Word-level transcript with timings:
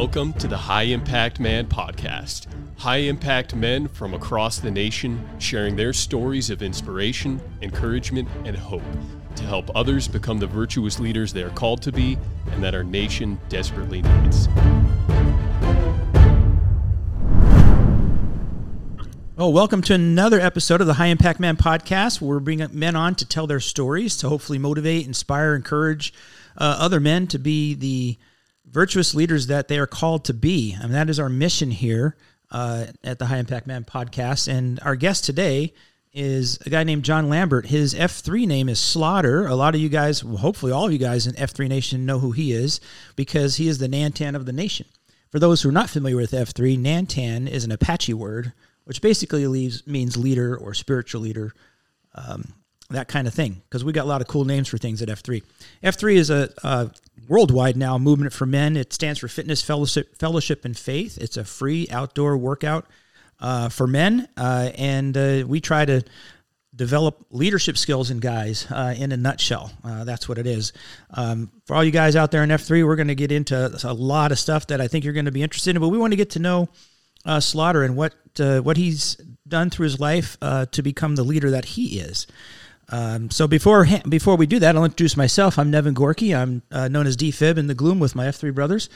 Welcome 0.00 0.32
to 0.34 0.46
the 0.46 0.56
High 0.56 0.84
Impact 0.84 1.40
Man 1.40 1.66
podcast. 1.66 2.46
High 2.76 2.98
impact 2.98 3.56
men 3.56 3.88
from 3.88 4.14
across 4.14 4.60
the 4.60 4.70
nation 4.70 5.28
sharing 5.40 5.74
their 5.74 5.92
stories 5.92 6.50
of 6.50 6.62
inspiration, 6.62 7.40
encouragement, 7.62 8.28
and 8.44 8.56
hope 8.56 8.84
to 9.34 9.42
help 9.42 9.74
others 9.74 10.06
become 10.06 10.38
the 10.38 10.46
virtuous 10.46 11.00
leaders 11.00 11.32
they 11.32 11.42
are 11.42 11.50
called 11.50 11.82
to 11.82 11.90
be 11.90 12.16
and 12.52 12.62
that 12.62 12.76
our 12.76 12.84
nation 12.84 13.40
desperately 13.48 14.02
needs. 14.02 14.46
Oh, 19.36 19.48
welcome 19.48 19.82
to 19.82 19.94
another 19.94 20.38
episode 20.38 20.80
of 20.80 20.86
the 20.86 20.94
High 20.94 21.06
Impact 21.06 21.40
Man 21.40 21.56
podcast. 21.56 22.20
Where 22.20 22.36
we're 22.36 22.38
bringing 22.40 22.68
men 22.70 22.94
on 22.94 23.16
to 23.16 23.26
tell 23.26 23.48
their 23.48 23.58
stories 23.58 24.16
to 24.18 24.28
hopefully 24.28 24.58
motivate, 24.58 25.08
inspire, 25.08 25.56
encourage 25.56 26.14
uh, 26.56 26.76
other 26.78 27.00
men 27.00 27.26
to 27.26 27.38
be 27.40 27.74
the 27.74 28.16
virtuous 28.70 29.14
leaders 29.14 29.46
that 29.48 29.68
they 29.68 29.78
are 29.78 29.86
called 29.86 30.24
to 30.26 30.34
be. 30.34 30.76
And 30.80 30.94
that 30.94 31.10
is 31.10 31.18
our 31.18 31.28
mission 31.28 31.70
here 31.70 32.16
uh, 32.50 32.86
at 33.04 33.18
the 33.18 33.26
High 33.26 33.38
Impact 33.38 33.66
Man 33.66 33.84
podcast. 33.84 34.48
And 34.48 34.78
our 34.82 34.96
guest 34.96 35.24
today 35.24 35.74
is 36.12 36.58
a 36.64 36.70
guy 36.70 36.84
named 36.84 37.04
John 37.04 37.28
Lambert. 37.28 37.66
His 37.66 37.94
F3 37.94 38.46
name 38.46 38.68
is 38.68 38.80
Slaughter. 38.80 39.46
A 39.46 39.54
lot 39.54 39.74
of 39.74 39.80
you 39.80 39.88
guys, 39.88 40.24
well, 40.24 40.38
hopefully 40.38 40.72
all 40.72 40.86
of 40.86 40.92
you 40.92 40.98
guys 40.98 41.26
in 41.26 41.34
F3 41.34 41.68
Nation 41.68 42.06
know 42.06 42.18
who 42.18 42.32
he 42.32 42.52
is 42.52 42.80
because 43.14 43.56
he 43.56 43.68
is 43.68 43.78
the 43.78 43.88
Nantan 43.88 44.34
of 44.34 44.46
the 44.46 44.52
nation. 44.52 44.86
For 45.30 45.38
those 45.38 45.62
who 45.62 45.68
are 45.68 45.72
not 45.72 45.90
familiar 45.90 46.16
with 46.16 46.30
F3, 46.30 46.78
Nantan 46.78 47.48
is 47.48 47.64
an 47.64 47.72
Apache 47.72 48.14
word, 48.14 48.52
which 48.84 49.02
basically 49.02 49.46
leaves, 49.46 49.86
means 49.86 50.16
leader 50.16 50.56
or 50.56 50.72
spiritual 50.72 51.20
leader. 51.20 51.52
Um, 52.14 52.54
that 52.90 53.08
kind 53.08 53.26
of 53.26 53.34
thing 53.34 53.60
because 53.68 53.84
we 53.84 53.92
got 53.92 54.04
a 54.04 54.08
lot 54.08 54.20
of 54.20 54.26
cool 54.26 54.44
names 54.44 54.68
for 54.68 54.78
things 54.78 55.02
at 55.02 55.08
F3. 55.08 55.42
F3 55.82 56.16
is 56.16 56.30
a, 56.30 56.50
a, 56.62 56.90
worldwide 57.28 57.76
now 57.76 57.98
movement 57.98 58.32
for 58.32 58.46
men. 58.46 58.76
It 58.76 58.92
stands 58.92 59.20
for 59.20 59.28
Fitness 59.28 59.62
Fellowship, 59.62 60.16
Fellowship 60.18 60.64
and 60.64 60.76
Faith. 60.76 61.18
It's 61.18 61.36
a 61.36 61.44
free 61.44 61.86
outdoor 61.90 62.38
workout 62.38 62.86
uh, 63.40 63.68
for 63.68 63.86
men, 63.86 64.28
uh, 64.36 64.70
and 64.76 65.16
uh, 65.16 65.44
we 65.46 65.60
try 65.60 65.84
to 65.84 66.02
develop 66.74 67.26
leadership 67.30 67.76
skills 67.76 68.10
in 68.10 68.20
guys 68.20 68.66
uh, 68.70 68.94
in 68.96 69.12
a 69.12 69.16
nutshell. 69.16 69.70
Uh, 69.84 70.04
that's 70.04 70.28
what 70.28 70.38
it 70.38 70.46
is. 70.46 70.72
Um, 71.10 71.50
for 71.66 71.74
all 71.74 71.84
you 71.84 71.90
guys 71.90 72.16
out 72.16 72.30
there 72.30 72.42
in 72.42 72.50
F3, 72.50 72.86
we're 72.86 72.96
going 72.96 73.08
to 73.08 73.14
get 73.14 73.32
into 73.32 73.78
a 73.84 73.92
lot 73.92 74.32
of 74.32 74.38
stuff 74.38 74.68
that 74.68 74.80
I 74.80 74.88
think 74.88 75.04
you're 75.04 75.14
going 75.14 75.26
to 75.26 75.32
be 75.32 75.42
interested 75.42 75.76
in, 75.76 75.82
but 75.82 75.88
we 75.88 75.98
want 75.98 76.12
to 76.12 76.16
get 76.16 76.30
to 76.30 76.38
know 76.38 76.68
uh, 77.26 77.40
Slaughter 77.40 77.82
and 77.82 77.96
what 77.96 78.14
what 78.38 78.76
he's 78.76 79.16
done 79.48 79.68
through 79.68 79.82
his 79.82 79.98
life 79.98 80.38
to 80.40 80.80
become 80.80 81.16
the 81.16 81.24
leader 81.24 81.50
that 81.50 81.64
he 81.64 81.98
is. 81.98 82.28
Um, 82.90 83.30
so 83.30 83.46
before 83.46 83.86
before 84.08 84.36
we 84.36 84.46
do 84.46 84.58
that, 84.60 84.76
I'll 84.76 84.84
introduce 84.84 85.16
myself. 85.16 85.58
I'm 85.58 85.70
Nevin 85.70 85.94
Gorky. 85.94 86.34
I'm 86.34 86.62
uh, 86.70 86.88
known 86.88 87.06
as 87.06 87.16
D-Fib 87.16 87.58
in 87.58 87.66
the 87.66 87.74
Gloom 87.74 87.98
with 87.98 88.14
my 88.14 88.26
F3 88.26 88.54
brothers. 88.54 88.88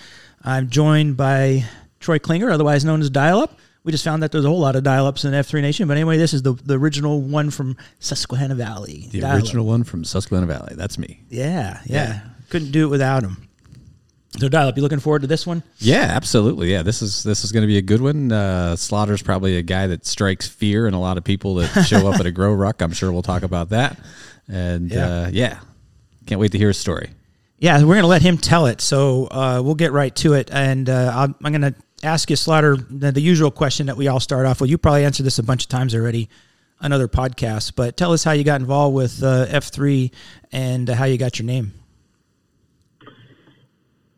I'm 0.43 0.71
joined 0.71 1.17
by 1.17 1.65
Troy 2.01 2.19
Klinger, 2.19 2.51
otherwise 2.51 2.85
known 2.85 3.01
as 3.01 3.11
Dial 3.11 3.41
Up. 3.41 3.59
We 3.85 3.91
just 3.91 4.05
found 4.05 4.23
that 4.23 4.31
there's 4.31 4.45
a 4.45 4.49
whole 4.49 4.61
lot 4.61 4.77
of 4.77 4.85
dial-ups 4.85 5.25
in 5.25 5.33
F3 5.33 5.61
Nation, 5.61 5.89
but 5.89 5.97
anyway, 5.97 6.17
this 6.17 6.33
is 6.33 6.43
the, 6.43 6.53
the 6.53 6.79
original 6.79 7.21
one 7.21 7.51
from 7.51 7.77
Susquehanna 7.99 8.55
Valley. 8.55 9.09
The 9.11 9.21
dial-up. 9.21 9.43
original 9.43 9.67
one 9.67 9.83
from 9.83 10.05
Susquehanna 10.05 10.47
Valley. 10.47 10.75
That's 10.77 10.99
me. 10.99 11.21
Yeah, 11.31 11.81
yeah, 11.85 12.07
yeah. 12.07 12.21
Couldn't 12.49 12.71
do 12.71 12.85
it 12.85 12.91
without 12.91 13.25
him. 13.25 13.49
So 14.39 14.49
dial 14.49 14.69
up. 14.69 14.77
You 14.77 14.83
looking 14.83 15.01
forward 15.01 15.23
to 15.23 15.29
this 15.29 15.47
one? 15.47 15.63
Yeah, 15.79 16.07
absolutely. 16.11 16.73
Yeah, 16.73 16.83
this 16.83 17.03
is 17.03 17.23
this 17.23 17.45
is 17.45 17.53
going 17.53 17.63
to 17.63 17.67
be 17.67 17.77
a 17.77 17.83
good 17.83 18.01
one. 18.01 18.33
Uh, 18.33 18.77
Slaughter's 18.77 19.23
probably 19.23 19.59
a 19.59 19.63
guy 19.63 19.87
that 19.89 20.07
strikes 20.07 20.49
fear 20.49 20.87
in 20.87 20.95
a 20.95 21.01
lot 21.01 21.19
of 21.19 21.25
people 21.25 21.57
that 21.57 21.85
show 21.85 22.09
up 22.09 22.19
at 22.19 22.27
a 22.27 22.31
grow 22.33 22.53
ruck. 22.55 22.81
I'm 22.81 22.93
sure 22.93 23.13
we'll 23.13 23.23
talk 23.23 23.43
about 23.43 23.69
that. 23.71 23.99
And 24.49 24.91
yeah, 24.91 25.07
uh, 25.07 25.31
yeah. 25.33 25.59
can't 26.27 26.41
wait 26.41 26.53
to 26.53 26.59
hear 26.59 26.69
his 26.69 26.79
story. 26.79 27.11
Yeah, 27.59 27.79
we're 27.79 27.95
going 27.95 28.01
to 28.01 28.09
let 28.09 28.23
him 28.23 28.39
tell 28.39 28.67
it. 28.67 28.81
So 28.81 29.29
uh, 29.31 29.61
we'll 29.63 29.77
get 29.77 29.93
right 29.93 30.15
to 30.17 30.33
it. 30.33 30.51
And 30.51 30.91
uh, 30.91 31.13
I'm, 31.15 31.35
I'm 31.45 31.53
going 31.53 31.73
to 31.73 31.75
ask 32.03 32.29
you, 32.29 32.35
Slaughter, 32.35 32.77
the, 32.77 33.13
the, 33.13 33.21
usual 33.21 33.53
question 33.53 33.87
that 33.87 33.97
we 33.97 34.09
all 34.09 34.19
start 34.19 34.47
off 34.47 34.61
with. 34.61 34.69
You 34.69 34.79
probably 34.79 35.05
answered 35.05 35.23
this 35.25 35.39
a 35.39 35.45
bunch 35.45 35.65
of 35.65 35.69
times 35.69 35.95
already 35.95 36.29
on 36.81 36.91
other 36.91 37.07
podcasts, 37.07 37.73
but 37.75 37.97
tell 37.97 38.13
us 38.13 38.25
how 38.25 38.33
you 38.33 38.43
got 38.43 38.61
involved 38.61 38.97
with 38.97 39.23
uh, 39.23 39.47
F3 39.47 40.11
and 40.51 40.89
how 40.89 41.05
you 41.05 41.17
got 41.17 41.39
your 41.39 41.47
name. 41.47 41.73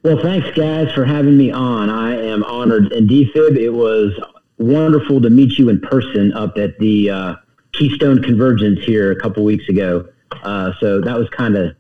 Well, 0.05 0.19
thanks, 0.21 0.51
guys, 0.51 0.93
for 0.93 1.07
having 1.07 1.39
me 1.39 1.51
on. 1.51 1.89
I 1.89 2.15
am 2.15 2.45
honored. 2.45 2.93
And 2.93 3.09
DFib, 3.09 3.57
it 3.57 3.71
was 3.71 4.13
wonderful 4.59 5.23
to 5.23 5.31
meet 5.31 5.59
you 5.59 5.71
in 5.71 5.81
person 5.81 6.31
up 6.35 6.59
at 6.59 6.79
the 6.79 7.09
uh, 7.09 7.35
Keystone 7.73 8.23
Convergence 8.23 8.81
here 8.85 9.13
a 9.13 9.19
couple 9.19 9.43
weeks 9.45 9.67
ago. 9.71 10.07
Uh, 10.43 10.73
so 10.79 11.01
that 11.01 11.17
was 11.17 11.31
kind 11.31 11.57
of 11.57 11.75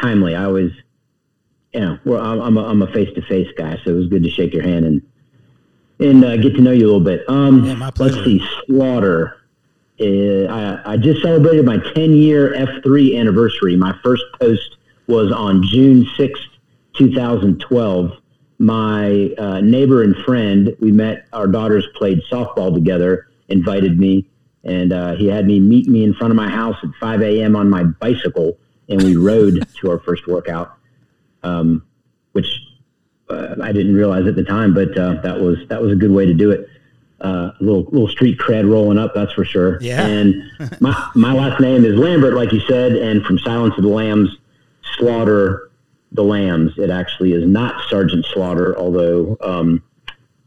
timely. 0.00 0.34
I 0.34 0.48
was, 0.48 0.72
you 1.72 1.80
know, 1.80 1.98
well, 2.04 2.42
I'm, 2.42 2.58
I'm 2.58 2.82
a 2.82 2.92
face 2.92 3.14
to 3.14 3.22
face 3.22 3.48
guy, 3.56 3.78
so 3.84 3.90
it 3.90 3.94
was 3.94 4.08
good 4.08 4.24
to 4.24 4.30
shake 4.30 4.52
your 4.52 4.64
hand 4.64 4.84
and 4.84 5.02
and 6.00 6.24
uh, 6.24 6.36
get 6.36 6.54
to 6.54 6.60
know 6.60 6.70
you 6.70 6.84
a 6.84 6.90
little 6.90 7.00
bit. 7.00 7.28
Um, 7.28 7.64
yeah. 7.64 7.90
Let's 7.98 8.14
see, 8.24 8.44
Slaughter. 8.66 9.36
Uh, 10.00 10.46
I, 10.46 10.92
I 10.92 10.96
just 10.96 11.22
celebrated 11.22 11.64
my 11.64 11.78
10 11.94 12.12
year 12.14 12.54
F3 12.54 13.18
anniversary. 13.18 13.76
My 13.76 13.98
first 14.02 14.22
post 14.40 14.76
was 15.08 15.32
on 15.32 15.64
June 15.64 16.04
6th, 16.16 16.36
2012, 16.98 18.12
my 18.58 19.30
uh, 19.38 19.60
neighbor 19.60 20.02
and 20.02 20.16
friend, 20.24 20.76
we 20.80 20.90
met, 20.90 21.26
our 21.32 21.46
daughters 21.46 21.86
played 21.94 22.20
softball 22.30 22.74
together, 22.74 23.28
invited 23.48 23.98
me, 23.98 24.28
and 24.64 24.92
uh, 24.92 25.14
he 25.14 25.28
had 25.28 25.46
me 25.46 25.60
meet 25.60 25.88
me 25.88 26.02
in 26.02 26.12
front 26.12 26.32
of 26.32 26.36
my 26.36 26.48
house 26.50 26.76
at 26.82 26.90
5 27.00 27.22
a.m. 27.22 27.54
on 27.54 27.70
my 27.70 27.84
bicycle, 27.84 28.58
and 28.88 29.02
we 29.02 29.16
rode 29.16 29.66
to 29.80 29.90
our 29.90 30.00
first 30.00 30.26
workout, 30.26 30.74
um, 31.44 31.86
which 32.32 32.48
uh, 33.30 33.54
I 33.62 33.72
didn't 33.72 33.94
realize 33.94 34.26
at 34.26 34.34
the 34.34 34.44
time, 34.44 34.74
but 34.74 34.96
uh, 34.98 35.20
that 35.22 35.40
was 35.40 35.58
that 35.68 35.80
was 35.80 35.92
a 35.92 35.96
good 35.96 36.10
way 36.10 36.26
to 36.26 36.34
do 36.34 36.50
it. 36.50 36.68
Uh, 37.20 37.50
a 37.60 37.64
little 37.64 37.82
little 37.84 38.08
street 38.08 38.38
cred 38.38 38.68
rolling 38.68 38.98
up, 38.98 39.12
that's 39.14 39.32
for 39.32 39.44
sure. 39.44 39.80
Yeah. 39.80 40.04
And 40.04 40.50
my 40.80 41.10
my 41.14 41.32
last 41.32 41.60
name 41.60 41.84
is 41.84 41.94
Lambert, 41.94 42.34
like 42.34 42.52
you 42.52 42.60
said, 42.60 42.92
and 42.92 43.22
from 43.22 43.38
Silence 43.38 43.74
of 43.76 43.84
the 43.84 43.90
Lambs, 43.90 44.30
Slaughter 44.96 45.68
the 46.12 46.22
lambs. 46.22 46.72
It 46.78 46.90
actually 46.90 47.32
is 47.32 47.46
not 47.46 47.88
Sergeant 47.88 48.26
Slaughter, 48.32 48.76
although 48.78 49.36
um, 49.40 49.82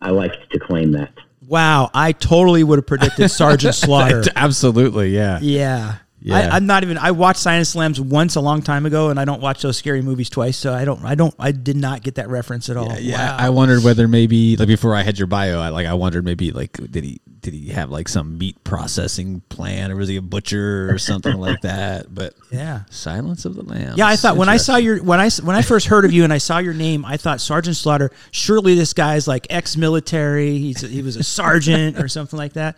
I 0.02 0.12
like 0.12 0.50
to 0.50 0.60
claim 0.60 0.92
that. 0.94 1.14
Wow, 1.48 1.90
I 1.94 2.14
totally 2.14 2.64
would 2.64 2.80
have 2.80 2.88
predicted 2.88 3.30
Sergeant 3.32 3.76
Slaughter. 3.76 4.24
Absolutely, 4.36 5.10
yeah. 5.10 5.40
Yeah. 5.42 5.96
Yeah. 6.24 6.36
I, 6.54 6.58
am 6.58 6.68
not 6.68 6.84
even. 6.84 7.00
I 7.00 7.12
watched 7.12 7.40
Science 7.40 7.70
Slams 7.70 8.00
once 8.00 8.36
a 8.36 8.42
long 8.42 8.62
time 8.62 8.86
ago, 8.86 9.10
and 9.10 9.20
I 9.20 9.26
don't 9.26 9.42
watch 9.42 9.64
those 9.64 9.76
scary 9.76 10.04
movies 10.04 10.30
twice. 10.30 10.56
So 10.56 10.72
I 10.72 10.86
don't. 10.86 11.04
I 11.04 11.16
don't. 11.16 11.34
I 11.40 11.52
did 11.52 11.76
not 11.76 12.04
get 12.04 12.16
that 12.16 12.30
reference 12.30 12.70
at 12.70 12.78
all. 12.78 12.90
Yeah, 12.90 13.00
yeah. 13.00 13.32
Wow. 13.32 13.46
I 13.46 13.50
wondered 13.50 13.84
whether 13.84 14.08
maybe 14.08 14.56
like 14.56 14.68
before 14.68 14.96
I 14.96 15.02
had 15.02 15.18
your 15.18 15.26
bio, 15.26 15.60
I 15.60 15.70
like 15.70 15.88
I 15.88 15.96
wondered 15.96 16.24
maybe 16.24 16.52
like 16.52 16.74
did 16.74 17.04
he 17.04 17.22
did 17.42 17.54
he 17.54 17.70
have 17.70 17.90
like 17.90 18.08
some 18.08 18.38
meat 18.38 18.64
processing 18.64 19.42
plant 19.50 19.92
or 19.92 19.96
was 19.96 20.08
he 20.08 20.16
a 20.16 20.22
butcher 20.22 20.94
or 20.94 20.98
something 20.98 21.36
like 21.38 21.62
that? 21.64 22.14
But 22.14 22.36
yeah, 22.52 22.82
Silence 22.90 23.46
of 23.46 23.56
the 23.56 23.64
Lambs. 23.64 23.98
Yeah, 23.98 24.08
I 24.08 24.16
thought 24.16 24.38
when 24.38 24.50
I 24.50 24.58
saw 24.58 24.78
your 24.78 25.02
when 25.04 25.20
I 25.20 25.30
when 25.44 25.56
I 25.56 25.62
first 25.62 25.88
heard 25.88 26.06
of 26.06 26.12
you 26.12 26.24
and 26.24 26.32
I 26.32 26.38
saw 26.38 26.60
your 26.60 26.74
name, 26.74 27.04
I 27.06 27.18
thought 27.18 27.42
Sergeant 27.42 27.76
Slaughter. 27.76 28.12
Surely 28.32 28.76
this 28.76 28.94
guy's 28.94 29.28
like 29.28 29.48
ex-military. 29.50 30.58
He's 30.58 30.82
he 30.82 31.02
was 31.02 31.16
a 31.16 31.24
sergeant 31.24 31.98
or 31.98 32.08
something 32.08 32.38
like 32.38 32.54
that. 32.54 32.76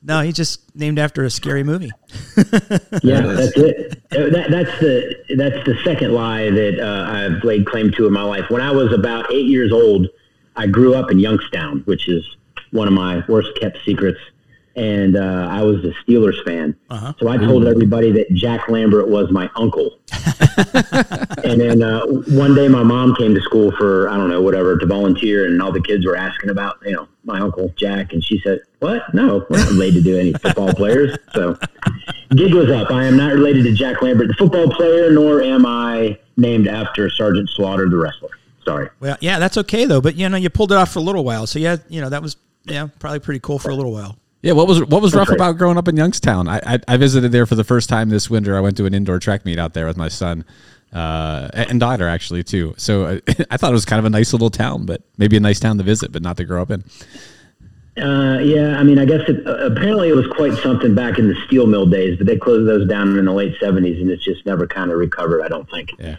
No, 0.00 0.20
he's 0.20 0.36
just 0.36 0.74
named 0.76 0.98
after 0.98 1.24
a 1.24 1.30
scary 1.30 1.64
movie. 1.64 1.90
yeah, 3.02 3.20
that's 3.20 3.56
it. 3.56 4.00
Uh, 4.12 4.30
that, 4.30 4.46
that's 4.48 4.80
the 4.80 5.16
that's 5.36 5.66
the 5.66 5.76
second 5.84 6.12
lie 6.12 6.50
that 6.50 6.78
uh, 6.80 7.10
I've 7.10 7.42
laid 7.42 7.66
claim 7.66 7.90
to 7.92 8.06
in 8.06 8.12
my 8.12 8.22
life. 8.22 8.48
When 8.48 8.62
I 8.62 8.70
was 8.70 8.92
about 8.92 9.32
eight 9.32 9.46
years 9.46 9.72
old, 9.72 10.06
I 10.54 10.68
grew 10.68 10.94
up 10.94 11.10
in 11.10 11.18
Youngstown, 11.18 11.82
which 11.86 12.08
is 12.08 12.24
one 12.70 12.88
of 12.88 12.94
my 12.94 13.24
worst 13.28 13.50
kept 13.60 13.78
secrets 13.84 14.20
and 14.78 15.16
uh, 15.16 15.48
I 15.50 15.62
was 15.62 15.84
a 15.84 15.92
Steelers 16.04 16.42
fan. 16.44 16.76
Uh-huh. 16.88 17.12
So 17.18 17.28
I 17.28 17.36
told 17.36 17.66
everybody 17.66 18.12
that 18.12 18.32
Jack 18.32 18.68
Lambert 18.68 19.08
was 19.08 19.28
my 19.30 19.50
uncle. 19.56 19.98
and 21.44 21.60
then 21.60 21.82
uh, 21.82 22.06
one 22.28 22.54
day 22.54 22.68
my 22.68 22.84
mom 22.84 23.16
came 23.16 23.34
to 23.34 23.40
school 23.40 23.72
for, 23.72 24.08
I 24.08 24.16
don't 24.16 24.30
know, 24.30 24.40
whatever, 24.40 24.78
to 24.78 24.86
volunteer, 24.86 25.46
and 25.46 25.60
all 25.60 25.72
the 25.72 25.82
kids 25.82 26.06
were 26.06 26.16
asking 26.16 26.50
about, 26.50 26.76
you 26.84 26.92
know, 26.92 27.08
my 27.24 27.40
uncle 27.40 27.74
Jack. 27.76 28.12
And 28.12 28.24
she 28.24 28.40
said, 28.44 28.60
What? 28.78 29.02
No, 29.12 29.44
we're 29.50 29.58
not 29.58 29.68
related 29.70 30.04
to 30.04 30.18
any 30.18 30.32
football 30.34 30.72
players. 30.72 31.18
So 31.34 31.58
gig 32.30 32.54
was 32.54 32.70
up. 32.70 32.92
I 32.92 33.04
am 33.04 33.16
not 33.16 33.32
related 33.32 33.64
to 33.64 33.72
Jack 33.72 34.00
Lambert, 34.00 34.28
the 34.28 34.34
football 34.34 34.70
player, 34.70 35.10
nor 35.10 35.42
am 35.42 35.66
I 35.66 36.20
named 36.36 36.68
after 36.68 37.10
Sergeant 37.10 37.50
Slaughter, 37.50 37.88
the 37.88 37.96
wrestler. 37.96 38.30
Sorry. 38.64 38.90
Well, 39.00 39.16
yeah, 39.20 39.40
that's 39.40 39.56
okay, 39.58 39.86
though. 39.86 40.00
But, 40.00 40.14
you 40.14 40.28
know, 40.28 40.36
you 40.36 40.50
pulled 40.50 40.70
it 40.70 40.76
off 40.76 40.92
for 40.92 41.00
a 41.00 41.02
little 41.02 41.24
while. 41.24 41.48
So, 41.48 41.58
yeah, 41.58 41.78
you 41.88 42.00
know, 42.00 42.10
that 42.10 42.22
was, 42.22 42.36
yeah, 42.70 42.88
probably 42.98 43.20
pretty 43.20 43.40
cool 43.40 43.58
for 43.58 43.70
a 43.70 43.74
little 43.74 43.92
while. 43.92 44.16
Yeah, 44.42 44.52
what 44.52 44.68
was 44.68 44.84
what 44.84 45.02
was 45.02 45.14
rough 45.14 45.30
about 45.30 45.58
growing 45.58 45.76
up 45.76 45.88
in 45.88 45.96
Youngstown? 45.96 46.48
I, 46.48 46.60
I, 46.64 46.78
I 46.86 46.96
visited 46.96 47.32
there 47.32 47.44
for 47.44 47.56
the 47.56 47.64
first 47.64 47.88
time 47.88 48.08
this 48.08 48.30
winter. 48.30 48.56
I 48.56 48.60
went 48.60 48.76
to 48.76 48.86
an 48.86 48.94
indoor 48.94 49.18
track 49.18 49.44
meet 49.44 49.58
out 49.58 49.74
there 49.74 49.86
with 49.86 49.96
my 49.96 50.08
son 50.08 50.44
uh, 50.92 51.50
and 51.52 51.80
daughter 51.80 52.08
actually 52.08 52.44
too. 52.44 52.74
So 52.76 53.06
I, 53.06 53.20
I, 53.50 53.56
thought 53.56 53.70
it 53.70 53.74
was 53.74 53.84
kind 53.84 53.98
of 53.98 54.04
a 54.04 54.10
nice 54.10 54.32
little 54.32 54.50
town, 54.50 54.86
but 54.86 55.02
maybe 55.16 55.36
a 55.36 55.40
nice 55.40 55.60
town 55.60 55.78
to 55.78 55.84
visit, 55.84 56.12
but 56.12 56.22
not 56.22 56.36
to 56.36 56.44
grow 56.44 56.62
up 56.62 56.70
in. 56.70 56.84
Uh, 58.00 58.38
yeah, 58.38 58.78
I 58.78 58.84
mean, 58.84 58.98
I 58.98 59.04
guess 59.04 59.22
it, 59.28 59.44
uh, 59.44 59.72
apparently 59.72 60.08
it 60.08 60.14
was 60.14 60.28
quite 60.28 60.54
something 60.62 60.94
back 60.94 61.18
in 61.18 61.26
the 61.26 61.34
steel 61.46 61.66
mill 61.66 61.86
days, 61.86 62.16
but 62.16 62.28
they 62.28 62.36
closed 62.36 62.68
those 62.68 62.88
down 62.88 63.18
in 63.18 63.24
the 63.24 63.32
late 63.32 63.56
seventies, 63.58 64.00
and 64.00 64.08
it's 64.08 64.24
just 64.24 64.46
never 64.46 64.68
kind 64.68 64.92
of 64.92 64.98
recovered. 64.98 65.42
I 65.42 65.48
don't 65.48 65.68
think. 65.68 65.90
Yeah. 65.98 66.16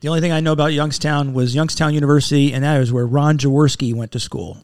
The 0.00 0.08
only 0.08 0.20
thing 0.20 0.32
I 0.32 0.40
know 0.40 0.52
about 0.52 0.74
Youngstown 0.74 1.32
was 1.32 1.54
Youngstown 1.54 1.94
University, 1.94 2.52
and 2.52 2.62
that 2.62 2.80
is 2.82 2.92
where 2.92 3.06
Ron 3.06 3.38
Jaworski 3.38 3.94
went 3.94 4.12
to 4.12 4.20
school. 4.20 4.58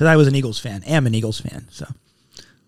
Because 0.00 0.08
I 0.12 0.16
was 0.16 0.28
an 0.28 0.34
Eagles 0.34 0.58
fan, 0.58 0.82
am 0.84 1.06
an 1.06 1.14
Eagles 1.14 1.42
fan. 1.42 1.66
So 1.70 1.84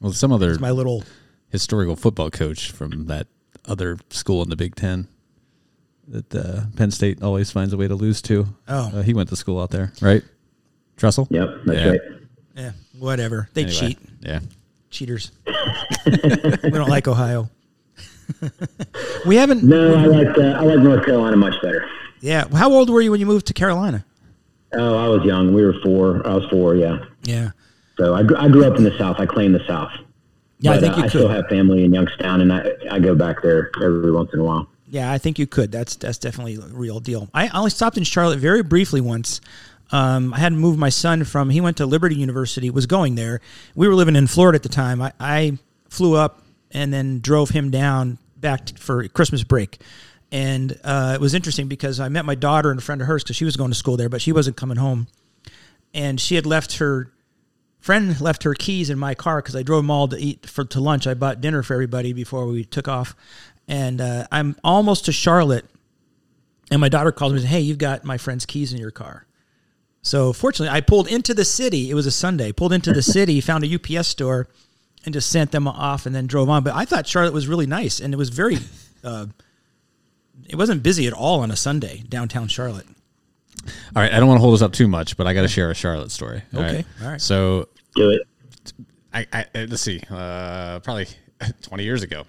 Well, 0.03 0.13
some 0.13 0.33
other 0.33 0.59
my 0.59 0.71
little 0.71 1.03
historical 1.49 1.97
football 1.97 2.29
coach 2.29 2.71
from 2.71 3.07
that 3.07 3.27
other 3.67 3.99
school 4.11 4.43
in 4.43 4.51
the 4.51 4.57
Big 4.57 4.75
Ten 4.75 5.09
that 6.09 6.35
uh, 6.35 6.65
Penn 6.77 6.91
State 6.91 7.23
always 7.23 7.51
finds 7.51 7.73
a 7.73 7.79
way 7.79 7.89
to 7.89 7.95
lose 7.95 8.21
to. 8.23 8.49
Oh. 8.69 8.91
Uh, 8.99 9.03
he 9.03 9.15
went 9.15 9.31
to 9.31 9.37
school 9.37 9.63
out 9.63 9.71
there, 9.71 9.95
right? 10.03 10.23
Tressel. 10.99 11.27
Yep, 11.31 11.49
that's 11.65 11.79
Yeah. 11.79 11.89
right. 11.89 12.01
yeah, 12.55 12.73
whatever. 12.99 13.49
They 13.55 13.63
Anyway, 13.63 13.79
cheat, 13.79 13.99
Yeah. 14.21 14.41
cheaters. 14.91 15.33
we 16.07 16.71
don't 16.71 16.91
like 16.91 17.09
Ohio. 17.09 17.49
we 19.27 19.37
haven't. 19.37 19.63
No, 19.65 19.95
I 19.95 20.05
like 20.05 20.37
uh, 20.37 20.43
I 20.43 20.61
like 20.65 20.81
North 20.81 21.07
Carolina 21.07 21.39
much 21.39 21.55
better. 21.63 21.89
Yeah. 22.21 22.45
How 22.55 22.71
old 22.71 22.91
were 22.91 23.01
you 23.01 23.11
when 23.11 23.21
you 23.21 23.27
moved 23.27 23.47
to 23.47 23.55
Carolina? 23.55 24.05
Oh, 24.75 24.97
I 24.97 25.09
was 25.09 25.25
young. 25.25 25.53
We 25.53 25.65
were 25.65 25.75
four. 25.83 26.27
I 26.27 26.35
was 26.35 26.45
four. 26.51 26.75
Yeah. 26.77 26.99
Yeah. 27.25 27.51
So 27.99 28.15
I, 28.15 28.21
I 28.21 28.49
grew 28.49 28.65
up 28.65 28.77
in 28.77 28.85
the 28.85 28.97
South. 28.99 29.21
I 29.21 29.27
claim 29.27 29.53
the 29.53 29.65
South. 29.67 29.93
Yeah, 30.61 30.73
I 30.73 30.75
But, 30.75 30.81
think 30.81 30.99
uh, 30.99 31.03
I 31.03 31.09
still 31.09 31.29
have 31.29 31.47
family 31.49 31.85
in 31.85 31.93
Youngstown, 31.93 32.41
and 32.41 32.53
I 32.53 32.73
I 32.91 32.99
go 32.99 33.15
back 33.15 33.43
there 33.43 33.71
every 33.83 34.13
once 34.13 34.31
in 34.33 34.39
a 34.41 34.45
while. 34.45 34.69
Yeah, 34.89 35.11
I 35.11 35.19
think 35.19 35.39
you 35.39 35.47
could. 35.47 35.73
That's 35.73 35.97
that's 35.97 36.19
definitely 36.19 36.57
a 36.57 36.61
real 36.69 37.01
deal. 37.01 37.29
I 37.35 37.49
only 37.49 37.71
stopped 37.71 37.97
in 37.97 38.05
Charlotte 38.05 38.39
very 38.39 38.63
briefly 38.63 39.01
once. 39.01 39.41
Um, 39.91 40.33
I 40.33 40.39
had 40.39 40.53
moved 40.53 40.79
my 40.79 40.89
son 40.89 41.25
from. 41.25 41.51
He 41.51 41.61
went 41.61 41.77
to 41.79 41.87
Liberty 41.87 42.15
University. 42.15 42.71
Was 42.71 42.87
going 42.87 43.15
there. 43.15 43.41
We 43.75 43.89
were 43.89 43.95
living 43.95 44.17
in 44.17 44.27
Florida 44.27 44.57
at 44.57 44.63
the 44.63 44.69
time. 44.69 45.03
I, 45.03 45.13
I 45.21 45.59
flew 45.91 46.15
up 46.15 46.43
and 46.71 46.93
then 46.93 47.21
drove 47.21 47.51
him 47.51 47.71
down 47.71 48.19
back 48.37 48.79
for 48.79 49.07
Christmas 49.09 49.45
break. 49.45 49.81
And 50.33 50.81
uh, 50.83 51.13
it 51.15 51.21
was 51.21 51.35
interesting 51.35 51.69
because 51.69 52.01
I 52.01 52.09
met 52.09 52.25
my 52.25 52.35
daughter 52.35 52.71
and 52.71 52.81
a 52.81 52.83
friend 52.83 53.01
of 53.03 53.07
hers 53.07 53.23
because 53.23 53.37
she 53.37 53.45
was 53.45 53.57
going 53.57 53.71
to 53.71 53.77
school 53.77 53.99
there, 53.99 54.09
but 54.09 54.23
she 54.23 54.33
wasn't 54.33 54.57
coming 54.57 54.79
home. 54.79 55.07
And 55.93 56.19
she 56.19 56.37
had 56.37 56.47
left 56.47 56.79
her 56.79 57.13
friend 57.83 58.19
left 58.21 58.45
her 58.45 58.55
keys 58.55 58.89
in 58.89 58.99
my 58.99 59.15
car 59.15 59.43
because 59.43 59.55
I 59.55 59.63
drove 59.63 59.83
them 59.83 59.91
all 59.91 60.09
to 60.09 60.17
eat 60.17 60.49
for 60.49 60.65
to 60.65 60.81
lunch. 60.81 61.07
I 61.07 61.13
bought 61.15 61.43
dinner 61.43 61.63
for 61.63 61.75
everybody 61.75 62.15
before 62.15 62.47
we 62.47 62.65
took 62.65 62.89
off, 62.89 63.15
and 63.69 64.01
uh, 64.01 64.27
I'm 64.33 64.57
almost 64.65 65.05
to 65.05 65.13
Charlotte, 65.13 65.67
and 66.71 66.81
my 66.81 66.89
daughter 66.89 67.13
calls 67.13 67.33
me 67.33 67.39
and 67.39 67.43
says, 67.43 67.51
"Hey, 67.51 67.61
you've 67.61 67.79
got 67.79 68.05
my 68.05 68.17
friend's 68.17 68.47
keys 68.47 68.73
in 68.73 68.79
your 68.79 68.91
car." 68.91 69.27
So 70.01 70.33
fortunately, 70.33 70.75
I 70.75 70.81
pulled 70.81 71.09
into 71.09 71.35
the 71.35 71.45
city. 71.45 71.91
It 71.91 71.95
was 71.95 72.07
a 72.07 72.11
Sunday. 72.11 72.53
Pulled 72.53 72.73
into 72.73 72.93
the 72.93 73.03
city, 73.03 73.41
found 73.43 73.65
a 73.65 73.75
UPS 73.75 74.09
store, 74.09 74.49
and 75.05 75.13
just 75.13 75.29
sent 75.29 75.51
them 75.51 75.69
off, 75.69 76.07
and 76.07 76.15
then 76.15 76.27
drove 76.27 76.49
on. 76.49 76.63
But 76.63 76.75
I 76.75 76.87
thought 76.87 77.07
Charlotte 77.07 77.35
was 77.35 77.49
really 77.49 77.67
nice, 77.67 78.01
and 78.01 78.15
it 78.15 78.17
was 78.17 78.31
very. 78.31 78.57
Uh, 79.05 79.27
it 80.49 80.57
wasn't 80.57 80.83
busy 80.83 81.07
at 81.07 81.13
all 81.13 81.41
on 81.41 81.51
a 81.51 81.57
Sunday 81.57 82.05
downtown 82.09 82.49
Charlotte. 82.49 82.87
All 83.95 84.03
right. 84.03 84.13
I 84.13 84.19
don't 84.19 84.29
want 84.29 84.39
to 84.39 84.43
hold 84.43 84.55
us 84.55 84.63
up 84.63 84.73
too 84.73 84.89
much, 84.89 85.17
but 85.17 85.27
I 85.27 85.35
got 85.35 85.43
to 85.43 85.49
share 85.49 85.71
a 85.71 85.75
Charlotte 85.75 86.11
story. 86.11 86.43
Okay, 86.55 86.85
all 87.03 87.09
right. 87.09 87.21
So 87.21 87.69
Do 87.95 88.11
it. 88.11 88.23
I, 89.15 89.27
I 89.33 89.47
let's 89.55 89.83
see, 89.83 90.01
uh, 90.11 90.81
probably 90.81 91.07
20 91.63 91.85
years 91.85 92.03
ago. 92.03 92.25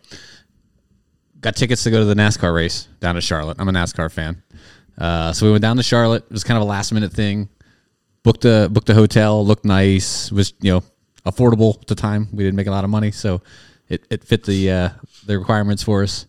Got 1.39 1.55
tickets 1.55 1.83
to 1.83 1.91
go 1.91 1.99
to 1.99 2.05
the 2.05 2.13
NASCAR 2.13 2.53
race 2.53 2.87
down 2.99 3.15
to 3.15 3.21
Charlotte. 3.21 3.57
I'm 3.59 3.67
a 3.67 3.71
NASCAR 3.71 4.11
fan, 4.11 4.41
uh, 4.97 5.33
so 5.33 5.45
we 5.45 5.51
went 5.51 5.61
down 5.61 5.77
to 5.77 5.83
Charlotte. 5.83 6.23
It 6.25 6.31
was 6.31 6.43
kind 6.43 6.57
of 6.57 6.63
a 6.63 6.65
last 6.65 6.93
minute 6.93 7.11
thing. 7.11 7.49
Booked 8.23 8.45
a 8.45 8.69
booked 8.71 8.89
a 8.89 8.93
hotel. 8.93 9.45
Looked 9.45 9.65
nice. 9.65 10.31
Was 10.31 10.53
you 10.61 10.71
know 10.71 10.83
affordable 11.25 11.81
at 11.81 11.87
the 11.87 11.95
time. 11.95 12.27
We 12.31 12.43
didn't 12.43 12.55
make 12.55 12.67
a 12.67 12.71
lot 12.71 12.83
of 12.83 12.89
money, 12.89 13.11
so 13.11 13.41
it, 13.89 14.05
it 14.09 14.23
fit 14.23 14.43
the 14.43 14.71
uh, 14.71 14.89
the 15.25 15.37
requirements 15.37 15.83
for 15.83 16.03
us. 16.03 16.27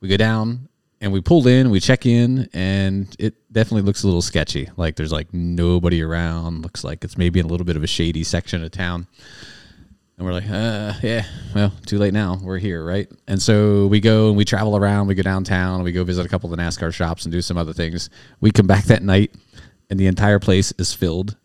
We 0.00 0.08
go 0.08 0.16
down 0.16 0.68
and 1.00 1.12
we 1.12 1.20
pulled 1.20 1.46
in. 1.46 1.70
We 1.70 1.80
check 1.80 2.06
in, 2.06 2.48
and 2.52 3.14
it 3.18 3.34
definitely 3.52 3.82
looks 3.82 4.02
a 4.02 4.06
little 4.06 4.22
sketchy. 4.22 4.68
Like 4.76 4.96
there's 4.96 5.12
like 5.12 5.32
nobody 5.32 6.02
around. 6.02 6.62
Looks 6.62 6.84
like 6.84 7.04
it's 7.04 7.18
maybe 7.18 7.40
in 7.40 7.46
a 7.46 7.48
little 7.48 7.66
bit 7.66 7.76
of 7.76 7.84
a 7.84 7.86
shady 7.86 8.24
section 8.24 8.62
of 8.64 8.70
town. 8.70 9.06
And 10.16 10.26
we're 10.26 10.32
like, 10.32 10.48
uh, 10.48 10.94
yeah, 11.02 11.26
well, 11.54 11.72
too 11.84 11.98
late 11.98 12.14
now. 12.14 12.38
We're 12.42 12.58
here, 12.58 12.82
right? 12.82 13.10
And 13.28 13.40
so 13.40 13.86
we 13.86 14.00
go 14.00 14.28
and 14.28 14.36
we 14.36 14.46
travel 14.46 14.76
around. 14.76 15.08
We 15.08 15.14
go 15.14 15.22
downtown. 15.22 15.82
We 15.82 15.92
go 15.92 16.04
visit 16.04 16.24
a 16.24 16.28
couple 16.28 16.50
of 16.50 16.56
the 16.56 16.62
NASCAR 16.62 16.92
shops 16.92 17.26
and 17.26 17.32
do 17.32 17.42
some 17.42 17.58
other 17.58 17.74
things. 17.74 18.08
We 18.40 18.50
come 18.50 18.66
back 18.66 18.84
that 18.84 19.02
night, 19.02 19.34
and 19.90 20.00
the 20.00 20.06
entire 20.06 20.38
place 20.38 20.72
is 20.78 20.94
filled 20.94 21.36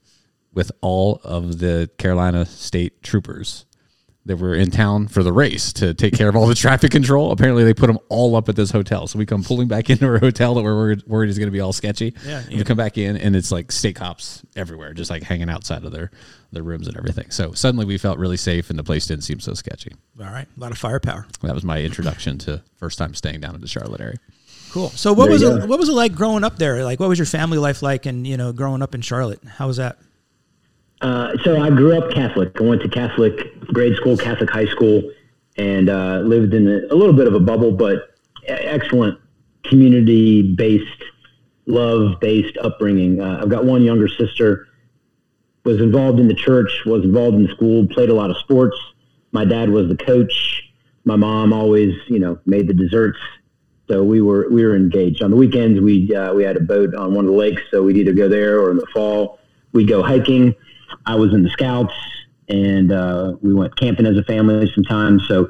with 0.54 0.72
all 0.82 1.20
of 1.24 1.60
the 1.60 1.90
Carolina 1.98 2.46
State 2.46 3.04
troopers 3.04 3.66
that 4.26 4.38
were 4.38 4.54
in 4.54 4.70
town 4.70 5.08
for 5.08 5.24
the 5.24 5.34
race 5.34 5.74
to 5.74 5.94
take 5.96 6.14
care 6.14 6.30
of 6.30 6.36
all 6.36 6.46
the 6.46 6.54
traffic 6.54 6.92
control. 6.92 7.32
Apparently, 7.32 7.64
they 7.64 7.74
put 7.74 7.88
them 7.88 7.98
all 8.10 8.36
up 8.36 8.50
at 8.50 8.56
this 8.56 8.70
hotel. 8.70 9.08
So 9.08 9.18
we 9.18 9.26
come 9.26 9.44
pulling 9.44 9.68
back 9.68 9.90
into 9.90 10.06
our 10.06 10.20
hotel 10.20 10.54
that 10.54 10.64
we're 10.64 10.76
worried, 10.76 11.04
worried 11.08 11.30
is 11.30 11.40
going 11.40 11.48
to 11.48 11.52
be 11.52 11.60
all 11.60 11.74
sketchy. 11.74 12.14
Yeah, 12.26 12.40
And 12.48 12.58
we 12.58 12.64
come 12.64 12.78
back 12.78 12.98
in, 12.98 13.18
and 13.18 13.36
it's 13.36 13.52
like 13.52 13.72
state 13.72 13.96
cops 13.96 14.44
everywhere, 14.56 14.94
just 14.94 15.10
like 15.10 15.24
hanging 15.24 15.50
outside 15.50 15.84
of 15.84 15.92
their 15.92 16.12
their 16.52 16.64
rooms 16.64 16.88
and 16.88 16.98
everything. 16.98 17.32
So 17.32 17.54
suddenly 17.54 17.86
we 17.86 17.98
felt 17.98 18.20
really 18.20 18.38
safe, 18.38 18.70
and 18.70 18.78
the 18.78 18.84
place 18.84 19.08
didn't 19.08 19.24
seem 19.24 19.40
so 19.40 19.54
sketchy. 19.54 19.94
All 20.20 20.26
right, 20.26 20.48
a 20.56 20.60
lot 20.60 20.72
of 20.72 20.78
firepower. 20.78 21.26
That 21.42 21.56
was 21.56 21.64
my 21.64 21.82
introduction 21.82 22.38
to 22.40 22.62
first 22.76 22.98
time 22.98 23.16
staying 23.16 23.40
down 23.40 23.56
in 23.56 23.62
the 23.62 23.68
Charlotte 23.68 24.02
area. 24.02 24.18
Cool. 24.72 24.90
So 24.92 25.14
what 25.14 25.26
There 25.26 25.34
was 25.34 25.42
it? 25.44 25.68
What 25.68 25.80
was 25.80 25.90
it 25.90 25.94
like 25.94 26.14
growing 26.14 26.44
up 26.44 26.58
there? 26.58 26.84
Like, 26.84 27.00
what 27.00 27.10
was 27.10 27.20
your 27.20 27.26
family 27.26 27.58
life 27.58 27.82
like? 27.82 28.06
And 28.06 28.26
you 28.28 28.38
know, 28.38 28.54
growing 28.54 28.82
up 28.82 28.94
in 28.94 29.02
Charlotte, 29.02 29.44
how 29.44 29.68
was 29.68 29.78
that? 29.78 29.98
Uh, 31.02 31.36
so 31.44 31.60
I 31.60 31.70
grew 31.70 31.98
up 31.98 32.12
Catholic. 32.12 32.56
I 32.60 32.64
went 32.64 32.82
to 32.84 32.90
Catholic 32.90 33.60
grade 33.68 33.96
school, 33.96 34.16
Catholic 34.18 34.50
high 34.50 34.68
school, 34.68 35.12
and 35.58 35.90
uh, 35.90 36.20
lived 36.20 36.54
in 36.54 36.68
a, 36.68 36.94
a 36.94 36.96
little 36.96 37.14
bit 37.14 37.28
of 37.28 37.34
a 37.34 37.40
bubble, 37.40 37.72
but 37.72 38.16
excellent 38.48 39.20
community-based, 39.64 41.04
love-based 41.66 42.58
upbringing. 42.58 43.20
Uh, 43.20 43.40
I've 43.42 43.50
got 43.50 43.66
one 43.66 43.82
younger 43.82 44.08
sister. 44.08 44.68
Was 45.64 45.80
involved 45.80 46.20
in 46.20 46.28
the 46.28 46.34
church. 46.34 46.72
Was 46.86 47.04
involved 47.04 47.38
in 47.38 47.48
school. 47.50 47.88
Played 47.88 48.10
a 48.10 48.16
lot 48.16 48.32
of 48.32 48.38
sports. 48.38 48.78
My 49.32 49.46
dad 49.46 49.70
was 49.70 49.88
the 49.90 49.96
coach. 49.96 50.64
My 51.06 51.16
mom 51.16 51.54
always, 51.54 51.96
you 52.08 52.20
know, 52.20 52.40
made 52.46 52.68
the 52.68 52.74
desserts. 52.74 53.20
So 53.88 54.04
we 54.04 54.22
were 54.22 54.50
we 54.50 54.64
were 54.64 54.76
engaged. 54.76 55.22
On 55.22 55.30
the 55.30 55.38
weekends, 55.38 55.80
we 55.80 56.16
uh, 56.16 56.34
we 56.34 56.44
had 56.44 56.58
a 56.58 56.62
boat 56.62 56.96
on 56.96 57.14
one 57.14 57.26
of 57.26 57.32
the 57.32 57.38
lakes, 57.38 57.62
so 57.70 57.84
we'd 57.84 57.98
either 57.98 58.14
go 58.14 58.28
there 58.28 58.60
or 58.60 58.72
in 58.72 58.78
the 58.78 58.88
fall 58.94 59.40
we'd 59.74 59.88
go 59.88 60.02
hiking. 60.02 60.56
I 61.06 61.16
was 61.16 61.34
in 61.34 61.44
the 61.44 61.50
scouts, 61.50 61.94
and 62.50 62.92
uh, 62.92 63.36
we 63.42 63.54
went 63.54 63.76
camping 63.76 64.06
as 64.06 64.18
a 64.18 64.24
family 64.24 64.72
sometimes. 64.74 65.28
So 65.28 65.50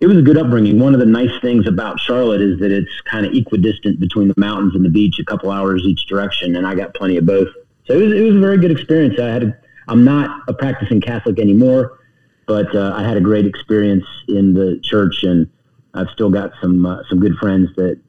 it 0.00 0.06
was 0.06 0.18
a 0.18 0.22
good 0.22 0.36
upbringing. 0.36 0.80
One 0.80 0.94
of 0.94 1.00
the 1.00 1.06
nice 1.06 1.30
things 1.40 1.66
about 1.68 2.00
Charlotte 2.00 2.40
is 2.40 2.58
that 2.58 2.72
it's 2.72 2.90
kind 3.02 3.24
of 3.24 3.32
equidistant 3.34 4.00
between 4.00 4.28
the 4.28 4.34
mountains 4.36 4.74
and 4.74 4.84
the 4.84 4.90
beach, 4.90 5.18
a 5.20 5.24
couple 5.24 5.50
hours 5.50 5.82
each 5.84 6.06
direction, 6.06 6.56
and 6.56 6.66
I 6.66 6.74
got 6.74 6.92
plenty 6.94 7.16
of 7.16 7.24
both. 7.24 7.48
So 7.86 7.94
it 7.94 8.02
was, 8.02 8.12
it 8.12 8.20
was 8.20 8.34
a 8.34 8.40
very 8.40 8.58
good 8.58 8.72
experience. 8.72 9.18
I 9.20 9.28
had 9.28 9.42
a, 9.44 9.58
I'm 9.88 10.04
not 10.04 10.42
a 10.48 10.54
practicing 10.54 11.00
Catholic 11.00 11.38
anymore, 11.38 12.00
but 12.46 12.74
uh, 12.74 12.94
I 12.96 13.02
had 13.02 13.16
a 13.16 13.20
great 13.20 13.46
experience 13.46 14.04
in 14.28 14.54
the 14.54 14.80
church, 14.82 15.22
and 15.22 15.48
I've 15.94 16.08
still 16.10 16.30
got 16.30 16.50
some 16.60 16.84
uh, 16.84 17.02
some 17.08 17.20
good 17.20 17.36
friends 17.36 17.70
that 17.76 18.00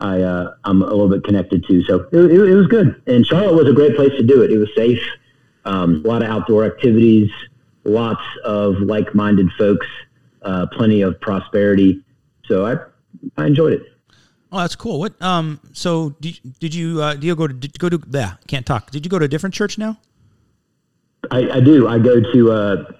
I 0.00 0.22
uh, 0.22 0.54
I'm 0.64 0.82
a 0.82 0.86
little 0.86 1.08
bit 1.08 1.24
connected 1.24 1.64
to. 1.66 1.82
So 1.84 2.08
it, 2.12 2.30
it, 2.30 2.40
it 2.40 2.54
was 2.54 2.66
good, 2.68 3.02
and 3.06 3.26
Charlotte 3.26 3.54
was 3.54 3.68
a 3.68 3.74
great 3.74 3.96
place 3.96 4.12
to 4.16 4.22
do 4.22 4.42
it. 4.42 4.50
It 4.50 4.58
was 4.58 4.68
safe, 4.74 5.02
um, 5.64 6.02
a 6.04 6.08
lot 6.08 6.22
of 6.22 6.28
outdoor 6.28 6.64
activities, 6.64 7.30
lots 7.84 8.22
of 8.44 8.76
like-minded 8.76 9.48
folks, 9.58 9.86
uh, 10.42 10.66
plenty 10.72 11.02
of 11.02 11.20
prosperity. 11.20 12.02
So 12.46 12.66
I 12.66 12.76
I 13.40 13.46
enjoyed 13.46 13.72
it. 13.72 13.82
Oh, 14.52 14.58
that's 14.58 14.76
cool. 14.76 15.00
What? 15.00 15.20
Um. 15.20 15.60
So 15.72 16.14
did, 16.20 16.38
did 16.60 16.74
you 16.74 17.02
uh, 17.02 17.14
do 17.14 17.26
you 17.26 17.34
go 17.34 17.46
to 17.46 17.54
did 17.54 17.72
you 17.74 17.78
go 17.78 17.88
to? 17.88 18.00
Yeah, 18.10 18.34
can't 18.46 18.64
talk. 18.64 18.90
Did 18.90 19.04
you 19.04 19.10
go 19.10 19.18
to 19.18 19.24
a 19.24 19.28
different 19.28 19.54
church 19.54 19.78
now? 19.78 19.98
I, 21.30 21.50
I 21.50 21.60
do. 21.60 21.88
I 21.88 21.98
go 21.98 22.20
to 22.20 22.52
a 22.52 22.94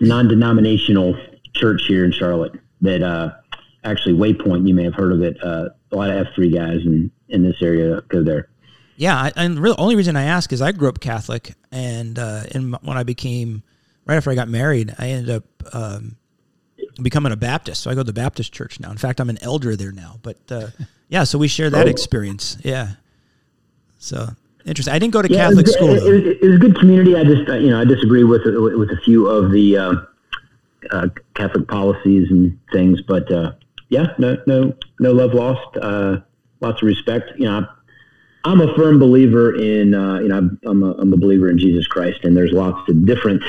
non-denominational 0.00 1.16
church 1.54 1.82
here 1.86 2.04
in 2.04 2.12
Charlotte. 2.12 2.52
That 2.80 3.02
uh, 3.02 3.32
actually 3.84 4.14
Waypoint. 4.14 4.66
You 4.66 4.74
may 4.74 4.84
have 4.84 4.94
heard 4.94 5.12
of 5.12 5.22
it. 5.22 5.36
Uh, 5.42 5.68
a 5.92 5.96
lot 5.96 6.10
of 6.10 6.26
F 6.26 6.34
three 6.34 6.50
guys 6.50 6.80
in 6.84 7.10
in 7.28 7.42
this 7.42 7.60
area 7.60 8.00
go 8.08 8.22
there. 8.24 8.48
Yeah, 8.98 9.16
I, 9.16 9.32
and 9.36 9.56
the 9.56 9.76
only 9.78 9.94
reason 9.94 10.16
I 10.16 10.24
ask 10.24 10.52
is 10.52 10.60
I 10.60 10.72
grew 10.72 10.88
up 10.88 10.98
Catholic, 10.98 11.54
and 11.70 12.18
uh, 12.18 12.42
and 12.52 12.74
when 12.82 12.96
I 12.98 13.04
became 13.04 13.62
right 14.06 14.16
after 14.16 14.30
I 14.30 14.34
got 14.34 14.48
married, 14.48 14.92
I 14.98 15.10
ended 15.10 15.30
up 15.36 15.44
um, 15.72 16.16
becoming 17.00 17.30
a 17.30 17.36
Baptist. 17.36 17.82
So 17.82 17.92
I 17.92 17.94
go 17.94 18.00
to 18.00 18.04
the 18.04 18.12
Baptist 18.12 18.52
church 18.52 18.80
now. 18.80 18.90
In 18.90 18.96
fact, 18.98 19.20
I'm 19.20 19.30
an 19.30 19.38
elder 19.40 19.76
there 19.76 19.92
now. 19.92 20.18
But 20.22 20.38
uh, 20.50 20.66
yeah, 21.08 21.22
so 21.22 21.38
we 21.38 21.46
share 21.46 21.70
that 21.70 21.86
Oh. 21.86 21.90
experience. 21.90 22.58
Yeah. 22.64 22.94
So 23.98 24.30
interesting. 24.66 24.92
I 24.92 24.98
didn't 24.98 25.12
go 25.12 25.22
to 25.22 25.30
Yeah, 25.32 25.46
Catholic 25.48 25.66
it 25.66 25.68
was, 25.68 25.74
school. 25.76 25.90
It, 25.94 26.00
though. 26.00 26.06
it, 26.12 26.26
it 26.42 26.46
was 26.48 26.56
a 26.56 26.58
good 26.58 26.76
community. 26.80 27.14
I 27.16 27.22
just, 27.22 27.48
uh, 27.48 27.54
you 27.54 27.70
know, 27.70 27.80
I 27.80 27.84
disagree 27.84 28.24
with 28.24 28.42
with 28.46 28.90
a 28.90 29.00
few 29.04 29.28
of 29.28 29.52
the 29.52 29.76
uh, 29.78 29.92
uh, 30.90 31.06
Catholic 31.34 31.68
policies 31.68 32.32
and 32.32 32.58
things, 32.72 33.00
but 33.02 33.30
uh, 33.30 33.52
yeah, 33.90 34.08
no, 34.18 34.36
no, 34.48 34.74
no 34.98 35.12
love 35.12 35.34
lost. 35.34 35.76
Uh, 35.76 36.18
lots 36.60 36.82
of 36.82 36.86
respect. 36.88 37.30
You 37.38 37.44
know, 37.46 37.68
I'm 38.44 38.60
a 38.60 38.74
firm 38.74 38.98
believer 38.98 39.54
in, 39.54 39.94
uh, 39.94 40.20
you 40.20 40.28
know, 40.28 40.50
I'm, 40.64 40.82
a, 40.82 40.92
I'm 40.92 41.12
a 41.12 41.16
believer 41.16 41.50
in 41.50 41.58
Jesus 41.58 41.86
Christ, 41.86 42.20
and 42.24 42.36
there's 42.36 42.52
lots 42.52 42.88
of 42.88 43.04
different 43.04 43.42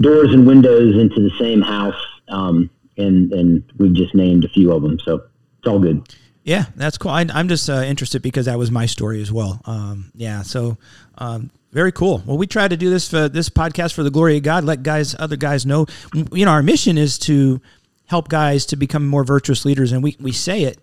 doors 0.00 0.32
and 0.32 0.46
windows 0.46 0.96
into 0.96 1.20
the 1.20 1.30
same 1.38 1.60
house, 1.60 2.00
um, 2.28 2.70
and 2.96 3.32
and 3.32 3.62
we've 3.78 3.94
just 3.94 4.14
named 4.14 4.44
a 4.44 4.48
few 4.48 4.72
of 4.72 4.82
them, 4.82 4.98
so 5.00 5.24
it's 5.58 5.68
all 5.68 5.78
good. 5.78 6.06
Yeah, 6.44 6.66
that's 6.76 6.96
cool. 6.96 7.10
I, 7.10 7.22
am 7.22 7.48
just 7.48 7.68
uh, 7.68 7.82
interested 7.82 8.22
because 8.22 8.46
that 8.46 8.58
was 8.58 8.70
my 8.70 8.86
story 8.86 9.20
as 9.20 9.32
well. 9.32 9.60
Um, 9.64 10.12
yeah, 10.14 10.42
so 10.42 10.78
um, 11.18 11.50
very 11.72 11.90
cool. 11.90 12.22
Well, 12.24 12.38
we 12.38 12.46
try 12.46 12.68
to 12.68 12.76
do 12.76 12.88
this 12.88 13.10
for 13.10 13.28
this 13.28 13.48
podcast 13.48 13.94
for 13.94 14.04
the 14.04 14.10
glory 14.10 14.36
of 14.36 14.44
God. 14.44 14.64
Let 14.64 14.84
guys, 14.84 15.16
other 15.18 15.36
guys 15.36 15.66
know. 15.66 15.86
You 16.14 16.44
know, 16.44 16.52
our 16.52 16.62
mission 16.62 16.98
is 16.98 17.18
to 17.20 17.60
help 18.06 18.28
guys 18.28 18.64
to 18.66 18.76
become 18.76 19.06
more 19.06 19.24
virtuous 19.24 19.64
leaders, 19.64 19.90
and 19.90 20.02
we 20.02 20.16
we 20.20 20.30
say 20.30 20.62
it 20.62 20.78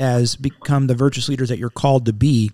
as 0.00 0.34
become 0.34 0.86
the 0.86 0.94
virtuous 0.94 1.28
leaders 1.28 1.50
that 1.50 1.58
you're 1.58 1.70
called 1.70 2.06
to 2.06 2.12
be. 2.12 2.50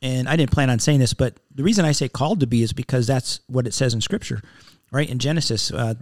And 0.00 0.28
I 0.28 0.36
didn't 0.36 0.52
plan 0.52 0.70
on 0.70 0.78
saying 0.78 1.00
this, 1.00 1.12
but 1.12 1.38
the 1.54 1.62
reason 1.62 1.84
I 1.84 1.92
say 1.92 2.08
called 2.08 2.40
to 2.40 2.46
be 2.46 2.62
is 2.62 2.72
because 2.72 3.06
that's 3.06 3.40
what 3.46 3.66
it 3.66 3.74
says 3.74 3.94
in 3.94 4.00
Scripture, 4.00 4.40
right? 4.90 5.08
In 5.08 5.18
Genesis, 5.18 5.70
uh, 5.70 5.94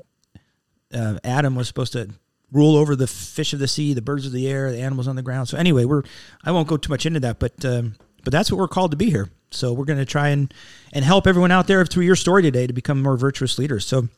uh, 0.95 1.19
Adam 1.25 1.57
was 1.57 1.66
supposed 1.66 1.93
to 1.95 2.11
rule 2.52 2.76
over 2.76 2.95
the 2.95 3.07
fish 3.07 3.52
of 3.52 3.59
the 3.59 3.66
sea, 3.66 3.95
the 3.95 4.02
birds 4.02 4.26
of 4.26 4.33
the 4.33 4.47
air, 4.49 4.71
the 4.71 4.81
animals 4.81 5.09
on 5.09 5.16
the 5.16 5.23
ground. 5.23 5.49
So 5.49 5.59
anyway, 5.59 5.85
we're 5.85 6.02
I 6.45 6.52
won't 6.52 6.69
go 6.69 6.76
too 6.76 6.90
much 6.90 7.05
into 7.05 7.21
that, 7.21 7.38
but 7.38 7.64
um, 7.64 7.97
but 8.23 8.33
that's 8.33 8.52
what 8.52 8.59
we're 8.59 8.69
called 8.69 8.93
to 8.93 8.97
be 8.97 9.11
here. 9.11 9.31
So 9.50 9.73
we're 9.73 9.85
going 9.85 9.99
to 9.99 10.05
try 10.05 10.28
and 10.28 10.52
and 10.93 11.05
help 11.05 11.26
everyone 11.26 11.50
out 11.50 11.66
there 11.66 11.85
through 11.85 12.05
your 12.05 12.16
story 12.16 12.43
today 12.43 12.66
to 12.66 12.73
become 12.73 13.02
more 13.02 13.16
virtuous 13.16 13.59
leaders. 13.59 13.87
So 13.87 14.09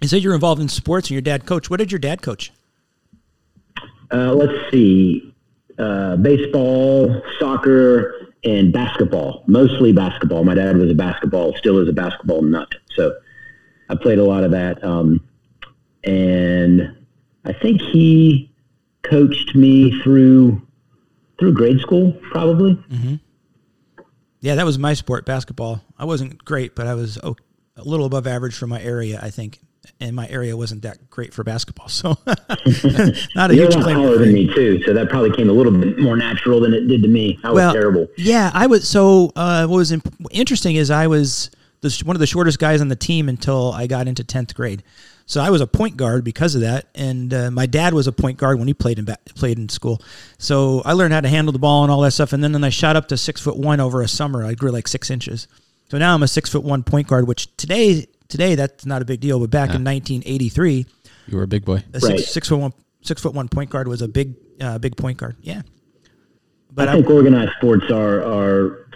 you 0.00 0.08
said 0.08 0.22
you're 0.22 0.34
involved 0.34 0.60
in 0.60 0.68
sports 0.68 1.08
and 1.08 1.12
your 1.12 1.22
dad 1.22 1.46
coach. 1.46 1.70
What 1.70 1.78
did 1.78 1.90
your 1.90 1.98
dad 1.98 2.22
coach? 2.22 2.52
Uh, 4.12 4.32
let's 4.32 4.70
see, 4.70 5.34
uh, 5.78 6.16
baseball, 6.16 7.22
soccer, 7.38 8.32
and 8.44 8.72
basketball. 8.72 9.44
Mostly 9.46 9.92
basketball. 9.92 10.44
My 10.44 10.54
dad 10.54 10.76
was 10.76 10.90
a 10.90 10.94
basketball, 10.94 11.54
still 11.56 11.78
is 11.78 11.88
a 11.88 11.92
basketball 11.92 12.42
nut. 12.42 12.74
So 12.94 13.14
I 13.88 13.96
played 13.96 14.18
a 14.18 14.24
lot 14.24 14.44
of 14.44 14.50
that. 14.52 14.82
Um, 14.82 15.20
and 16.04 16.96
I 17.44 17.52
think 17.52 17.80
he 17.82 18.52
coached 19.02 19.54
me 19.54 20.00
through 20.02 20.62
through 21.38 21.52
grade 21.52 21.80
school, 21.80 22.12
probably. 22.30 22.74
Mm-hmm. 22.74 23.16
Yeah, 24.40 24.54
that 24.54 24.64
was 24.64 24.78
my 24.78 24.94
sport, 24.94 25.26
basketball. 25.26 25.82
I 25.98 26.04
wasn't 26.04 26.42
great, 26.44 26.74
but 26.74 26.86
I 26.86 26.94
was 26.94 27.18
a 27.18 27.34
little 27.76 28.06
above 28.06 28.26
average 28.26 28.56
for 28.56 28.66
my 28.66 28.80
area, 28.80 29.18
I 29.22 29.30
think. 29.30 29.60
And 30.00 30.14
my 30.14 30.28
area 30.28 30.56
wasn't 30.56 30.82
that 30.82 31.10
great 31.10 31.32
for 31.32 31.44
basketball, 31.44 31.88
so 31.88 32.16
not 32.26 33.50
a 33.50 33.54
You're 33.54 33.64
huge. 33.64 33.74
You're 33.74 33.82
taller 33.82 34.18
than 34.18 34.32
me 34.32 34.52
too, 34.54 34.82
so 34.84 34.92
that 34.92 35.08
probably 35.08 35.34
came 35.34 35.48
a 35.48 35.52
little 35.52 35.72
bit 35.72 35.98
more 35.98 36.16
natural 36.16 36.60
than 36.60 36.74
it 36.74 36.88
did 36.88 37.02
to 37.02 37.08
me. 37.08 37.38
I 37.44 37.50
was 37.50 37.56
well, 37.56 37.72
terrible. 37.72 38.08
Yeah, 38.16 38.50
I 38.54 38.66
was. 38.66 38.88
So 38.88 39.32
uh, 39.36 39.66
what 39.66 39.76
was 39.76 39.92
imp- 39.92 40.14
interesting 40.30 40.76
is 40.76 40.90
I 40.90 41.06
was 41.06 41.50
the, 41.80 42.02
one 42.04 42.16
of 42.16 42.20
the 42.20 42.26
shortest 42.26 42.58
guys 42.58 42.80
on 42.80 42.88
the 42.88 42.96
team 42.96 43.28
until 43.28 43.72
I 43.72 43.86
got 43.86 44.08
into 44.08 44.24
tenth 44.24 44.54
grade. 44.54 44.82
So 45.28 45.40
I 45.40 45.50
was 45.50 45.60
a 45.60 45.66
point 45.66 45.96
guard 45.96 46.22
because 46.22 46.54
of 46.54 46.60
that, 46.60 46.86
and 46.94 47.34
uh, 47.34 47.50
my 47.50 47.66
dad 47.66 47.94
was 47.94 48.06
a 48.06 48.12
point 48.12 48.38
guard 48.38 48.58
when 48.58 48.68
he 48.68 48.74
played 48.74 48.98
in 48.98 49.06
played 49.34 49.58
in 49.58 49.68
school. 49.68 50.00
So 50.38 50.82
I 50.84 50.92
learned 50.92 51.12
how 51.12 51.20
to 51.20 51.28
handle 51.28 51.52
the 51.52 51.58
ball 51.58 51.82
and 51.82 51.90
all 51.90 52.00
that 52.02 52.12
stuff. 52.12 52.32
And 52.32 52.44
then, 52.44 52.52
then 52.52 52.62
I 52.62 52.68
shot 52.68 52.94
up 52.94 53.08
to 53.08 53.16
six 53.16 53.40
foot 53.40 53.56
one 53.56 53.80
over 53.80 54.02
a 54.02 54.08
summer. 54.08 54.44
I 54.44 54.54
grew 54.54 54.70
like 54.70 54.86
six 54.86 55.10
inches. 55.10 55.48
So 55.90 55.98
now 55.98 56.14
I'm 56.14 56.22
a 56.22 56.28
six 56.28 56.50
foot 56.50 56.62
one 56.62 56.84
point 56.84 57.08
guard, 57.08 57.26
which 57.26 57.54
today 57.56 58.06
today 58.28 58.54
that's 58.54 58.86
not 58.86 59.02
a 59.02 59.04
big 59.04 59.20
deal. 59.20 59.38
But 59.38 59.50
back 59.50 59.70
yeah. 59.70 59.76
in 59.76 59.84
1983, 59.84 60.86
you 61.28 61.36
were 61.36 61.42
a 61.42 61.48
big 61.48 61.64
boy. 61.64 61.82
A 61.92 62.00
six, 62.00 62.04
right. 62.04 62.20
six 62.20 62.48
foot 62.48 62.58
one 62.58 62.72
six 63.02 63.22
foot 63.22 63.34
one 63.34 63.48
point 63.48 63.70
guard 63.70 63.88
was 63.88 64.02
a 64.02 64.08
big 64.08 64.34
uh, 64.60 64.78
big 64.78 64.96
point 64.96 65.18
guard. 65.18 65.36
Yeah. 65.40 65.62
But 66.72 66.88
I 66.88 66.94
think 66.94 67.08
I, 67.08 67.12
organized 67.12 67.52
sports 67.58 67.90
are 67.90 68.22
are 68.22 68.88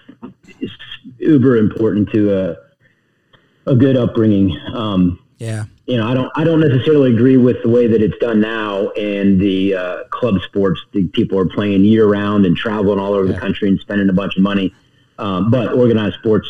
uber 1.19 1.57
important 1.57 2.11
to 2.11 2.35
a 2.35 3.71
a 3.71 3.75
good 3.75 3.97
upbringing. 3.97 4.59
Um, 4.75 5.19
yeah 5.39 5.65
you 5.91 5.97
know, 5.97 6.07
I 6.07 6.15
don't 6.15 6.31
I 6.37 6.45
don't 6.45 6.61
necessarily 6.61 7.13
agree 7.13 7.37
with 7.37 7.63
the 7.65 7.69
way 7.69 7.89
that 7.89 8.01
it's 8.01 8.17
done 8.19 8.41
now 8.41 8.91
and 8.91 9.41
the 9.41 9.75
uh, 9.75 10.05
club 10.11 10.41
sports. 10.43 10.81
The 10.93 11.09
people 11.09 11.37
are 11.37 11.47
playing 11.47 11.85
year 11.85 12.07
round 12.07 12.47
and 12.47 12.57
traveling 12.57 13.01
all 13.01 13.13
over 13.13 13.27
yeah. 13.27 13.33
the 13.33 13.41
country 13.41 13.69
and 13.69 13.81
spending 13.81 14.09
a 14.09 14.13
bunch 14.13 14.37
of 14.37 14.43
money. 14.43 14.73
Um, 15.19 15.51
but 15.51 15.73
organized 15.73 16.15
sports, 16.15 16.47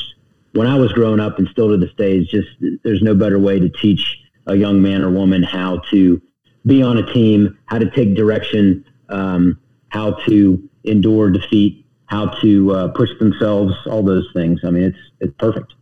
when 0.53 0.67
I 0.67 0.77
was 0.77 0.93
growing 0.93 1.21
up 1.21 1.39
and 1.39 1.49
still 1.49 1.69
to 1.69 1.77
this 1.77 1.93
day, 1.95 2.25
just 2.25 2.49
there's 2.83 3.03
no 3.03 3.15
better 3.15 3.39
way 3.39 3.59
to 3.59 3.69
teach 3.69 4.19
a 4.47 4.55
young 4.57 4.83
man 4.83 5.03
or 5.03 5.11
woman 5.11 5.43
how 5.43 5.79
to 5.91 6.21
be 6.67 6.83
on 6.83 6.99
a 6.99 7.13
team, 7.13 7.59
how 7.67 7.79
to 7.79 7.91
take 7.91 8.15
direction, 8.15 8.85
um, 9.09 9.59
how 9.89 10.13
to 10.27 10.69
endure 10.85 11.31
defeat, 11.31 11.87
how 12.07 12.27
to 12.41 12.73
uh, 12.73 12.89
push 12.89 13.11
themselves, 13.19 13.75
all 13.87 14.03
those 14.03 14.29
things. 14.35 14.61
I 14.65 14.71
mean, 14.71 14.85
it's 14.85 14.99
it's 15.21 15.35
perfect. 15.39 15.75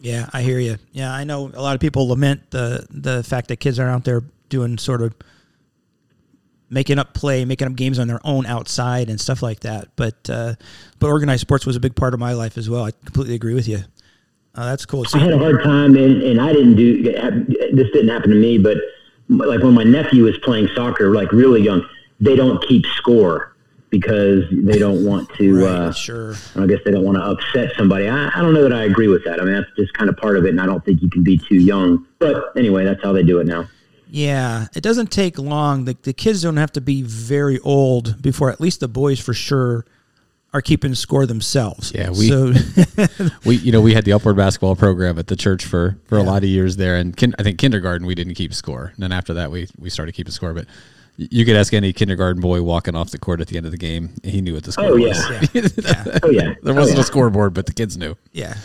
Yeah, 0.00 0.28
I 0.32 0.42
hear 0.42 0.58
you. 0.58 0.76
Yeah, 0.92 1.12
I 1.12 1.24
know 1.24 1.50
a 1.54 1.62
lot 1.62 1.74
of 1.74 1.80
people 1.80 2.08
lament 2.08 2.50
the 2.50 2.86
the 2.90 3.22
fact 3.22 3.48
that 3.48 3.56
kids 3.56 3.78
are 3.78 3.88
out 3.88 4.04
there 4.04 4.22
doing 4.48 4.78
sort 4.78 5.02
of 5.02 5.14
making 6.68 6.98
up 6.98 7.14
play, 7.14 7.44
making 7.44 7.68
up 7.68 7.76
games 7.76 7.98
on 7.98 8.08
their 8.08 8.20
own 8.24 8.44
outside 8.46 9.08
and 9.08 9.20
stuff 9.20 9.42
like 9.42 9.60
that. 9.60 9.88
But 9.96 10.28
uh, 10.28 10.54
but 10.98 11.08
organized 11.08 11.42
sports 11.42 11.64
was 11.64 11.76
a 11.76 11.80
big 11.80 11.94
part 11.94 12.14
of 12.14 12.20
my 12.20 12.32
life 12.32 12.58
as 12.58 12.68
well. 12.68 12.84
I 12.84 12.90
completely 12.90 13.34
agree 13.34 13.54
with 13.54 13.68
you. 13.68 13.84
Uh, 14.56 14.64
that's 14.64 14.86
cool. 14.86 15.04
So, 15.04 15.18
I 15.18 15.22
had 15.22 15.32
a 15.32 15.38
hard 15.38 15.62
time, 15.62 15.96
and, 15.96 16.22
and 16.22 16.40
I 16.40 16.52
didn't 16.52 16.76
do 16.76 17.02
this. 17.02 17.90
Didn't 17.92 18.08
happen 18.08 18.30
to 18.30 18.36
me, 18.36 18.58
but 18.58 18.78
like 19.28 19.62
when 19.62 19.74
my 19.74 19.84
nephew 19.84 20.24
was 20.24 20.38
playing 20.38 20.68
soccer, 20.74 21.14
like 21.14 21.30
really 21.32 21.62
young, 21.62 21.86
they 22.20 22.36
don't 22.36 22.66
keep 22.66 22.86
score 22.96 23.54
because 23.90 24.44
they 24.50 24.78
don't 24.78 25.04
want 25.04 25.28
to. 25.34 25.56
right, 25.64 25.70
uh, 25.70 25.92
sure. 25.92 26.34
I 26.56 26.66
guess 26.66 26.78
they 26.84 26.90
don't 26.90 27.04
want 27.04 27.18
to 27.18 27.24
upset 27.24 27.72
somebody. 27.76 28.08
I, 28.08 28.28
I, 28.34 28.42
don't 28.42 28.54
know 28.54 28.62
that 28.62 28.72
I 28.72 28.84
agree 28.84 29.08
with 29.08 29.24
that. 29.24 29.40
I 29.40 29.44
mean, 29.44 29.54
that's 29.54 29.70
just 29.76 29.92
kind 29.94 30.08
of 30.08 30.16
part 30.16 30.36
of 30.36 30.44
it, 30.46 30.50
and 30.50 30.60
I 30.60 30.66
don't 30.66 30.84
think 30.84 31.02
you 31.02 31.10
can 31.10 31.22
be 31.22 31.38
too 31.38 31.56
young. 31.56 32.06
But 32.18 32.56
anyway, 32.56 32.84
that's 32.84 33.02
how 33.02 33.12
they 33.12 33.22
do 33.22 33.38
it 33.40 33.46
now. 33.46 33.68
Yeah, 34.08 34.66
it 34.74 34.82
doesn't 34.82 35.10
take 35.10 35.38
long. 35.38 35.84
The, 35.84 35.96
the 36.02 36.12
kids 36.12 36.42
don't 36.42 36.56
have 36.56 36.72
to 36.72 36.80
be 36.80 37.02
very 37.02 37.58
old 37.60 38.22
before, 38.22 38.50
at 38.50 38.60
least 38.60 38.80
the 38.80 38.88
boys 38.88 39.20
for 39.20 39.34
sure, 39.34 39.84
are 40.56 40.62
keeping 40.62 40.94
score 40.94 41.26
themselves. 41.26 41.92
Yeah, 41.94 42.08
we 42.08 42.28
so, 42.28 42.52
we 43.44 43.56
you 43.56 43.72
know 43.72 43.82
we 43.82 43.92
had 43.92 44.06
the 44.06 44.14
upward 44.14 44.36
basketball 44.36 44.74
program 44.74 45.18
at 45.18 45.26
the 45.26 45.36
church 45.36 45.66
for 45.66 45.98
for 46.06 46.16
yeah. 46.16 46.24
a 46.24 46.26
lot 46.26 46.38
of 46.38 46.48
years 46.48 46.76
there, 46.76 46.96
and 46.96 47.14
kin, 47.14 47.34
I 47.38 47.42
think 47.42 47.58
kindergarten 47.58 48.06
we 48.06 48.14
didn't 48.14 48.34
keep 48.34 48.54
score, 48.54 48.86
and 48.94 49.02
then 49.02 49.12
after 49.12 49.34
that 49.34 49.50
we 49.50 49.68
we 49.78 49.90
started 49.90 50.12
keeping 50.12 50.32
score, 50.32 50.54
but 50.54 50.66
you 51.18 51.44
could 51.44 51.56
ask 51.56 51.74
any 51.74 51.92
kindergarten 51.92 52.40
boy 52.40 52.62
walking 52.62 52.94
off 52.94 53.10
the 53.10 53.18
court 53.18 53.40
at 53.40 53.48
the 53.48 53.56
end 53.56 53.66
of 53.66 53.72
the 53.72 53.78
game. 53.78 54.10
He 54.22 54.40
knew 54.40 54.54
what 54.54 54.64
the 54.64 54.72
score 54.72 54.86
oh, 54.86 54.96
yeah. 54.96 55.08
was. 55.08 55.50
Yeah. 55.54 56.04
yeah. 56.06 56.18
Oh 56.22 56.30
yeah. 56.30 56.54
there 56.62 56.74
wasn't 56.74 56.96
oh, 56.96 57.00
yeah. 57.00 57.04
a 57.04 57.04
scoreboard, 57.04 57.54
but 57.54 57.66
the 57.66 57.72
kids 57.72 57.96
knew. 57.98 58.16
Yeah. 58.32 58.56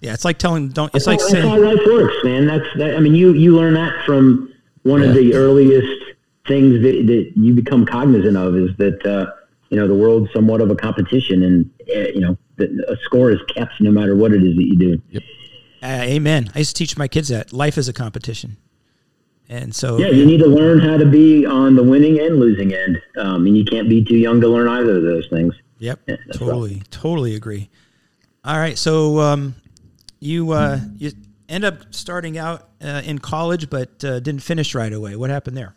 Yeah. 0.00 0.14
It's 0.14 0.24
like 0.24 0.38
telling 0.38 0.70
don't. 0.70 0.94
It's 0.94 1.04
that's 1.04 1.06
like 1.06 1.20
how, 1.20 1.28
saying, 1.28 1.44
that's 1.44 1.62
how 1.62 1.74
life 1.74 1.86
works, 1.86 2.16
man. 2.24 2.46
That's 2.46 2.66
that. 2.78 2.96
I 2.96 3.00
mean, 3.00 3.14
you 3.14 3.32
you 3.32 3.54
learn 3.54 3.74
that 3.74 4.04
from 4.06 4.52
one 4.82 5.02
yeah. 5.02 5.08
of 5.08 5.14
the 5.14 5.34
earliest 5.34 6.04
things 6.46 6.82
that, 6.82 7.06
that 7.06 7.32
you 7.36 7.54
become 7.54 7.86
cognizant 7.86 8.36
of 8.36 8.54
is 8.56 8.76
that 8.76 9.04
uh, 9.06 9.32
you 9.70 9.76
know 9.76 9.88
the 9.88 9.94
world's 9.94 10.32
somewhat 10.32 10.60
of 10.60 10.70
a 10.70 10.76
competition, 10.76 11.42
and 11.42 11.70
uh, 11.94 12.08
you 12.14 12.20
know 12.20 12.36
the, 12.56 12.84
a 12.88 12.96
score 13.04 13.30
is 13.30 13.40
kept 13.54 13.80
no 13.80 13.90
matter 13.90 14.16
what 14.16 14.32
it 14.32 14.42
is 14.42 14.56
that 14.56 14.64
you 14.64 14.76
do. 14.76 15.02
Yep. 15.10 15.22
Uh, 15.82 15.86
amen. 15.86 16.50
I 16.54 16.60
used 16.60 16.74
to 16.74 16.78
teach 16.78 16.96
my 16.96 17.08
kids 17.08 17.28
that 17.28 17.52
life 17.52 17.76
is 17.76 17.88
a 17.88 17.92
competition. 17.92 18.56
And 19.50 19.74
so, 19.74 19.98
yeah, 19.98 20.06
you 20.06 20.24
need 20.24 20.38
to 20.38 20.46
learn 20.46 20.78
how 20.78 20.96
to 20.96 21.04
be 21.04 21.44
on 21.44 21.76
the 21.76 21.82
winning 21.82 22.18
and 22.18 22.40
losing 22.40 22.72
end, 22.72 23.02
um, 23.18 23.46
and 23.46 23.56
you 23.56 23.64
can't 23.64 23.90
be 23.90 24.02
too 24.02 24.16
young 24.16 24.40
to 24.40 24.48
learn 24.48 24.68
either 24.68 24.96
of 24.96 25.02
those 25.02 25.28
things. 25.28 25.54
Yep, 25.80 26.00
yeah, 26.06 26.16
totally, 26.32 26.76
rough. 26.76 26.90
totally 26.90 27.34
agree. 27.34 27.68
All 28.42 28.56
right, 28.56 28.78
so 28.78 29.18
um, 29.20 29.54
you 30.18 30.52
uh, 30.52 30.80
you 30.96 31.12
end 31.46 31.64
up 31.64 31.94
starting 31.94 32.38
out 32.38 32.70
uh, 32.82 33.02
in 33.04 33.18
college, 33.18 33.68
but 33.68 34.02
uh, 34.02 34.18
didn't 34.20 34.42
finish 34.42 34.74
right 34.74 34.92
away. 34.92 35.14
What 35.14 35.28
happened 35.28 35.58
there? 35.58 35.76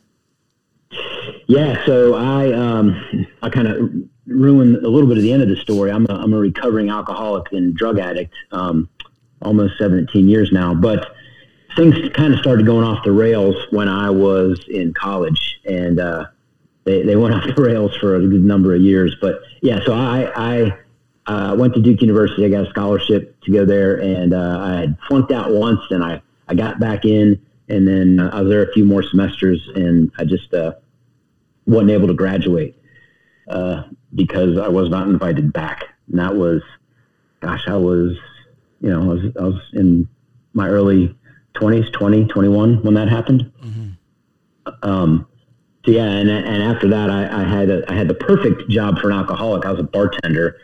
Yeah, 1.48 1.86
so 1.86 2.16
I 2.16 2.54
um, 2.54 3.27
I 3.42 3.50
kind 3.50 3.68
of 3.68 3.92
ruined 4.26 4.78
a 4.78 4.90
little 4.90 5.08
bit 5.08 5.18
of 5.18 5.24
the 5.24 5.32
end 5.32 5.44
of 5.44 5.50
the 5.50 5.56
story. 5.58 5.92
I'm 5.92 6.06
a, 6.10 6.14
I'm 6.14 6.34
a 6.34 6.38
recovering 6.38 6.90
alcoholic 6.90 7.52
and 7.52 7.76
drug 7.76 8.00
addict, 8.00 8.34
um, 8.52 8.90
almost 9.42 9.78
17 9.78 10.28
years 10.28 10.52
now, 10.52 10.74
but 10.74 11.16
things 11.76 11.96
kind 12.14 12.34
of 12.34 12.40
started 12.40 12.66
going 12.66 12.84
off 12.84 13.04
the 13.04 13.12
rails 13.12 13.56
when 13.70 13.88
I 13.88 14.10
was 14.10 14.64
in 14.68 14.94
college, 14.94 15.60
and 15.66 16.00
uh, 16.00 16.26
they 16.84 17.04
they 17.04 17.16
went 17.16 17.36
off 17.36 17.56
the 17.56 17.62
rails 17.62 17.96
for 17.98 18.16
a 18.16 18.20
good 18.20 18.44
number 18.44 18.74
of 18.74 18.82
years. 18.82 19.16
But 19.22 19.42
yeah, 19.62 19.80
so 19.86 19.94
I 19.94 20.32
I 20.36 20.78
uh, 21.28 21.56
went 21.56 21.74
to 21.76 21.82
Duke 21.82 22.02
University. 22.02 22.46
I 22.46 22.50
got 22.50 22.66
a 22.66 22.70
scholarship 22.70 23.40
to 23.42 23.52
go 23.52 23.66
there, 23.66 23.98
and 23.98 24.34
uh, 24.34 24.60
I 24.60 24.74
had 24.80 24.98
flunked 25.08 25.32
out 25.32 25.52
once, 25.52 25.82
and 25.92 26.04
I 26.04 26.22
I 26.48 26.56
got 26.56 26.80
back 26.80 27.06
in, 27.06 27.40
and 27.70 27.88
then 27.88 28.20
uh, 28.20 28.32
I 28.34 28.42
was 28.42 28.50
there 28.50 28.64
a 28.64 28.74
few 28.74 28.86
more 28.86 29.04
semesters, 29.04 29.62
and 29.76 30.12
I 30.18 30.26
just 30.26 30.54
uh, 30.54 30.74
wasn't 31.66 31.92
able 31.92 32.08
to 32.08 32.14
graduate 32.14 32.76
uh, 33.48 33.84
because 34.14 34.58
I 34.58 34.68
was 34.68 34.90
not 34.90 35.08
invited 35.08 35.54
back. 35.54 35.86
And 36.10 36.20
that 36.20 36.36
was, 36.36 36.62
gosh, 37.42 37.68
I 37.68 37.76
was, 37.76 38.18
you 38.82 38.90
know, 38.90 39.02
I 39.02 39.14
was 39.14 39.22
I 39.40 39.44
was 39.44 39.62
in 39.74 40.08
my 40.54 40.68
early 40.68 41.16
20s, 41.56 41.92
20, 41.94 42.26
21 42.26 42.84
when 42.84 42.94
that 42.96 43.10
happened. 43.10 43.52
Mm-hmm. 43.64 44.72
Um, 44.84 45.28
so 45.86 45.92
yeah, 45.92 46.04
and, 46.04 46.30
and 46.30 46.64
after 46.64 46.90
that, 46.90 47.10
I, 47.10 47.42
I 47.42 47.44
had 47.44 47.70
a, 47.70 47.90
I 47.90 47.96
had 47.96 48.08
the 48.08 48.14
perfect 48.14 48.70
job 48.70 49.00
for 49.00 49.10
an 49.10 49.18
alcoholic. 49.18 49.66
I 49.66 49.72
was 49.72 49.80
a 49.80 49.84
bartender 49.84 50.60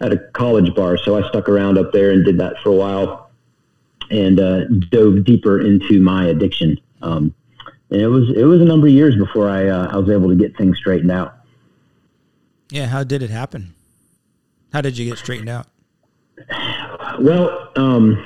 at 0.00 0.12
a 0.12 0.18
college 0.32 0.74
bar, 0.74 0.96
so 0.96 1.18
I 1.18 1.28
stuck 1.28 1.48
around 1.48 1.76
up 1.76 1.92
there 1.92 2.12
and 2.12 2.24
did 2.24 2.38
that 2.38 2.54
for 2.62 2.70
a 2.70 2.74
while, 2.74 3.30
and 4.10 4.38
uh, 4.38 4.66
dove 4.90 5.24
deeper 5.24 5.60
into 5.60 6.00
my 6.00 6.26
addiction. 6.26 6.80
Um, 7.02 7.34
and 7.90 8.00
it 8.00 8.06
was 8.06 8.30
it 8.30 8.44
was 8.44 8.60
a 8.60 8.64
number 8.64 8.86
of 8.86 8.92
years 8.92 9.16
before 9.16 9.50
I 9.50 9.66
uh, 9.66 9.88
I 9.90 9.96
was 9.96 10.08
able 10.08 10.28
to 10.28 10.36
get 10.36 10.56
things 10.56 10.78
straightened 10.78 11.10
out. 11.10 11.39
Yeah, 12.70 12.86
how 12.86 13.04
did 13.04 13.22
it 13.22 13.30
happen? 13.30 13.74
How 14.72 14.80
did 14.80 14.96
you 14.96 15.08
get 15.08 15.18
straightened 15.18 15.48
out? 15.48 15.66
Well, 17.18 17.70
um, 17.76 18.24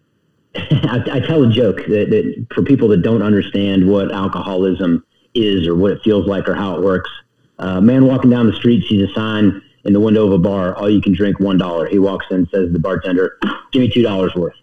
I, 0.54 1.02
I, 1.12 1.20
tell 1.20 1.42
a 1.42 1.50
joke 1.50 1.78
that, 1.88 2.08
that, 2.10 2.46
for 2.54 2.62
people 2.62 2.88
that 2.88 3.02
don't 3.02 3.22
understand 3.22 3.88
what 3.88 4.12
alcoholism 4.12 5.04
is 5.34 5.66
or 5.66 5.74
what 5.74 5.92
it 5.92 6.02
feels 6.02 6.26
like 6.26 6.48
or 6.48 6.54
how 6.54 6.76
it 6.76 6.82
works, 6.82 7.10
a 7.58 7.68
uh, 7.68 7.80
man 7.80 8.06
walking 8.06 8.30
down 8.30 8.46
the 8.46 8.56
street 8.56 8.86
sees 8.88 9.08
a 9.08 9.12
sign 9.12 9.60
in 9.84 9.92
the 9.92 10.00
window 10.00 10.26
of 10.26 10.32
a 10.32 10.38
bar, 10.38 10.74
all 10.76 10.90
you 10.90 11.00
can 11.00 11.12
drink 11.12 11.40
one 11.40 11.58
dollar. 11.58 11.86
He 11.86 11.98
walks 11.98 12.26
in, 12.30 12.46
says 12.48 12.66
to 12.66 12.72
the 12.72 12.78
bartender, 12.78 13.38
"Give 13.72 13.80
me 13.80 13.88
two 13.88 14.02
dollars 14.02 14.34
worth." 14.34 14.56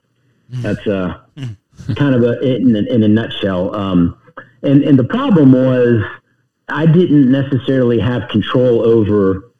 That's 0.49 0.85
uh, 0.85 1.19
kind 1.95 2.15
of 2.15 2.23
a, 2.23 2.39
in, 2.41 2.75
a, 2.75 2.79
in 2.79 3.03
a 3.03 3.07
nutshell. 3.07 3.73
Um, 3.75 4.17
and 4.61 4.83
and 4.83 4.99
the 4.99 5.03
problem 5.03 5.53
was 5.53 6.03
I 6.69 6.85
didn't 6.85 7.31
necessarily 7.31 7.99
have 7.99 8.29
control 8.29 8.81
over 8.81 9.51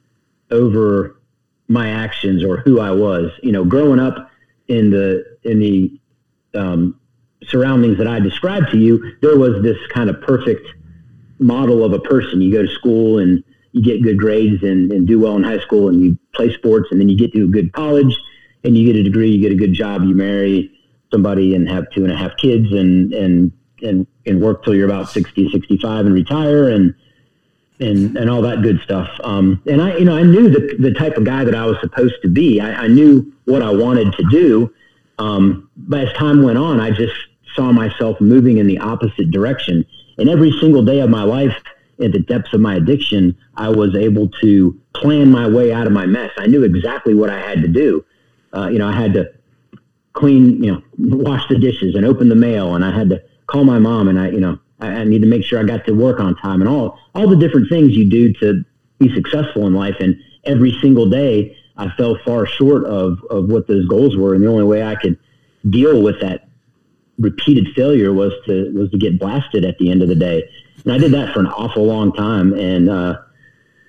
over 0.52 1.20
my 1.68 1.90
actions 1.90 2.44
or 2.44 2.58
who 2.58 2.80
I 2.80 2.92
was. 2.92 3.32
You 3.42 3.52
know, 3.52 3.66
growing 3.66 4.00
up 4.00 4.30
in 4.68 4.92
the 4.92 5.26
in 5.44 5.60
the 5.60 6.00
um, 6.56 7.00
surroundings 7.48 7.98
that 7.98 8.08
I 8.08 8.20
described 8.20 8.72
to 8.72 8.78
you, 8.78 9.16
there 9.22 9.38
was 9.38 9.62
this 9.62 9.78
kind 9.88 10.10
of 10.10 10.22
perfect 10.22 10.68
model 11.40 11.84
of 11.84 11.94
a 11.94 12.00
person. 12.00 12.42
You 12.42 12.52
go 12.52 12.62
to 12.62 12.74
school 12.74 13.20
and 13.20 13.44
you 13.72 13.82
get 13.82 14.02
good 14.04 14.20
grades 14.20 14.64
and, 14.64 14.92
and 14.92 15.08
do 15.08 15.20
well 15.20 15.36
in 15.36 15.44
high 15.44 15.60
school 15.60 15.90
and 15.90 16.02
you 16.02 16.18
play 16.34 16.54
sports 16.54 16.90
and 16.92 17.02
then 17.02 17.10
you 17.10 17.18
get 17.18 17.34
to 17.34 17.46
a 17.46 17.48
good 17.48 17.74
college 17.74 18.16
and 18.64 18.78
you 18.78 18.86
get 18.86 18.96
a 18.96 19.04
degree, 19.04 19.32
you 19.32 19.42
get 19.42 19.52
a 19.52 19.56
good 19.56 19.74
job, 19.74 20.04
you 20.04 20.14
marry 20.16 20.72
somebody 21.12 21.56
and 21.56 21.68
have 21.68 21.90
two 21.92 22.04
and 22.04 22.14
a 22.14 22.16
half 22.16 22.38
kids 22.38 22.72
and, 22.72 23.14
and, 23.14 23.52
and, 23.84 24.08
and 24.26 24.42
work 24.42 24.64
till 24.64 24.76
you're 24.76 24.90
about 24.90 25.10
60, 25.10 25.52
65 25.52 26.06
and 26.06 26.14
retire 26.14 26.70
and, 26.70 26.96
and, 27.80 28.18
and 28.18 28.30
all 28.30 28.42
that 28.42 28.62
good 28.62 28.80
stuff. 28.84 29.10
Um, 29.24 29.62
and 29.68 29.82
I, 29.82 29.98
you 29.98 30.06
know, 30.06 30.16
I 30.16 30.24
knew 30.24 30.50
the, 30.50 30.76
the 30.80 30.94
type 30.94 31.18
of 31.18 31.24
guy 31.24 31.44
that 31.44 31.56
I 31.56 31.66
was 31.66 31.78
supposed 31.82 32.16
to 32.22 32.30
be. 32.30 32.60
I, 32.60 32.84
I 32.84 32.88
knew 32.88 33.32
what 33.46 33.62
I 33.62 33.72
wanted 33.72 34.14
to 34.14 34.24
do. 34.30 34.74
Um, 35.20 35.70
but 35.76 36.08
as 36.08 36.14
time 36.14 36.44
went 36.44 36.58
on, 36.58 36.80
I 36.80 36.92
just 36.92 37.14
saw 37.56 37.72
myself 37.72 38.20
moving 38.20 38.58
in 38.58 38.68
the 38.68 38.80
opposite 38.80 39.32
direction. 39.32 39.86
And 40.18 40.30
every 40.30 40.52
single 40.60 40.84
day 40.84 41.00
of 41.00 41.10
my 41.10 41.24
life, 41.24 41.56
at 42.02 42.12
the 42.12 42.20
depths 42.20 42.54
of 42.54 42.60
my 42.60 42.76
addiction, 42.76 43.38
I 43.56 43.70
was 43.70 43.96
able 43.96 44.30
to 44.42 44.80
plan 44.96 45.32
my 45.32 45.48
way 45.48 45.72
out 45.72 45.86
of 45.86 45.94
my 45.94 46.06
mess. 46.06 46.32
I 46.38 46.48
knew 46.48 46.64
exactly 46.64 47.14
what 47.14 47.30
I 47.30 47.40
had 47.40 47.62
to 47.62 47.68
do. 47.68 48.04
Uh, 48.56 48.70
you 48.70 48.80
know, 48.80 48.88
I 48.88 48.94
had 48.94 49.14
to 49.14 49.32
clean, 50.14 50.64
you 50.64 50.72
know, 50.72 50.82
wash 50.98 51.48
the 51.50 51.58
dishes 51.58 51.96
and 51.96 52.06
open 52.06 52.30
the 52.30 52.36
mail, 52.36 52.76
and 52.76 52.84
I 52.84 52.92
had 52.92 53.10
to 53.10 53.22
call 53.54 53.64
my 53.64 53.80
mom, 53.80 54.08
and 54.08 54.20
I, 54.20 54.30
you 54.30 54.40
know, 54.40 54.60
I, 54.80 54.88
I 54.88 55.04
need 55.04 55.22
to 55.22 55.28
make 55.28 55.44
sure 55.46 55.60
I 55.60 55.64
got 55.64 55.86
to 55.86 55.94
work 55.94 56.20
on 56.20 56.36
time, 56.36 56.62
and 56.62 56.70
all 56.70 57.00
all 57.16 57.30
the 57.30 57.38
different 57.38 57.70
things 57.70 57.92
you 57.92 58.10
do 58.10 58.34
to 58.34 58.66
be 58.98 59.14
successful 59.14 59.68
in 59.68 59.74
life. 59.74 59.96
And 60.00 60.20
every 60.44 60.76
single 60.82 61.08
day, 61.08 61.56
I 61.78 61.90
fell 61.96 62.18
far 62.26 62.46
short 62.46 62.84
of 62.86 63.20
of 63.30 63.50
what 63.50 63.68
those 63.68 63.88
goals 63.88 64.18
were, 64.18 64.34
and 64.34 64.44
the 64.44 64.50
only 64.50 64.66
way 64.66 64.84
I 64.84 64.96
could 64.96 65.18
deal 65.70 66.02
with 66.02 66.20
that 66.22 66.48
repeated 67.20 67.68
failure 67.76 68.12
was 68.12 68.34
to 68.48 68.72
was 68.74 68.90
to 68.92 68.98
get 68.98 69.20
blasted 69.20 69.64
at 69.64 69.78
the 69.78 69.92
end 69.92 70.02
of 70.02 70.10
the 70.10 70.16
day. 70.16 70.50
And 70.84 70.92
I 70.92 70.98
did 70.98 71.12
that 71.12 71.34
for 71.34 71.40
an 71.40 71.48
awful 71.48 71.86
long 71.86 72.12
time, 72.12 72.54
and 72.54 72.90
uh, 72.90 73.20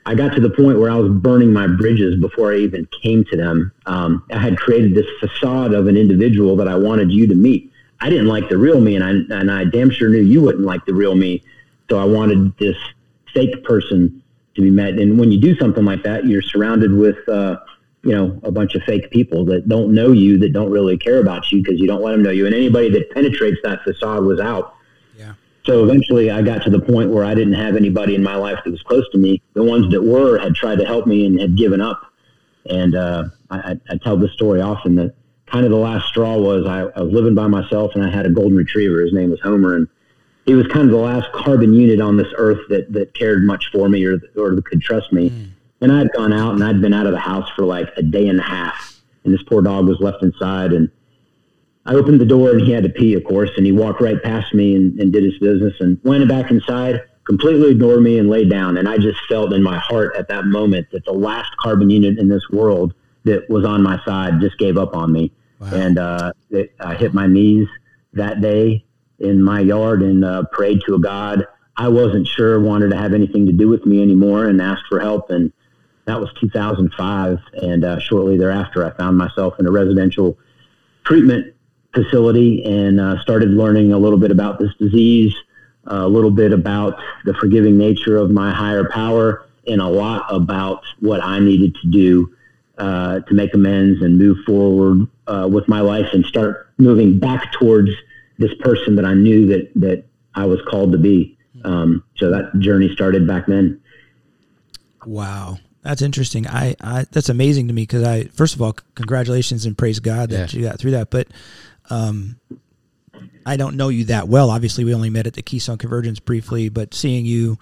I 0.05 0.15
got 0.15 0.35
to 0.35 0.41
the 0.41 0.51
point 0.51 0.79
where 0.79 0.91
I 0.91 0.97
was 0.97 1.11
burning 1.11 1.53
my 1.53 1.67
bridges 1.67 2.21
before 2.21 2.53
I 2.53 2.59
even 2.59 2.87
came 3.03 3.25
to 3.31 3.37
them. 3.37 3.73
Um, 3.87 4.25
I 4.31 4.39
had 4.39 4.59
created 4.59 4.95
this 4.95 5.07
facade 5.19 5.73
of 5.73 5.87
an 5.87 5.97
individual 5.97 6.55
that 6.57 6.69
I 6.69 6.77
wanted 6.77 7.11
you 7.11 7.27
to 7.27 7.35
meet. 7.35 7.73
I 8.01 8.11
didn't 8.11 8.27
like 8.27 8.49
the 8.49 8.59
real 8.59 8.81
me, 8.81 8.97
and 8.97 9.05
I 9.05 9.11
and 9.39 9.51
I 9.51 9.65
damn 9.65 9.91
sure 9.91 10.09
knew 10.09 10.21
you 10.21 10.43
wouldn't 10.43 10.65
like 10.65 10.85
the 10.85 10.95
real 10.95 11.15
me. 11.15 11.43
So 11.91 11.99
I 11.99 12.05
wanted 12.05 12.57
this 12.59 12.77
fake 13.33 13.65
person 13.65 14.23
to 14.55 14.63
be 14.63 14.71
met. 14.71 14.95
And 14.95 15.19
when 15.19 15.31
you 15.33 15.41
do 15.41 15.57
something 15.57 15.85
like 15.85 16.03
that, 16.05 16.27
you're 16.27 16.43
surrounded 16.43 16.93
with 16.93 17.29
uh, 17.29 17.59
you 18.03 18.13
know 18.13 18.39
a 18.43 18.51
bunch 18.51 18.75
of 18.75 18.83
fake 18.83 19.11
people 19.11 19.45
that 19.47 19.69
don't 19.69 19.95
know 19.95 20.13
you, 20.13 20.39
that 20.39 20.53
don't 20.53 20.71
really 20.71 20.97
care 20.97 21.21
about 21.21 21.51
you 21.51 21.63
because 21.63 21.81
you 21.81 21.87
don't 21.87 22.03
let 22.03 22.13
them 22.13 22.23
know 22.23 22.31
you. 22.31 22.47
And 22.47 22.55
anybody 22.55 22.91
that 22.91 23.11
penetrates 23.11 23.59
that 23.65 23.83
facade 23.83 24.25
was 24.25 24.41
out. 24.41 24.75
Yeah. 25.17 25.35
So 25.65 25.85
eventually, 25.85 26.31
I 26.31 26.43
got 26.43 26.63
to 26.65 26.71
the 26.71 26.81
point 26.81 27.11
where 27.11 27.25
I 27.25 27.35
didn't 27.35 27.55
have 27.55 27.77
anybody 27.77 28.15
in 28.15 28.23
my 28.23 28.37
life 28.37 28.59
that 28.65 28.71
was 28.71 28.83
close 28.83 29.09
to 29.11 29.19
me. 29.19 29.41
The 29.55 29.63
ones 29.63 29.91
that 29.93 30.03
were 30.03 30.39
had 30.39 30.55
tried 30.55 30.79
to 30.79 30.85
help 30.85 31.07
me 31.07 31.27
and 31.27 31.41
had 31.41 31.57
given 31.57 31.81
up. 31.81 32.03
And 32.67 32.95
uh, 32.95 33.25
I, 33.51 33.79
I 33.91 33.97
tell 33.99 34.17
this 34.17 34.33
story 34.33 34.61
often 34.61 34.95
that 34.97 35.15
kind 35.55 35.65
of 35.65 35.71
the 35.71 35.77
last 35.77 36.09
straw 36.09 36.37
was 36.37 36.67
I, 36.67 36.81
I 36.99 37.03
was 37.03 37.13
living 37.13 37.37
by 37.37 37.47
myself 37.47 37.93
and 37.95 38.03
I 38.05 38.11
had 38.11 38.27
a 38.27 38.31
golden 38.31 38.57
retriever. 38.57 39.01
His 39.03 39.13
name 39.13 39.31
was 39.31 39.41
Homer, 39.41 39.77
and 39.77 39.87
he 40.47 40.55
was 40.55 40.67
kind 40.67 40.85
of 40.87 40.91
the 40.91 40.97
last 40.97 41.31
carbon 41.33 41.73
unit 41.73 42.01
on 42.01 42.17
this 42.17 42.27
earth 42.37 42.59
that 42.71 42.93
that 42.93 43.15
cared 43.15 43.45
much 43.45 43.71
for 43.71 43.89
me 43.89 44.05
or 44.05 44.21
or 44.37 44.61
could 44.63 44.83
trust 44.83 45.13
me. 45.13 45.31
Mm. 45.31 45.51
And 45.81 45.93
I'd 45.93 46.13
gone 46.13 46.33
out 46.33 46.55
and 46.55 46.65
I'd 46.65 46.81
been 46.81 46.93
out 46.93 47.07
of 47.07 47.13
the 47.13 47.21
house 47.21 47.49
for 47.55 47.65
like 47.65 47.89
a 47.97 48.03
day 48.03 48.27
and 48.27 48.41
a 48.41 48.43
half, 48.43 49.01
and 49.23 49.33
this 49.33 49.45
poor 49.45 49.63
dog 49.63 49.87
was 49.87 50.01
left 50.01 50.25
inside. 50.25 50.73
And 50.73 50.91
I 51.87 51.95
opened 51.95 52.21
the 52.21 52.27
door 52.27 52.51
and 52.51 52.61
he 52.61 52.73
had 52.73 52.83
to 52.83 52.91
pee, 52.91 53.15
of 53.15 53.23
course, 53.23 53.51
and 53.57 53.65
he 53.65 53.71
walked 53.71 54.01
right 54.01 54.21
past 54.21 54.55
me 54.55 54.75
and, 54.75 54.99
and 54.99 55.13
did 55.13 55.23
his 55.23 55.39
business 55.39 55.75
and 55.79 56.01
went 56.03 56.29
back 56.29 56.51
inside, 56.51 57.01
completely 57.29 57.71
ignored 57.71 58.03
me 58.03 58.19
and 58.19 58.29
laid 58.29 58.51
down. 58.51 58.77
And 58.77 58.89
I 58.89 58.99
just 58.99 59.21
felt 59.29 59.53
in 59.53 59.63
my 59.63 59.79
heart 59.79 60.17
at 60.17 60.27
that 60.29 60.47
moment 60.47 60.89
that 60.91 61.05
the 61.05 61.13
last 61.13 61.57
carbon 61.59 61.91
unit 61.91 62.19
in 62.19 62.29
this 62.29 62.49
world 62.51 62.93
that 63.23 63.49
was 63.49 63.65
on 63.65 63.85
my 63.85 64.03
side 64.05 64.41
just 64.41 64.59
gave 64.59 64.77
up 64.77 64.97
on 64.97 65.13
me. 65.13 65.31
Wow. 65.61 65.71
And 65.73 65.99
uh, 65.99 66.33
it, 66.51 66.75
I 66.81 66.95
hit 66.95 67.15
my 67.15 67.27
knees 67.27 67.69
that 68.13 68.41
day 68.41 68.85
in 69.19 69.43
my 69.43 69.61
yard 69.61 70.03
and 70.03 70.25
uh, 70.25 70.45
prayed 70.53 70.83
to 70.87 70.95
a 70.95 70.99
God 70.99 71.47
I 71.77 71.89
wasn't 71.89 72.27
sure 72.27 72.61
wanted 72.61 72.91
to 72.91 72.97
have 72.97 73.15
anything 73.15 73.47
to 73.47 73.53
do 73.53 73.69
with 73.69 73.85
me 73.85 74.01
anymore 74.01 74.47
and 74.47 74.61
asked 74.61 74.85
for 74.89 75.01
help. 75.01 75.31
And 75.31 75.53
that 76.05 76.21
was 76.21 76.31
2005. 76.41 77.39
And 77.55 77.85
uh, 77.85 77.99
shortly 77.99 78.37
thereafter, 78.37 78.85
I 78.85 78.97
found 78.97 79.19
myself 79.19 79.59
in 79.59 79.67
a 79.67 79.71
residential 79.71 80.39
treatment 81.05 81.55
facility 81.93 82.65
and 82.65 83.01
uh, 83.01 83.21
started 83.23 83.51
learning 83.51 83.93
a 83.93 83.99
little 83.99 84.19
bit 84.19 84.31
about 84.31 84.59
this 84.59 84.73
disease, 84.79 85.35
a 85.87 86.07
little 86.07 86.31
bit 86.31 86.53
about 86.53 86.99
the 87.25 87.35
forgiving 87.35 87.77
nature 87.77 88.17
of 88.17 88.31
my 88.31 88.53
higher 88.53 88.89
power, 88.89 89.47
and 89.67 89.81
a 89.81 89.89
lot 89.89 90.27
about 90.29 90.85
what 91.01 91.23
I 91.23 91.41
needed 91.41 91.75
to 91.83 91.89
do 91.89 92.37
uh, 92.79 93.21
to 93.21 93.35
make 93.35 93.55
amends 93.55 94.03
and 94.03 94.19
move 94.19 94.39
forward 94.47 95.07
uh, 95.27 95.49
with 95.51 95.69
my 95.69 95.81
life 95.81 96.09
and 96.13 96.25
start 96.27 96.71
moving 96.79 97.19
back 97.19 97.53
towards 97.53 97.91
this 98.39 98.53
person 98.61 98.97
that 98.97 99.05
I 99.05 99.15
knew 99.15 99.47
that 99.47 99.71
that 99.77 100.05
I 100.35 100.47
was 100.47 100.61
called 100.69 100.93
to 100.93 100.99
be. 100.99 101.39
Um, 101.65 102.05
so 102.17 102.31
that 102.31 102.59
journey 102.59 102.93
started 102.93 103.27
back 103.27 103.47
then. 103.47 103.81
Wow, 105.07 105.59
that's 105.83 106.03
interesting. 106.03 106.47
I, 106.47 106.75
I 106.81 107.07
that's 107.11 107.29
amazing 107.29 107.69
to 107.69 107.75
me 107.75 107.83
because 107.83 108.03
I 108.03 108.25
first 108.25 108.55
of 108.55 108.63
all, 108.63 108.73
congratulations 108.95 109.67
and 109.67 109.79
praise 109.79 110.01
God 110.01 110.31
that 110.31 110.53
yeah. 110.53 110.61
you 110.61 110.67
got 110.67 110.79
through 110.79 110.93
that. 110.93 111.11
But 111.11 111.29
um, 111.91 112.41
I 113.47 113.57
don't 113.57 113.77
know 113.77 113.89
you 113.89 114.05
that 114.07 114.29
well. 114.29 114.51
Obviously, 114.51 114.85
we 114.85 114.95
only 114.95 115.11
met 115.11 115.27
at 115.27 115.35
the 115.35 115.43
Keystone 115.43 115.79
Convergence 115.79 116.19
briefly, 116.21 116.69
but 116.69 116.93
seeing 116.93 117.25
you 117.25 117.59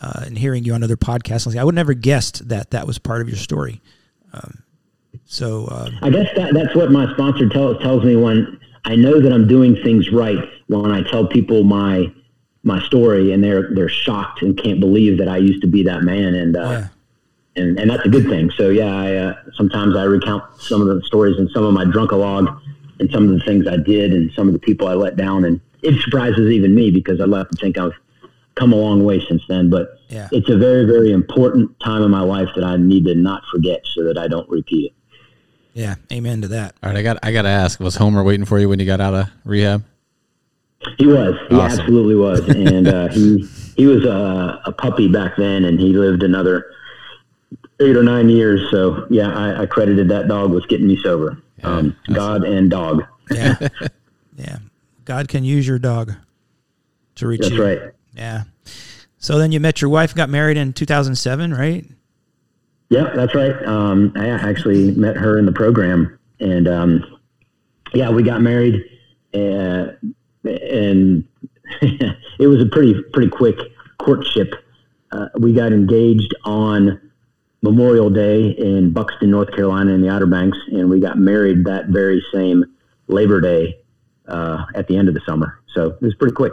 uh, 0.00 0.22
and 0.24 0.38
hearing 0.38 0.64
you 0.64 0.74
on 0.74 0.82
other 0.82 0.96
podcasts, 0.96 1.56
I 1.56 1.64
would 1.64 1.74
never 1.74 1.94
guessed 1.94 2.48
that 2.48 2.70
that 2.70 2.86
was 2.86 2.98
part 2.98 3.20
of 3.20 3.28
your 3.28 3.38
story. 3.38 3.80
Um, 4.36 4.62
so 5.24 5.68
um, 5.70 5.98
I 6.02 6.10
guess 6.10 6.28
that, 6.36 6.54
that's 6.54 6.74
what 6.74 6.90
my 6.90 7.12
sponsor 7.12 7.48
tell, 7.48 7.76
tells 7.78 8.04
me 8.04 8.16
when 8.16 8.60
I 8.84 8.94
know 8.94 9.20
that 9.20 9.32
I'm 9.32 9.48
doing 9.48 9.74
things 9.82 10.10
right 10.12 10.38
when 10.68 10.90
I 10.92 11.02
tell 11.02 11.26
people 11.26 11.64
my 11.64 12.12
my 12.62 12.80
story 12.82 13.32
and 13.32 13.42
they're 13.42 13.72
they're 13.74 13.88
shocked 13.88 14.42
and 14.42 14.60
can't 14.60 14.80
believe 14.80 15.18
that 15.18 15.28
I 15.28 15.36
used 15.36 15.62
to 15.62 15.68
be 15.68 15.82
that 15.84 16.02
man 16.02 16.34
and 16.34 16.56
uh, 16.56 16.60
yeah. 16.60 16.88
and 17.56 17.78
and 17.78 17.90
that's 17.90 18.04
a 18.04 18.08
good 18.08 18.26
thing. 18.26 18.50
So 18.52 18.70
yeah, 18.70 18.94
I 18.94 19.14
uh, 19.14 19.34
sometimes 19.54 19.96
I 19.96 20.04
recount 20.04 20.60
some 20.60 20.80
of 20.80 20.88
the 20.88 21.02
stories 21.02 21.38
and 21.38 21.50
some 21.50 21.64
of 21.64 21.72
my 21.72 21.84
drunkalog 21.84 22.60
and 22.98 23.10
some 23.10 23.28
of 23.28 23.30
the 23.30 23.44
things 23.44 23.66
I 23.66 23.76
did 23.76 24.12
and 24.12 24.32
some 24.32 24.46
of 24.48 24.52
the 24.52 24.58
people 24.58 24.88
I 24.88 24.94
let 24.94 25.16
down 25.16 25.44
and 25.44 25.60
it 25.82 26.00
surprises 26.00 26.50
even 26.50 26.74
me 26.74 26.90
because 26.90 27.20
I 27.20 27.24
love 27.24 27.48
to 27.50 27.56
think 27.56 27.78
I've 27.78 27.92
come 28.56 28.72
a 28.72 28.76
long 28.76 29.04
way 29.04 29.24
since 29.28 29.42
then. 29.48 29.70
But 29.70 29.98
yeah. 30.08 30.28
it's 30.32 30.48
a 30.50 30.56
very 30.56 30.84
very 30.84 31.12
important 31.12 31.78
time 31.80 32.02
in 32.02 32.10
my 32.10 32.22
life 32.22 32.48
that 32.56 32.64
I 32.64 32.76
need 32.76 33.04
to 33.06 33.14
not 33.14 33.42
forget 33.52 33.82
so 33.94 34.04
that 34.04 34.18
I 34.18 34.28
don't 34.28 34.48
repeat 34.48 34.86
it. 34.86 34.92
Yeah, 35.74 35.96
amen 36.10 36.40
to 36.40 36.48
that. 36.48 36.74
All 36.82 36.88
right, 36.88 36.98
I 36.98 37.02
got 37.02 37.18
I 37.22 37.32
got 37.32 37.42
to 37.42 37.50
ask: 37.50 37.78
Was 37.80 37.96
Homer 37.96 38.24
waiting 38.24 38.46
for 38.46 38.58
you 38.58 38.68
when 38.68 38.78
you 38.78 38.86
got 38.86 39.00
out 39.00 39.14
of 39.14 39.30
rehab? 39.44 39.84
He 40.98 41.06
was. 41.06 41.34
He 41.48 41.56
awesome. 41.56 41.80
absolutely 41.80 42.14
was, 42.14 42.40
and 42.48 42.88
uh, 42.88 43.08
he 43.08 43.46
he 43.76 43.86
was 43.86 44.04
a, 44.04 44.62
a, 44.64 44.72
puppy 44.72 45.08
back 45.08 45.36
then, 45.36 45.64
and 45.64 45.78
he 45.78 45.92
lived 45.92 46.22
another 46.22 46.72
eight 47.80 47.94
or 47.94 48.02
nine 48.02 48.30
years. 48.30 48.70
So 48.70 49.06
yeah, 49.10 49.28
I, 49.28 49.62
I 49.62 49.66
credited 49.66 50.08
that 50.08 50.28
dog 50.28 50.52
with 50.52 50.66
getting 50.68 50.86
me 50.86 50.98
sober. 51.02 51.42
Yeah, 51.58 51.66
um, 51.66 51.96
God 52.10 52.44
and 52.44 52.70
dog. 52.70 53.04
Yeah, 53.30 53.56
yeah. 54.36 54.58
God 55.04 55.28
can 55.28 55.44
use 55.44 55.68
your 55.68 55.78
dog 55.78 56.14
to 57.16 57.26
reach 57.26 57.42
That's 57.42 57.52
you. 57.52 57.62
right. 57.62 57.80
Yeah. 58.16 58.44
So 59.18 59.38
then 59.38 59.52
you 59.52 59.60
met 59.60 59.80
your 59.80 59.90
wife, 59.90 60.14
got 60.14 60.30
married 60.30 60.56
in 60.56 60.72
2007, 60.72 61.52
right? 61.52 61.84
Yeah, 62.88 63.12
that's 63.14 63.34
right. 63.34 63.64
Um, 63.66 64.12
I 64.16 64.28
actually 64.28 64.92
met 64.92 65.16
her 65.16 65.38
in 65.38 65.46
the 65.46 65.52
program, 65.52 66.18
and 66.38 66.68
um, 66.68 67.18
yeah, 67.92 68.10
we 68.10 68.22
got 68.22 68.40
married, 68.40 68.84
uh, 69.34 69.88
and 70.44 71.26
it 71.82 72.46
was 72.46 72.62
a 72.62 72.66
pretty 72.66 73.02
pretty 73.12 73.28
quick 73.28 73.56
courtship. 73.98 74.54
Uh, 75.10 75.28
we 75.38 75.52
got 75.52 75.72
engaged 75.72 76.32
on 76.44 77.00
Memorial 77.62 78.10
Day 78.10 78.50
in 78.50 78.92
Buxton, 78.92 79.30
North 79.32 79.50
Carolina, 79.50 79.92
in 79.92 80.00
the 80.00 80.08
Outer 80.08 80.26
Banks, 80.26 80.58
and 80.68 80.88
we 80.88 81.00
got 81.00 81.18
married 81.18 81.64
that 81.64 81.86
very 81.88 82.24
same 82.32 82.64
Labor 83.08 83.40
Day 83.40 83.78
uh, 84.28 84.64
at 84.76 84.86
the 84.86 84.96
end 84.96 85.08
of 85.08 85.14
the 85.14 85.22
summer. 85.26 85.60
So 85.74 85.90
it 85.90 86.02
was 86.02 86.14
pretty 86.14 86.34
quick. 86.34 86.52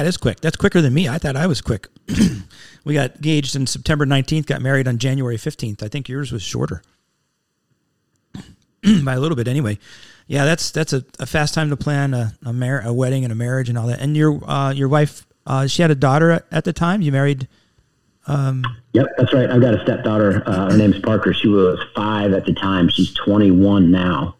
It 0.00 0.06
is 0.06 0.16
quick. 0.16 0.40
That's 0.40 0.56
quicker 0.56 0.80
than 0.80 0.94
me. 0.94 1.08
I 1.08 1.18
thought 1.18 1.36
I 1.36 1.46
was 1.46 1.60
quick. 1.60 1.88
we 2.84 2.94
got 2.94 3.16
engaged 3.16 3.56
on 3.56 3.66
September 3.66 4.06
19th, 4.06 4.46
got 4.46 4.62
married 4.62 4.88
on 4.88 4.98
January 4.98 5.36
15th. 5.36 5.82
I 5.82 5.88
think 5.88 6.08
yours 6.08 6.32
was 6.32 6.42
shorter. 6.42 6.82
By 9.04 9.14
a 9.14 9.20
little 9.20 9.36
bit 9.36 9.48
anyway. 9.48 9.78
Yeah, 10.26 10.44
that's 10.44 10.70
that's 10.70 10.92
a, 10.92 11.04
a 11.18 11.26
fast 11.26 11.54
time 11.54 11.70
to 11.70 11.76
plan 11.76 12.14
a 12.14 12.32
a, 12.44 12.52
mar- 12.52 12.82
a 12.84 12.92
wedding 12.92 13.24
and 13.24 13.32
a 13.32 13.36
marriage 13.36 13.68
and 13.68 13.76
all 13.76 13.86
that. 13.88 14.00
And 14.00 14.16
your 14.16 14.42
uh, 14.48 14.72
your 14.72 14.88
wife, 14.88 15.26
uh, 15.46 15.66
she 15.66 15.82
had 15.82 15.90
a 15.90 15.94
daughter 15.94 16.30
at, 16.30 16.46
at 16.50 16.64
the 16.64 16.72
time. 16.72 17.02
You 17.02 17.12
married. 17.12 17.48
Um, 18.26 18.64
yep, 18.92 19.06
that's 19.18 19.32
right. 19.34 19.50
I've 19.50 19.60
got 19.60 19.74
a 19.74 19.82
stepdaughter. 19.82 20.42
Uh, 20.46 20.70
her 20.70 20.76
name's 20.76 21.00
Parker. 21.00 21.34
She 21.34 21.48
was 21.48 21.78
five 21.94 22.32
at 22.32 22.46
the 22.46 22.54
time. 22.54 22.88
She's 22.88 23.12
21 23.14 23.90
now. 23.90 24.36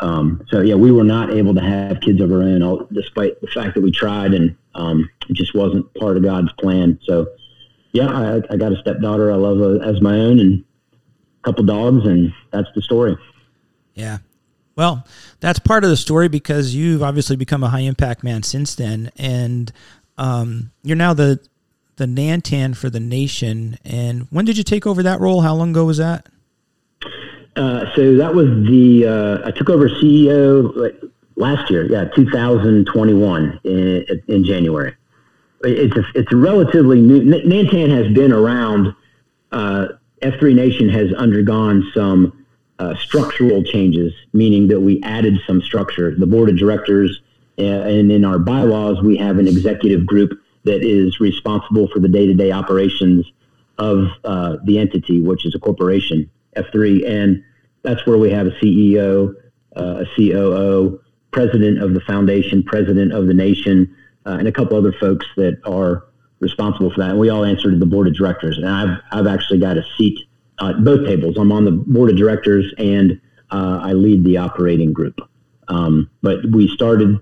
Um, 0.00 0.44
so 0.50 0.60
yeah, 0.60 0.74
we 0.74 0.92
were 0.92 1.04
not 1.04 1.30
able 1.30 1.54
to 1.54 1.60
have 1.60 2.00
kids 2.00 2.20
of 2.20 2.30
our 2.30 2.42
own, 2.42 2.86
despite 2.92 3.40
the 3.40 3.46
fact 3.46 3.74
that 3.74 3.80
we 3.80 3.90
tried, 3.90 4.34
and 4.34 4.56
um, 4.74 5.08
it 5.28 5.34
just 5.34 5.54
wasn't 5.54 5.92
part 5.94 6.16
of 6.16 6.22
God's 6.22 6.52
plan. 6.54 6.98
So 7.04 7.28
yeah, 7.92 8.08
I, 8.08 8.52
I 8.52 8.56
got 8.56 8.72
a 8.72 8.76
stepdaughter 8.76 9.32
I 9.32 9.36
love 9.36 9.60
uh, 9.60 9.82
as 9.84 10.00
my 10.02 10.18
own, 10.18 10.38
and 10.38 10.64
a 11.42 11.44
couple 11.44 11.64
dogs, 11.64 12.06
and 12.06 12.32
that's 12.50 12.68
the 12.74 12.82
story. 12.82 13.16
Yeah. 13.94 14.18
Well, 14.76 15.06
that's 15.40 15.58
part 15.58 15.84
of 15.84 15.90
the 15.90 15.96
story 15.96 16.28
because 16.28 16.74
you've 16.74 17.02
obviously 17.02 17.36
become 17.36 17.64
a 17.64 17.70
high 17.70 17.80
impact 17.80 18.22
man 18.22 18.42
since 18.42 18.74
then, 18.74 19.10
and 19.16 19.72
um, 20.18 20.72
you're 20.82 20.96
now 20.96 21.14
the 21.14 21.40
the 21.96 22.04
Nantan 22.04 22.76
for 22.76 22.90
the 22.90 23.00
nation. 23.00 23.78
And 23.84 24.26
when 24.30 24.44
did 24.44 24.58
you 24.58 24.64
take 24.64 24.86
over 24.86 25.02
that 25.02 25.20
role? 25.20 25.40
How 25.40 25.54
long 25.54 25.70
ago 25.70 25.86
was 25.86 25.96
that? 25.96 26.28
Uh, 27.56 27.86
so 27.94 28.16
that 28.16 28.34
was 28.34 28.48
the 28.68 29.06
uh, 29.06 29.48
I 29.48 29.50
took 29.50 29.70
over 29.70 29.88
CEO 29.88 31.10
last 31.36 31.70
year, 31.70 31.90
yeah, 31.90 32.04
2021 32.14 33.60
in, 33.64 34.22
in 34.28 34.44
January. 34.44 34.94
It's 35.62 35.96
a 35.96 36.04
it's 36.14 36.30
a 36.32 36.36
relatively 36.36 37.00
new. 37.00 37.22
Nantan 37.22 37.90
has 37.90 38.12
been 38.14 38.30
around. 38.30 38.94
Uh, 39.52 39.88
F3 40.22 40.54
Nation 40.54 40.88
has 40.90 41.12
undergone 41.14 41.90
some 41.94 42.44
uh, 42.78 42.94
structural 42.96 43.62
changes, 43.62 44.12
meaning 44.34 44.68
that 44.68 44.80
we 44.80 45.02
added 45.02 45.40
some 45.46 45.62
structure. 45.62 46.14
The 46.14 46.26
board 46.26 46.50
of 46.50 46.58
directors 46.58 47.22
uh, 47.58 47.62
and 47.62 48.12
in 48.12 48.24
our 48.24 48.38
bylaws, 48.38 49.00
we 49.02 49.16
have 49.16 49.38
an 49.38 49.48
executive 49.48 50.06
group 50.06 50.38
that 50.64 50.82
is 50.82 51.20
responsible 51.20 51.88
for 51.88 52.00
the 52.00 52.08
day-to-day 52.08 52.52
operations 52.52 53.30
of 53.78 54.08
the 54.22 54.78
entity, 54.78 55.20
which 55.20 55.46
is 55.46 55.54
a 55.54 55.58
corporation, 55.58 56.30
F3, 56.56 57.08
and 57.08 57.44
that's 57.82 58.06
where 58.06 58.18
we 58.18 58.30
have 58.30 58.46
a 58.46 58.52
CEO, 58.52 59.34
uh, 59.76 60.04
a 60.04 60.06
COO, 60.16 61.00
president 61.30 61.82
of 61.82 61.94
the 61.94 62.00
foundation, 62.00 62.62
president 62.62 63.12
of 63.12 63.26
the 63.26 63.34
nation, 63.34 63.94
uh, 64.24 64.36
and 64.38 64.48
a 64.48 64.52
couple 64.52 64.76
other 64.76 64.92
folks 64.92 65.26
that 65.36 65.60
are 65.64 66.04
responsible 66.40 66.90
for 66.90 67.00
that. 67.00 67.10
And 67.10 67.18
we 67.18 67.28
all 67.28 67.44
answer 67.44 67.70
to 67.70 67.76
the 67.76 67.86
board 67.86 68.08
of 68.08 68.14
directors. 68.14 68.58
And 68.58 68.68
I've 68.68 68.98
I've 69.12 69.26
actually 69.26 69.58
got 69.58 69.76
a 69.76 69.84
seat 69.96 70.18
at 70.60 70.84
both 70.84 71.06
tables. 71.06 71.36
I'm 71.36 71.52
on 71.52 71.64
the 71.64 71.72
board 71.72 72.10
of 72.10 72.16
directors 72.16 72.72
and 72.78 73.20
uh, 73.50 73.80
I 73.82 73.92
lead 73.92 74.24
the 74.24 74.38
operating 74.38 74.92
group. 74.92 75.20
Um, 75.68 76.10
but 76.22 76.44
we 76.50 76.68
started 76.68 77.18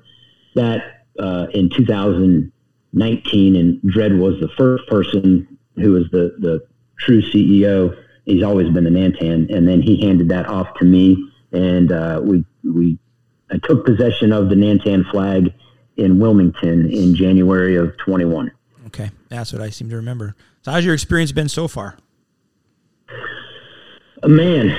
that 0.55 1.07
uh, 1.19 1.47
in 1.53 1.71
2019, 1.71 3.57
and 3.57 3.81
Dredd 3.83 4.19
was 4.19 4.41
the 4.41 4.49
first 4.57 4.87
person 4.89 5.59
who 5.77 5.93
was 5.93 6.09
the, 6.11 6.37
the 6.39 6.67
true 6.99 7.23
CEO. 7.23 7.97
He's 8.25 8.43
always 8.43 8.71
been 8.71 8.85
the 8.85 8.91
Nantan, 8.91 9.55
and 9.55 9.69
then 9.69 9.83
he 9.83 10.01
handed 10.01 10.29
that 10.31 10.47
off 10.47 10.69
to 10.79 10.85
me, 10.85 11.31
and 11.53 11.93
uh, 11.93 12.21
we 12.23 12.45
we 12.63 12.99
I 13.51 13.59
took 13.59 13.85
possession 13.85 14.33
of 14.33 14.49
the 14.49 14.55
Nantan 14.55 15.09
flag 15.11 15.53
in 15.97 16.19
Wilmington 16.19 16.91
in 16.91 17.15
January 17.15 17.77
of 17.77 17.97
21. 17.99 18.51
Okay, 18.87 19.11
that's 19.29 19.53
what 19.53 19.63
I 19.63 19.71
seem 19.71 19.91
to 19.91 19.97
remember. 19.97 20.35
So, 20.63 20.73
how's 20.73 20.85
your 20.85 20.95
experience 20.95 21.33
been 21.33 21.49
so 21.49 21.69
far? 21.69 21.99
man, 24.29 24.71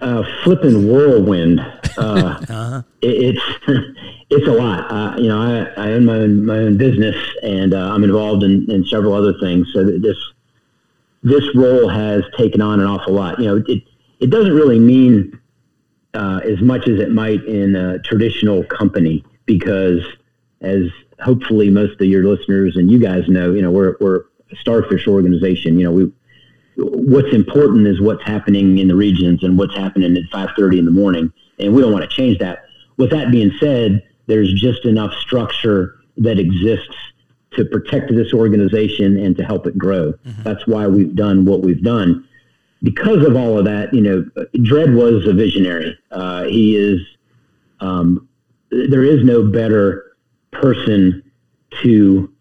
uh, 0.00 0.22
flipping 0.42 0.88
whirlwind. 0.90 1.60
Uh, 1.60 1.64
uh-huh. 1.98 2.82
it, 3.02 3.36
it's 3.36 3.42
it's 4.30 4.46
a 4.46 4.52
lot. 4.52 4.90
Uh, 4.90 5.16
you 5.18 5.28
know, 5.28 5.40
I, 5.40 5.82
I 5.82 5.92
own 5.92 6.04
my 6.04 6.14
own, 6.14 6.46
my 6.46 6.58
own 6.58 6.76
business, 6.76 7.16
and 7.42 7.74
uh, 7.74 7.92
I'm 7.92 8.04
involved 8.04 8.42
in, 8.42 8.70
in 8.70 8.84
several 8.86 9.14
other 9.14 9.34
things. 9.40 9.68
So 9.72 9.84
this 9.84 10.16
this 11.26 11.42
role 11.56 11.88
has 11.88 12.22
taken 12.38 12.62
on 12.62 12.78
an 12.78 12.86
awful 12.86 13.12
lot. 13.12 13.40
You 13.40 13.46
know, 13.46 13.64
it 13.66 13.82
it 14.20 14.30
doesn't 14.30 14.54
really 14.54 14.78
mean 14.78 15.38
uh, 16.14 16.40
as 16.44 16.60
much 16.60 16.88
as 16.88 17.00
it 17.00 17.10
might 17.10 17.44
in 17.44 17.74
a 17.74 17.98
traditional 17.98 18.62
company 18.64 19.24
because, 19.44 20.00
as 20.60 20.84
hopefully 21.20 21.68
most 21.68 22.00
of 22.00 22.06
your 22.06 22.24
listeners 22.24 22.76
and 22.76 22.90
you 22.90 23.00
guys 23.00 23.28
know, 23.28 23.52
you 23.52 23.60
know, 23.60 23.72
we're 23.72 23.96
we're 24.00 24.20
a 24.52 24.56
starfish 24.60 25.08
organization. 25.08 25.80
You 25.80 25.86
know, 25.86 25.92
we 25.92 26.12
what's 26.76 27.34
important 27.34 27.88
is 27.88 28.00
what's 28.00 28.22
happening 28.22 28.78
in 28.78 28.86
the 28.86 28.94
regions 28.94 29.42
and 29.42 29.58
what's 29.58 29.76
happening 29.76 30.16
at 30.16 30.22
5.30 30.30 30.78
in 30.78 30.84
the 30.84 30.90
morning 30.90 31.32
and 31.58 31.74
we 31.74 31.80
don't 31.80 31.90
want 31.90 32.08
to 32.08 32.14
change 32.14 32.38
that 32.38 32.66
with 32.98 33.10
that 33.10 33.30
being 33.30 33.50
said 33.58 34.02
there's 34.26 34.52
just 34.60 34.84
enough 34.84 35.14
structure 35.14 35.98
that 36.18 36.38
exists 36.38 36.94
to 37.56 37.64
protect 37.64 38.14
this 38.14 38.32
organization 38.32 39.18
and 39.18 39.36
to 39.36 39.44
help 39.44 39.66
it 39.66 39.76
grow 39.76 40.12
mm-hmm. 40.12 40.42
that's 40.42 40.66
why 40.66 40.86
we've 40.86 41.14
done 41.14 41.44
what 41.44 41.62
we've 41.62 41.82
done 41.82 42.26
because 42.82 43.24
of 43.26 43.36
all 43.36 43.58
of 43.58 43.64
that 43.64 43.92
you 43.92 44.00
know 44.00 44.24
Dredd 44.56 44.94
was 44.94 45.26
a 45.26 45.32
visionary 45.32 45.98
uh, 46.10 46.44
he 46.44 46.76
is 46.76 47.00
um, 47.80 48.28
there 48.70 49.04
is 49.04 49.24
no 49.24 49.42
better 49.42 50.16
person 50.50 51.22
to 51.82 52.32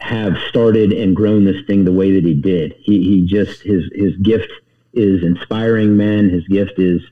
have 0.00 0.36
started 0.48 0.92
and 0.92 1.14
grown 1.14 1.44
this 1.44 1.62
thing 1.66 1.84
the 1.84 1.92
way 1.92 2.12
that 2.12 2.24
he 2.24 2.34
did. 2.34 2.74
He, 2.80 3.02
he 3.02 3.26
just 3.26 3.62
his 3.62 3.84
his 3.94 4.16
gift 4.16 4.50
is 4.92 5.22
inspiring 5.22 5.96
men. 5.96 6.28
His 6.28 6.46
gift 6.48 6.78
is 6.78 7.02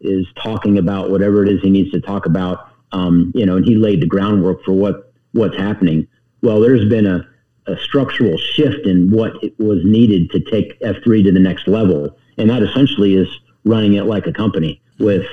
is 0.00 0.26
talking 0.40 0.78
about 0.78 1.10
whatever 1.10 1.42
it 1.42 1.50
is 1.50 1.60
he 1.62 1.70
needs 1.70 1.90
to 1.92 2.00
talk 2.00 2.26
about. 2.26 2.68
Um, 2.92 3.32
you 3.34 3.46
know, 3.46 3.56
and 3.56 3.64
he 3.64 3.74
laid 3.74 4.02
the 4.02 4.06
groundwork 4.06 4.62
for 4.64 4.72
what 4.72 5.12
what's 5.32 5.56
happening. 5.56 6.06
Well, 6.46 6.60
there's 6.60 6.88
been 6.88 7.06
a, 7.06 7.26
a 7.66 7.76
structural 7.78 8.38
shift 8.38 8.86
in 8.86 9.10
what 9.10 9.32
it 9.42 9.58
was 9.58 9.84
needed 9.84 10.30
to 10.30 10.38
take 10.38 10.78
F3 10.78 11.24
to 11.24 11.32
the 11.32 11.40
next 11.40 11.66
level, 11.66 12.16
and 12.38 12.48
that 12.50 12.62
essentially 12.62 13.16
is 13.16 13.26
running 13.64 13.94
it 13.94 14.04
like 14.04 14.28
a 14.28 14.32
company 14.32 14.80
with, 15.00 15.26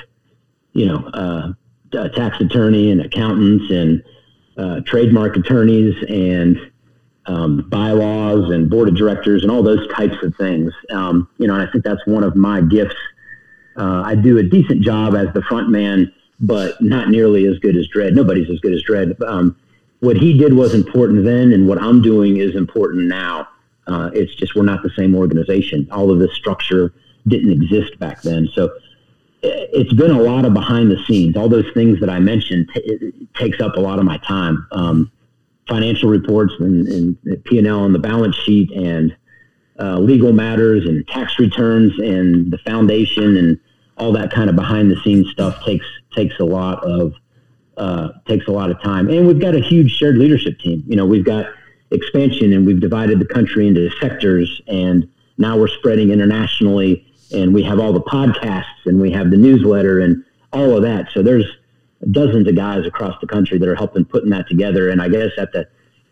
you 0.72 0.88
know, 0.88 1.06
uh, 1.14 1.54
a 1.96 2.10
tax 2.10 2.42
attorney 2.42 2.90
and 2.90 3.00
accountants 3.00 3.70
and 3.70 4.04
uh, 4.58 4.80
trademark 4.88 5.38
attorneys 5.38 5.94
and 6.10 6.58
um, 7.28 7.70
bylaws 7.70 8.52
and 8.52 8.68
board 8.68 8.90
of 8.90 8.96
directors 8.96 9.44
and 9.44 9.52
all 9.52 9.62
those 9.62 9.88
types 9.90 10.18
of 10.24 10.36
things. 10.36 10.74
Um, 10.90 11.30
you 11.38 11.46
know, 11.46 11.54
and 11.54 11.62
I 11.62 11.72
think 11.72 11.84
that's 11.84 12.02
one 12.08 12.24
of 12.24 12.36
my 12.36 12.60
gifts. 12.62 12.96
Uh, 13.78 14.02
I 14.04 14.16
do 14.16 14.40
a 14.40 14.44
decent 14.44 14.82
job 14.82 15.14
as 15.14 15.28
the 15.36 15.44
front 15.44 15.70
man, 15.70 16.12
but 16.40 16.82
not 16.82 17.10
nearly 17.10 17.46
as 17.46 17.60
good 17.60 17.76
as 17.76 17.88
Dredd. 17.96 18.16
Nobody's 18.16 18.50
as 18.50 18.60
good 18.62 18.74
as 18.74 18.84
Dredd. 18.84 19.22
Um, 19.22 19.56
what 20.04 20.18
he 20.18 20.38
did 20.38 20.54
was 20.54 20.74
important 20.74 21.24
then, 21.24 21.54
and 21.54 21.66
what 21.66 21.82
I'm 21.82 22.02
doing 22.02 22.36
is 22.36 22.56
important 22.56 23.08
now. 23.08 23.48
Uh, 23.88 24.12
it's 24.14 24.36
just 24.36 24.54
we're 24.54 24.64
not 24.64 24.84
the 24.84 24.90
same 24.98 25.16
organization. 25.16 25.88
All 25.92 26.12
of 26.12 26.20
this 26.20 26.34
structure 26.34 26.94
didn't 27.26 27.52
exist 27.52 27.98
back 28.00 28.22
then. 28.22 28.50
So 28.54 28.70
it's 29.42 29.94
been 29.94 30.12
a 30.12 30.22
lot 30.22 30.44
of 30.44 30.54
behind 30.54 30.92
the 30.92 31.02
scenes. 31.06 31.38
All 31.38 31.48
those 31.48 31.72
things 31.74 32.02
that 32.02 32.10
I 32.10 32.20
mentioned 32.20 32.70
t- 32.74 33.28
takes 33.34 33.62
up 33.62 33.78
a 33.78 33.80
lot 33.80 33.98
of 33.98 34.04
my 34.04 34.18
time. 34.18 34.68
Um, 34.74 35.10
financial 35.70 36.10
reports 36.10 36.54
and, 36.60 36.86
and 36.88 37.44
P&L 37.46 37.80
on 37.80 37.94
the 37.94 38.00
balance 38.00 38.36
sheet 38.36 38.72
and 38.72 39.16
uh, 39.80 40.00
legal 40.00 40.34
matters 40.34 40.86
and 40.86 41.08
tax 41.08 41.40
returns 41.40 41.98
and 41.98 42.52
the 42.52 42.58
foundation 42.58 43.38
and 43.38 43.58
all 43.98 44.12
that 44.12 44.34
kind 44.34 44.50
of 44.50 44.58
behind 44.58 44.92
the 44.92 44.98
scenes 44.98 45.30
stuff 45.32 45.64
takes 45.64 45.86
takes 46.14 46.38
a 46.40 46.44
lot 46.44 46.84
of 46.84 47.14
uh, 47.78 48.10
takes 48.28 48.48
a 48.48 48.52
lot 48.52 48.70
of 48.70 48.82
time. 48.82 49.10
And 49.10 49.28
we've 49.28 49.40
got 49.40 49.56
a 49.56 49.60
huge 49.60 49.92
shared 49.92 50.18
leadership 50.18 50.60
team. 50.60 50.84
You 50.88 50.96
know, 50.96 51.06
we've 51.06 51.26
got 51.26 51.48
expansion 51.92 52.54
and 52.54 52.66
we've 52.66 52.80
divided 52.80 53.20
the 53.20 53.26
country 53.26 53.68
into 53.68 53.90
sectors 54.02 54.62
and 54.68 55.08
now 55.38 55.58
we're 55.58 55.68
spreading 55.68 56.12
internationally 56.12 57.06
and 57.32 57.54
we 57.54 57.64
have 57.64 57.80
all 57.80 57.94
the 57.94 58.02
podcasts 58.02 58.86
and 58.86 59.00
we 59.00 59.12
have 59.12 59.32
the 59.32 59.38
newsletter 59.38 60.00
and 60.00 60.24
all 60.52 60.76
of 60.76 60.84
that. 60.84 61.08
So 61.14 61.24
there's 61.24 61.46
dozens 62.12 62.48
of 62.48 62.56
guys 62.56 62.86
across 62.86 63.20
the 63.22 63.28
country 63.28 63.58
that 63.58 63.68
are 63.68 63.76
helping 63.76 64.06
putting 64.06 64.30
that 64.32 64.48
together. 64.48 64.90
And 64.90 65.02
I 65.02 65.10
guess 65.10 65.32
at 65.38 65.52
the 65.52 65.68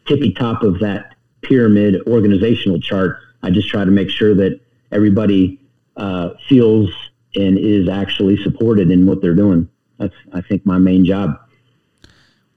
tippy 0.08 0.34
top 0.34 0.64
of 0.64 0.80
that 0.80 1.16
pyramid 1.42 2.02
organizational 2.08 2.80
chart, 2.80 3.18
I 3.44 3.52
just 3.52 3.68
try 3.70 3.84
to 3.86 3.92
make 3.92 4.10
sure 4.10 4.34
that 4.36 4.60
everybody 4.92 5.60
uh, 5.98 6.32
feels 6.48 6.90
and 7.36 7.58
is 7.58 7.88
actually 7.88 8.42
supported 8.44 8.92
in 8.92 9.06
what 9.06 9.22
they're 9.22 9.36
doing. 9.36 9.70
That's, 9.98 10.16
I 10.34 10.42
think, 10.42 10.66
my 10.66 10.78
main 10.78 11.06
job. 11.06 11.40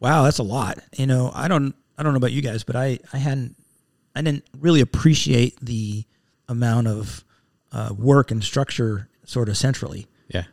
Wow, 0.05 0.25
that's 0.25 0.38
a 0.38 0.43
lot. 0.43 0.81
You 0.99 1.07
know, 1.07 1.33
I 1.35 1.49
don't, 1.49 1.75
I 1.97 2.03
don't 2.03 2.12
know 2.12 2.19
about 2.19 2.33
you 2.33 2.43
guys, 2.43 2.62
but 2.62 2.77
I, 2.77 2.99
I 3.14 3.17
hadn't, 3.17 3.57
I 4.14 4.21
didn't 4.21 4.45
really 4.61 4.83
appreciate 4.83 5.59
the 5.62 6.05
amount 6.47 6.88
of 6.88 7.25
uh, 7.73 7.95
work 7.97 8.31
and 8.31 8.45
structure 8.45 9.09
sort 9.25 9.49
of 9.49 9.57
centrally. 9.57 10.07
Yeah. 10.29 10.45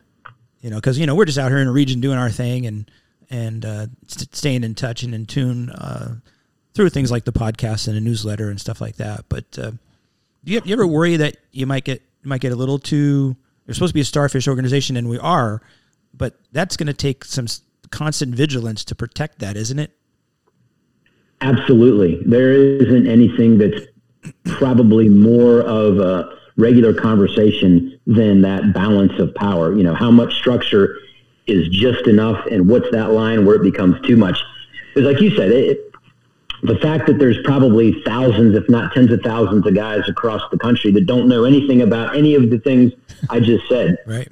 You 0.62 0.70
know, 0.70 0.76
because 0.76 0.98
you 0.98 1.04
know 1.04 1.14
we're 1.14 1.26
just 1.26 1.36
out 1.36 1.50
here 1.50 1.58
in 1.58 1.68
a 1.68 1.72
region 1.72 2.00
doing 2.00 2.16
our 2.16 2.30
thing 2.30 2.64
and 2.64 2.90
and 3.28 3.66
uh, 3.66 3.86
st- 4.06 4.34
staying 4.34 4.64
in 4.64 4.74
touch 4.74 5.02
and 5.02 5.14
in 5.14 5.26
tune 5.26 5.68
uh, 5.68 6.14
through 6.72 6.88
things 6.88 7.10
like 7.10 7.24
the 7.24 7.32
podcast 7.32 7.88
and 7.88 7.96
a 7.96 8.00
newsletter 8.00 8.48
and 8.48 8.58
stuff 8.58 8.80
like 8.80 8.96
that. 8.96 9.26
But 9.28 9.58
uh, 9.58 9.72
do 10.44 10.52
you, 10.52 10.62
you 10.64 10.72
ever 10.72 10.86
worry 10.86 11.16
that 11.16 11.36
you 11.50 11.66
might 11.66 11.84
get 11.84 12.00
you 12.22 12.30
might 12.30 12.40
get 12.40 12.52
a 12.52 12.56
little 12.56 12.78
too? 12.78 13.36
You're 13.66 13.74
supposed 13.74 13.90
to 13.90 13.94
be 13.94 14.00
a 14.00 14.04
starfish 14.06 14.48
organization, 14.48 14.96
and 14.96 15.10
we 15.10 15.18
are, 15.18 15.60
but 16.14 16.38
that's 16.52 16.78
going 16.78 16.86
to 16.86 16.94
take 16.94 17.26
some 17.26 17.46
constant 17.92 18.34
vigilance 18.34 18.84
to 18.86 18.94
protect 18.94 19.38
that, 19.38 19.56
isn't 19.56 19.78
it? 19.78 19.92
Absolutely. 21.40 22.22
There 22.24 22.52
isn't 22.52 23.06
anything 23.06 23.58
that's 23.58 23.86
probably 24.44 25.08
more 25.08 25.60
of 25.60 25.98
a 25.98 26.36
regular 26.56 26.92
conversation 26.94 27.98
than 28.06 28.42
that 28.42 28.72
balance 28.72 29.18
of 29.18 29.34
power. 29.34 29.76
You 29.76 29.84
know, 29.84 29.94
how 29.94 30.10
much 30.10 30.34
structure 30.34 30.96
is 31.46 31.68
just 31.68 32.06
enough 32.06 32.46
and 32.46 32.68
what's 32.68 32.90
that 32.92 33.10
line 33.10 33.44
where 33.44 33.56
it 33.56 33.62
becomes 33.62 34.00
too 34.06 34.16
much? 34.16 34.38
Because, 34.94 35.12
like 35.12 35.20
you 35.22 35.34
said, 35.36 35.50
it, 35.50 35.92
the 36.62 36.76
fact 36.76 37.06
that 37.08 37.18
there's 37.18 37.38
probably 37.42 38.00
thousands, 38.04 38.56
if 38.56 38.68
not 38.68 38.92
tens 38.92 39.10
of 39.10 39.20
thousands 39.22 39.66
of 39.66 39.74
guys 39.74 40.08
across 40.08 40.42
the 40.52 40.58
country 40.58 40.92
that 40.92 41.06
don't 41.06 41.28
know 41.28 41.44
anything 41.44 41.82
about 41.82 42.16
any 42.16 42.34
of 42.34 42.50
the 42.50 42.58
things 42.58 42.92
I 43.30 43.40
just 43.40 43.68
said. 43.68 43.96
Right. 44.06 44.28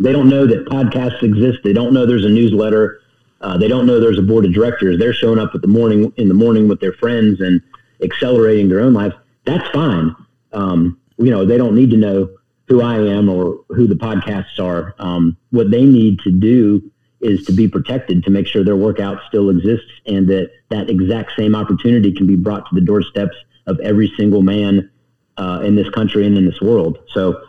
They 0.00 0.12
don't 0.12 0.28
know 0.28 0.46
that 0.46 0.66
podcasts 0.66 1.22
exist. 1.22 1.58
They 1.64 1.72
don't 1.72 1.92
know 1.92 2.06
there's 2.06 2.24
a 2.24 2.30
newsletter. 2.30 3.00
Uh, 3.40 3.56
they 3.56 3.68
don't 3.68 3.86
know 3.86 4.00
there's 4.00 4.18
a 4.18 4.22
board 4.22 4.44
of 4.44 4.52
directors. 4.52 4.98
They're 4.98 5.12
showing 5.12 5.38
up 5.38 5.54
at 5.54 5.62
the 5.62 5.68
morning 5.68 6.12
in 6.16 6.28
the 6.28 6.34
morning 6.34 6.68
with 6.68 6.80
their 6.80 6.92
friends 6.92 7.40
and 7.40 7.60
accelerating 8.02 8.68
their 8.68 8.80
own 8.80 8.94
lives. 8.94 9.14
That's 9.44 9.68
fine. 9.70 10.14
Um, 10.52 10.98
you 11.16 11.30
know, 11.30 11.44
they 11.44 11.56
don't 11.56 11.74
need 11.74 11.90
to 11.90 11.96
know 11.96 12.30
who 12.68 12.82
I 12.82 12.98
am 12.98 13.28
or 13.28 13.64
who 13.68 13.86
the 13.86 13.94
podcasts 13.94 14.58
are. 14.60 14.94
Um, 14.98 15.36
what 15.50 15.70
they 15.70 15.84
need 15.84 16.20
to 16.20 16.30
do 16.30 16.90
is 17.20 17.44
to 17.46 17.52
be 17.52 17.66
protected 17.66 18.22
to 18.24 18.30
make 18.30 18.46
sure 18.46 18.62
their 18.62 18.76
workout 18.76 19.18
still 19.26 19.50
exists 19.50 19.90
and 20.06 20.28
that 20.28 20.52
that 20.68 20.88
exact 20.88 21.32
same 21.36 21.54
opportunity 21.54 22.12
can 22.12 22.26
be 22.26 22.36
brought 22.36 22.68
to 22.68 22.74
the 22.74 22.80
doorsteps 22.80 23.36
of 23.66 23.80
every 23.80 24.12
single 24.16 24.42
man 24.42 24.90
uh, 25.36 25.60
in 25.64 25.74
this 25.74 25.88
country 25.90 26.26
and 26.26 26.36
in 26.36 26.44
this 26.44 26.60
world. 26.60 26.98
So, 27.12 27.42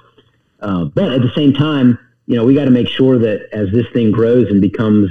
uh, 0.62 0.86
but 0.86 1.12
at 1.12 1.22
the 1.22 1.32
same 1.36 1.54
time, 1.54 2.00
you 2.30 2.36
know, 2.36 2.46
we 2.46 2.54
got 2.54 2.66
to 2.66 2.72
make 2.72 2.88
sure 2.88 3.18
that 3.18 3.50
as 3.52 3.72
this 3.72 3.88
thing 3.92 4.12
grows 4.12 4.52
and 4.52 4.62
becomes, 4.62 5.10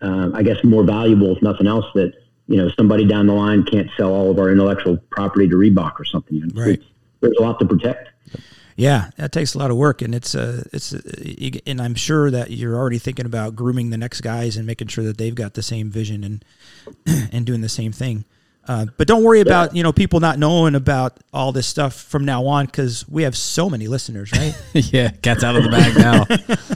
uh, 0.00 0.30
I 0.32 0.44
guess, 0.44 0.62
more 0.62 0.84
valuable, 0.84 1.34
if 1.34 1.42
nothing 1.42 1.66
else, 1.66 1.86
that 1.96 2.12
you 2.46 2.56
know 2.56 2.70
somebody 2.76 3.04
down 3.04 3.26
the 3.26 3.32
line 3.32 3.64
can't 3.64 3.90
sell 3.96 4.12
all 4.12 4.30
of 4.30 4.38
our 4.38 4.48
intellectual 4.48 4.96
property 5.10 5.48
to 5.48 5.56
Reebok 5.56 5.98
or 5.98 6.04
something. 6.04 6.48
Right. 6.54 6.80
There's 7.20 7.34
a 7.36 7.42
lot 7.42 7.58
to 7.58 7.66
protect. 7.66 8.10
Yeah, 8.76 9.10
that 9.16 9.32
takes 9.32 9.54
a 9.54 9.58
lot 9.58 9.72
of 9.72 9.76
work, 9.76 10.02
and 10.02 10.14
it's 10.14 10.36
uh, 10.36 10.62
it's 10.72 10.94
uh, 10.94 11.00
and 11.66 11.82
I'm 11.82 11.96
sure 11.96 12.30
that 12.30 12.52
you're 12.52 12.76
already 12.76 12.98
thinking 12.98 13.26
about 13.26 13.56
grooming 13.56 13.90
the 13.90 13.98
next 13.98 14.20
guys 14.20 14.56
and 14.56 14.64
making 14.64 14.86
sure 14.86 15.02
that 15.02 15.18
they've 15.18 15.34
got 15.34 15.54
the 15.54 15.64
same 15.64 15.90
vision 15.90 16.22
and 16.22 16.44
and 17.32 17.44
doing 17.44 17.60
the 17.60 17.68
same 17.68 17.90
thing. 17.90 18.24
Uh, 18.70 18.86
but 18.96 19.08
don't 19.08 19.24
worry 19.24 19.40
about 19.40 19.74
you 19.74 19.82
know 19.82 19.92
people 19.92 20.20
not 20.20 20.38
knowing 20.38 20.76
about 20.76 21.18
all 21.32 21.50
this 21.50 21.66
stuff 21.66 21.92
from 21.92 22.24
now 22.24 22.46
on 22.46 22.66
because 22.66 23.04
we 23.08 23.24
have 23.24 23.36
so 23.36 23.68
many 23.68 23.88
listeners, 23.88 24.30
right? 24.30 24.54
yeah. 24.74 25.10
Cat's 25.22 25.42
out 25.42 25.56
of 25.56 25.64
the 25.64 25.70
bag 25.70 25.96
now. 25.96 26.24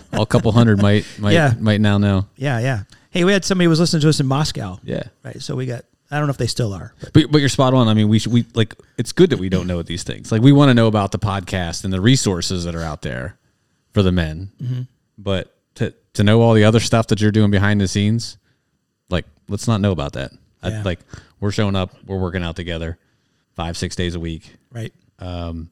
All 0.12 0.22
a 0.22 0.26
couple 0.26 0.50
hundred 0.50 0.82
might 0.82 1.06
might 1.20 1.34
Yeah. 1.34 1.54
might 1.60 1.80
now 1.80 1.98
know. 1.98 2.26
yeah, 2.36 2.58
yeah. 2.58 2.82
Hey, 3.10 3.22
we 3.22 3.32
had 3.32 3.44
somebody 3.44 3.66
who 3.66 3.70
was 3.70 3.78
listening 3.78 4.00
to 4.02 4.08
us 4.08 4.18
in 4.18 4.26
Moscow. 4.26 4.80
Yeah. 4.82 5.04
Right. 5.24 5.40
So 5.40 5.54
we 5.54 5.66
got. 5.66 5.84
I 6.10 6.18
don't 6.18 6.26
know 6.26 6.32
if 6.32 6.36
they 6.36 6.48
still 6.48 6.72
are. 6.72 6.94
But 7.00 7.12
But, 7.12 7.30
but 7.30 7.38
you're 7.38 7.48
spot 7.48 7.74
on. 7.74 7.86
I 7.86 7.94
mean, 7.94 8.08
we 8.08 8.18
should, 8.18 8.32
we 8.32 8.44
like 8.54 8.74
it's 8.98 9.12
good 9.12 9.30
that 9.30 9.38
we 9.38 9.48
don't 9.48 9.68
know 9.68 9.80
these 9.82 10.02
things. 10.02 10.32
Like 10.32 10.42
we 10.42 10.50
want 10.50 10.70
to 10.70 10.74
know 10.74 10.88
about 10.88 11.12
the 11.12 11.20
podcast 11.20 11.84
and 11.84 11.92
the 11.92 12.00
resources 12.00 12.64
that 12.64 12.74
are 12.74 12.82
out 12.82 13.02
there 13.02 13.38
for 13.92 14.02
the 14.02 14.10
men. 14.10 14.50
Mm-hmm. 14.60 14.82
But 15.16 15.54
to 15.76 15.94
to 16.14 16.24
know 16.24 16.40
all 16.40 16.54
the 16.54 16.64
other 16.64 16.80
stuff 16.80 17.06
that 17.06 17.20
you're 17.20 17.30
doing 17.30 17.52
behind 17.52 17.80
the 17.80 17.86
scenes, 17.86 18.36
like 19.10 19.26
let's 19.48 19.68
not 19.68 19.80
know 19.80 19.92
about 19.92 20.14
that. 20.14 20.32
I, 20.60 20.80
like 20.82 21.00
we're 21.44 21.50
showing 21.52 21.76
up, 21.76 21.90
we're 22.06 22.18
working 22.18 22.42
out 22.42 22.56
together, 22.56 22.96
five 23.54 23.76
six 23.76 23.94
days 23.94 24.14
a 24.14 24.20
week, 24.20 24.56
right. 24.72 24.94
to 25.20 25.68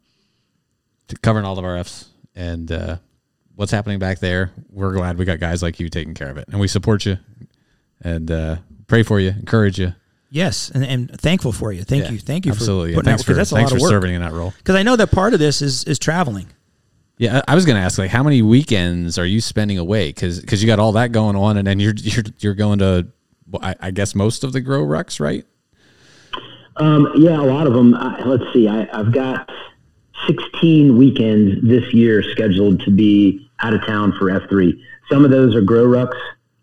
covering 1.23 1.47
all 1.47 1.59
of 1.59 1.65
our 1.65 1.79
Fs 1.79 2.11
and 2.35 2.71
uh, 2.71 2.97
what's 3.55 3.73
happening 3.73 3.99
back 3.99 4.19
there. 4.19 4.53
We're 4.71 4.93
glad 4.93 5.17
we 5.17 5.25
got 5.25 5.41
guys 5.41 5.63
like 5.63 5.81
you 5.81 5.89
taking 5.89 6.13
care 6.13 6.29
of 6.29 6.37
it, 6.37 6.47
and 6.49 6.61
we 6.61 6.69
support 6.69 7.07
you 7.07 7.17
and 8.03 8.31
uh, 8.31 8.57
pray 8.87 9.03
for 9.03 9.19
you, 9.19 9.31
encourage 9.31 9.79
you. 9.79 9.95
Yes, 10.29 10.71
and, 10.75 10.85
and 10.85 11.21
thankful 11.21 11.53
for 11.53 11.73
you. 11.73 11.85
Thank 11.85 12.05
Yeah, 12.05 12.11
you. 12.11 12.19
Thank 12.19 12.45
you 12.45 12.53
absolutely. 12.53 12.89
for 12.89 12.91
Yeah, 12.91 12.97
putting 12.97 13.05
thanks 13.07 13.23
that 13.23 13.27
for 13.33 13.35
that's 13.35 13.53
a 13.53 13.55
thanks 13.55 13.71
lot 13.71 13.77
of 13.77 13.81
for 13.81 13.85
work. 13.85 13.91
serving 13.93 14.15
in 14.15 14.21
that 14.21 14.33
role. 14.33 14.53
Because 14.59 14.77
I 14.77 14.83
know 14.83 14.97
that 14.97 15.11
part 15.11 15.33
of 15.33 15.41
this 15.41 15.63
is 15.63 15.85
is 15.85 15.99
traveling. 15.99 16.49
Yeah, 17.17 17.41
I 17.49 17.53
I 17.53 17.55
was 17.55 17.65
going 17.65 17.77
to 17.77 17.83
ask, 17.83 17.99
like, 17.99 18.11
how 18.11 18.23
many 18.23 18.43
weekends 18.43 19.17
are 19.17 19.25
you 19.25 19.41
spending 19.41 19.79
away? 19.79 20.11
Because 20.11 20.39
because 20.39 20.63
you 20.63 20.67
got 20.67 20.79
all 20.79 20.93
that 20.93 21.13
going 21.13 21.37
on, 21.37 21.57
and 21.57 21.67
then 21.67 21.81
you're 21.81 21.95
you're 21.97 22.25
you're 22.41 22.55
going 22.55 22.79
to, 22.81 23.09
I, 23.63 23.75
I 23.81 23.91
guess, 23.91 24.15
most 24.15 24.45
of 24.45 24.53
the 24.53 24.61
grow 24.61 24.83
rucks, 24.85 25.19
right? 25.19 25.47
Um, 26.77 27.13
yeah, 27.17 27.41
a 27.41 27.45
lot 27.45 27.67
of 27.67 27.75
them. 27.75 27.95
I, 27.95 28.23
let's 28.25 28.45
see. 28.53 28.69
I, 28.69 28.89
I've 28.93 29.13
got 29.13 29.51
16 30.27 30.97
weekends 30.97 31.67
this 31.67 31.93
year 31.93 32.23
scheduled 32.23 32.81
to 32.85 32.91
be 32.91 33.49
out 33.61 33.75
of 33.75 33.85
town 33.85 34.13
for 34.19 34.27
F3. 34.27 34.73
Some 35.11 35.25
of 35.25 35.31
those 35.31 35.55
are 35.55 35.61
grow 35.61 35.87
rucks. 35.87 36.19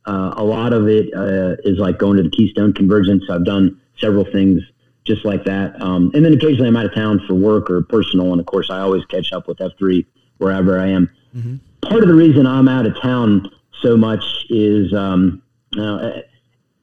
Uh, 0.06 0.34
a 0.38 0.44
lot 0.44 0.74
of 0.74 0.88
it 0.88 1.14
uh, 1.14 1.56
is 1.64 1.78
like 1.78 2.00
going 2.00 2.18
to 2.18 2.24
the 2.24 2.30
Keystone 2.30 2.74
Convergence. 2.74 3.24
I've 3.30 3.46
done 3.46 3.80
several 4.00 4.26
things 4.26 4.62
just 5.06 5.26
like 5.26 5.44
that. 5.46 5.80
Um, 5.82 6.12
and 6.14 6.24
then 6.24 6.34
occasionally 6.34 6.68
I'm 6.68 6.76
out 6.78 6.86
of 6.86 6.94
town 6.94 7.22
for 7.28 7.34
work 7.34 7.70
or 7.70 7.82
personal. 7.82 8.32
And 8.32 8.40
of 8.40 8.46
course, 8.46 8.70
I 8.70 8.80
always 8.80 9.06
catch 9.06 9.32
up 9.34 9.48
with 9.48 9.58
F3 9.58 10.06
wherever 10.38 10.80
I 10.80 10.88
am. 10.88 11.10
Part 11.82 12.02
of 12.02 12.08
the 12.08 12.16
reason 12.16 12.46
I'm 12.46 12.68
out 12.68 12.86
of 12.86 13.00
town 13.02 13.50
so 13.82 13.98
much 13.98 14.24
is 14.50 14.94
um, 14.94 15.42
uh, 15.78 16.12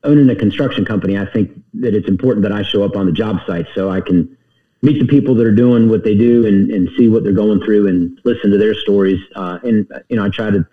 owning 0.05 0.31
a 0.31 0.37
construction 0.37 0.85
company, 0.85 1.19
I 1.19 1.27
think 1.27 1.56
that 1.81 1.95
it's 1.95 2.09
important 2.09 2.43
that 2.43 2.53
I 2.53 2.63
show 2.63 2.83
up 2.85 2.97
on 2.97 3.07
the 3.07 3.13
job 3.13 3.39
site 3.47 3.67
so 3.75 3.91
I 3.91 4.01
can 4.01 4.37
meet 4.83 4.99
the 5.01 5.07
people 5.07 5.35
that 5.35 5.47
are 5.47 5.55
doing 5.55 5.89
what 5.89 6.05
they 6.05 6.15
do 6.15 6.47
and, 6.47 6.71
and 6.71 6.89
see 6.97 7.09
what 7.09 7.25
they're 7.25 7.33
going 7.33 7.61
through 7.65 7.89
and 7.89 8.19
listen 8.25 8.51
to 8.51 8.59
their 8.59 8.75
stories. 8.75 9.21
Uh, 9.35 9.59
and, 9.63 9.87
you 10.09 10.17
know, 10.17 10.25
I 10.25 10.29
try 10.29 10.51
to 10.51 10.67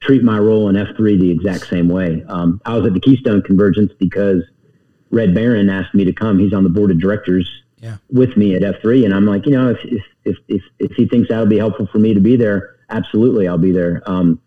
treat 0.00 0.22
my 0.22 0.38
role 0.38 0.68
in 0.68 0.76
F3 0.76 1.18
the 1.18 1.30
exact 1.30 1.66
same 1.68 1.88
way. 1.88 2.22
Um, 2.28 2.60
I 2.64 2.76
was 2.76 2.86
at 2.86 2.94
the 2.94 3.00
Keystone 3.00 3.42
Convergence 3.42 3.92
because 3.98 4.42
Red 5.10 5.34
Barron 5.34 5.68
asked 5.70 5.94
me 5.94 6.04
to 6.04 6.12
come. 6.12 6.38
He's 6.38 6.52
on 6.52 6.62
the 6.64 6.68
board 6.70 6.90
of 6.90 7.00
directors 7.00 7.48
Yeah. 7.78 7.96
with 8.10 8.36
me 8.36 8.54
at 8.54 8.62
F3. 8.62 9.04
And 9.04 9.14
I'm 9.14 9.24
like, 9.26 9.46
you 9.46 9.52
know, 9.52 9.70
if, 9.70 9.78
if, 9.84 10.02
if, 10.24 10.36
if, 10.48 10.62
if 10.78 10.92
he 10.92 11.06
thinks 11.08 11.28
that'll 11.28 11.46
be 11.46 11.58
helpful 11.58 11.86
for 11.86 11.98
me 11.98 12.14
to 12.14 12.20
be 12.20 12.36
there, 12.36 12.76
absolutely, 12.90 13.48
I'll 13.48 13.58
be 13.58 13.72
there. 13.72 14.02
Um, 14.06 14.40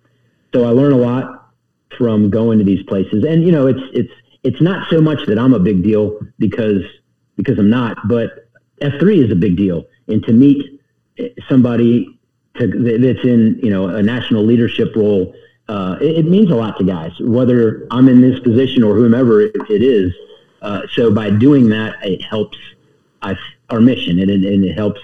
so 0.54 0.65
I 0.65 0.69
learn 0.69 0.93
a 0.93 0.98
lot 0.98 1.52
from 1.98 2.30
going 2.30 2.60
to 2.60 2.63
these 2.65 2.84
places. 2.84 3.26
And, 3.26 3.43
you 3.43 3.52
know, 3.52 3.67
it's, 3.67 3.82
it's, 3.93 4.12
it's 4.43 4.62
not 4.62 4.89
so 4.89 5.02
much 5.02 5.25
that 5.28 5.38
I'm 5.38 5.54
a 5.54 5.60
big 5.60 5.84
deal 5.84 6.19
because, 6.38 6.84
because 7.36 7.60
I'm 7.60 7.69
not, 7.69 8.08
but 8.08 8.49
F3 8.82 9.25
is 9.25 9.32
a 9.32 9.36
big 9.36 9.58
deal. 9.58 9.86
And 10.08 10.23
to 10.23 10.34
meet 10.34 10.82
somebody 11.47 12.19
to, 12.56 12.67
that's 12.67 13.25
in, 13.25 13.60
you 13.62 13.69
know, 13.69 13.88
a 13.89 14.02
national 14.02 14.43
leadership 14.43 14.95
role, 14.95 15.34
uh, 15.67 15.97
it, 16.02 16.19
it 16.19 16.25
means 16.25 16.52
a 16.52 16.56
lot 16.56 16.78
to 16.78 16.84
guys, 16.84 17.12
whether 17.19 17.88
I'm 17.91 18.08
in 18.08 18.21
this 18.21 18.39
position 18.39 18.84
or 18.84 18.95
whomever 18.95 19.41
it, 19.41 19.56
it 19.69 19.84
is. 19.84 20.13
Uh, 20.62 20.82
so 20.93 21.13
by 21.13 21.30
doing 21.30 21.69
that, 21.69 21.95
it 22.04 22.21
helps 22.21 22.58
our 23.69 23.80
mission 23.80 24.19
and 24.19 24.30
it, 24.30 24.43
and 24.43 24.63
it 24.63 24.73
helps 24.73 25.02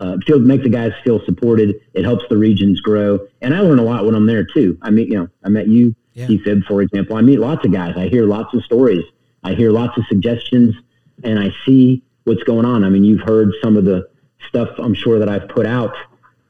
uh, 0.00 0.16
feel 0.26 0.38
make 0.38 0.62
the 0.62 0.68
guys 0.68 0.92
feel 1.04 1.24
supported. 1.24 1.80
It 1.94 2.04
helps 2.04 2.24
the 2.28 2.36
regions 2.36 2.80
grow, 2.80 3.20
and 3.42 3.54
I 3.54 3.60
learn 3.60 3.78
a 3.78 3.82
lot 3.82 4.04
when 4.04 4.14
I'm 4.14 4.26
there 4.26 4.44
too. 4.44 4.78
I 4.82 4.90
meet 4.90 5.08
you 5.08 5.18
know 5.18 5.28
I 5.44 5.48
met 5.48 5.68
you, 5.68 5.94
Yeah. 6.18 6.38
Fib, 6.44 6.64
for 6.64 6.82
example. 6.82 7.16
I 7.16 7.20
meet 7.20 7.38
lots 7.38 7.64
of 7.64 7.72
guys. 7.72 7.94
I 7.96 8.08
hear 8.08 8.26
lots 8.26 8.54
of 8.54 8.64
stories. 8.64 9.04
I 9.44 9.54
hear 9.54 9.70
lots 9.70 9.96
of 9.96 10.04
suggestions, 10.08 10.74
and 11.22 11.38
I 11.38 11.52
see 11.64 12.02
what's 12.24 12.42
going 12.42 12.64
on. 12.64 12.84
I 12.84 12.88
mean, 12.88 13.04
you've 13.04 13.20
heard 13.20 13.52
some 13.62 13.76
of 13.76 13.84
the 13.84 14.08
stuff 14.48 14.68
I'm 14.78 14.94
sure 14.94 15.18
that 15.18 15.28
I've 15.28 15.48
put 15.48 15.66
out 15.66 15.94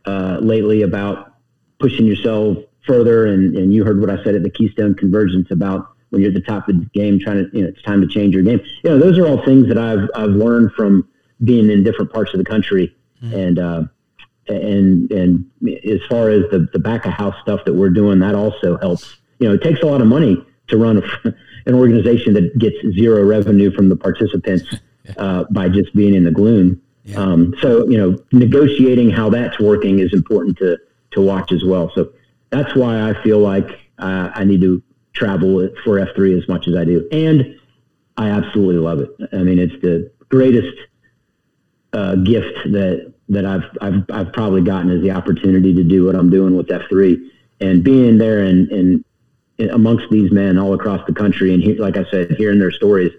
uh, 0.07 0.39
lately 0.41 0.83
about 0.83 1.35
pushing 1.79 2.07
yourself 2.07 2.59
further, 2.87 3.27
and, 3.27 3.57
and 3.57 3.73
you 3.73 3.85
heard 3.85 4.01
what 4.01 4.11
I 4.11 4.23
said 4.25 4.35
at 4.35 4.43
the 4.43 4.51
Keystone 4.51 4.95
Convergence 4.95 5.51
about 5.51 5.89
when 6.11 6.23
you're 6.23 6.31
at 6.31 6.35
the 6.35 6.41
top 6.41 6.69
of 6.69 6.79
the 6.79 6.87
game, 6.87 7.19
trying 7.21 7.45
to 7.45 7.57
you 7.57 7.63
know 7.63 7.69
it's 7.69 7.83
time 7.83 8.01
to 8.01 8.09
change 8.09 8.35
your 8.35 8.43
game. 8.43 8.61
You 8.83 8.91
know, 8.91 8.99
those 8.99 9.19
are 9.19 9.27
all 9.27 9.45
things 9.45 9.69
that 9.69 9.79
I've 9.79 10.09
I've 10.15 10.31
learned 10.31 10.73
from 10.73 11.07
being 11.45 11.71
in 11.71 11.85
different 11.85 12.13
parts 12.13 12.33
of 12.33 12.39
the 12.39 12.45
country, 12.45 12.97
and 13.35 13.59
uh, 13.59 13.83
and 14.49 15.11
and 15.13 15.51
as 15.85 16.01
far 16.09 16.31
as 16.31 16.45
the 16.51 16.69
the 16.73 16.79
back 16.79 17.05
of 17.05 17.13
house 17.13 17.35
stuff 17.43 17.61
that 17.67 17.75
we're 17.75 17.91
doing, 17.91 18.19
that 18.21 18.35
also 18.35 18.79
helps. 18.79 19.17
You 19.39 19.49
know, 19.49 19.55
it 19.55 19.63
takes 19.63 19.81
a 19.81 19.87
lot 19.87 20.01
of 20.01 20.07
money 20.07 20.45
to 20.69 20.77
run 20.77 20.99
a, 20.99 21.35
an 21.67 21.75
organization 21.75 22.35
that 22.35 22.59
gets 22.59 22.77
zero 22.95 23.25
revenue 23.25 23.71
from 23.71 23.89
the 23.89 23.97
participants 23.97 24.65
uh, 25.17 25.45
by 25.51 25.69
just 25.69 25.95
being 25.95 26.15
in 26.15 26.25
the 26.25 26.31
gloom. 26.31 26.81
Um, 27.17 27.55
so 27.63 27.89
you 27.89 27.97
know, 27.97 28.19
negotiating 28.33 29.11
how 29.11 29.31
that's 29.31 29.59
working 29.59 29.99
is 29.99 30.13
important 30.13 30.59
to 30.59 30.79
to 31.13 31.23
watch 31.23 31.53
as 31.53 31.65
well. 31.65 31.91
So 31.95 32.13
that's 32.51 32.75
why 32.75 33.09
I 33.09 33.23
feel 33.23 33.39
like 33.39 33.79
uh, 33.99 34.31
I 34.35 34.45
need 34.45 34.61
to 34.61 34.83
travel 35.15 35.69
for 35.85 35.99
F3 35.99 36.37
as 36.41 36.47
much 36.49 36.69
as 36.69 36.77
I 36.77 36.85
do, 36.85 37.09
and 37.11 37.59
I 38.19 38.29
absolutely 38.29 38.77
love 38.77 39.01
it. 39.01 39.11
I 39.33 39.39
mean, 39.39 39.59
it's 39.59 39.81
the 39.81 40.11
greatest 40.29 40.77
uh, 41.93 42.17
gift 42.17 42.59
that 42.73 43.13
that 43.31 43.47
I've, 43.47 43.65
I've 43.81 44.05
I've 44.11 44.33
probably 44.33 44.63
gotten 44.63 44.91
is 44.91 45.03
the 45.03 45.13
opportunity 45.13 45.75
to 45.75 45.83
do 45.85 46.05
what 46.05 46.15
I'm 46.15 46.31
doing 46.31 46.57
with 46.57 46.69
F3 46.69 47.19
and 47.61 47.83
being 47.83 48.19
there 48.19 48.41
and 48.41 48.71
and 48.71 49.05
amongst 49.59 50.09
these 50.11 50.31
men 50.31 50.59
all 50.59 50.75
across 50.75 51.05
the 51.07 51.13
country 51.13 51.53
and 51.53 51.63
he, 51.63 51.75
like 51.75 51.97
I 51.97 52.05
said, 52.11 52.33
hearing 52.33 52.59
their 52.59 52.71
stories, 52.71 53.13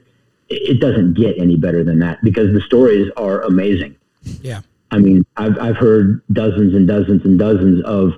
it, 0.48 0.80
doesn't 0.80 1.14
get 1.14 1.38
any 1.38 1.56
better 1.56 1.84
than 1.84 2.00
that 2.00 2.24
because 2.24 2.54
the 2.54 2.62
stories 2.62 3.12
are 3.18 3.42
amazing. 3.44 3.96
Yeah. 4.42 4.62
I 4.92 4.98
mean, 4.98 5.26
I've 5.38 5.58
I've 5.60 5.78
heard 5.78 6.22
dozens 6.32 6.74
and 6.74 6.88
dozens 6.88 7.24
and 7.24 7.38
dozens 7.38 7.84
of 7.84 8.14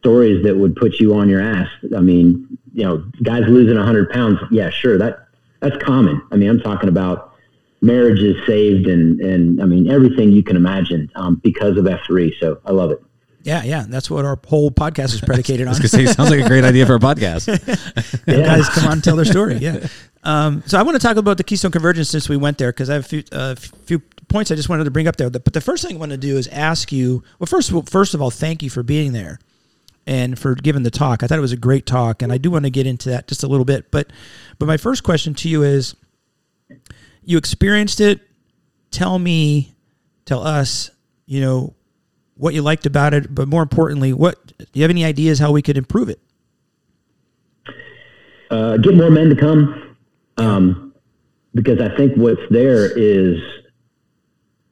stories 0.00 0.42
that 0.44 0.56
would 0.56 0.74
put 0.76 0.98
you 1.00 1.14
on 1.14 1.28
your 1.28 1.42
ass. 1.42 1.68
I 1.94 2.00
mean, 2.00 2.58
you 2.72 2.84
know, 2.84 3.04
guys 3.22 3.42
losing 3.46 3.76
hundred 3.76 4.10
pounds. 4.10 4.38
Yeah, 4.50 4.70
sure. 4.70 4.96
That 4.96 5.28
that's 5.60 5.76
common. 5.82 6.22
I 6.32 6.36
mean, 6.36 6.48
I'm 6.48 6.60
talking 6.60 6.88
about 6.88 7.34
marriages 7.80 8.36
saved 8.46 8.86
and, 8.86 9.20
and 9.20 9.62
I 9.62 9.66
mean, 9.66 9.90
everything 9.90 10.32
you 10.32 10.42
can 10.42 10.56
imagine 10.56 11.10
um, 11.14 11.36
because 11.36 11.76
of 11.76 11.84
F3. 11.84 12.32
So 12.40 12.60
I 12.64 12.72
love 12.72 12.90
it. 12.90 13.02
Yeah, 13.48 13.62
yeah, 13.62 13.86
that's 13.88 14.10
what 14.10 14.26
our 14.26 14.38
whole 14.46 14.70
podcast 14.70 15.14
is 15.14 15.22
predicated 15.22 15.66
on. 15.66 15.74
I 15.74 15.78
was 15.78 15.90
sounds 15.90 16.28
like 16.28 16.40
a 16.40 16.46
great 16.46 16.64
idea 16.64 16.84
for 16.84 16.96
a 16.96 16.98
podcast. 16.98 17.48
yeah. 18.26 18.44
Guys, 18.44 18.68
come 18.68 18.84
on 18.84 18.92
and 18.92 19.04
tell 19.04 19.16
their 19.16 19.24
story. 19.24 19.56
Yeah. 19.56 19.86
Um, 20.22 20.62
so 20.66 20.78
I 20.78 20.82
want 20.82 21.00
to 21.00 21.06
talk 21.06 21.16
about 21.16 21.38
the 21.38 21.44
Keystone 21.44 21.70
Convergence 21.70 22.10
since 22.10 22.28
we 22.28 22.36
went 22.36 22.58
there 22.58 22.70
because 22.70 22.90
I 22.90 22.94
have 22.94 23.06
a 23.06 23.08
few, 23.08 23.24
uh, 23.32 23.54
few 23.54 24.00
points 24.28 24.50
I 24.50 24.54
just 24.54 24.68
wanted 24.68 24.84
to 24.84 24.90
bring 24.90 25.08
up 25.08 25.16
there. 25.16 25.30
But 25.30 25.54
the 25.54 25.62
first 25.62 25.82
thing 25.82 25.96
I 25.96 25.98
want 25.98 26.12
to 26.12 26.18
do 26.18 26.36
is 26.36 26.46
ask 26.48 26.92
you. 26.92 27.24
Well, 27.38 27.46
first 27.46 27.70
of 27.70 27.76
all, 27.76 27.82
first 27.84 28.12
of 28.12 28.20
all, 28.20 28.30
thank 28.30 28.62
you 28.62 28.68
for 28.68 28.82
being 28.82 29.14
there 29.14 29.38
and 30.06 30.38
for 30.38 30.54
giving 30.54 30.82
the 30.82 30.90
talk. 30.90 31.22
I 31.22 31.26
thought 31.26 31.38
it 31.38 31.40
was 31.40 31.52
a 31.52 31.56
great 31.56 31.86
talk, 31.86 32.20
and 32.20 32.30
I 32.30 32.36
do 32.36 32.50
want 32.50 32.66
to 32.66 32.70
get 32.70 32.86
into 32.86 33.08
that 33.08 33.28
just 33.28 33.44
a 33.44 33.46
little 33.46 33.64
bit. 33.64 33.90
But 33.90 34.12
but 34.58 34.66
my 34.66 34.76
first 34.76 35.04
question 35.04 35.32
to 35.32 35.48
you 35.48 35.62
is, 35.62 35.96
you 37.24 37.38
experienced 37.38 38.02
it. 38.02 38.20
Tell 38.90 39.18
me, 39.18 39.74
tell 40.26 40.46
us, 40.46 40.90
you 41.24 41.40
know, 41.40 41.74
what 42.38 42.54
you 42.54 42.62
liked 42.62 42.86
about 42.86 43.12
it, 43.12 43.34
but 43.34 43.48
more 43.48 43.62
importantly, 43.62 44.12
what 44.12 44.56
do 44.58 44.66
you 44.72 44.82
have 44.82 44.90
any 44.90 45.04
ideas 45.04 45.38
how 45.38 45.52
we 45.52 45.60
could 45.60 45.76
improve 45.76 46.08
it? 46.08 46.20
Uh, 48.50 48.78
get 48.78 48.94
more 48.94 49.10
men 49.10 49.28
to 49.28 49.36
come, 49.36 49.96
um, 50.38 50.94
because 51.54 51.80
I 51.80 51.94
think 51.96 52.16
what's 52.16 52.40
there 52.50 52.96
is 52.96 53.40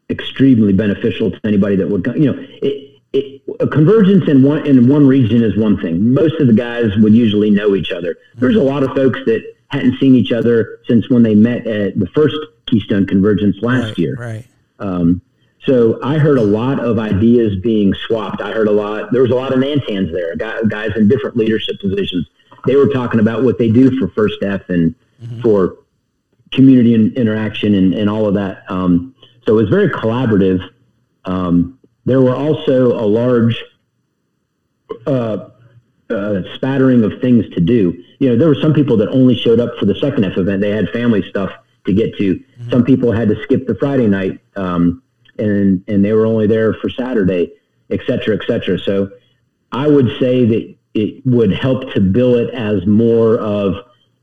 extremely 0.08 0.72
beneficial 0.72 1.30
to 1.30 1.40
anybody 1.44 1.76
that 1.76 1.88
would 1.88 2.04
come. 2.04 2.16
You 2.16 2.32
know, 2.32 2.46
it, 2.62 3.02
it, 3.12 3.42
a 3.60 3.66
convergence 3.66 4.28
in 4.28 4.42
one 4.42 4.66
in 4.66 4.88
one 4.88 5.06
region 5.06 5.42
is 5.42 5.56
one 5.58 5.78
thing. 5.80 6.14
Most 6.14 6.40
of 6.40 6.46
the 6.46 6.54
guys 6.54 6.96
would 6.98 7.12
usually 7.12 7.50
know 7.50 7.74
each 7.74 7.90
other. 7.90 8.16
There's 8.36 8.56
a 8.56 8.62
lot 8.62 8.82
of 8.82 8.94
folks 8.94 9.18
that 9.26 9.42
hadn't 9.68 9.98
seen 9.98 10.14
each 10.14 10.32
other 10.32 10.78
since 10.86 11.10
when 11.10 11.22
they 11.22 11.34
met 11.34 11.66
at 11.66 11.98
the 11.98 12.06
first 12.08 12.36
Keystone 12.66 13.06
Convergence 13.06 13.56
last 13.60 13.88
right, 13.88 13.98
year. 13.98 14.16
Right. 14.16 14.46
Um, 14.78 15.20
so 15.66 15.98
I 16.02 16.18
heard 16.18 16.38
a 16.38 16.42
lot 16.42 16.80
of 16.80 16.98
ideas 16.98 17.56
being 17.60 17.92
swapped. 18.06 18.40
I 18.40 18.52
heard 18.52 18.68
a 18.68 18.72
lot. 18.72 19.12
There 19.12 19.22
was 19.22 19.30
a 19.30 19.34
lot 19.34 19.52
of 19.52 19.58
Nantans 19.58 20.12
there, 20.12 20.36
guys 20.36 20.90
in 20.96 21.08
different 21.08 21.36
leadership 21.36 21.80
positions. 21.80 22.28
They 22.66 22.76
were 22.76 22.88
talking 22.88 23.20
about 23.20 23.44
what 23.44 23.58
they 23.58 23.70
do 23.70 23.98
for 23.98 24.08
First 24.08 24.42
F 24.42 24.68
and 24.68 24.94
mm-hmm. 25.22 25.40
for 25.40 25.78
community 26.52 26.94
and 26.94 27.16
interaction 27.16 27.74
and, 27.74 27.94
and 27.94 28.08
all 28.08 28.26
of 28.26 28.34
that. 28.34 28.64
Um, 28.70 29.14
so 29.44 29.52
it 29.52 29.62
was 29.62 29.68
very 29.68 29.88
collaborative. 29.88 30.60
Um, 31.24 31.78
there 32.04 32.20
were 32.20 32.34
also 32.34 32.92
a 32.92 33.06
large 33.06 33.62
uh, 35.06 35.48
uh, 36.10 36.42
spattering 36.54 37.02
of 37.04 37.20
things 37.20 37.48
to 37.54 37.60
do. 37.60 38.02
You 38.18 38.30
know, 38.30 38.36
there 38.36 38.48
were 38.48 38.60
some 38.60 38.72
people 38.72 38.96
that 38.98 39.08
only 39.08 39.36
showed 39.36 39.60
up 39.60 39.76
for 39.78 39.86
the 39.86 39.94
second 39.96 40.24
F 40.24 40.38
event. 40.38 40.60
They 40.60 40.70
had 40.70 40.88
family 40.90 41.22
stuff 41.28 41.50
to 41.86 41.92
get 41.92 42.16
to. 42.16 42.36
Mm-hmm. 42.36 42.70
Some 42.70 42.84
people 42.84 43.12
had 43.12 43.28
to 43.28 43.42
skip 43.42 43.66
the 43.66 43.74
Friday 43.74 44.06
night, 44.06 44.40
um, 44.56 45.02
and 45.38 45.82
and 45.88 46.04
they 46.04 46.12
were 46.12 46.26
only 46.26 46.46
there 46.46 46.74
for 46.74 46.88
Saturday, 46.88 47.52
et 47.90 48.00
cetera, 48.06 48.36
et 48.36 48.46
cetera. 48.46 48.78
So 48.78 49.10
I 49.72 49.88
would 49.88 50.08
say 50.18 50.44
that 50.44 50.74
it 50.94 51.26
would 51.26 51.52
help 51.52 51.92
to 51.92 52.00
bill 52.00 52.36
it 52.36 52.52
as 52.54 52.86
more 52.86 53.38
of 53.38 53.74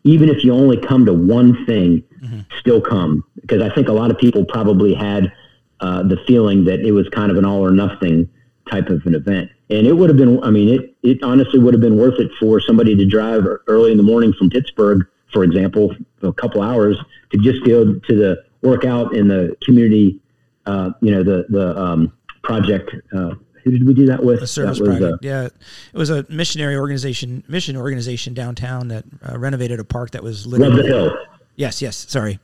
even 0.04 0.30
if 0.30 0.44
you 0.44 0.54
only 0.54 0.78
come 0.78 1.06
to 1.06 1.14
one 1.14 1.66
thing, 1.66 2.04
mm-hmm. 2.22 2.40
still 2.60 2.82
come 2.82 3.24
because 3.42 3.62
I 3.62 3.74
think 3.74 3.88
a 3.88 3.94
lot 3.94 4.12
of 4.12 4.18
people 4.18 4.44
probably 4.46 4.94
had 4.94 5.32
uh, 5.80 6.04
the 6.04 6.18
feeling 6.28 6.66
that 6.66 6.80
it 6.80 6.92
was 6.92 7.08
kind 7.10 7.32
of 7.32 7.38
an 7.38 7.46
all 7.46 7.60
or 7.60 7.72
nothing 7.72 8.30
type 8.70 8.90
of 8.90 9.06
an 9.06 9.16
event. 9.16 9.52
And 9.70 9.86
it 9.88 9.94
would 9.94 10.10
have 10.10 10.18
been, 10.18 10.42
I 10.44 10.50
mean, 10.50 10.70
it, 10.70 10.96
it 11.04 11.24
honestly 11.24 11.60
would 11.60 11.74
have 11.74 11.82
been 11.82 11.98
worth 11.98 12.20
it 12.20 12.32
for 12.40 12.60
somebody 12.62 12.96
to 12.96 13.06
drive 13.06 13.46
early 13.68 13.92
in 13.92 13.98
the 13.98 14.04
morning 14.04 14.34
from 14.34 14.50
Pittsburgh, 14.50 15.06
for 15.32 15.44
example, 15.44 15.96
a 16.22 16.32
couple 16.32 16.62
hours 16.62 16.98
to 17.32 17.38
just 17.38 17.66
go 17.66 17.94
to 17.94 18.16
the 18.16 18.44
workout 18.62 19.16
in 19.16 19.28
the 19.28 19.56
community, 19.62 20.22
uh, 20.66 20.92
you 21.02 21.12
know, 21.12 21.24
the, 21.24 21.46
the 21.50 21.78
um, 21.78 22.14
project. 22.44 22.92
Uh, 23.16 23.36
who 23.64 23.72
did 23.72 23.88
we 23.88 23.94
do 23.94 24.06
that 24.08 24.24
with? 24.24 24.42
The 24.42 24.48
service 24.48 24.80
was, 24.80 24.90
project. 24.90 25.14
Uh, 25.14 25.18
yeah, 25.22 25.46
it 25.46 25.98
was 25.98 26.10
a 26.10 26.26
missionary 26.30 26.76
organization, 26.76 27.44
mission 27.48 27.78
organization 27.78 28.34
downtown 28.34 28.90
that 28.90 29.06
uh, 29.28 29.38
renovated 29.38 29.80
a 29.80 29.84
park 29.84 30.12
that 30.12 30.24
was 30.24 30.46
literally. 30.46 30.76
Love 30.76 30.84
the 30.84 30.88
Hill. 30.88 31.18
Yes, 31.56 31.82
yes. 31.82 31.96
Sorry. 32.10 32.40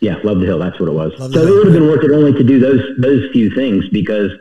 Yeah, 0.00 0.16
Love 0.24 0.40
the 0.40 0.46
Hill. 0.46 0.58
That's 0.58 0.78
what 0.80 0.88
it 0.88 0.92
was. 0.92 1.12
Love 1.18 1.32
so 1.32 1.40
it 1.40 1.50
would 1.50 1.66
have 1.66 1.74
been 1.74 1.86
worth 1.86 2.04
it 2.04 2.10
only 2.10 2.32
to 2.32 2.44
do 2.44 2.58
those 2.58 2.82
those 2.98 3.30
few 3.32 3.54
things 3.54 3.88
because 3.90 4.32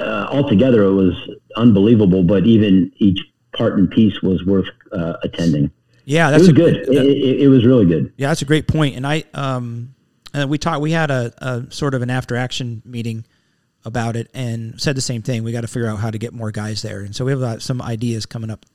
uh, 0.00 0.26
altogether 0.30 0.82
it 0.82 0.94
was 0.94 1.14
unbelievable. 1.56 2.24
But 2.24 2.46
even 2.46 2.92
each 2.96 3.20
part 3.56 3.78
and 3.78 3.88
piece 3.88 4.20
was 4.20 4.44
worth 4.44 4.68
uh, 4.92 5.14
attending. 5.22 5.70
Yeah, 6.06 6.30
that's 6.30 6.42
it 6.42 6.46
was 6.46 6.52
good. 6.52 6.86
That, 6.86 7.06
it, 7.06 7.16
it, 7.16 7.40
it, 7.42 7.48
was 7.48 7.64
really 7.64 7.86
good. 7.86 8.12
Yeah, 8.16 8.28
that's 8.28 8.42
a 8.42 8.44
great 8.44 8.68
point. 8.68 8.96
And 8.96 9.06
I 9.06 9.24
um, 9.32 9.94
and 10.34 10.50
we 10.50 10.58
talked. 10.58 10.80
We 10.80 10.92
had 10.92 11.10
a, 11.10 11.32
a 11.38 11.70
sort 11.70 11.94
of 11.94 12.02
an 12.02 12.10
after 12.10 12.36
action 12.36 12.82
meeting 12.84 13.24
about 13.84 14.16
it 14.16 14.30
and 14.34 14.80
said 14.80 14.96
the 14.96 15.00
same 15.00 15.22
thing. 15.22 15.44
We 15.44 15.52
got 15.52 15.60
to 15.60 15.68
figure 15.68 15.88
out 15.88 15.98
how 15.98 16.10
to 16.10 16.18
get 16.18 16.32
more 16.32 16.50
guys 16.50 16.82
there. 16.82 17.00
And 17.00 17.14
so 17.14 17.24
we 17.24 17.32
have 17.32 17.42
uh, 17.42 17.58
some 17.58 17.80
ideas 17.80 18.26
coming 18.26 18.50
up 18.50 18.66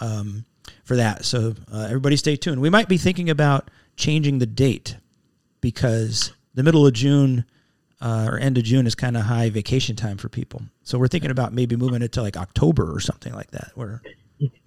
um, 0.00 0.44
for 0.84 0.96
that. 0.96 1.24
So 1.24 1.54
uh, 1.72 1.86
everybody 1.86 2.16
stay 2.16 2.36
tuned. 2.36 2.60
We 2.60 2.70
might 2.70 2.88
be 2.88 2.98
thinking 2.98 3.30
about 3.30 3.70
changing 3.96 4.38
the 4.38 4.46
date 4.46 4.96
because 5.60 6.32
the 6.54 6.62
middle 6.62 6.86
of 6.86 6.92
June 6.92 7.44
uh, 8.00 8.28
or 8.30 8.38
end 8.38 8.58
of 8.58 8.64
June 8.64 8.86
is 8.86 8.94
kind 8.94 9.16
of 9.16 9.24
high 9.24 9.50
vacation 9.50 9.96
time 9.96 10.16
for 10.16 10.28
people. 10.28 10.62
So 10.84 10.98
we're 10.98 11.08
thinking 11.08 11.30
about 11.30 11.52
maybe 11.52 11.76
moving 11.76 12.02
it 12.02 12.12
to 12.12 12.22
like 12.22 12.36
October 12.36 12.94
or 12.94 13.00
something 13.00 13.34
like 13.34 13.50
that. 13.50 13.72
Where 13.74 14.02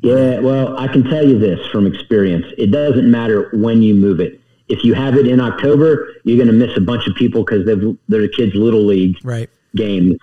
yeah, 0.01 0.39
well, 0.39 0.77
I 0.77 0.87
can 0.87 1.03
tell 1.03 1.27
you 1.27 1.39
this 1.39 1.65
from 1.67 1.87
experience: 1.87 2.45
it 2.57 2.67
doesn't 2.67 3.09
matter 3.09 3.49
when 3.53 3.81
you 3.81 3.95
move 3.95 4.19
it. 4.19 4.39
If 4.69 4.83
you 4.83 4.93
have 4.93 5.15
it 5.15 5.27
in 5.27 5.39
October, 5.39 6.13
you're 6.23 6.37
going 6.37 6.47
to 6.47 6.65
miss 6.67 6.75
a 6.77 6.81
bunch 6.81 7.07
of 7.07 7.15
people 7.15 7.43
because 7.43 7.65
they're 7.65 8.21
the 8.21 8.29
kids' 8.29 8.55
little 8.55 8.85
league 8.85 9.17
right. 9.23 9.49
games. 9.75 10.17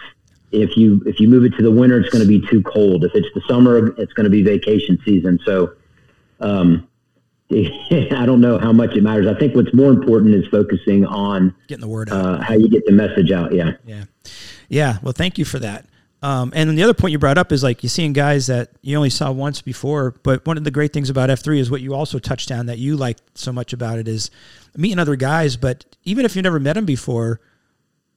If 0.50 0.76
you 0.76 1.02
if 1.06 1.20
you 1.20 1.28
move 1.28 1.44
it 1.44 1.56
to 1.56 1.62
the 1.62 1.70
winter, 1.70 2.00
it's 2.00 2.08
going 2.08 2.26
to 2.26 2.28
be 2.28 2.44
too 2.48 2.62
cold. 2.62 3.04
If 3.04 3.14
it's 3.14 3.28
the 3.34 3.42
summer, 3.46 3.94
it's 3.98 4.12
going 4.14 4.24
to 4.24 4.30
be 4.30 4.42
vacation 4.42 4.98
season. 5.04 5.38
So, 5.44 5.74
um, 6.40 6.88
I 7.52 8.24
don't 8.26 8.40
know 8.40 8.58
how 8.58 8.72
much 8.72 8.96
it 8.96 9.02
matters. 9.02 9.26
I 9.26 9.38
think 9.38 9.54
what's 9.54 9.74
more 9.74 9.90
important 9.90 10.34
is 10.34 10.46
focusing 10.48 11.04
on 11.04 11.54
getting 11.68 11.82
the 11.82 11.88
word 11.88 12.10
out, 12.10 12.24
uh, 12.24 12.42
how 12.42 12.54
you 12.54 12.68
get 12.68 12.84
the 12.86 12.92
message 12.92 13.30
out. 13.30 13.52
Yeah. 13.52 13.72
Yeah. 13.84 14.04
Yeah. 14.68 14.98
Well, 15.02 15.12
thank 15.12 15.38
you 15.38 15.44
for 15.44 15.58
that. 15.58 15.84
Um, 16.22 16.52
and 16.54 16.68
then 16.68 16.76
the 16.76 16.82
other 16.82 16.92
point 16.92 17.12
you 17.12 17.18
brought 17.18 17.38
up 17.38 17.50
is 17.50 17.62
like 17.62 17.82
you're 17.82 17.88
seeing 17.88 18.12
guys 18.12 18.46
that 18.48 18.70
you 18.82 18.96
only 18.96 19.08
saw 19.08 19.32
once 19.32 19.62
before. 19.62 20.12
But 20.22 20.44
one 20.46 20.58
of 20.58 20.64
the 20.64 20.70
great 20.70 20.92
things 20.92 21.08
about 21.08 21.30
F3 21.30 21.58
is 21.58 21.70
what 21.70 21.80
you 21.80 21.94
also 21.94 22.18
touched 22.18 22.50
on 22.50 22.66
that 22.66 22.78
you 22.78 22.96
liked 22.96 23.22
so 23.38 23.52
much 23.52 23.72
about 23.72 23.98
it 23.98 24.06
is 24.06 24.30
meeting 24.76 24.98
other 24.98 25.16
guys. 25.16 25.56
But 25.56 25.84
even 26.04 26.26
if 26.26 26.36
you 26.36 26.42
never 26.42 26.60
met 26.60 26.74
them 26.74 26.84
before, 26.84 27.40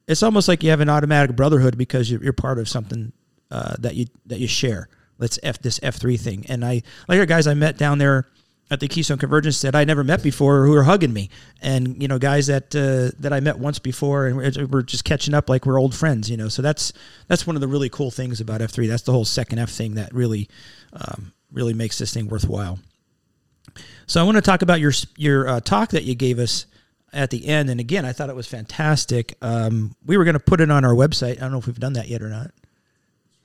it's 0.07 0.21
almost 0.21 0.49
like 0.49 0.63
you 0.63 0.69
have 0.69 0.81
an 0.81 0.89
automatic 0.89 1.35
brotherhood 1.35 1.77
because 1.77 2.11
you're, 2.11 2.21
you're 2.21 2.33
part 2.33 2.59
of 2.59 2.67
something 2.67 3.13
uh, 3.51 3.75
that 3.79 3.95
you 3.95 4.07
that 4.25 4.39
you 4.39 4.47
share. 4.47 4.89
Let's 5.17 5.39
F 5.41 5.59
this 5.59 5.79
F3 5.79 6.19
thing. 6.19 6.45
And 6.49 6.65
I 6.65 6.81
like 7.07 7.19
our 7.19 7.25
guys 7.25 7.47
I 7.47 7.53
met 7.53 7.77
down 7.77 7.99
there 7.99 8.27
at 8.73 8.79
the 8.79 8.87
Keystone 8.87 9.17
Convergence 9.17 9.61
that 9.61 9.75
I 9.75 9.83
never 9.83 10.03
met 10.03 10.23
before 10.23 10.65
who 10.65 10.73
are 10.75 10.83
hugging 10.83 11.13
me, 11.13 11.29
and 11.61 12.01
you 12.01 12.07
know 12.07 12.19
guys 12.19 12.47
that 12.47 12.75
uh, 12.75 13.15
that 13.19 13.31
I 13.31 13.39
met 13.39 13.59
once 13.59 13.79
before, 13.79 14.27
and 14.27 14.71
we're, 14.71 14.81
just 14.81 15.05
catching 15.05 15.33
up 15.33 15.47
like 15.47 15.65
we're 15.65 15.79
old 15.79 15.95
friends, 15.95 16.29
you 16.29 16.35
know. 16.35 16.49
So 16.49 16.61
that's 16.61 16.91
that's 17.27 17.47
one 17.47 17.55
of 17.55 17.61
the 17.61 17.67
really 17.67 17.89
cool 17.89 18.11
things 18.11 18.41
about 18.41 18.61
F 18.61 18.71
three. 18.71 18.87
That's 18.87 19.03
the 19.03 19.11
whole 19.11 19.25
second 19.25 19.59
F 19.59 19.69
thing 19.69 19.95
that 19.95 20.13
really 20.13 20.49
um, 20.91 21.31
really 21.51 21.73
makes 21.73 21.97
this 21.99 22.13
thing 22.13 22.27
worthwhile. 22.27 22.79
So 24.07 24.19
I 24.19 24.23
want 24.23 24.35
to 24.35 24.41
talk 24.41 24.61
about 24.61 24.79
your 24.79 24.91
your 25.15 25.47
uh, 25.47 25.59
talk 25.59 25.91
that 25.91 26.03
you 26.03 26.15
gave 26.15 26.39
us 26.39 26.65
at 27.13 27.29
the 27.29 27.47
end, 27.47 27.69
and 27.69 27.79
again, 27.79 28.05
I 28.05 28.11
thought 28.11 28.29
it 28.29 28.35
was 28.35 28.47
fantastic. 28.47 29.35
Um, 29.41 29.95
we 30.03 30.17
were 30.17 30.23
going 30.23 30.33
to 30.33 30.39
put 30.39 30.59
it 30.59 30.71
on 30.71 30.83
our 30.83 30.95
website. 30.95 31.37
I 31.37 31.41
don't 31.41 31.51
know 31.51 31.59
if 31.59 31.67
we've 31.67 31.79
done 31.79 31.93
that 31.93 32.07
yet 32.07 32.23
or 32.23 32.29
not. 32.29 32.51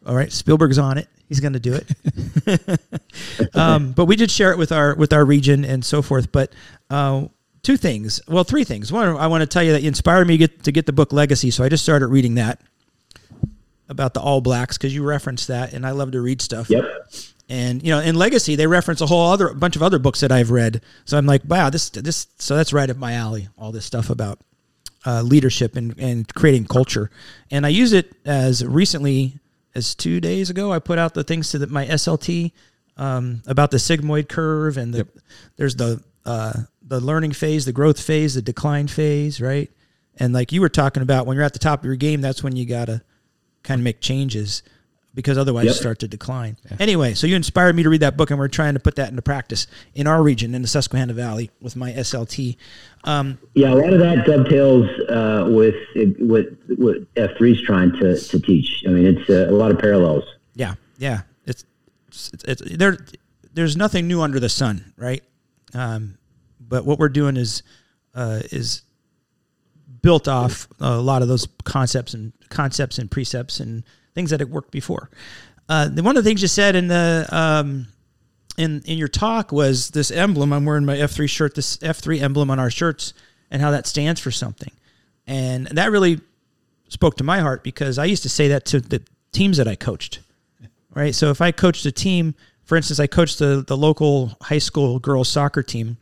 All 0.09 0.17
right, 0.17 0.33
Spielberg's 0.33 0.79
on 0.79 0.97
it. 0.97 1.07
He's 1.29 1.41
going 1.41 1.53
to 1.53 1.61
do 1.61 1.75
it. 1.75 3.55
um, 3.55 3.93
but 3.93 4.07
we 4.07 4.17
did 4.17 4.31
share 4.31 4.51
it 4.53 4.59
with 4.59 4.73
our 4.73 4.95
with 4.95 5.13
our 5.13 5.25
region 5.25 5.67
and 5.67 5.85
so 5.85 6.01
forth. 6.01 6.33
But 6.33 6.53
uh, 6.89 7.27
two 7.63 7.77
things, 7.77 8.19
well, 8.27 8.43
three 8.43 8.65
things. 8.65 8.91
One, 8.91 9.09
I 9.17 9.27
want 9.27 9.43
to 9.43 9.47
tell 9.47 9.63
you 9.63 9.73
that 9.73 9.83
you 9.83 9.89
inspired 9.89 10.27
me 10.27 10.35
to 10.35 10.39
get, 10.39 10.65
to 10.65 10.73
get 10.73 10.87
the 10.87 10.93
book 10.93 11.13
Legacy, 11.13 11.51
so 11.51 11.63
I 11.63 11.69
just 11.69 11.85
started 11.85 12.07
reading 12.07 12.37
that 12.37 12.63
about 13.91 14.15
the 14.15 14.21
All 14.21 14.41
Blacks 14.41 14.79
because 14.79 14.95
you 14.95 15.05
referenced 15.05 15.49
that, 15.49 15.75
and 15.75 15.87
I 15.87 15.91
love 15.91 16.13
to 16.13 16.23
read 16.23 16.41
stuff. 16.41 16.71
Yep. 16.71 16.85
And 17.51 17.83
you 17.83 17.91
know, 17.91 18.01
in 18.01 18.15
Legacy, 18.15 18.57
they 18.57 18.67
reference 18.67 19.03
a 19.03 19.07
whole 19.07 19.31
other 19.31 19.53
bunch 19.53 19.77
of 19.77 19.83
other 19.83 19.99
books 19.99 20.21
that 20.21 20.33
I've 20.33 20.51
read. 20.51 20.81
So 21.05 21.19
I'm 21.19 21.27
like, 21.27 21.43
wow, 21.47 21.69
this 21.69 21.91
this 21.91 22.29
so 22.39 22.57
that's 22.57 22.73
right 22.73 22.89
up 22.89 22.97
my 22.97 23.13
alley. 23.13 23.49
All 23.59 23.73
this 23.73 23.85
stuff 23.85 24.09
about 24.09 24.39
uh, 25.07 25.21
leadership 25.21 25.77
and, 25.77 25.99
and 25.99 26.33
creating 26.35 26.67
culture. 26.67 27.11
And 27.51 27.67
I 27.67 27.69
use 27.71 27.93
it 27.93 28.13
as 28.25 28.65
recently 28.65 29.39
as 29.79 29.95
two 29.95 30.21
days 30.21 30.51
ago. 30.51 30.73
I 30.73 30.79
put 30.79 30.99
out 30.99 31.15
the 31.15 31.25
things 31.25 31.51
to 31.53 31.59
the, 31.59 31.67
my 31.69 31.87
SLT 31.87 32.53
um, 32.99 33.43
about 33.47 33.71
the 33.71 33.79
sigmoid 33.79 34.29
curve 34.29 34.77
and 34.77 34.93
the, 34.93 35.09
there's 35.57 35.77
the 35.77 36.03
uh, 36.27 36.53
the 36.83 37.01
learning 37.01 37.33
phase, 37.33 37.65
the 37.65 37.73
growth 37.73 38.01
phase, 38.01 38.35
the 38.35 38.43
decline 38.43 38.89
phase, 38.89 39.41
right? 39.41 39.71
And 40.19 40.35
like 40.35 40.53
you 40.53 40.61
were 40.61 40.69
talking 40.69 41.03
about, 41.03 41.27
when 41.27 41.37
you're 41.37 41.45
at 41.45 41.55
the 41.55 41.59
top 41.59 41.81
of 41.81 41.87
your 41.87 41.97
game, 41.97 42.21
that's 42.21 42.43
when 42.43 42.57
you 42.57 42.67
gotta 42.67 43.03
kind 43.63 43.81
of 43.81 43.85
make 43.85 44.01
changes 44.01 44.63
because 45.15 45.37
otherwise 45.39 45.65
Yep. 45.65 45.75
you 45.75 45.79
start 45.81 45.99
to 46.01 46.09
decline. 46.09 46.57
Anyway, 46.79 47.15
so 47.15 47.27
you 47.27 47.35
inspired 47.35 47.75
me 47.75 47.83
to 47.83 47.89
read 47.89 48.03
that 48.03 48.17
book, 48.17 48.31
and 48.31 48.39
we're 48.39 48.49
trying 48.49 48.75
to 48.75 48.81
put 48.81 48.97
that 48.97 49.09
into 49.11 49.23
practice 49.23 49.67
in 49.95 50.07
our 50.07 50.23
region, 50.23 50.55
in 50.55 50.63
the 50.63 50.69
Susquehanna 50.69 51.13
Valley, 51.15 51.51
with 51.61 51.75
my 51.77 51.93
SLT. 51.93 52.57
Um, 53.05 53.39
Yeah, 53.55 53.73
a 53.73 53.77
lot 53.77 53.93
of 53.93 54.01
that 54.01 54.25
dovetails 54.27 54.87
uh, 55.09 55.47
with 55.51 55.75
what 56.19 56.47
what 56.79 56.97
F 57.17 57.31
three's 57.37 57.61
trying 57.63 57.93
to, 57.93 58.17
to 58.19 58.41
teach. 58.41 58.85
I 58.87 58.91
mean, 58.91 59.07
it's 59.07 59.29
uh, 59.31 59.47
a 59.49 59.53
lot 59.57 59.71
of 59.71 59.79
parallels. 59.79 60.25
yeah, 60.55 60.75
yeah, 60.99 61.23
it's, 61.47 61.65
it's, 62.09 62.45
it's 62.45 62.77
there. 62.77 62.99
There's 63.55 63.77
nothing 63.77 64.07
new 64.07 64.21
under 64.21 64.39
the 64.39 64.49
sun, 64.49 64.93
right? 64.97 65.23
Um, 65.75 66.19
but 66.61 66.85
what 66.85 66.99
we're 66.99 67.09
doing 67.09 67.37
is 67.37 67.63
uh, 68.15 68.41
is 68.53 68.83
built 70.03 70.29
off 70.29 70.69
a 70.81 70.97
lot 70.99 71.23
of 71.23 71.29
those 71.29 71.49
concepts 71.65 72.15
and 72.15 72.33
concepts 72.51 72.99
and 72.99 73.11
precepts 73.11 73.59
and 73.59 73.83
things 74.19 74.31
that 74.31 74.41
had 74.41 74.51
worked 74.51 74.73
before. 74.73 75.09
Uh, 75.69 75.89
one 75.91 76.17
of 76.17 76.25
the 76.25 76.29
things 76.29 76.43
you 76.43 76.49
said 76.49 76.75
in 76.75 76.89
the 76.89 77.25
um, 77.31 77.87
in 78.57 78.83
in 78.85 78.99
your 78.99 79.07
talk 79.07 79.53
was 79.53 79.91
this 79.91 80.11
emblem. 80.11 80.53
I'm 80.53 80.65
wearing 80.65 80.85
my 80.85 80.97
F3 80.97 81.31
shirt, 81.31 81.55
this 81.55 81.77
F3 81.77 82.21
emblem 82.21 82.51
on 82.51 82.59
our 82.59 82.69
shirts, 82.71 83.15
and 83.49 83.63
how 83.63 83.71
that 83.71 83.87
stands 83.87 84.21
for 84.21 84.33
something. 84.33 84.73
And 85.29 85.69
that 85.69 85.93
really 85.93 86.21
spoke 86.89 87.17
to 87.19 87.25
my 87.25 87.39
heart 87.39 87.63
because 87.63 87.97
I 87.97 88.07
used 88.07 88.25
to 88.25 88.29
say 88.29 88.49
that 88.49 88.65
to 88.67 88.81
the 88.81 89.03
teams 89.31 89.59
that 89.59 89.69
I 89.69 89.77
coached. 89.77 90.19
Right. 90.93 91.15
So 91.15 91.31
if 91.31 91.41
I 91.41 91.53
coached 91.53 91.87
a 91.87 91.93
team, 91.93 92.35
for 92.65 92.77
instance, 92.77 92.99
I 92.99 93.07
coached 93.07 93.39
the, 93.39 93.63
the 93.65 93.77
local 93.77 94.33
high 94.43 94.59
school 94.59 94.99
girls 94.99 95.29
soccer 95.29 95.63
team, 95.63 95.97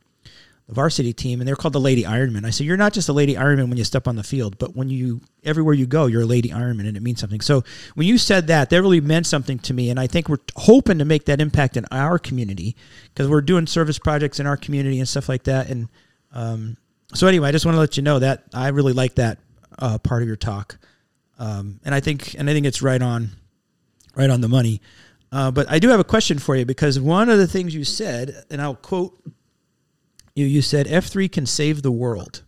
the 0.67 0.75
varsity 0.75 1.13
team, 1.13 1.41
and 1.41 1.47
they're 1.47 1.57
called 1.57 1.75
the 1.75 1.81
Lady 1.81 2.03
Ironman. 2.03 2.45
I 2.45 2.51
said, 2.51 2.67
You're 2.67 2.77
not 2.77 2.93
just 2.93 3.09
a 3.09 3.13
Lady 3.13 3.35
Ironman 3.35 3.69
when 3.69 3.79
you 3.79 3.85
step 3.85 4.09
on 4.09 4.17
the 4.17 4.25
field, 4.25 4.59
but 4.59 4.75
when 4.75 4.91
you 4.91 5.21
everywhere 5.45 5.75
you 5.75 5.87
go, 5.87 6.07
you're 6.07 6.23
a 6.23 6.27
Lady 6.27 6.51
Ironman 6.51 6.89
and 6.89 6.97
it 6.97 7.03
means 7.03 7.21
something. 7.21 7.41
So 7.41 7.63
when 7.95 8.07
you 8.07 8.19
said 8.19 8.49
that, 8.49 8.71
that 8.71 8.83
really 8.83 9.01
meant 9.01 9.27
something 9.27 9.61
to 9.61 9.75
me. 9.75 9.91
And 9.91 10.01
I 10.01 10.09
think 10.09 10.29
we're 10.29 10.39
hoping 10.57 10.99
to 10.99 11.05
make 11.05 11.27
that 11.27 11.41
impact 11.41 11.77
in 11.77 11.87
our 11.93 12.19
community 12.19 12.75
because 13.15 13.29
we're 13.29 13.43
doing 13.43 13.67
service 13.69 13.99
projects 13.99 14.41
in 14.41 14.47
our 14.47 14.57
community 14.57 14.99
and 14.99 15.09
stuff 15.09 15.29
like 15.29 15.45
that. 15.45 15.71
And 15.71 15.89
um, 16.33 16.77
so 17.15 17.29
anyway, 17.29 17.49
I 17.49 17.53
just 17.53 17.65
want 17.65 17.77
to 17.77 17.81
let 17.81 17.97
you 17.97 18.03
know 18.03 18.19
that 18.19 18.45
I 18.53 18.69
really 18.69 18.93
like 18.93 19.15
that 19.15 19.39
uh, 19.79 19.99
part 19.99 20.23
of 20.23 20.29
your 20.29 20.37
talk. 20.37 20.79
Um, 21.39 21.81
and 21.85 21.95
I 21.95 22.01
think 22.01 22.35
and 22.35 22.51
I 22.51 22.53
think 22.53 22.67
it's 22.67 22.83
right 22.83 23.01
on 23.01 23.31
right 24.17 24.31
on 24.31 24.41
the 24.41 24.49
money. 24.49 24.81
Uh, 25.31 25.51
but 25.51 25.71
I 25.71 25.79
do 25.79 25.89
have 25.91 26.01
a 26.01 26.05
question 26.05 26.39
for 26.39 26.57
you 26.57 26.65
because 26.65 26.99
one 26.99 27.29
of 27.29 27.39
the 27.39 27.47
things 27.47 27.75
you 27.75 27.85
said, 27.85 28.45
and 28.51 28.61
I'll 28.61 28.75
quote 28.75 29.21
you, 30.37 30.47
you 30.47 30.63
said 30.63 30.87
F3 30.87 31.31
can 31.33 31.47
save 31.47 31.83
the 31.83 31.91
world. 31.91 32.45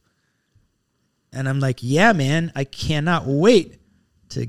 And 1.33 1.49
I'm 1.49 1.59
like, 1.59 1.79
yeah, 1.81 2.13
man, 2.13 2.53
I 2.55 2.63
cannot 2.65 3.25
wait 3.27 3.79
to 4.31 4.47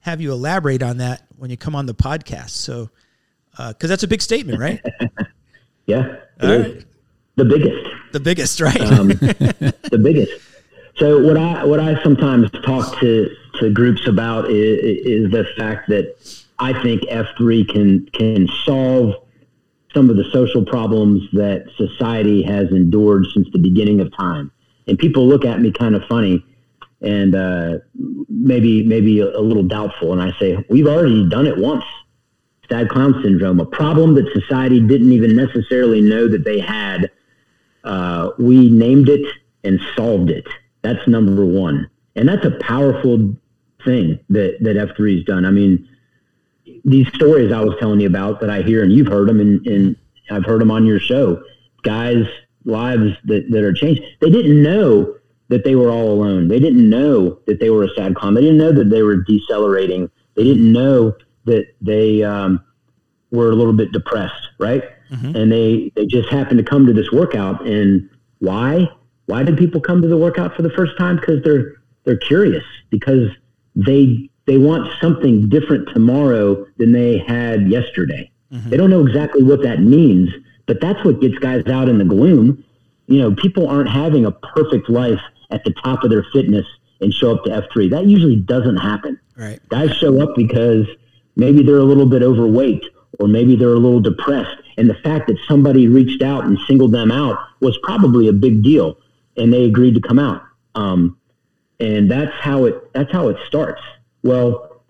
have 0.00 0.20
you 0.20 0.32
elaborate 0.32 0.82
on 0.82 0.98
that 0.98 1.22
when 1.36 1.50
you 1.50 1.56
come 1.56 1.74
on 1.74 1.86
the 1.86 1.94
podcast. 1.94 2.50
So, 2.50 2.90
because 3.56 3.88
that's 3.88 4.02
a 4.02 4.08
big 4.08 4.20
statement, 4.20 4.58
right? 4.60 4.84
Yeah, 5.86 6.06
it 6.40 6.44
All 6.44 6.50
is. 6.50 6.74
right. 6.76 6.84
the 7.34 7.44
biggest. 7.44 7.90
The 8.12 8.20
biggest, 8.20 8.60
right? 8.60 8.80
um, 8.80 9.08
the 9.08 10.00
biggest. 10.00 10.30
So 10.98 11.18
what 11.26 11.36
I 11.36 11.64
what 11.64 11.80
I 11.80 12.00
sometimes 12.04 12.48
talk 12.64 13.00
to 13.00 13.34
to 13.54 13.72
groups 13.72 14.06
about 14.06 14.48
is, 14.50 14.78
is 15.04 15.30
the 15.32 15.44
fact 15.56 15.88
that 15.88 16.14
I 16.60 16.80
think 16.80 17.02
F 17.08 17.26
three 17.36 17.64
can 17.64 18.06
can 18.12 18.46
solve 18.64 19.16
some 19.94 20.10
of 20.10 20.16
the 20.16 20.24
social 20.32 20.64
problems 20.64 21.22
that 21.32 21.66
society 21.76 22.42
has 22.42 22.70
endured 22.70 23.26
since 23.34 23.48
the 23.52 23.58
beginning 23.58 24.00
of 24.00 24.14
time. 24.16 24.50
And 24.86 24.98
people 24.98 25.26
look 25.26 25.44
at 25.44 25.60
me 25.60 25.72
kind 25.72 25.94
of 25.94 26.04
funny 26.04 26.44
and 27.02 27.34
uh, 27.34 27.78
maybe 28.28 28.84
maybe 28.84 29.20
a, 29.20 29.40
little 29.40 29.62
doubtful. 29.62 30.12
And 30.12 30.20
I 30.20 30.36
say 30.38 30.64
we've 30.68 30.86
already 30.86 31.28
done 31.28 31.46
it 31.46 31.58
once. 31.58 31.84
Sad 32.68 32.88
clown 32.88 33.20
syndrome, 33.22 33.58
a 33.58 33.66
problem 33.66 34.14
that 34.14 34.30
society 34.32 34.80
didn't 34.80 35.12
even 35.12 35.34
necessarily 35.34 36.00
know 36.00 36.28
that 36.28 36.44
they 36.44 36.60
had 36.60 37.10
uh, 37.82 38.30
we 38.38 38.70
named 38.70 39.08
it 39.08 39.26
and 39.64 39.80
solved 39.96 40.30
it. 40.30 40.46
That's 40.82 41.06
number 41.08 41.44
one, 41.44 41.90
and 42.14 42.28
that's 42.28 42.44
a 42.44 42.52
powerful 42.52 43.34
thing 43.84 44.20
that 44.28 44.58
that 44.60 44.76
F 44.76 44.96
three 44.96 45.16
has 45.16 45.24
done. 45.24 45.44
I 45.44 45.50
mean, 45.50 45.88
these 46.84 47.08
stories 47.14 47.52
I 47.52 47.60
was 47.60 47.74
telling 47.78 48.00
you 48.00 48.06
about 48.06 48.40
that 48.40 48.50
I 48.50 48.62
hear, 48.62 48.82
and 48.82 48.92
you've 48.92 49.06
heard 49.06 49.28
them, 49.28 49.40
and, 49.40 49.66
and 49.66 49.96
I've 50.30 50.44
heard 50.44 50.60
them 50.60 50.70
on 50.70 50.86
your 50.86 51.00
show. 51.00 51.42
Guys' 51.82 52.26
lives 52.64 53.16
that 53.24 53.50
that 53.50 53.64
are 53.64 53.72
changed. 53.72 54.02
They 54.20 54.30
didn't 54.30 54.62
know 54.62 55.14
that 55.48 55.64
they 55.64 55.74
were 55.74 55.90
all 55.90 56.12
alone. 56.12 56.48
They 56.48 56.60
didn't 56.60 56.88
know 56.88 57.40
that 57.46 57.58
they 57.58 57.70
were 57.70 57.84
a 57.84 57.88
sad 57.96 58.14
clown. 58.14 58.34
They 58.34 58.42
didn't 58.42 58.58
know 58.58 58.72
that 58.72 58.90
they 58.90 59.02
were 59.02 59.16
decelerating. 59.16 60.10
They 60.36 60.44
didn't 60.44 60.72
know 60.72 61.14
that 61.46 61.66
they 61.80 62.22
um, 62.22 62.62
were 63.32 63.50
a 63.50 63.54
little 63.54 63.72
bit 63.72 63.90
depressed, 63.92 64.48
right? 64.58 64.84
And 65.36 65.50
they 65.50 65.90
they 65.96 66.06
just 66.06 66.28
happened 66.28 66.58
to 66.58 66.64
come 66.64 66.86
to 66.86 66.92
this 66.92 67.10
workout. 67.10 67.66
And 67.66 68.08
why? 68.38 68.88
Why 69.26 69.42
did 69.42 69.58
people 69.58 69.80
come 69.80 70.02
to 70.02 70.08
the 70.08 70.16
workout 70.16 70.54
for 70.54 70.62
the 70.62 70.70
first 70.70 70.96
time? 70.98 71.16
Because 71.16 71.42
they're 71.42 71.74
they're 72.04 72.16
curious. 72.16 72.64
Because 72.90 73.28
they 73.74 74.29
they 74.50 74.58
want 74.58 74.90
something 75.00 75.48
different 75.48 75.88
tomorrow 75.90 76.66
than 76.76 76.90
they 76.90 77.18
had 77.18 77.70
yesterday. 77.70 78.28
They 78.68 78.76
don't 78.76 78.90
know 78.90 79.06
exactly 79.06 79.44
what 79.44 79.62
that 79.62 79.80
means, 79.80 80.28
but 80.66 80.80
that's 80.80 81.04
what 81.04 81.20
gets 81.20 81.38
guys 81.38 81.64
out 81.68 81.88
in 81.88 81.98
the 81.98 82.04
gloom. 82.04 82.64
You 83.06 83.20
know, 83.20 83.32
people 83.32 83.68
aren't 83.68 83.88
having 83.88 84.24
a 84.24 84.32
perfect 84.32 84.90
life 84.90 85.20
at 85.50 85.62
the 85.62 85.72
top 85.84 86.02
of 86.02 86.10
their 86.10 86.26
fitness 86.32 86.66
and 87.00 87.14
show 87.14 87.36
up 87.36 87.44
to 87.44 87.50
F3. 87.50 87.90
That 87.90 88.06
usually 88.06 88.34
doesn't 88.34 88.78
happen 88.78 89.20
right. 89.36 89.60
guys 89.68 89.96
show 89.96 90.20
up 90.20 90.34
because 90.34 90.84
maybe 91.36 91.62
they're 91.62 91.78
a 91.78 91.84
little 91.84 92.06
bit 92.06 92.22
overweight 92.22 92.84
or 93.20 93.28
maybe 93.28 93.54
they're 93.54 93.68
a 93.68 93.78
little 93.78 94.00
depressed 94.00 94.56
and 94.76 94.90
the 94.90 94.94
fact 94.94 95.28
that 95.28 95.36
somebody 95.46 95.88
reached 95.88 96.22
out 96.22 96.44
and 96.44 96.58
singled 96.66 96.92
them 96.92 97.12
out 97.12 97.38
was 97.60 97.78
probably 97.84 98.28
a 98.28 98.32
big 98.32 98.62
deal 98.64 98.98
and 99.36 99.52
they 99.52 99.64
agreed 99.64 99.94
to 99.94 100.00
come 100.00 100.18
out 100.18 100.42
um, 100.74 101.16
and 101.78 102.10
that's 102.10 102.32
how 102.40 102.64
it 102.64 102.92
that's 102.92 103.10
how 103.12 103.28
it 103.28 103.36
starts 103.46 103.80
well 104.22 104.82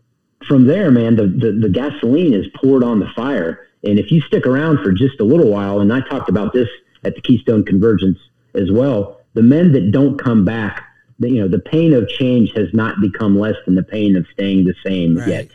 from 0.47 0.66
there 0.66 0.91
man 0.91 1.16
the, 1.16 1.26
the, 1.26 1.53
the 1.53 1.68
gasoline 1.68 2.35
is 2.35 2.47
poured 2.55 2.83
on 2.83 3.01
the 3.01 3.09
fire. 3.14 3.66
And 3.83 3.99
if 3.99 4.11
you 4.11 4.20
stick 4.20 4.47
around 4.47 4.83
for 4.83 4.93
just 4.93 5.20
a 5.20 5.24
little 5.24 5.49
while 5.51 5.81
and 5.81 5.93
i 5.93 6.01
talked 6.01 6.28
about 6.28 6.53
this 6.53 6.68
at 7.05 7.14
the 7.14 7.20
keystone 7.22 7.64
convergence 7.64 8.18
as 8.55 8.70
well 8.70 9.20
the 9.35 9.43
men 9.43 9.72
that 9.72 9.91
don't 9.91 10.18
come 10.18 10.45
back 10.45 10.85
the, 11.18 11.31
you 11.31 11.41
know 11.41 11.49
the 11.49 11.59
pain 11.59 11.93
of 11.95 12.09
change 12.09 12.53
has 12.55 12.68
not 12.74 13.01
become 13.01 13.39
less 13.39 13.57
than 13.64 13.74
the 13.74 13.83
pain 13.83 14.16
of 14.16 14.26
staying 14.33 14.64
the 14.64 14.74
same 14.85 15.16
Right. 15.16 15.28
yet. 15.28 15.49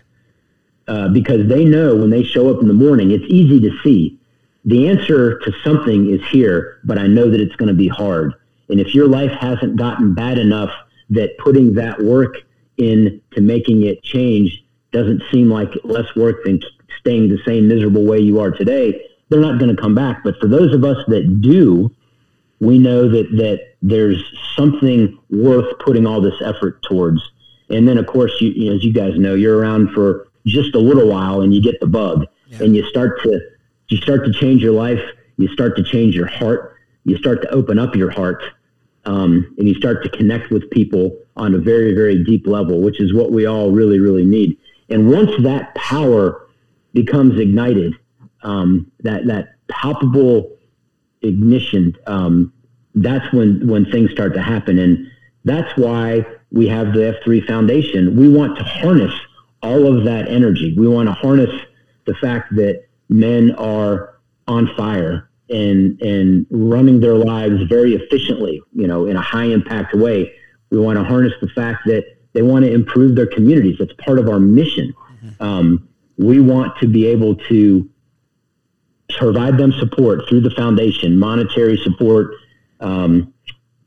Uh, 0.88 1.09
because 1.09 1.47
they 1.47 1.65
know 1.65 1.95
when 1.95 2.11
they 2.11 2.23
show 2.23 2.49
up 2.53 2.61
in 2.61 2.67
the 2.67 2.73
morning 2.73 3.11
it's 3.11 3.26
easy 3.28 3.59
to 3.61 3.71
see. 3.84 4.19
The 4.65 4.88
answer 4.89 5.38
to 5.39 5.51
something 5.63 6.09
is 6.09 6.21
here 6.30 6.80
but 6.84 6.97
i 6.97 7.05
know 7.07 7.30
that 7.30 7.39
it's 7.39 7.55
going 7.55 7.69
to 7.69 7.76
be 7.76 7.88
hard. 7.88 8.34
And 8.69 8.80
if 8.80 8.95
your 8.95 9.07
life 9.07 9.32
hasn't 9.32 9.76
gotten 9.76 10.15
bad 10.15 10.39
enough 10.39 10.71
that 11.11 11.38
putting 11.38 11.76
that 11.76 12.01
work 12.01 12.38
in 12.78 13.21
to 13.32 13.41
making 13.41 13.84
it 13.84 14.03
change 14.03 14.63
doesn't 14.91 15.21
seem 15.32 15.49
like 15.49 15.69
less 15.84 16.15
work 16.15 16.43
than 16.43 16.59
staying 16.99 17.30
the 17.30 17.39
same 17.45 17.67
miserable 17.67 18.05
way 18.05 18.19
you 18.19 18.39
are 18.39 18.51
today 18.51 19.01
they're 19.30 19.41
not 19.41 19.59
going 19.59 19.73
to 19.73 19.82
come 19.82 19.95
back 19.95 20.23
but 20.23 20.38
for 20.39 20.47
those 20.47 20.73
of 20.73 20.84
us 20.84 20.97
that 21.07 21.41
do 21.41 21.89
we 22.59 22.78
know 22.78 23.09
that 23.09 23.30
that 23.38 23.76
there's 23.82 24.23
something 24.55 25.17
worth 25.30 25.78
putting 25.80 26.07
all 26.07 26.21
this 26.21 26.41
effort 26.43 26.82
towards. 26.84 27.21
And 27.69 27.88
then, 27.88 27.97
of 27.97 28.07
course, 28.07 28.32
you, 28.39 28.49
you 28.49 28.69
know, 28.69 28.76
as 28.76 28.84
you 28.84 28.93
guys 28.93 29.17
know, 29.17 29.36
you're 29.36 29.57
around 29.57 29.91
for 29.91 30.28
just 30.45 30.76
a 30.76 30.80
little 30.80 31.09
while, 31.09 31.41
and 31.41 31.53
you 31.53 31.61
get 31.61 31.80
the 31.80 31.88
bug, 31.88 32.26
and 32.59 32.76
you 32.76 32.84
start 32.89 33.21
to 33.23 33.41
you 33.89 33.97
start 33.97 34.26
to 34.26 34.34
change 34.34 34.61
your 34.61 34.73
life. 34.73 35.01
You 35.38 35.47
start 35.49 35.76
to 35.78 35.84
change 35.84 36.15
your 36.15 36.28
heart. 36.28 36.76
You 37.03 37.17
start 37.17 37.41
to 37.43 37.49
open 37.49 37.78
up 37.78 37.95
your 37.95 38.09
heart, 38.09 38.43
um, 39.05 39.53
and 39.57 39.67
you 39.67 39.75
start 39.75 40.03
to 40.03 40.09
connect 40.09 40.51
with 40.51 40.69
people 40.71 41.17
on 41.37 41.53
a 41.53 41.57
very, 41.57 41.93
very 41.93 42.23
deep 42.23 42.47
level, 42.47 42.81
which 42.81 42.99
is 42.99 43.13
what 43.13 43.31
we 43.31 43.45
all 43.45 43.71
really, 43.71 43.99
really 43.99 44.25
need. 44.25 44.57
And 44.89 45.09
once 45.09 45.31
that 45.43 45.73
power 45.75 46.47
becomes 46.93 47.39
ignited, 47.39 47.95
um, 48.43 48.91
that 49.01 49.25
that 49.27 49.55
palpable 49.67 50.55
ignition, 51.21 51.95
um, 52.07 52.53
that's 52.93 53.31
when 53.33 53.67
when 53.67 53.85
things 53.91 54.11
start 54.11 54.33
to 54.35 54.41
happen, 54.41 54.79
and 54.79 55.07
that's 55.43 55.75
why 55.77 56.25
we 56.51 56.67
have 56.67 56.93
the 56.93 57.17
F3 57.23 57.45
Foundation. 57.45 58.15
We 58.15 58.29
want 58.29 58.57
to 58.57 58.63
harness 58.63 59.13
all 59.61 59.97
of 59.97 60.05
that 60.05 60.29
energy. 60.29 60.75
We 60.77 60.87
want 60.87 61.07
to 61.09 61.13
harness 61.13 61.49
the 62.05 62.13
fact 62.15 62.55
that 62.55 62.85
men 63.09 63.51
are 63.55 64.15
on 64.47 64.73
fire 64.75 65.29
and 65.49 66.01
and 66.01 66.45
running 66.49 66.99
their 66.99 67.15
lives 67.15 67.61
very 67.63 67.93
efficiently, 67.95 68.61
you 68.73 68.87
know, 68.87 69.05
in 69.05 69.15
a 69.15 69.21
high 69.21 69.45
impact 69.45 69.93
way. 69.93 70.33
We 70.71 70.79
want 70.79 70.97
to 70.97 71.03
harness 71.03 71.33
the 71.41 71.47
fact 71.49 71.85
that 71.85 72.03
they 72.33 72.41
want 72.41 72.65
to 72.65 72.71
improve 72.71 73.15
their 73.15 73.27
communities. 73.27 73.77
That's 73.79 73.93
part 73.93 74.19
of 74.19 74.27
our 74.27 74.39
mission. 74.39 74.93
Um, 75.39 75.87
we 76.17 76.39
want 76.39 76.77
to 76.79 76.87
be 76.87 77.07
able 77.07 77.35
to 77.35 77.89
provide 79.17 79.57
them 79.57 79.71
support 79.73 80.27
through 80.27 80.41
the 80.41 80.49
foundation, 80.49 81.17
monetary 81.17 81.77
support, 81.77 82.31
um, 82.79 83.33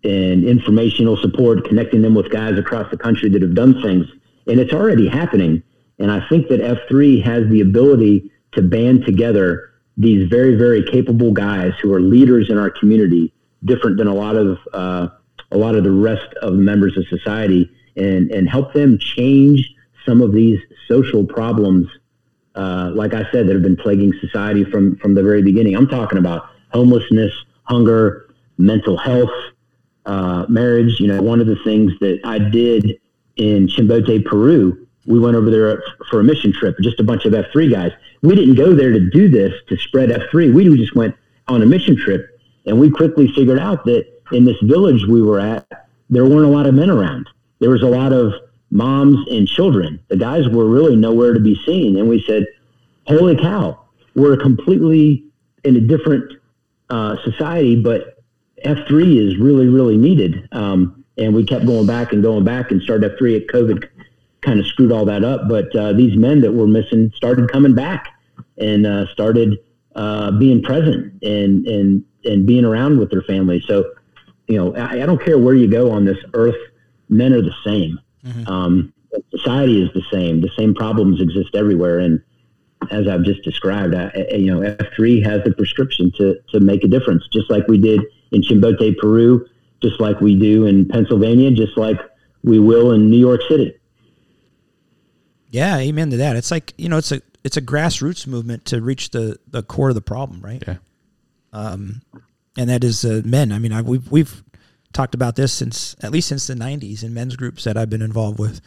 and 0.04 0.44
informational 0.44 1.16
support, 1.16 1.64
connecting 1.66 2.02
them 2.02 2.14
with 2.14 2.30
guys 2.30 2.59
across 2.59 2.90
the 2.90 2.96
country 2.96 3.28
that 3.30 3.42
have 3.42 3.54
done 3.54 3.82
things. 3.82 4.06
And 4.46 4.61
it's 4.61 4.72
already 4.72 5.09
happening. 5.09 5.62
And 5.98 6.11
I 6.11 6.26
think 6.28 6.48
that 6.48 6.61
F3 6.61 7.22
has 7.24 7.48
the 7.48 7.61
ability 7.61 8.30
to 8.52 8.62
band 8.62 9.04
together 9.04 9.67
these 9.99 10.28
very, 10.28 10.55
very 10.55 10.82
capable 10.84 11.32
guys 11.32 11.72
who 11.82 11.92
are 11.92 12.01
leaders 12.01 12.49
in 12.51 12.57
our 12.57 12.70
community, 12.70 13.34
different 13.64 13.99
than 13.99 14.07
a 14.07 14.14
lot 14.14 14.36
of 14.36 14.59
uh, 14.72 15.09
a 15.51 15.59
lot 15.59 15.74
of 15.74 15.82
the 15.82 15.90
rest 15.90 16.32
of 16.40 16.53
the 16.53 16.62
members 16.62 16.96
of 16.96 17.05
society, 17.09 17.68
and 17.96 18.30
and 18.30 18.49
help 18.49 18.72
them 18.72 18.96
change 18.99 19.74
some 20.07 20.22
of 20.22 20.32
these 20.32 20.59
social 20.86 21.24
problems. 21.24 21.88
Uh, 22.55 22.92
like 22.94 23.12
I 23.12 23.30
said, 23.30 23.46
that 23.46 23.55
have 23.55 23.62
been 23.62 23.76
plaguing 23.76 24.14
society 24.20 24.64
from 24.64 24.96
from 24.96 25.14
the 25.14 25.22
very 25.22 25.42
beginning. 25.42 25.74
I'm 25.74 25.88
talking 25.88 26.18
about 26.18 26.49
homelessness, 26.72 27.32
hunger, 27.64 28.28
mental 28.57 28.96
health, 28.96 29.34
uh, 30.07 30.46
marriage. 30.49 31.01
You 31.01 31.09
know, 31.09 31.20
one 31.20 31.40
of 31.40 31.49
the 31.49 31.59
things 31.64 31.92
that 32.01 32.20
I 32.24 32.38
did 32.38 33.01
in 33.36 33.66
Chimbote, 33.66 34.24
Peru, 34.24 34.88
we 35.09 35.18
went 35.18 35.36
over 35.36 35.50
there 35.50 35.82
for 36.11 36.20
a 36.20 36.24
mission 36.24 36.52
trip, 36.52 36.76
just 36.82 37.00
a 37.00 37.02
bunch 37.02 37.24
of 37.24 37.32
F3 37.32 37.72
guys. 37.72 37.92
We 38.22 38.34
didn't 38.34 38.56
go 38.56 38.74
there 38.74 38.92
to 38.92 39.11
do 39.11 39.28
this 39.28 39.54
to 39.68 39.76
spread 39.78 40.11
F3. 40.11 40.52
We 40.52 40.76
just 40.76 40.94
went 40.94 41.16
on 41.48 41.62
a 41.62 41.66
mission 41.66 41.96
trip, 41.96 42.38
and 42.66 42.78
we 42.78 42.90
quickly 42.90 43.32
figured 43.34 43.59
out 43.59 43.86
that 43.86 44.06
in 44.32 44.44
this 44.44 44.59
village 44.62 45.06
we 45.06 45.22
were 45.22 45.40
at, 45.40 45.66
there 46.11 46.26
weren't 46.26 46.44
a 46.44 46.50
lot 46.50 46.66
of 46.66 46.74
men 46.74 46.90
around. 46.90 47.26
There 47.59 47.70
was 47.70 47.82
a 47.82 47.88
lot 47.88 48.12
of 48.12 48.34
moms 48.70 49.26
and 49.30 49.48
children. 49.48 49.98
The 50.09 50.16
guys 50.18 50.46
were 50.46 50.66
really 50.66 50.94
nowhere 50.94 51.32
to 51.32 51.40
be 51.40 51.59
seen, 51.64 51.96
and 51.96 52.06
we 52.06 52.22
said, 52.22 52.46
"Holy 53.06 53.36
cow, 53.36 53.80
we're 54.14 54.36
completely 54.36 55.24
in 55.64 55.74
a 55.76 55.80
different 55.80 56.34
uh, 56.90 57.16
society, 57.24 57.80
but 57.80 58.22
F3 58.62 59.16
is 59.16 59.38
really, 59.38 59.68
really 59.68 59.96
needed." 59.96 60.48
Um, 60.52 61.02
and 61.16 61.34
we 61.34 61.44
kept 61.44 61.64
going 61.66 61.86
back 61.86 62.12
and 62.12 62.22
going 62.22 62.44
back 62.44 62.70
and 62.70 62.82
started 62.82 63.16
F3 63.16 63.40
at 63.40 63.46
COVID 63.48 63.88
kind 64.41 64.61
of 64.61 64.66
screwed 64.66 64.93
all 64.93 65.05
that 65.05 65.24
up. 65.24 65.49
But 65.49 65.74
uh, 65.74 65.93
these 65.93 66.16
men 66.16 66.41
that 66.43 66.53
were 66.53 66.66
missing 66.66 67.12
started 67.14 67.51
coming 67.51 67.74
back 67.74 68.09
and 68.57 68.86
uh, 68.86 69.07
started 69.09 69.59
uh, 69.95 70.30
being 70.32 70.62
present 70.62 71.22
and 71.22 71.66
and 71.66 72.05
and 72.24 72.47
being 72.47 72.64
around 72.64 72.99
with 72.99 73.11
their 73.11 73.22
families. 73.22 73.64
So, 73.66 73.93
you 74.47 74.57
know, 74.57 74.74
I, 74.76 75.03
I 75.03 75.07
don't 75.07 75.22
care 75.22 75.39
where 75.39 75.55
you 75.55 75.68
go 75.68 75.91
on 75.91 76.05
this 76.05 76.18
earth, 76.34 76.57
men 77.09 77.32
are 77.32 77.43
the 77.43 77.55
same. 77.64 77.99
Mm-hmm. 78.24 78.49
Um, 78.49 78.93
society 79.30 79.82
is 79.82 79.91
the 79.95 80.03
same. 80.12 80.41
The 80.41 80.51
same 80.57 80.74
problems 80.74 81.20
exist 81.20 81.55
everywhere, 81.55 81.99
and 81.99 82.22
as 82.91 83.09
I've 83.09 83.22
just 83.22 83.43
described, 83.43 83.95
I, 83.95 84.11
you 84.32 84.55
know, 84.55 84.62
F 84.62 84.86
three 84.95 85.20
has 85.22 85.43
the 85.45 85.53
prescription 85.53 86.12
to 86.18 86.36
to 86.51 86.61
make 86.61 86.84
a 86.84 86.89
difference, 86.89 87.26
just 87.32 87.51
like 87.51 87.66
we 87.68 87.78
did 87.78 88.01
in 88.30 88.43
Chimbote, 88.43 88.99
Peru, 88.99 89.47
just 89.82 90.01
like 90.01 90.20
we 90.20 90.39
do 90.39 90.66
in 90.66 90.86
Pennsylvania, 90.86 91.51
just 91.51 91.76
like 91.78 91.99
we 92.45 92.59
will 92.59 92.93
in 92.93 93.11
New 93.11 93.18
York 93.18 93.41
City. 93.49 93.74
Yeah, 95.51 95.78
amen 95.78 96.11
to 96.11 96.18
that. 96.18 96.36
It's 96.36 96.51
like 96.51 96.74
you 96.76 96.88
know, 96.88 96.99
it's 96.99 97.12
a 97.12 97.22
it's 97.44 97.57
a 97.57 97.62
grassroots 97.62 98.26
movement 98.26 98.64
to 98.66 98.80
reach 98.80 99.11
the 99.11 99.38
the 99.49 99.62
core 99.62 99.88
of 99.88 99.94
the 99.94 100.01
problem, 100.01 100.40
right? 100.40 100.62
Yeah. 100.66 100.76
Um, 101.53 102.03
and 102.57 102.68
that 102.68 102.84
is 102.84 103.05
uh, 103.05 103.22
men. 103.24 103.53
I 103.53 103.59
mean, 103.59 103.72
I, 103.72 103.82
we've 103.82 104.11
we've 104.11 104.42
talked 104.92 105.14
about 105.14 105.36
this 105.36 105.53
since 105.53 105.96
at 106.01 106.11
least 106.11 106.28
since 106.28 106.46
the 106.46 106.55
'90s 106.55 107.03
in 107.03 107.14
men's 107.14 107.36
groups 107.36 107.64
that 107.64 107.76
I've 107.76 107.90
been 107.90 108.03
involved 108.03 108.38
with. 108.38 108.61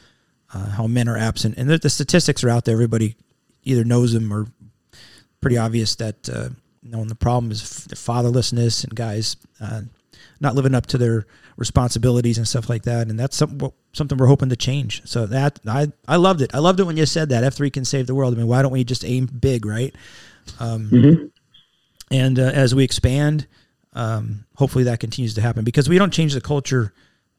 Uh, 0.53 0.69
how 0.71 0.85
men 0.85 1.07
are 1.07 1.17
absent, 1.17 1.55
and 1.57 1.69
the, 1.69 1.77
the, 1.77 1.89
statistics 1.89 2.43
are 2.43 2.49
out 2.49 2.65
there. 2.65 2.73
Everybody 2.73 3.15
either 3.63 3.85
knows 3.85 4.11
them 4.11 4.33
or 4.33 4.47
pretty 5.39 5.57
obvious 5.57 5.95
that 5.95 6.29
uh, 6.29 6.49
you 6.83 6.91
know 6.91 7.05
the 7.05 7.15
problem 7.15 7.51
is 7.51 7.61
fatherlessness 7.61 8.83
and 8.83 8.93
guys 8.93 9.37
uh, 9.61 9.81
not 10.41 10.55
living 10.55 10.75
up 10.75 10.87
to 10.87 10.97
their 10.97 11.25
responsibilities 11.57 12.37
and 12.37 12.47
stuff 12.47 12.69
like 12.69 12.83
that. 12.83 13.09
And 13.09 13.19
that's 13.19 13.35
something 13.35 13.71
something 13.93 14.17
we're 14.17 14.27
hoping 14.27 14.49
to 14.49 14.55
change. 14.55 15.01
So 15.05 15.25
that 15.27 15.59
I 15.67 15.91
I 16.07 16.15
loved 16.15 16.41
it. 16.41 16.53
I 16.53 16.59
loved 16.59 16.79
it 16.79 16.83
when 16.83 16.97
you 16.97 17.05
said 17.05 17.29
that 17.29 17.43
F 17.43 17.53
three 17.53 17.69
can 17.69 17.85
save 17.85 18.07
the 18.07 18.15
world. 18.15 18.33
I 18.33 18.37
mean, 18.37 18.47
why 18.47 18.61
don't 18.61 18.71
we 18.71 18.83
just 18.83 19.05
aim 19.05 19.25
big, 19.25 19.65
right? 19.65 19.95
Um, 20.59 20.89
mm-hmm. 20.89 21.25
And 22.09 22.39
uh, 22.39 22.51
as 22.53 22.75
we 22.75 22.83
expand, 22.83 23.47
um, 23.93 24.45
hopefully 24.55 24.83
that 24.85 24.99
continues 24.99 25.33
to 25.35 25.41
happen 25.41 25.63
because 25.63 25.87
we 25.87 25.97
don't 25.97 26.13
change 26.13 26.33
the 26.33 26.41
culture 26.41 26.93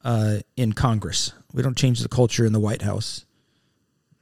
uh, 0.05 0.39
in 0.57 0.73
Congress. 0.73 1.33
We 1.53 1.63
don't 1.63 1.77
change 1.77 2.01
the 2.01 2.09
culture 2.09 2.47
in 2.47 2.53
the 2.53 2.61
White 2.61 2.83
House. 2.83 3.27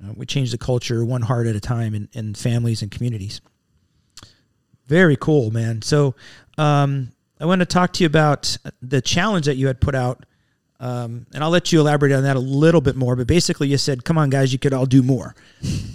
Uh, 0.03 0.13
we 0.17 0.27
change 0.27 0.51
the 0.51 0.59
culture 0.59 1.05
one 1.05 1.23
heart 1.23 1.47
at 1.47 1.55
a 1.55 1.61
time 1.61 1.95
in, 1.95 2.09
in 2.13 2.35
families 2.35 2.83
and 2.83 2.91
communities. 2.91 3.41
Very 4.87 5.17
cool, 5.17 5.51
man. 5.53 5.83
So, 5.83 6.17
um, 6.59 7.13
I 7.41 7.47
want 7.47 7.61
to 7.61 7.67
talk 7.67 7.93
to 7.95 8.05
you 8.05 8.07
about 8.07 8.57
the 8.83 9.01
challenge 9.01 9.47
that 9.47 9.57
you 9.57 9.67
had 9.67 9.81
put 9.81 9.95
out. 9.95 10.25
Um, 10.79 11.27
and 11.35 11.45
I'll 11.45 11.51
let 11.51 11.73
you 11.73 11.81
elaborate 11.81 12.13
on 12.13 12.23
that 12.23 12.37
a 12.37 12.41
little 12.41 12.81
bit 12.81 12.97
more. 12.97 13.17
But 13.17 13.27
basically, 13.27 13.69
you 13.69 13.77
said, 13.77 14.05
"Come 14.05 14.17
on, 14.17 14.31
guys, 14.31 14.53
you 14.53 14.59
could 14.59 14.73
all 14.73 14.87
do 14.87 15.03
more." 15.03 15.35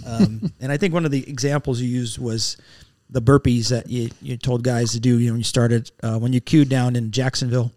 Um, 0.06 0.52
and 0.60 0.70
I 0.70 0.76
think 0.76 0.94
one 0.94 1.04
of 1.04 1.10
the 1.10 1.28
examples 1.28 1.80
you 1.80 1.88
used 1.88 2.18
was 2.18 2.56
the 3.10 3.22
burpees 3.22 3.68
that 3.70 3.88
you, 3.88 4.10
you 4.22 4.36
told 4.36 4.62
guys 4.62 4.92
to 4.92 5.00
do. 5.00 5.18
You 5.18 5.28
know, 5.28 5.32
when 5.32 5.40
you 5.40 5.44
started 5.44 5.90
uh, 6.02 6.18
when 6.18 6.32
you 6.32 6.40
queued 6.40 6.68
down 6.68 6.94
in 6.94 7.10
Jacksonville. 7.10 7.72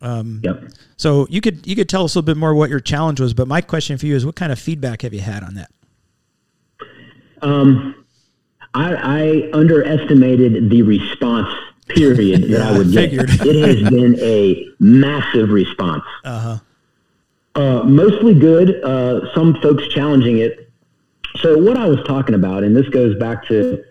Um, 0.00 0.40
yep. 0.42 0.64
So 0.96 1.28
you 1.30 1.40
could 1.40 1.64
you 1.64 1.76
could 1.76 1.88
tell 1.88 2.02
us 2.02 2.16
a 2.16 2.18
little 2.18 2.26
bit 2.26 2.36
more 2.36 2.54
what 2.54 2.70
your 2.70 2.80
challenge 2.80 3.20
was. 3.20 3.34
But 3.34 3.46
my 3.46 3.60
question 3.60 3.96
for 3.96 4.06
you 4.06 4.16
is, 4.16 4.26
what 4.26 4.34
kind 4.34 4.50
of 4.50 4.58
feedback 4.58 5.02
have 5.02 5.14
you 5.14 5.20
had 5.20 5.44
on 5.44 5.54
that? 5.54 5.70
Um, 7.40 8.04
I, 8.74 8.94
I 8.94 9.50
underestimated 9.52 10.70
the 10.70 10.82
response 10.82 11.52
period 11.88 12.50
that 12.50 12.62
I 12.62 12.76
would 12.76 12.92
get. 12.92 13.12
it 13.12 13.20
has 13.20 13.90
been 13.90 14.18
a 14.20 14.66
massive 14.78 15.50
response. 15.50 16.04
Uh-huh. 16.24 16.58
Uh, 17.54 17.82
mostly 17.84 18.34
good. 18.34 18.82
Uh, 18.82 19.32
some 19.34 19.54
folks 19.60 19.86
challenging 19.88 20.38
it. 20.38 20.70
So 21.36 21.58
what 21.58 21.76
I 21.76 21.86
was 21.86 22.02
talking 22.06 22.34
about, 22.34 22.62
and 22.62 22.76
this 22.76 22.88
goes 22.88 23.18
back 23.18 23.46
to 23.48 23.82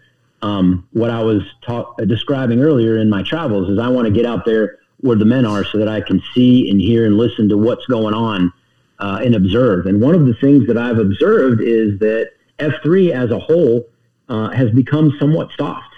um, 0.41 0.87
what 0.93 1.09
I 1.09 1.21
was 1.21 1.43
uh, 1.67 1.83
describing 2.05 2.61
earlier 2.61 2.97
in 2.97 3.09
my 3.09 3.23
travels, 3.23 3.69
is 3.69 3.79
I 3.79 3.87
want 3.87 4.05
to 4.07 4.11
get 4.13 4.25
out 4.25 4.45
there 4.45 4.79
where 5.01 5.17
the 5.17 5.25
men 5.25 5.45
are 5.45 5.63
so 5.65 5.77
that 5.79 5.87
I 5.87 6.01
can 6.01 6.21
see 6.33 6.69
and 6.69 6.79
hear 6.79 7.05
and 7.05 7.17
listen 7.17 7.49
to 7.49 7.57
what's 7.57 7.85
going 7.87 8.13
on 8.13 8.53
uh, 8.99 9.19
and 9.23 9.35
observe. 9.35 9.87
And 9.87 9.99
one 9.99 10.15
of 10.15 10.25
the 10.25 10.35
things 10.35 10.67
that 10.67 10.77
I've 10.77 10.99
observed 10.99 11.61
is 11.61 11.99
that 11.99 12.31
F3 12.59 13.11
as 13.11 13.31
a 13.31 13.39
whole 13.39 13.87
uh, 14.29 14.49
has 14.51 14.69
become 14.71 15.15
somewhat 15.19 15.49
soft. 15.57 15.90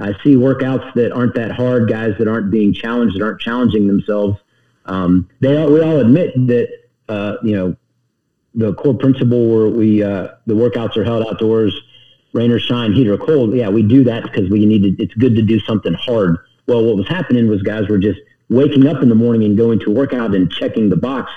I 0.00 0.12
see 0.24 0.34
workouts 0.34 0.94
that 0.94 1.12
aren't 1.12 1.34
that 1.34 1.52
hard, 1.52 1.88
guys 1.88 2.14
that 2.18 2.26
aren't 2.26 2.50
being 2.50 2.72
challenged, 2.72 3.16
that 3.16 3.22
aren't 3.22 3.40
challenging 3.40 3.86
themselves. 3.86 4.38
Um, 4.86 5.28
they 5.40 5.56
all, 5.56 5.70
we 5.70 5.82
all 5.82 5.98
admit 5.98 6.34
that 6.46 6.68
uh, 7.08 7.36
you 7.42 7.54
know 7.54 7.76
the 8.54 8.74
core 8.74 8.94
principle 8.94 9.48
where 9.54 9.68
we 9.68 10.02
uh, 10.02 10.28
the 10.46 10.54
workouts 10.54 10.96
are 10.96 11.04
held 11.04 11.26
outdoors, 11.26 11.78
rain 12.32 12.50
or 12.50 12.58
shine, 12.58 12.92
heat 12.92 13.08
or 13.08 13.18
cold. 13.18 13.54
Yeah, 13.54 13.68
we 13.68 13.82
do 13.82 14.04
that 14.04 14.22
because 14.24 14.48
we 14.50 14.64
need 14.64 14.82
to. 14.82 15.02
It's 15.02 15.14
good 15.14 15.36
to 15.36 15.42
do 15.42 15.60
something 15.60 15.94
hard. 15.94 16.38
Well, 16.66 16.84
what 16.84 16.96
was 16.96 17.08
happening 17.08 17.48
was 17.48 17.62
guys 17.62 17.88
were 17.88 17.98
just 17.98 18.20
waking 18.48 18.86
up 18.86 19.02
in 19.02 19.08
the 19.08 19.14
morning 19.14 19.44
and 19.44 19.56
going 19.56 19.78
to 19.80 19.90
workout 19.90 20.34
and 20.34 20.50
checking 20.50 20.88
the 20.88 20.96
box 20.96 21.30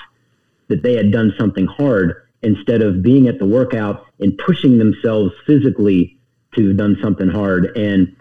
that 0.68 0.82
they 0.82 0.94
had 0.94 1.12
done 1.12 1.34
something 1.38 1.66
hard 1.66 2.22
instead 2.42 2.82
of 2.82 3.02
being 3.02 3.28
at 3.28 3.38
the 3.38 3.46
workout 3.46 4.06
and 4.20 4.36
pushing 4.38 4.78
themselves 4.78 5.32
physically 5.46 6.18
to 6.54 6.68
have 6.68 6.76
done 6.76 6.96
something 7.02 7.28
hard 7.28 7.76
and 7.76 8.14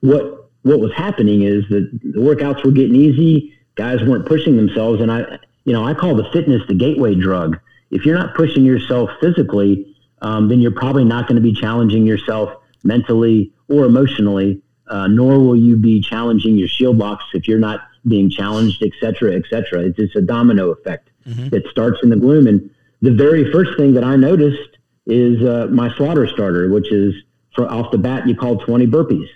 what 0.00 0.50
what 0.62 0.80
was 0.80 0.92
happening 0.92 1.42
is 1.42 1.64
that 1.70 1.90
the 2.02 2.20
workouts 2.20 2.64
were 2.64 2.70
getting 2.70 2.94
easy. 2.94 3.54
Guys 3.76 4.02
weren't 4.02 4.26
pushing 4.26 4.56
themselves, 4.56 5.00
and 5.00 5.10
I, 5.10 5.38
you 5.64 5.72
know, 5.72 5.84
I 5.84 5.94
call 5.94 6.14
the 6.14 6.28
fitness 6.32 6.62
the 6.68 6.74
gateway 6.74 7.14
drug. 7.14 7.58
If 7.90 8.04
you're 8.04 8.18
not 8.18 8.34
pushing 8.34 8.64
yourself 8.64 9.10
physically, 9.20 9.96
um, 10.20 10.48
then 10.48 10.60
you're 10.60 10.70
probably 10.70 11.04
not 11.04 11.26
going 11.26 11.36
to 11.36 11.42
be 11.42 11.54
challenging 11.54 12.04
yourself 12.04 12.52
mentally 12.84 13.52
or 13.68 13.84
emotionally. 13.84 14.62
Uh, 14.86 15.06
nor 15.06 15.38
will 15.38 15.56
you 15.56 15.76
be 15.76 16.00
challenging 16.00 16.56
your 16.56 16.66
shield 16.66 16.98
locks 16.98 17.24
if 17.32 17.46
you're 17.46 17.60
not 17.60 17.80
being 18.08 18.28
challenged, 18.28 18.82
et 18.82 18.90
cetera, 19.00 19.34
et 19.34 19.44
cetera. 19.48 19.82
It's 19.82 19.96
just 19.96 20.16
a 20.16 20.20
domino 20.20 20.70
effect 20.70 21.10
mm-hmm. 21.24 21.48
that 21.50 21.64
starts 21.68 22.00
in 22.02 22.10
the 22.10 22.16
gloom. 22.16 22.48
And 22.48 22.70
the 23.00 23.12
very 23.12 23.52
first 23.52 23.76
thing 23.76 23.94
that 23.94 24.02
I 24.02 24.16
noticed 24.16 24.78
is 25.06 25.40
uh, 25.44 25.68
my 25.70 25.94
slaughter 25.94 26.26
starter, 26.26 26.68
which 26.70 26.90
is 26.90 27.14
for 27.54 27.70
off 27.70 27.92
the 27.92 27.98
bat 27.98 28.26
you 28.26 28.34
call 28.34 28.58
20 28.58 28.88
burpees 28.88 29.28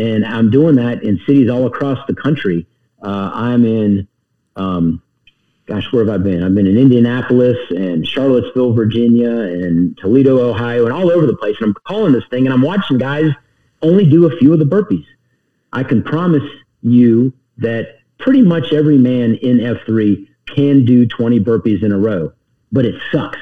and 0.00 0.24
I'm 0.24 0.50
doing 0.50 0.76
that 0.76 1.02
in 1.02 1.20
cities 1.26 1.50
all 1.50 1.66
across 1.66 1.98
the 2.06 2.14
country. 2.14 2.66
Uh, 3.02 3.30
I'm 3.34 3.66
in, 3.66 4.08
um, 4.56 5.02
gosh, 5.66 5.92
where 5.92 6.02
have 6.04 6.14
I 6.14 6.16
been? 6.16 6.42
I've 6.42 6.54
been 6.54 6.66
in 6.66 6.78
Indianapolis 6.78 7.58
and 7.68 8.06
Charlottesville, 8.06 8.72
Virginia, 8.72 9.30
and 9.30 9.96
Toledo, 9.98 10.38
Ohio, 10.38 10.86
and 10.86 10.92
all 10.94 11.10
over 11.10 11.26
the 11.26 11.36
place. 11.36 11.56
And 11.60 11.68
I'm 11.68 11.74
calling 11.84 12.12
this 12.12 12.24
thing, 12.30 12.46
and 12.46 12.54
I'm 12.54 12.62
watching 12.62 12.96
guys 12.96 13.30
only 13.82 14.06
do 14.06 14.26
a 14.26 14.36
few 14.38 14.54
of 14.54 14.58
the 14.58 14.64
burpees. 14.64 15.04
I 15.72 15.82
can 15.82 16.02
promise 16.02 16.48
you 16.80 17.34
that 17.58 17.98
pretty 18.18 18.40
much 18.40 18.72
every 18.72 18.96
man 18.96 19.34
in 19.34 19.58
F3 19.58 20.26
can 20.46 20.86
do 20.86 21.06
20 21.06 21.40
burpees 21.40 21.82
in 21.82 21.92
a 21.92 21.98
row, 21.98 22.32
but 22.72 22.86
it 22.86 22.94
sucks. 23.12 23.38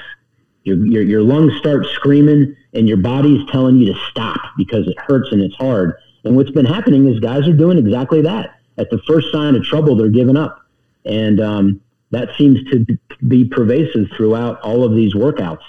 Your, 0.65 0.85
your, 0.85 1.03
your 1.03 1.23
lungs 1.23 1.57
start 1.57 1.87
screaming 1.87 2.57
and 2.75 2.89
your 2.89 2.99
body's 2.99 3.49
telling 3.51 3.77
you 3.77 3.93
to 3.93 3.99
stop 4.11 4.41
because 4.57 4.87
it 4.89 4.99
hurts 4.99 5.31
and 5.33 5.41
it's 5.41 5.55
hard. 5.55 5.95
And 6.29 6.37
what's 6.37 6.51
been 6.51 6.67
happening 6.67 7.09
is 7.09 7.21
guys 7.21 7.49
are 7.49 7.55
doing 7.55 7.79
exactly 7.79 8.21
that. 8.23 8.61
At 8.77 8.91
the 8.91 8.99
first 9.07 9.33
sign 9.33 9.57
of 9.57 9.65
trouble, 9.65 9.97
they're 9.97 10.11
giving 10.11 10.37
up. 10.37 10.61
And 11.07 11.41
um, 11.41 11.81
that 12.11 12.29
seems 12.37 12.63
to 12.71 12.85
be 13.27 13.47
pervasive 13.47 14.09
throughout 14.15 14.61
all 14.61 14.85
of 14.85 14.95
these 14.95 15.15
workouts. 15.15 15.63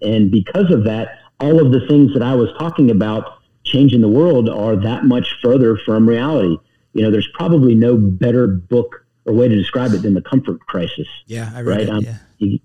And 0.00 0.30
because 0.30 0.70
of 0.70 0.84
that, 0.84 1.18
all 1.40 1.60
of 1.60 1.72
the 1.72 1.84
things 1.88 2.14
that 2.14 2.22
I 2.22 2.36
was 2.36 2.48
talking 2.58 2.92
about 2.92 3.40
changing 3.64 4.02
the 4.02 4.08
world 4.08 4.48
are 4.48 4.76
that 4.76 5.04
much 5.04 5.36
further 5.42 5.76
from 5.76 6.08
reality. 6.08 6.56
You 6.92 7.02
know, 7.02 7.10
there's 7.10 7.28
probably 7.34 7.74
no 7.74 7.96
better 7.96 8.46
book 8.46 9.04
or 9.24 9.34
way 9.34 9.48
to 9.48 9.56
describe 9.56 9.94
it 9.94 10.02
than 10.02 10.14
the 10.14 10.22
comfort 10.22 10.60
crisis. 10.60 11.08
Yeah, 11.26 11.50
I 11.52 11.62
read 11.62 11.88
right? 11.88 11.88
it. 11.88 11.90
Um, 11.90 12.04
yeah. 12.38 12.58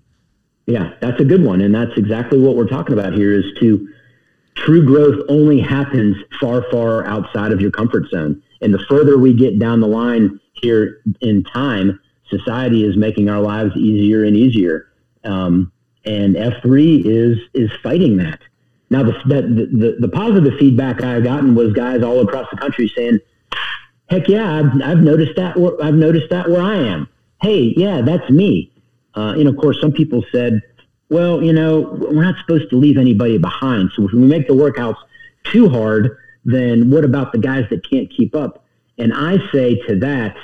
yeah, 0.67 0.93
that's 1.01 1.19
a 1.19 1.25
good 1.25 1.43
one. 1.43 1.61
And 1.61 1.73
that's 1.73 1.97
exactly 1.97 2.39
what 2.39 2.55
we're 2.55 2.67
talking 2.67 2.93
about 2.93 3.13
here 3.13 3.33
is 3.33 3.45
to 3.59 3.89
true 4.65 4.85
growth 4.85 5.25
only 5.29 5.59
happens 5.59 6.17
far, 6.39 6.65
far 6.71 7.05
outside 7.05 7.51
of 7.51 7.61
your 7.61 7.71
comfort 7.71 8.09
zone. 8.09 8.41
And 8.61 8.73
the 8.73 8.79
further 8.89 9.17
we 9.17 9.33
get 9.33 9.59
down 9.59 9.79
the 9.79 9.87
line 9.87 10.39
here 10.53 11.01
in 11.21 11.43
time, 11.43 11.99
society 12.29 12.83
is 12.83 12.97
making 12.97 13.29
our 13.29 13.41
lives 13.41 13.75
easier 13.75 14.23
and 14.23 14.35
easier. 14.35 14.87
Um, 15.23 15.71
and 16.05 16.35
F3 16.35 17.05
is, 17.05 17.37
is 17.53 17.71
fighting 17.81 18.17
that. 18.17 18.39
Now, 18.89 19.03
the, 19.03 19.13
the, 19.25 19.97
the, 19.99 20.07
positive 20.07 20.57
feedback 20.57 21.03
I've 21.03 21.23
gotten 21.23 21.53
was 21.53 21.73
guys 21.73 22.01
all 22.01 22.21
across 22.21 22.47
the 22.49 22.57
country 22.57 22.91
saying, 22.95 23.19
heck 24.09 24.27
yeah, 24.27 24.51
I've, 24.59 24.81
I've 24.81 25.03
noticed 25.03 25.35
that. 25.35 25.57
Where, 25.57 25.73
I've 25.83 25.93
noticed 25.93 26.31
that 26.31 26.49
where 26.49 26.61
I 26.61 26.77
am. 26.77 27.07
Hey, 27.41 27.73
yeah, 27.77 28.01
that's 28.01 28.27
me. 28.31 28.71
Uh, 29.15 29.35
and 29.37 29.47
of 29.47 29.57
course, 29.57 29.79
some 29.79 29.91
people 29.91 30.23
said, 30.31 30.61
well, 31.09 31.41
you 31.43 31.53
know, 31.53 31.81
we're 31.81 32.23
not 32.23 32.37
supposed 32.39 32.69
to 32.69 32.77
leave 32.77 32.97
anybody 32.97 33.37
behind. 33.37 33.91
So 33.95 34.05
if 34.05 34.13
we 34.13 34.19
make 34.19 34.47
the 34.47 34.53
workouts 34.53 34.97
too 35.43 35.69
hard, 35.69 36.17
then 36.45 36.89
what 36.89 37.03
about 37.03 37.31
the 37.31 37.39
guys 37.39 37.65
that 37.69 37.87
can't 37.89 38.09
keep 38.09 38.35
up? 38.35 38.63
And 38.97 39.13
I 39.13 39.37
say 39.51 39.75
to 39.87 39.99
that, 39.99 40.35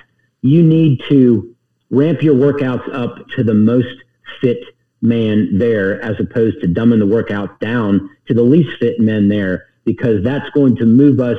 you 0.41 0.63
need 0.63 1.01
to 1.09 1.55
ramp 1.89 2.21
your 2.21 2.35
workouts 2.35 2.93
up 2.93 3.27
to 3.29 3.43
the 3.43 3.53
most 3.53 3.95
fit 4.41 4.63
man 5.01 5.57
there 5.57 6.01
as 6.01 6.19
opposed 6.19 6.61
to 6.61 6.67
dumbing 6.67 6.99
the 6.99 7.05
workout 7.05 7.59
down 7.59 8.09
to 8.27 8.33
the 8.33 8.41
least 8.41 8.69
fit 8.79 8.99
men 8.99 9.27
there 9.27 9.67
because 9.83 10.23
that's 10.23 10.49
going 10.51 10.75
to 10.77 10.85
move 10.85 11.19
us 11.19 11.37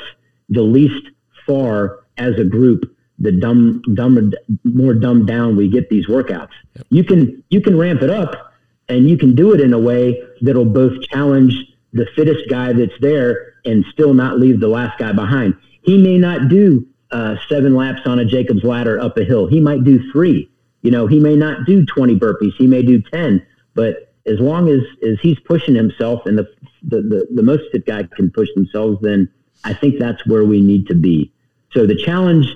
the 0.50 0.62
least 0.62 1.08
far 1.46 2.04
as 2.16 2.38
a 2.38 2.44
group 2.44 2.96
the 3.18 3.32
dumb 3.32 3.82
dumb 3.94 4.32
more 4.64 4.94
dumbed 4.94 5.26
down 5.26 5.56
we 5.56 5.68
get 5.68 5.88
these 5.88 6.06
workouts 6.06 6.50
you 6.90 7.02
can 7.02 7.42
you 7.48 7.60
can 7.60 7.76
ramp 7.76 8.02
it 8.02 8.10
up 8.10 8.45
and 8.88 9.08
you 9.08 9.16
can 9.16 9.34
do 9.34 9.52
it 9.52 9.60
in 9.60 9.72
a 9.72 9.78
way 9.78 10.22
that'll 10.40 10.64
both 10.64 11.00
challenge 11.02 11.54
the 11.92 12.06
fittest 12.14 12.48
guy 12.48 12.72
that's 12.72 12.98
there 13.00 13.54
and 13.64 13.84
still 13.92 14.14
not 14.14 14.38
leave 14.38 14.60
the 14.60 14.68
last 14.68 14.98
guy 14.98 15.12
behind. 15.12 15.56
He 15.82 15.98
may 15.98 16.18
not 16.18 16.48
do 16.48 16.86
uh, 17.10 17.36
seven 17.48 17.74
laps 17.74 18.02
on 18.06 18.18
a 18.18 18.24
jacob's 18.24 18.64
ladder 18.64 19.00
up 19.00 19.16
a 19.16 19.24
hill. 19.24 19.46
He 19.46 19.60
might 19.60 19.84
do 19.84 20.10
three. 20.12 20.50
You 20.82 20.90
know 20.90 21.06
he 21.06 21.18
may 21.18 21.36
not 21.36 21.66
do 21.66 21.84
20 21.84 22.18
burpees. 22.18 22.54
He 22.56 22.66
may 22.66 22.82
do 22.82 23.00
10 23.00 23.44
but 23.74 24.14
as 24.24 24.40
long 24.40 24.68
as, 24.68 24.80
as 25.06 25.20
he's 25.20 25.38
pushing 25.40 25.74
himself 25.74 26.26
and 26.26 26.38
the, 26.38 26.48
the, 26.82 27.02
the, 27.02 27.28
the 27.34 27.42
most 27.42 27.62
fit 27.70 27.86
guy 27.86 28.02
can 28.16 28.30
push 28.30 28.48
themselves 28.54 29.00
then 29.02 29.28
i 29.64 29.72
think 29.72 29.98
that's 29.98 30.26
where 30.26 30.44
we 30.44 30.60
need 30.60 30.86
to 30.86 30.94
be. 30.94 31.32
So 31.72 31.86
the 31.86 31.96
challenge 31.96 32.46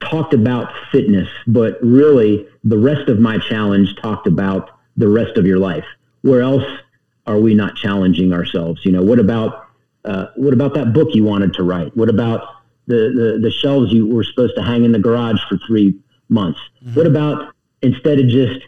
talked 0.00 0.34
about 0.34 0.72
fitness, 0.92 1.28
but 1.46 1.78
really 1.82 2.46
the 2.62 2.78
rest 2.78 3.08
of 3.08 3.18
my 3.18 3.38
challenge 3.38 3.96
talked 3.96 4.26
about 4.26 4.75
the 4.96 5.08
rest 5.08 5.36
of 5.36 5.46
your 5.46 5.58
life. 5.58 5.84
Where 6.22 6.42
else 6.42 6.64
are 7.26 7.38
we 7.38 7.54
not 7.54 7.76
challenging 7.76 8.32
ourselves? 8.32 8.84
You 8.84 8.92
know, 8.92 9.02
what 9.02 9.18
about 9.18 9.66
uh, 10.04 10.26
what 10.36 10.52
about 10.52 10.74
that 10.74 10.92
book 10.92 11.08
you 11.12 11.24
wanted 11.24 11.54
to 11.54 11.62
write? 11.62 11.96
What 11.96 12.08
about 12.08 12.48
the, 12.86 13.12
the 13.14 13.38
the 13.42 13.50
shelves 13.50 13.92
you 13.92 14.06
were 14.06 14.24
supposed 14.24 14.54
to 14.56 14.62
hang 14.62 14.84
in 14.84 14.92
the 14.92 14.98
garage 14.98 15.40
for 15.48 15.58
three 15.66 15.98
months? 16.28 16.60
What 16.94 17.06
about 17.06 17.54
instead 17.82 18.18
of 18.18 18.28
just 18.28 18.60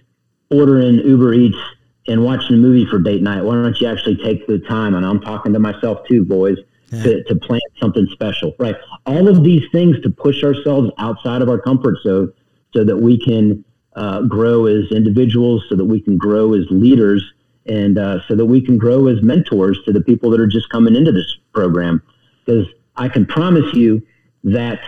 ordering 0.50 0.98
Uber 0.98 1.34
Eats 1.34 1.58
and 2.06 2.24
watching 2.24 2.56
a 2.56 2.58
movie 2.58 2.86
for 2.86 2.98
date 2.98 3.22
night, 3.22 3.42
why 3.42 3.54
don't 3.54 3.78
you 3.80 3.86
actually 3.86 4.16
take 4.16 4.46
the 4.46 4.58
time? 4.58 4.94
And 4.94 5.04
I'm 5.04 5.20
talking 5.20 5.52
to 5.52 5.58
myself 5.58 6.06
too, 6.06 6.24
boys 6.24 6.58
to, 6.90 7.22
to 7.24 7.36
plan 7.36 7.60
something 7.80 8.06
special, 8.10 8.54
right? 8.58 8.76
All 9.06 9.28
of 9.28 9.44
these 9.44 9.64
things 9.72 10.00
to 10.02 10.10
push 10.10 10.42
ourselves 10.42 10.90
outside 10.98 11.42
of 11.42 11.48
our 11.48 11.58
comfort 11.58 11.98
zone 12.02 12.32
so 12.72 12.84
that 12.84 12.96
we 12.96 13.18
can 13.18 13.64
uh, 13.98 14.22
grow 14.22 14.66
as 14.66 14.90
individuals, 14.92 15.64
so 15.68 15.74
that 15.74 15.84
we 15.84 16.00
can 16.00 16.16
grow 16.16 16.54
as 16.54 16.64
leaders, 16.70 17.22
and 17.66 17.98
uh, 17.98 18.20
so 18.28 18.36
that 18.36 18.46
we 18.46 18.60
can 18.60 18.78
grow 18.78 19.08
as 19.08 19.20
mentors 19.22 19.78
to 19.84 19.92
the 19.92 20.00
people 20.00 20.30
that 20.30 20.40
are 20.40 20.46
just 20.46 20.68
coming 20.70 20.94
into 20.94 21.10
this 21.10 21.36
program. 21.52 22.00
Because 22.44 22.66
I 22.96 23.08
can 23.08 23.26
promise 23.26 23.74
you 23.74 24.00
that 24.44 24.80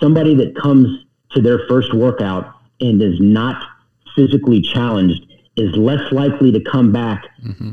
somebody 0.00 0.34
that 0.34 0.56
comes 0.56 1.04
to 1.30 1.40
their 1.40 1.60
first 1.68 1.94
workout 1.94 2.52
and 2.80 3.00
is 3.00 3.20
not 3.20 3.62
physically 4.16 4.60
challenged 4.60 5.24
is 5.56 5.74
less 5.76 6.12
likely 6.12 6.50
to 6.52 6.60
come 6.60 6.92
back 6.92 7.26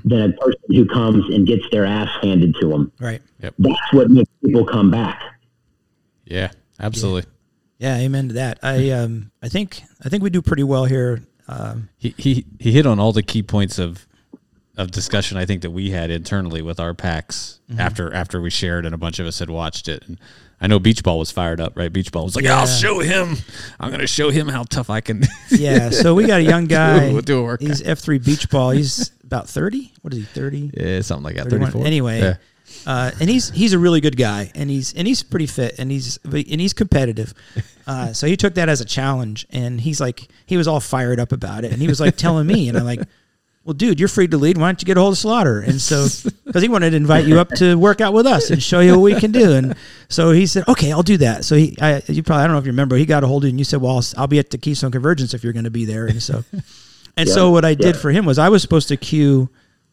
than 0.06 0.22
a 0.22 0.34
person 0.34 0.62
who 0.70 0.86
comes 0.86 1.34
and 1.34 1.48
gets 1.48 1.64
their 1.72 1.86
ass 1.86 2.10
handed 2.22 2.56
to 2.62 2.68
them. 2.68 2.92
Right. 3.00 3.22
That's 3.40 3.94
what 3.94 4.10
makes 4.10 4.30
people 4.44 4.66
come 4.66 4.92
back. 4.92 5.22
Yeah, 6.26 6.52
absolutely. 6.80 7.30
Yeah, 7.78 7.98
amen 7.98 8.30
to 8.30 8.34
that. 8.36 8.60
I 8.64 8.92
um 8.92 9.32
I 9.42 9.50
think 9.50 9.82
I 10.04 10.10
think 10.10 10.24
we 10.24 10.30
do 10.30 10.42
pretty 10.42 10.64
well 10.64 10.86
here. 10.86 11.22
Um, 11.48 11.90
He, 11.98 12.16
he 12.18 12.46
he 12.60 12.72
hit 12.72 12.86
on 12.86 13.00
all 13.00 13.12
the 13.12 13.24
key 13.24 13.44
points 13.44 13.78
of 13.80 14.08
of 14.78 14.92
discussion 14.92 15.38
I 15.38 15.46
think 15.46 15.62
that 15.62 15.72
we 15.72 15.92
had 15.92 16.10
internally 16.10 16.62
with 16.62 16.80
our 16.80 16.94
packs 16.94 17.60
Mm-hmm. 17.70 17.80
after 17.80 18.14
after 18.14 18.40
we 18.40 18.52
shared 18.52 18.86
and 18.86 18.94
a 18.94 18.98
bunch 18.98 19.18
of 19.18 19.26
us 19.26 19.40
had 19.40 19.50
watched 19.50 19.88
it. 19.88 20.04
And 20.08 20.20
I 20.62 20.68
know 20.68 20.78
Beach 20.78 21.02
Ball 21.04 21.18
was 21.18 21.32
fired 21.32 21.60
up, 21.60 21.76
right? 21.76 21.92
Beach 21.92 22.12
Ball 22.12 22.26
was 22.26 22.36
like, 22.36 22.46
Yeah. 22.46 22.60
"I'll 22.60 22.68
show 22.68 23.00
him. 23.00 23.38
I'm 23.80 23.90
going 23.90 24.02
to 24.02 24.08
show 24.08 24.30
him 24.30 24.48
how 24.48 24.64
tough 24.66 24.92
I 24.92 25.02
can." 25.02 25.24
yeah, 25.50 25.90
so 25.90 26.14
we 26.14 26.28
got 26.28 26.42
a 26.42 26.44
young 26.44 26.66
guy. 26.68 27.12
We'll 27.12 27.22
do 27.24 27.40
a 27.40 27.44
workout. 27.44 27.68
He's 27.68 27.82
F 27.82 27.98
three 28.00 28.20
beach 28.20 28.50
ball. 28.52 28.70
He's 28.70 29.12
about 29.24 29.50
thirty. 29.50 29.92
What 30.04 30.14
is 30.14 30.20
he? 30.20 30.26
Thirty. 30.26 30.70
yeah, 30.78 31.02
something 31.02 31.24
like 31.24 31.36
that. 31.38 31.46
31. 31.50 31.72
34. 31.72 31.88
Anyway, 31.88 32.20
Yeah. 32.22 32.36
Uh, 32.86 33.12
and 33.20 33.30
he's 33.30 33.50
he's 33.50 33.74
a 33.74 33.80
really 33.80 34.02
good 34.02 34.18
guy, 34.18 34.52
and 34.56 34.70
he's 34.70 34.94
and 34.94 35.08
he's 35.08 35.24
pretty 35.24 35.48
fit, 35.48 35.76
and 35.80 35.92
he's 35.92 36.20
and 36.24 36.62
he's 36.62 36.74
competitive. 36.74 37.34
Uh, 37.88 38.12
so 38.12 38.26
he 38.26 38.36
took 38.36 38.56
that 38.56 38.68
as 38.68 38.82
a 38.82 38.86
challenge, 38.86 39.46
and 39.52 39.80
he's 39.80 40.02
like 40.02 40.28
he 40.48 40.58
was 40.58 40.68
all 40.68 40.80
fired 40.80 41.20
up 41.20 41.32
about 41.32 41.64
it, 41.64 41.72
and 41.72 41.80
he 41.80 41.88
was 41.88 42.00
like 42.00 42.16
telling 42.16 42.48
me, 42.48 42.68
and 42.68 42.76
I'm 42.76 42.84
like, 42.84 43.00
well, 43.64 43.76
dude, 43.76 44.00
you're 44.00 44.10
free 44.10 44.28
to 44.28 44.38
lead. 44.38 44.58
Why 44.58 44.70
don't 44.70 44.82
you 44.82 44.88
get 44.88 44.98
a 44.98 45.02
hold 45.02 45.14
of 45.14 45.20
Slaughter? 45.20 45.60
And 45.60 45.80
so 45.80 46.08
because 46.46 46.64
he 46.64 46.68
wanted 46.68 46.90
to 46.90 46.96
invite 46.96 47.26
you 47.26 47.40
up 47.40 47.50
to 47.58 47.76
work 47.76 48.02
out 48.02 48.12
with 48.12 48.26
us 48.26 48.50
and 48.50 48.62
show 48.62 48.80
you 48.80 48.94
what 48.94 49.02
we 49.02 49.20
can 49.20 49.32
do, 49.32 49.54
and 49.54 49.76
so 50.10 50.32
he 50.32 50.48
said, 50.48 50.68
okay, 50.68 50.92
I'll 50.92 51.04
do 51.04 51.18
that. 51.18 51.46
So 51.46 51.56
he, 51.56 51.78
I, 51.80 52.02
you 52.08 52.24
probably 52.24 52.42
I 52.42 52.48
don't 52.48 52.54
know 52.54 52.58
if 52.58 52.66
you 52.66 52.72
remember, 52.72 52.96
he 52.96 53.06
got 53.06 53.24
a 53.24 53.28
hold 53.28 53.44
of 53.44 53.50
you, 53.50 53.52
and 53.52 53.60
you 53.60 53.66
said, 53.66 53.82
well, 53.82 53.98
I'll, 53.98 54.06
I'll 54.18 54.28
be 54.28 54.40
at 54.40 54.50
the 54.50 54.58
Keystone 54.58 54.90
Convergence 54.90 55.36
if 55.36 55.44
you're 55.44 55.54
going 55.54 55.66
to 55.66 55.70
be 55.70 55.86
there, 55.86 56.08
and 56.08 56.24
so. 56.24 56.44
And 57.18 57.30
so 57.30 57.50
what 57.50 57.64
I 57.64 57.76
did 57.76 57.96
yeah. 57.96 58.02
for 58.02 58.12
him 58.12 58.26
was 58.26 58.38
I 58.38 58.50
was 58.50 58.62
supposed 58.62 58.90
to 58.90 58.98
cue 58.98 59.50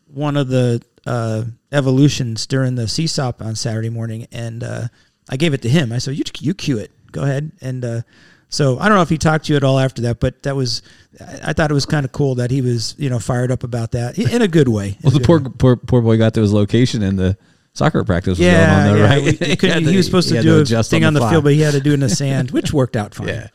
one 0.08 0.36
of 0.36 0.48
the 0.48 0.82
uh, 1.06 1.44
evolutions 1.72 2.46
during 2.46 2.74
the 2.74 2.82
CSAUP 2.84 3.40
on 3.44 3.54
Saturday 3.56 3.88
morning, 3.90 4.26
and 4.32 4.62
uh, 4.62 4.88
I 5.28 5.36
gave 5.36 5.54
it 5.54 5.62
to 5.62 5.68
him. 5.68 5.92
I 5.92 5.98
said, 5.98 6.16
"You 6.16 6.24
you 6.40 6.54
cue 6.54 6.78
it, 6.78 6.90
go 7.10 7.22
ahead." 7.22 7.52
And 7.60 7.84
uh, 7.84 8.02
so 8.48 8.78
I 8.78 8.88
don't 8.88 8.96
know 8.96 9.02
if 9.02 9.08
he 9.08 9.18
talked 9.18 9.46
to 9.46 9.52
you 9.52 9.56
at 9.56 9.64
all 9.64 9.78
after 9.78 10.02
that, 10.02 10.20
but 10.20 10.42
that 10.44 10.54
was 10.56 10.82
I, 11.20 11.40
I 11.48 11.52
thought 11.52 11.70
it 11.70 11.74
was 11.74 11.86
kind 11.86 12.04
of 12.04 12.12
cool 12.12 12.34
that 12.36 12.50
he 12.50 12.60
was 12.62 12.94
you 12.98 13.10
know 13.10 13.18
fired 13.18 13.50
up 13.50 13.64
about 13.64 13.92
that 13.92 14.18
in 14.18 14.42
a 14.42 14.48
good 14.48 14.68
way. 14.68 14.98
Well, 15.02 15.14
a 15.14 15.18
the 15.18 15.24
poor, 15.24 15.40
way. 15.40 15.50
poor 15.58 15.76
poor 15.76 16.02
boy 16.02 16.18
got 16.18 16.34
to 16.34 16.40
his 16.40 16.52
location 16.52 17.02
and 17.02 17.18
the 17.18 17.36
soccer 17.74 18.04
practice 18.04 18.32
was 18.38 18.40
Yeah, 18.40 18.66
going 18.66 18.78
on 18.78 18.84
there, 18.84 19.06
yeah. 19.06 19.14
right? 19.14 19.40
we- 19.40 19.46
he, 19.46 19.56
couldn't- 19.56 19.88
he 19.88 19.96
was 19.96 20.06
supposed 20.06 20.28
to 20.28 20.36
had 20.36 20.42
do 20.44 20.60
a 20.60 20.82
thing 20.82 21.04
on 21.04 21.14
the, 21.14 21.20
fly. 21.20 21.30
field, 21.30 21.44
but 21.44 21.54
he 21.54 21.60
had 21.60 21.72
to 21.72 21.80
do 21.80 21.90
it 21.92 21.94
in 21.94 22.00
the 22.00 22.08
sand, 22.24 22.50
which 22.50 22.72
worked 22.72 22.96
out 22.96 23.14
fine. 23.14 23.28
yeah, 23.28 23.48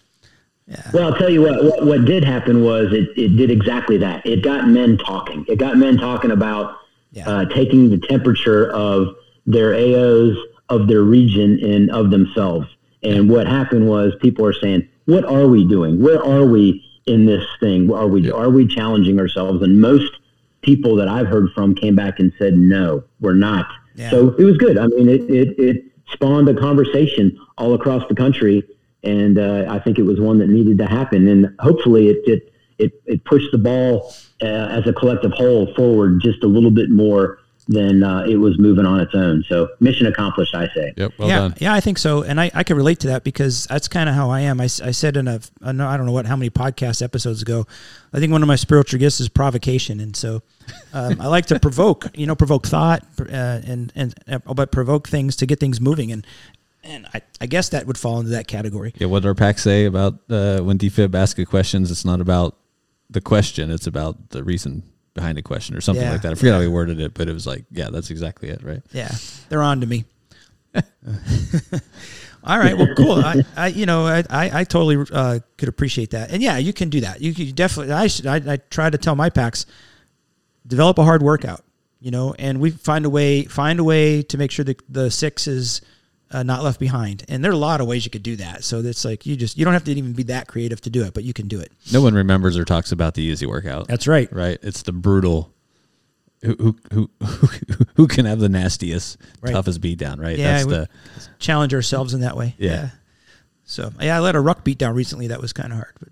Well, 0.91 1.13
I'll 1.13 1.19
tell 1.19 1.29
you 1.29 1.41
what, 1.43 1.63
what, 1.63 1.85
what 1.85 2.05
did 2.05 2.23
happen 2.23 2.63
was 2.63 2.91
it, 2.91 3.09
it 3.15 3.37
did 3.37 3.51
exactly 3.51 3.97
that. 3.99 4.25
It 4.25 4.41
got 4.43 4.67
men 4.67 4.97
talking. 4.97 5.45
It 5.47 5.59
got 5.59 5.77
men 5.77 5.97
talking 5.97 6.31
about 6.31 6.79
Yeah. 7.11 7.29
uh, 7.29 7.45
taking 7.45 7.89
the 7.89 7.97
temperature 7.97 8.71
of 8.71 9.15
their 9.45 9.71
AOs, 9.71 10.35
of 10.69 10.87
their 10.87 11.01
region, 11.01 11.59
and 11.63 11.89
of 11.91 12.11
themselves. 12.11 12.67
And 13.03 13.29
what 13.29 13.47
happened 13.47 13.87
was 13.87 14.13
people 14.21 14.45
are 14.45 14.53
saying, 14.53 14.87
what 15.05 15.23
are 15.23 15.47
we 15.47 15.65
doing? 15.65 16.01
Where 16.01 16.23
are 16.23 16.45
we 16.45 16.83
in 17.05 17.25
this 17.25 17.45
thing? 17.59 17.91
Are 17.91 18.07
we, 18.07 18.29
are 18.29 18.49
we 18.49 18.67
challenging 18.67 19.19
ourselves? 19.19 19.61
And 19.63 19.79
most 19.79 20.11
people 20.61 20.95
that 20.97 21.07
I've 21.07 21.27
heard 21.27 21.51
from 21.53 21.75
came 21.75 21.95
back 21.95 22.19
and 22.19 22.33
said, 22.37 22.57
no, 22.57 23.03
we're 23.21 23.33
not. 23.33 23.67
Yeah. 23.95 24.09
So 24.09 24.35
it 24.37 24.43
was 24.43 24.57
good. 24.57 24.77
I 24.77 24.87
mean, 24.87 25.07
it, 25.07 25.21
it, 25.29 25.57
it 25.57 25.85
spawned 26.11 26.49
a 26.49 26.53
conversation 26.53 27.39
all 27.57 27.73
across 27.73 28.07
the 28.09 28.15
country. 28.15 28.63
And 29.03 29.39
uh, 29.39 29.65
I 29.69 29.79
think 29.79 29.97
it 29.97 30.03
was 30.03 30.19
one 30.19 30.39
that 30.39 30.49
needed 30.49 30.77
to 30.79 30.85
happen. 30.85 31.27
And 31.27 31.55
hopefully 31.59 32.09
it, 32.09 32.17
it, 32.25 32.53
it, 32.77 33.01
it 33.05 33.23
pushed 33.23 33.51
the 33.51 33.57
ball 33.57 34.13
uh, 34.41 34.45
as 34.45 34.87
a 34.87 34.93
collective 34.93 35.31
whole 35.31 35.73
forward 35.73 36.21
just 36.21 36.43
a 36.43 36.47
little 36.47 36.71
bit 36.71 36.89
more 36.89 37.39
than 37.67 38.01
uh, 38.01 38.21
it 38.21 38.37
was 38.37 38.57
moving 38.57 38.85
on 38.85 38.99
its 38.99 39.13
own. 39.13 39.43
So 39.47 39.69
mission 39.79 40.07
accomplished, 40.07 40.55
I 40.55 40.67
say. 40.73 40.93
Yep. 40.95 41.13
Well 41.17 41.27
yeah, 41.27 41.39
done. 41.39 41.53
yeah, 41.59 41.73
I 41.73 41.79
think 41.79 41.97
so, 41.97 42.23
and 42.23 42.39
I, 42.39 42.49
I 42.53 42.63
can 42.63 42.77
relate 42.77 42.99
to 43.01 43.07
that 43.07 43.23
because 43.23 43.65
that's 43.65 43.87
kind 43.87 44.07
of 44.07 44.15
how 44.15 44.29
I 44.29 44.41
am. 44.41 44.61
I 44.61 44.67
said 44.67 45.17
in 45.17 45.27
a, 45.27 45.39
a 45.61 45.73
no- 45.73 45.87
I 45.87 45.97
don't 45.97 46.05
know 46.05 46.11
what 46.11 46.25
how 46.25 46.35
many 46.35 46.49
podcast 46.49 47.01
episodes 47.01 47.41
ago, 47.41 47.67
I 48.13 48.19
think 48.19 48.31
one 48.31 48.41
of 48.41 48.47
my 48.47 48.55
spiritual 48.55 48.99
gifts 48.99 49.19
is 49.19 49.27
provocation, 49.27 49.99
and 49.99 50.15
so 50.15 50.41
um, 50.93 51.19
I 51.19 51.27
like 51.27 51.47
to 51.47 51.59
provoke, 51.67 52.05
you 52.15 52.25
know, 52.25 52.35
provoke 52.35 52.67
thought, 52.67 53.03
uh, 53.19 53.23
and 53.65 53.91
and 53.95 54.15
uh, 54.29 54.53
but 54.53 54.71
provoke 54.71 55.09
things 55.09 55.35
to 55.37 55.45
get 55.45 55.59
things 55.59 55.81
moving, 55.81 56.11
and 56.11 56.25
and 56.83 57.05
I, 57.13 57.21
I 57.41 57.47
guess 57.47 57.69
that 57.69 57.85
would 57.85 57.97
fall 57.97 58.19
into 58.19 58.31
that 58.31 58.47
category. 58.47 58.93
Yeah. 58.97 59.07
What 59.07 59.23
did 59.23 59.27
our 59.27 59.35
pack 59.35 59.59
say 59.59 59.85
about 59.85 60.13
uh, 60.29 60.59
when 60.59 60.77
defib 60.77 61.13
asks 61.15 61.43
questions? 61.45 61.91
It's 61.91 62.05
not 62.05 62.21
about 62.21 62.55
the 63.09 63.21
question; 63.21 63.71
it's 63.71 63.87
about 63.87 64.29
the 64.29 64.43
reason 64.43 64.83
behind 65.13 65.37
the 65.37 65.41
question, 65.41 65.75
or 65.75 65.81
something 65.81 66.03
Yeah. 66.05 66.11
like 66.11 66.21
that. 66.21 66.31
I 66.33 66.35
forget 66.35 66.53
how 66.53 66.61
he 66.61 66.67
worded 66.67 66.99
it, 66.99 67.13
but 67.13 67.27
it 67.27 67.33
was 67.33 67.47
like, 67.47 67.65
yeah, 67.71 67.89
that's 67.89 68.11
exactly 68.11 68.49
it, 68.49 68.61
right? 68.63 68.81
Yeah, 68.91 69.11
they're 69.49 69.63
on 69.63 69.81
to 69.81 69.87
me. 69.87 70.05
All 72.43 72.57
right, 72.59 72.77
well, 72.77 72.93
cool. 72.95 73.13
I, 73.13 73.43
I 73.57 73.67
you 73.67 73.85
know, 73.85 74.05
I, 74.05 74.23
I, 74.29 74.59
I 74.59 74.63
totally 74.63 75.03
uh, 75.11 75.39
could 75.57 75.67
appreciate 75.69 76.11
that, 76.11 76.31
and 76.31 76.41
yeah, 76.41 76.57
you 76.57 76.71
can 76.71 76.89
do 76.89 77.01
that. 77.01 77.19
You 77.19 77.33
can 77.33 77.51
definitely. 77.55 77.93
I 77.93 78.07
should. 78.07 78.25
I, 78.27 78.35
I 78.53 78.57
try 78.69 78.89
to 78.89 78.97
tell 78.97 79.15
my 79.15 79.29
packs, 79.29 79.65
develop 80.65 80.97
a 80.97 81.03
hard 81.03 81.21
workout. 81.23 81.63
You 81.99 82.11
know, 82.11 82.35
and 82.37 82.59
we 82.61 82.69
find 82.69 83.05
a 83.05 83.09
way 83.09 83.43
find 83.45 83.79
a 83.79 83.83
way 83.83 84.21
to 84.21 84.37
make 84.37 84.51
sure 84.51 84.63
that 84.65 84.81
the 84.87 85.09
six 85.09 85.47
is 85.47 85.81
uh, 86.31 86.43
not 86.43 86.63
left 86.63 86.79
behind. 86.79 87.23
And 87.29 87.43
there 87.43 87.51
are 87.51 87.55
a 87.55 87.57
lot 87.57 87.81
of 87.81 87.87
ways 87.87 88.05
you 88.05 88.11
could 88.11 88.23
do 88.23 88.35
that. 88.37 88.63
So 88.63 88.79
it's 88.79 89.05
like 89.05 89.25
you 89.25 89.35
just 89.35 89.57
you 89.57 89.65
don't 89.65 89.73
have 89.73 89.83
to 89.85 89.91
even 89.91 90.13
be 90.13 90.23
that 90.23 90.47
creative 90.47 90.81
to 90.81 90.89
do 90.89 91.03
it, 91.03 91.13
but 91.13 91.23
you 91.23 91.33
can 91.33 91.47
do 91.47 91.59
it. 91.59 91.71
No 91.91 92.01
one 92.01 92.13
remembers 92.13 92.57
or 92.57 92.65
talks 92.65 92.91
about 92.91 93.13
the 93.13 93.21
easy 93.23 93.45
workout. 93.45 93.87
That's 93.87 94.07
right. 94.07 94.31
right. 94.31 94.57
It's 94.61 94.81
the 94.83 94.91
brutal. 94.91 95.53
Who 96.43 96.75
who 96.93 97.09
who 97.23 97.47
who 97.95 98.07
can 98.07 98.25
have 98.25 98.39
the 98.39 98.49
nastiest, 98.49 99.17
Right. 99.41 99.51
toughest 99.53 99.81
beat 99.81 99.97
down? 99.97 100.19
Right. 100.19 100.37
Yeah, 100.37 100.57
That's 100.63 100.65
the 100.67 100.89
Challenge 101.39 101.73
ourselves 101.73 102.13
in 102.13 102.21
that 102.21 102.37
way. 102.37 102.55
Yeah. 102.57 102.89
So 103.65 103.91
yeah, 103.99 104.17
I 104.17 104.19
let 104.19 104.35
a 104.35 104.39
ruck 104.39 104.63
beat 104.63 104.77
down 104.77 104.93
recently. 104.95 105.27
That 105.27 105.41
was 105.41 105.51
kind 105.51 105.71
of 105.73 105.79
hard, 105.79 105.93
but 105.99 106.09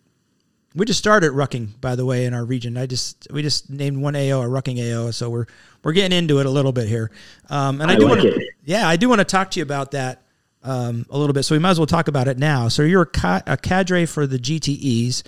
we 0.76 0.86
just 0.86 1.00
started 1.00 1.32
rucking, 1.32 1.80
by 1.80 1.96
the 1.96 2.06
way, 2.06 2.26
in 2.26 2.34
our 2.34 2.44
region. 2.44 2.78
I 2.78 2.86
just 2.86 3.28
we 3.32 3.42
just 3.42 3.70
named 3.70 3.98
one 3.98 4.16
AO 4.16 4.42
a 4.42 4.48
rucking 4.48 4.80
AO, 4.80 5.12
so 5.12 5.30
we're 5.30 5.46
we're 5.84 5.94
getting 5.94 6.18
into 6.18 6.40
it 6.40 6.46
a 6.46 6.50
little 6.50 6.74
bit 6.74 6.88
here. 6.88 7.12
Um, 7.50 7.82
and 7.82 7.90
I, 7.90 7.96
I 7.96 7.98
do 7.98 8.04
like 8.08 8.18
want 8.18 8.26
it. 8.26 8.34
to, 8.34 8.46
yeah, 8.66 8.88
I 8.88 8.98
do 8.98 9.08
want 9.08 9.20
to 9.20 9.26
talk 9.26 9.52
to 9.52 9.60
you 9.60 9.64
about 9.64 9.92
that 9.92 10.24
um, 10.64 11.06
a 11.10 11.18
little 11.18 11.34
bit. 11.34 11.44
So 11.44 11.56
we 11.56 11.60
might 11.60 11.72
as 11.72 11.80
well 11.80 11.88
talk 11.88 12.08
about 12.08 12.28
it 12.28 12.38
now. 12.38 12.68
So 12.68 12.84
you're 12.84 13.04
a, 13.04 13.08
ca- 13.08 13.44
a 13.48 13.56
cadre 13.56 14.06
for 14.06 14.28
the 14.28 14.38
GTEs. 14.38 15.24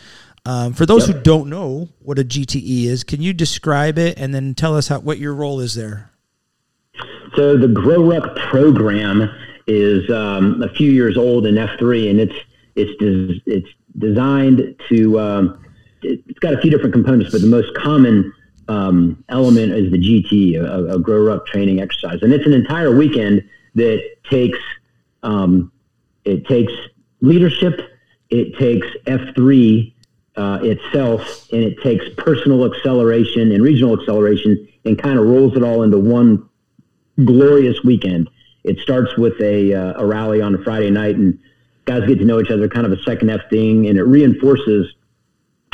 Um, 0.46 0.74
for 0.74 0.86
those 0.86 1.06
who 1.06 1.14
don't 1.14 1.50
know 1.50 1.90
what 2.00 2.20
a 2.20 2.24
GTE 2.24 2.86
is, 2.86 3.04
can 3.04 3.22
you 3.22 3.34
describe 3.34 3.98
it 3.98 4.18
and 4.18 4.34
then 4.34 4.54
tell 4.56 4.76
us 4.78 4.88
how 4.88 5.00
what 5.00 5.18
your 5.18 5.34
role 5.34 5.60
is 5.60 5.76
there? 5.76 6.10
So 7.36 7.58
the 7.58 7.68
Grow 7.68 8.04
Ruck 8.04 8.36
program 8.38 9.30
is 9.68 10.10
um, 10.10 10.64
a 10.64 10.70
few 10.70 10.90
years 10.90 11.18
old 11.18 11.46
in 11.46 11.56
F3, 11.56 12.10
and 12.10 12.20
it's 12.20 12.36
it's 12.76 13.42
it's 13.46 13.68
designed 13.98 14.76
to. 14.90 15.20
Um, 15.20 15.60
it- 16.04 16.22
it's 16.28 16.40
got 16.40 16.54
a 16.54 16.60
few 16.62 16.70
different 16.70 16.94
components, 16.94 17.32
but 17.32 17.42
the 17.42 17.48
most 17.48 17.74
common 17.76 18.32
um, 18.68 19.24
element 19.30 19.72
is 19.74 19.92
the 19.92 19.98
GT, 19.98 20.56
a, 20.58 20.96
a 20.96 21.00
Grow 21.00 21.24
Ruck 21.24 21.48
training 21.48 21.80
exercise, 21.82 22.20
and 22.22 22.32
it's 22.34 22.46
an 22.46 22.54
entire 22.54 22.96
weekend 22.96 23.44
that 23.76 24.02
takes 24.30 24.60
um, 25.24 25.72
it 26.26 26.46
takes 26.48 26.72
leadership, 27.22 27.80
it 28.30 28.58
takes 28.58 28.86
F3 29.06 29.94
uh, 30.36 30.60
itself, 30.62 31.48
and 31.52 31.64
it 31.64 31.82
takes 31.82 32.06
personal 32.18 32.66
acceleration 32.72 33.52
and 33.52 33.64
regional 33.64 34.00
acceleration, 34.00 34.68
and 34.86 35.02
kind 35.02 35.18
of 35.18 35.26
rolls 35.26 35.56
it 35.56 35.64
all 35.64 35.82
into 35.84 35.98
one 35.98 36.48
glorious 37.26 37.84
weekend. 37.84 38.30
It 38.64 38.80
starts 38.80 39.18
with 39.18 39.40
a, 39.42 39.74
uh, 39.74 40.02
a 40.02 40.06
rally 40.06 40.42
on 40.42 40.54
a 40.54 40.58
Friday 40.60 40.92
night, 40.92 41.16
and 41.16 41.40
guys 41.88 42.06
get 42.08 42.20
to 42.20 42.26
know 42.26 42.40
each 42.40 42.52
other, 42.52 42.68
kind 42.70 42.86
of 42.86 42.92
a 42.92 43.02
second 43.04 43.30
F 43.32 43.42
thing, 43.50 43.88
and 43.88 43.98
it 43.98 44.04
reinforces 44.04 44.94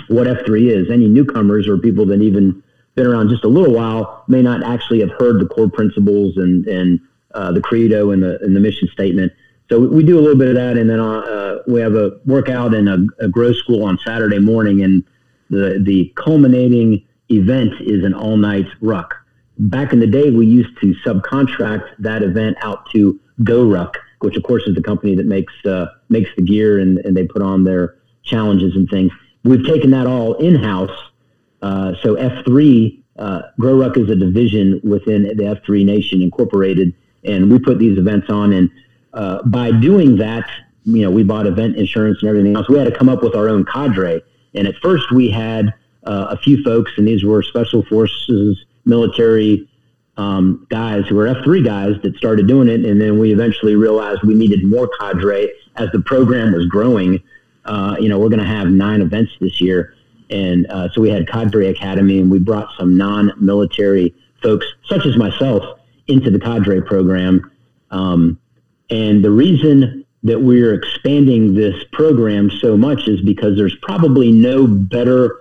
what 0.07 0.27
F3 0.27 0.69
is. 0.69 0.89
Any 0.89 1.07
newcomers 1.07 1.67
or 1.67 1.77
people 1.77 2.05
that 2.07 2.21
even 2.21 2.63
been 2.95 3.07
around 3.07 3.29
just 3.29 3.43
a 3.43 3.47
little 3.47 3.73
while 3.73 4.23
may 4.27 4.41
not 4.41 4.63
actually 4.63 4.99
have 5.01 5.11
heard 5.11 5.41
the 5.41 5.47
core 5.47 5.69
principles 5.69 6.37
and 6.37 6.65
and 6.67 6.99
uh, 7.33 7.51
the 7.51 7.61
credo 7.61 8.11
and 8.11 8.21
the 8.21 8.39
and 8.41 8.55
the 8.55 8.59
mission 8.59 8.87
statement. 8.89 9.31
So 9.69 9.79
we- 9.79 9.87
we 9.87 10.03
do 10.03 10.19
a 10.19 10.21
little 10.21 10.37
bit 10.37 10.49
of 10.49 10.55
that, 10.55 10.77
and 10.77 10.89
then 10.89 10.99
uh, 10.99 11.59
we 11.67 11.79
have 11.81 11.95
a 11.95 12.19
workout 12.25 12.73
and 12.75 12.87
a, 12.87 13.07
a 13.25 13.27
grow 13.27 13.53
school 13.53 13.83
on 13.83 13.97
Saturday 14.05 14.39
morning, 14.39 14.83
and 14.83 15.03
the 15.49 15.81
the 15.83 16.13
culminating 16.15 17.03
event 17.29 17.73
is 17.81 18.03
an 18.03 18.13
all 18.13 18.37
night 18.37 18.67
ruck. 18.81 19.15
Back 19.57 19.93
in 19.93 19.99
the 19.99 20.07
day, 20.07 20.29
we 20.29 20.45
used 20.45 20.79
to 20.81 20.93
subcontract 21.05 21.85
that 21.99 22.21
event 22.23 22.57
out 22.61 22.89
to 22.91 23.19
Go 23.43 23.63
Ruck, 23.67 23.97
which 24.23 24.37
of 24.37 24.43
course 24.43 24.63
is 24.67 24.73
the 24.75 24.81
company 24.81 25.15
that 25.15 25.25
makes 25.25 25.53
uh, 25.65 25.87
makes 26.09 26.29
the 26.37 26.41
gear 26.41 26.79
and, 26.79 26.97
and 26.99 27.15
they 27.15 27.27
put 27.27 27.41
on 27.41 27.63
their 27.63 27.97
challenges 28.23 28.75
and 28.75 28.89
things. 28.89 29.11
We've 29.43 29.65
taken 29.65 29.91
that 29.91 30.07
all 30.07 30.35
in 30.35 30.55
house. 30.55 30.97
Uh, 31.61 31.93
so 32.01 32.15
F3, 32.15 33.03
uh, 33.19 33.41
is 33.95 34.09
a 34.09 34.15
division 34.15 34.79
within 34.83 35.23
the 35.23 35.43
F3 35.43 35.85
Nation 35.85 36.21
Incorporated, 36.21 36.93
and 37.23 37.51
we 37.51 37.59
put 37.59 37.79
these 37.79 37.97
events 37.97 38.29
on. 38.29 38.53
And 38.53 38.71
uh, 39.13 39.43
by 39.43 39.71
doing 39.71 40.17
that, 40.17 40.49
you 40.85 41.01
know, 41.01 41.11
we 41.11 41.23
bought 41.23 41.45
event 41.45 41.75
insurance 41.75 42.19
and 42.21 42.29
everything 42.29 42.55
else. 42.55 42.69
We 42.69 42.77
had 42.77 42.85
to 42.85 42.97
come 42.97 43.09
up 43.09 43.23
with 43.23 43.35
our 43.35 43.49
own 43.49 43.65
cadre. 43.65 44.21
And 44.55 44.67
at 44.67 44.75
first, 44.81 45.11
we 45.11 45.29
had 45.29 45.73
uh, 46.05 46.27
a 46.29 46.37
few 46.37 46.63
folks, 46.63 46.91
and 46.97 47.07
these 47.07 47.23
were 47.23 47.43
special 47.43 47.83
forces, 47.85 48.65
military 48.85 49.69
um, 50.17 50.67
guys 50.69 51.05
who 51.07 51.15
were 51.15 51.25
F3 51.25 51.65
guys 51.65 51.95
that 52.03 52.15
started 52.17 52.47
doing 52.47 52.67
it. 52.67 52.85
And 52.85 53.01
then 53.01 53.19
we 53.19 53.33
eventually 53.33 53.75
realized 53.75 54.21
we 54.23 54.35
needed 54.35 54.65
more 54.65 54.89
cadre 54.99 55.51
as 55.75 55.89
the 55.91 56.01
program 56.01 56.53
was 56.53 56.65
growing. 56.67 57.21
Uh, 57.65 57.95
you 57.99 58.09
know, 58.09 58.19
we're 58.19 58.29
going 58.29 58.39
to 58.39 58.45
have 58.45 58.67
nine 58.67 59.01
events 59.01 59.31
this 59.39 59.59
year. 59.59 59.95
And 60.29 60.65
uh, 60.67 60.89
so 60.91 61.01
we 61.01 61.09
had 61.09 61.27
Cadre 61.27 61.67
Academy, 61.67 62.19
and 62.19 62.31
we 62.31 62.39
brought 62.39 62.69
some 62.77 62.97
non-military 62.97 64.15
folks, 64.41 64.65
such 64.85 65.05
as 65.05 65.17
myself, 65.17 65.79
into 66.07 66.31
the 66.31 66.39
Cadre 66.39 66.81
program. 66.81 67.51
Um, 67.91 68.39
and 68.89 69.23
the 69.23 69.31
reason 69.31 70.05
that 70.23 70.39
we're 70.39 70.73
expanding 70.73 71.53
this 71.53 71.75
program 71.91 72.49
so 72.49 72.77
much 72.77 73.07
is 73.07 73.21
because 73.21 73.57
there's 73.57 73.75
probably 73.81 74.31
no 74.31 74.65
better 74.65 75.37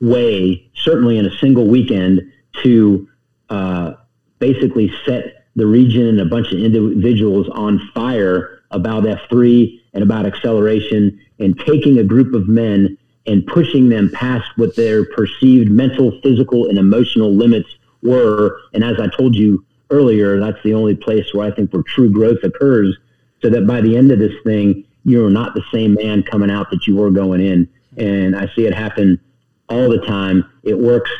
way, 0.00 0.70
certainly 0.74 1.18
in 1.18 1.26
a 1.26 1.36
single 1.38 1.66
weekend, 1.66 2.32
to 2.62 3.08
uh, 3.50 3.94
basically 4.40 4.92
set 5.06 5.46
the 5.54 5.66
region 5.66 6.08
and 6.08 6.20
a 6.20 6.24
bunch 6.24 6.52
of 6.52 6.58
individuals 6.58 7.48
on 7.50 7.78
fire 7.94 8.62
about 8.72 9.04
F3 9.04 9.80
and 9.94 10.02
about 10.02 10.26
acceleration 10.26 11.20
and 11.38 11.58
taking 11.60 11.98
a 11.98 12.04
group 12.04 12.34
of 12.34 12.48
men 12.48 12.96
and 13.26 13.46
pushing 13.46 13.88
them 13.88 14.10
past 14.10 14.46
what 14.56 14.74
their 14.76 15.04
perceived 15.04 15.70
mental, 15.70 16.20
physical, 16.22 16.68
and 16.68 16.78
emotional 16.78 17.32
limits 17.32 17.68
were. 18.02 18.60
And 18.72 18.82
as 18.82 18.98
I 18.98 19.08
told 19.08 19.34
you 19.34 19.64
earlier, 19.90 20.40
that's 20.40 20.62
the 20.62 20.74
only 20.74 20.96
place 20.96 21.32
where 21.32 21.46
I 21.46 21.54
think 21.54 21.72
where 21.72 21.82
true 21.82 22.10
growth 22.10 22.42
occurs 22.42 22.96
so 23.42 23.50
that 23.50 23.66
by 23.66 23.80
the 23.80 23.96
end 23.96 24.10
of 24.10 24.18
this 24.18 24.34
thing, 24.44 24.84
you're 25.04 25.30
not 25.30 25.54
the 25.54 25.64
same 25.72 25.94
man 25.94 26.22
coming 26.22 26.50
out 26.50 26.70
that 26.70 26.86
you 26.86 26.96
were 26.96 27.10
going 27.10 27.40
in. 27.40 27.68
And 27.96 28.36
I 28.36 28.46
see 28.54 28.66
it 28.66 28.74
happen 28.74 29.20
all 29.68 29.88
the 29.88 30.04
time. 30.06 30.44
It 30.62 30.78
works 30.78 31.10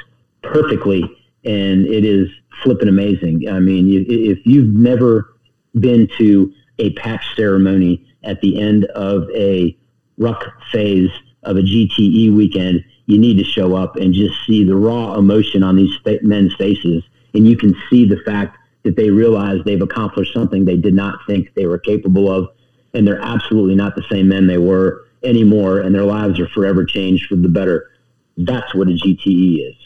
perfectly, 0.42 1.02
and 1.44 1.86
it 1.86 2.04
is 2.04 2.28
flipping 2.62 2.88
amazing. 2.88 3.48
I 3.48 3.60
mean, 3.60 3.86
you, 3.86 4.04
if 4.08 4.38
you've 4.44 4.74
never 4.74 5.34
been 5.78 6.08
to 6.18 6.52
a 6.78 6.92
patch 6.94 7.24
ceremony 7.36 8.06
at 8.24 8.40
the 8.40 8.60
end 8.60 8.84
of 8.86 9.28
a 9.34 9.76
ruck 10.18 10.44
phase 10.72 11.10
of 11.42 11.56
a 11.56 11.60
GTE 11.60 12.34
weekend, 12.34 12.84
you 13.06 13.18
need 13.18 13.38
to 13.38 13.44
show 13.44 13.74
up 13.74 13.96
and 13.96 14.14
just 14.14 14.34
see 14.46 14.64
the 14.64 14.76
raw 14.76 15.14
emotion 15.14 15.62
on 15.62 15.76
these 15.76 15.92
men's 16.22 16.54
faces. 16.54 17.02
And 17.34 17.46
you 17.46 17.56
can 17.56 17.74
see 17.88 18.06
the 18.06 18.20
fact 18.24 18.56
that 18.82 18.96
they 18.96 19.10
realize 19.10 19.60
they've 19.64 19.82
accomplished 19.82 20.32
something 20.32 20.64
they 20.64 20.76
did 20.76 20.94
not 20.94 21.18
think 21.26 21.52
they 21.54 21.66
were 21.66 21.78
capable 21.78 22.30
of. 22.30 22.48
And 22.94 23.06
they're 23.06 23.20
absolutely 23.20 23.74
not 23.74 23.94
the 23.94 24.04
same 24.10 24.28
men 24.28 24.46
they 24.46 24.58
were 24.58 25.04
anymore. 25.22 25.80
And 25.80 25.94
their 25.94 26.04
lives 26.04 26.40
are 26.40 26.48
forever 26.48 26.84
changed 26.84 27.26
for 27.26 27.36
the 27.36 27.48
better. 27.48 27.90
That's 28.36 28.74
what 28.74 28.88
a 28.88 28.92
GTE 28.92 29.68
is. 29.68 29.76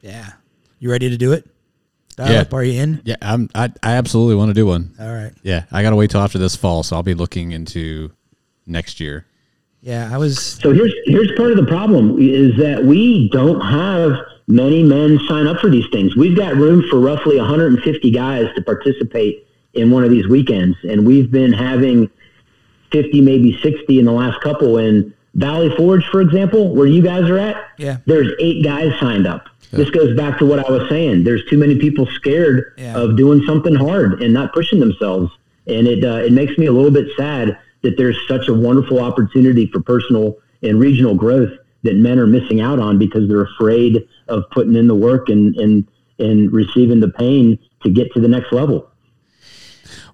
Yeah, 0.00 0.32
you 0.78 0.90
ready 0.90 1.08
to 1.10 1.16
do 1.16 1.32
it? 1.32 1.46
Dial 2.20 2.32
Yeah. 2.32 2.40
up. 2.42 2.54
Are 2.54 2.62
you 2.64 2.80
in? 2.80 3.00
Yeah, 3.04 3.16
I'm, 3.22 3.48
I 3.54 3.70
I 3.82 3.92
absolutely 3.92 4.34
want 4.36 4.50
to 4.50 4.54
do 4.54 4.66
one. 4.66 4.92
All 5.00 5.12
right. 5.12 5.32
Yeah, 5.42 5.64
I 5.72 5.82
got 5.82 5.90
to 5.90 5.96
wait 5.96 6.10
till 6.10 6.20
after 6.20 6.38
this 6.38 6.54
fall, 6.56 6.82
so 6.82 6.96
I'll 6.96 7.02
be 7.02 7.14
looking 7.14 7.52
into 7.52 8.10
next 8.66 9.00
year. 9.00 9.26
Yeah, 9.82 10.10
I 10.12 10.18
was. 10.18 10.38
So 10.60 10.72
here's 10.72 10.92
here's 11.06 11.32
part 11.36 11.50
of 11.50 11.56
the 11.56 11.66
problem 11.66 12.16
is 12.20 12.56
that 12.58 12.84
we 12.84 13.30
don't 13.30 13.60
have 13.62 14.12
many 14.46 14.82
men 14.82 15.18
sign 15.28 15.46
up 15.46 15.58
for 15.60 15.70
these 15.70 15.86
things. 15.92 16.14
We've 16.16 16.36
got 16.36 16.54
room 16.56 16.84
for 16.90 16.98
roughly 17.00 17.38
150 17.38 18.10
guys 18.10 18.46
to 18.56 18.62
participate 18.62 19.46
in 19.74 19.90
one 19.90 20.04
of 20.04 20.10
these 20.10 20.28
weekends, 20.28 20.76
and 20.82 21.06
we've 21.06 21.30
been 21.30 21.52
having 21.52 22.10
50, 22.92 23.20
maybe 23.20 23.58
60 23.62 23.98
in 23.98 24.04
the 24.04 24.12
last 24.12 24.40
couple. 24.42 24.76
In 24.78 25.14
Valley 25.34 25.72
Forge, 25.76 26.04
for 26.10 26.20
example, 26.20 26.74
where 26.74 26.86
you 26.88 27.00
guys 27.02 27.22
are 27.30 27.38
at, 27.38 27.56
Yeah. 27.78 27.98
there's 28.04 28.32
eight 28.40 28.64
guys 28.64 28.92
signed 28.98 29.26
up. 29.28 29.48
This 29.72 29.90
goes 29.90 30.16
back 30.16 30.38
to 30.38 30.46
what 30.46 30.58
I 30.66 30.70
was 30.70 30.88
saying. 30.88 31.24
There's 31.24 31.44
too 31.46 31.58
many 31.58 31.76
people 31.78 32.06
scared 32.14 32.74
Yeah. 32.78 32.96
of 32.96 33.16
doing 33.16 33.42
something 33.46 33.74
hard 33.74 34.22
and 34.22 34.32
not 34.34 34.52
pushing 34.52 34.80
themselves, 34.80 35.30
and 35.66 35.86
it 35.86 36.04
uh, 36.04 36.16
it 36.24 36.32
makes 36.32 36.56
me 36.58 36.66
a 36.66 36.72
little 36.72 36.90
bit 36.90 37.06
sad 37.16 37.56
that 37.82 37.96
there's 37.96 38.18
such 38.28 38.48
a 38.48 38.54
wonderful 38.54 39.00
opportunity 39.00 39.66
for 39.66 39.80
personal 39.80 40.36
and 40.62 40.78
regional 40.78 41.14
growth 41.14 41.50
that 41.82 41.96
men 41.96 42.18
are 42.18 42.26
missing 42.26 42.60
out 42.60 42.78
on 42.78 42.98
because 42.98 43.26
they're 43.28 43.42
afraid 43.44 44.06
of 44.28 44.44
putting 44.50 44.76
in 44.76 44.86
the 44.86 44.94
work 44.94 45.28
and 45.28 45.54
and 45.56 45.86
and 46.18 46.52
receiving 46.52 47.00
the 47.00 47.08
pain 47.08 47.58
to 47.82 47.90
get 47.90 48.12
to 48.12 48.20
the 48.20 48.28
next 48.28 48.52
level. 48.52 48.86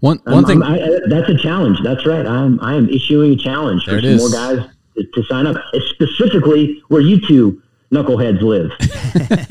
One 0.01 0.19
one 0.25 0.35
I'm- 0.35 0.45
thing. 0.45 0.63
I'm- 0.63 0.73
I, 0.75 0.83
I- 0.85 1.01
that's 1.09 1.29
a 1.29 1.37
challenge. 1.39 1.79
That's 1.83 2.07
right. 2.07 2.27
I'm 2.27 2.61
I 2.61 2.75
am 2.75 2.89
issuing 2.89 3.33
a 3.33 3.37
challenge 3.37 3.85
There 3.87 3.97
for 3.97 4.03
some 4.03 4.11
is. 4.11 4.21
more 4.21 4.31
guys 4.31 4.69
to, 4.97 5.05
to 5.15 5.23
sign 5.25 5.47
up, 5.47 5.57
It's 5.73 5.87
specifically 5.91 6.83
where 6.89 7.01
you 7.01 7.21
two 7.27 7.61
knuckleheads 7.93 8.41
live, 8.43 8.71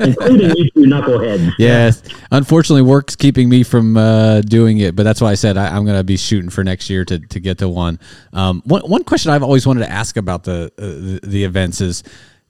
including 0.00 0.56
you 0.56 0.70
two 0.70 0.80
knuckleheads. 0.80 1.52
Yes. 1.58 2.02
Unfortunately, 2.30 2.82
work's 2.82 3.16
keeping 3.16 3.48
me 3.48 3.62
from 3.62 3.96
uh, 3.96 4.40
doing 4.42 4.78
it, 4.78 4.94
but 4.94 5.02
that's 5.02 5.20
why 5.20 5.30
I 5.30 5.34
said 5.34 5.56
I, 5.56 5.74
I'm 5.74 5.84
going 5.84 5.96
to 5.96 6.04
be 6.04 6.16
shooting 6.16 6.50
for 6.50 6.62
next 6.62 6.90
year 6.90 7.04
to, 7.04 7.18
to 7.18 7.40
get 7.40 7.58
to 7.58 7.68
one. 7.68 7.98
Um, 8.32 8.62
one. 8.64 8.82
One 8.82 9.04
question 9.04 9.32
I've 9.32 9.42
always 9.42 9.66
wanted 9.66 9.80
to 9.80 9.90
ask 9.90 10.16
about 10.16 10.44
the, 10.44 10.72
uh, 10.78 10.82
the 10.82 11.20
the 11.22 11.44
events 11.44 11.80
is, 11.80 12.02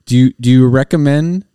do 0.05 0.17
you 0.17 0.33
do 0.39 0.49
you 0.49 0.67
recommend 0.67 1.45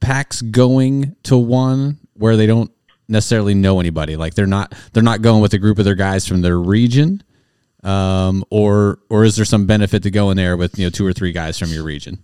packs 0.00 0.42
going 0.42 1.16
to 1.24 1.36
one 1.36 1.98
where 2.14 2.36
they 2.36 2.46
don't 2.46 2.70
necessarily 3.08 3.54
know 3.54 3.80
anybody, 3.80 4.16
like 4.16 4.34
they're 4.34 4.46
not 4.46 4.74
they're 4.92 5.02
not 5.02 5.22
going 5.22 5.42
with 5.42 5.54
a 5.54 5.58
group 5.58 5.78
of 5.78 5.84
their 5.84 5.94
guys 5.94 6.26
from 6.26 6.42
their 6.42 6.58
region, 6.58 7.22
um, 7.82 8.44
or 8.50 8.98
or 9.10 9.24
is 9.24 9.36
there 9.36 9.44
some 9.44 9.66
benefit 9.66 10.02
to 10.04 10.10
going 10.10 10.36
there 10.36 10.56
with 10.56 10.78
you 10.78 10.86
know 10.86 10.90
two 10.90 11.06
or 11.06 11.12
three 11.12 11.32
guys 11.32 11.58
from 11.58 11.70
your 11.70 11.84
region? 11.84 12.22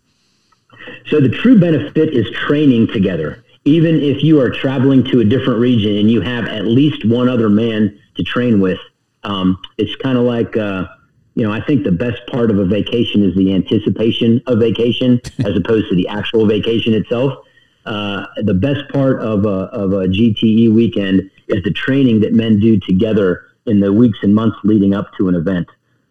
So 1.07 1.21
the 1.21 1.29
true 1.29 1.59
benefit 1.59 2.15
is 2.15 2.31
training 2.31 2.89
together. 2.89 3.45
Even 3.65 4.01
if 4.01 4.23
you 4.23 4.41
are 4.41 4.51
traveling 4.51 5.05
to 5.05 5.21
a 5.21 5.25
different 5.25 5.61
region 5.61 5.97
and 5.97 6.11
you 6.11 6.21
have 6.21 6.47
at 6.47 6.65
least 6.65 7.05
one 7.05 7.29
other 7.29 7.49
man 7.49 7.99
to 8.17 8.23
train 8.23 8.61
with, 8.61 8.79
um, 9.25 9.59
it's 9.79 9.95
kind 9.97 10.19
of 10.19 10.25
like, 10.25 10.57
uh, 10.57 10.87
you 11.35 11.45
know, 11.45 11.53
I 11.53 11.61
think 11.65 11.85
the 11.85 11.93
best 11.93 12.27
part 12.27 12.51
of 12.51 12.59
a 12.59 12.65
vacation 12.65 13.23
is 13.23 13.35
the 13.37 13.55
anticipation 13.55 14.43
of 14.47 14.59
vacation 14.59 15.21
as 15.45 15.57
opposed 15.57 15.89
to 15.91 15.97
the 15.97 16.09
actual 16.09 16.47
vacation 16.47 16.93
itself. 16.95 17.47
Uh, 17.85 18.27
the 18.43 18.55
best 18.55 18.89
part 18.93 19.21
of 19.21 19.45
a, 19.45 19.67
of 19.73 19.93
a 19.93 20.07
GTE 20.07 20.73
weekend 20.73 21.31
is 21.49 21.63
the 21.65 21.73
training 21.73 22.21
that 22.21 22.33
men 22.33 22.61
do 22.61 22.79
together 22.79 23.47
in 23.67 23.81
the 23.81 23.93
weeks 23.93 24.19
and 24.23 24.35
months 24.35 24.57
leading 24.65 24.95
up 24.95 25.13
to 25.19 25.29
an 25.29 25.35
event. 25.35 25.69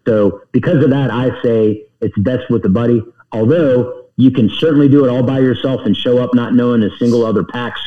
So 0.08 0.42
because 0.52 0.84
of 0.84 0.90
that, 0.90 1.12
I 1.12 1.42
say 1.42 1.86
it's 2.02 2.18
best 2.18 2.50
with 2.50 2.66
a 2.66 2.70
buddy. 2.70 3.04
Although 3.32 4.01
you 4.22 4.30
can 4.30 4.50
certainly 4.50 4.88
do 4.88 5.04
it 5.04 5.10
all 5.10 5.24
by 5.24 5.40
yourself 5.40 5.82
and 5.86 5.98
show 5.98 6.20
up 6.20 6.34
not 6.36 6.54
knowing 6.54 6.84
a 6.84 6.96
single 6.98 7.26
other 7.26 7.44
packs, 7.44 7.82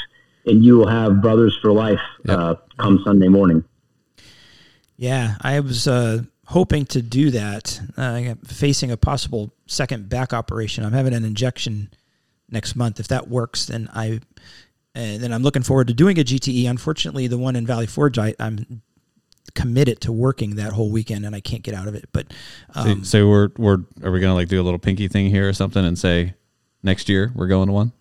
and 0.46 0.64
you 0.64 0.76
will 0.76 0.88
have 0.88 1.22
brothers 1.22 1.56
for 1.62 1.72
life 1.72 2.00
uh, 2.28 2.56
come 2.78 3.00
Sunday 3.04 3.28
morning. 3.28 3.62
Yeah, 4.96 5.36
I 5.40 5.60
was 5.60 5.86
uh, 5.86 6.22
hoping 6.46 6.86
to 6.86 7.02
do 7.02 7.30
that. 7.30 7.80
Uh, 7.96 8.02
I'm 8.02 8.36
facing 8.38 8.90
a 8.90 8.96
possible 8.96 9.52
second 9.66 10.08
back 10.08 10.32
operation. 10.32 10.84
I'm 10.84 10.92
having 10.92 11.14
an 11.14 11.24
injection 11.24 11.90
next 12.50 12.74
month. 12.74 12.98
If 12.98 13.08
that 13.08 13.28
works, 13.28 13.66
then 13.66 13.88
I 13.94 14.20
and 14.96 15.22
then 15.22 15.32
I'm 15.32 15.42
looking 15.42 15.62
forward 15.62 15.88
to 15.88 15.94
doing 15.94 16.18
a 16.18 16.24
GTE. 16.24 16.68
Unfortunately, 16.68 17.26
the 17.28 17.38
one 17.38 17.56
in 17.56 17.66
Valley 17.66 17.86
Forge, 17.86 18.18
I, 18.18 18.34
I'm 18.40 18.82
committed 19.54 20.00
to 20.02 20.12
working 20.12 20.56
that 20.56 20.72
whole 20.72 20.90
weekend, 20.90 21.24
and 21.24 21.34
I 21.34 21.40
can't 21.40 21.62
get 21.62 21.74
out 21.74 21.88
of 21.88 21.94
it. 21.94 22.08
But 22.12 22.32
um, 22.74 23.04
so, 23.04 23.18
so 23.20 23.28
we're 23.28 23.48
we're 23.56 23.78
are 24.02 24.10
we 24.10 24.20
gonna 24.20 24.34
like 24.34 24.48
do 24.48 24.60
a 24.60 24.64
little 24.64 24.78
pinky 24.78 25.08
thing 25.08 25.30
here 25.30 25.48
or 25.48 25.52
something 25.52 25.84
and 25.84 25.98
say 25.98 26.34
next 26.82 27.08
year 27.08 27.32
we're 27.34 27.46
going 27.46 27.68
to 27.68 27.72
one? 27.72 27.92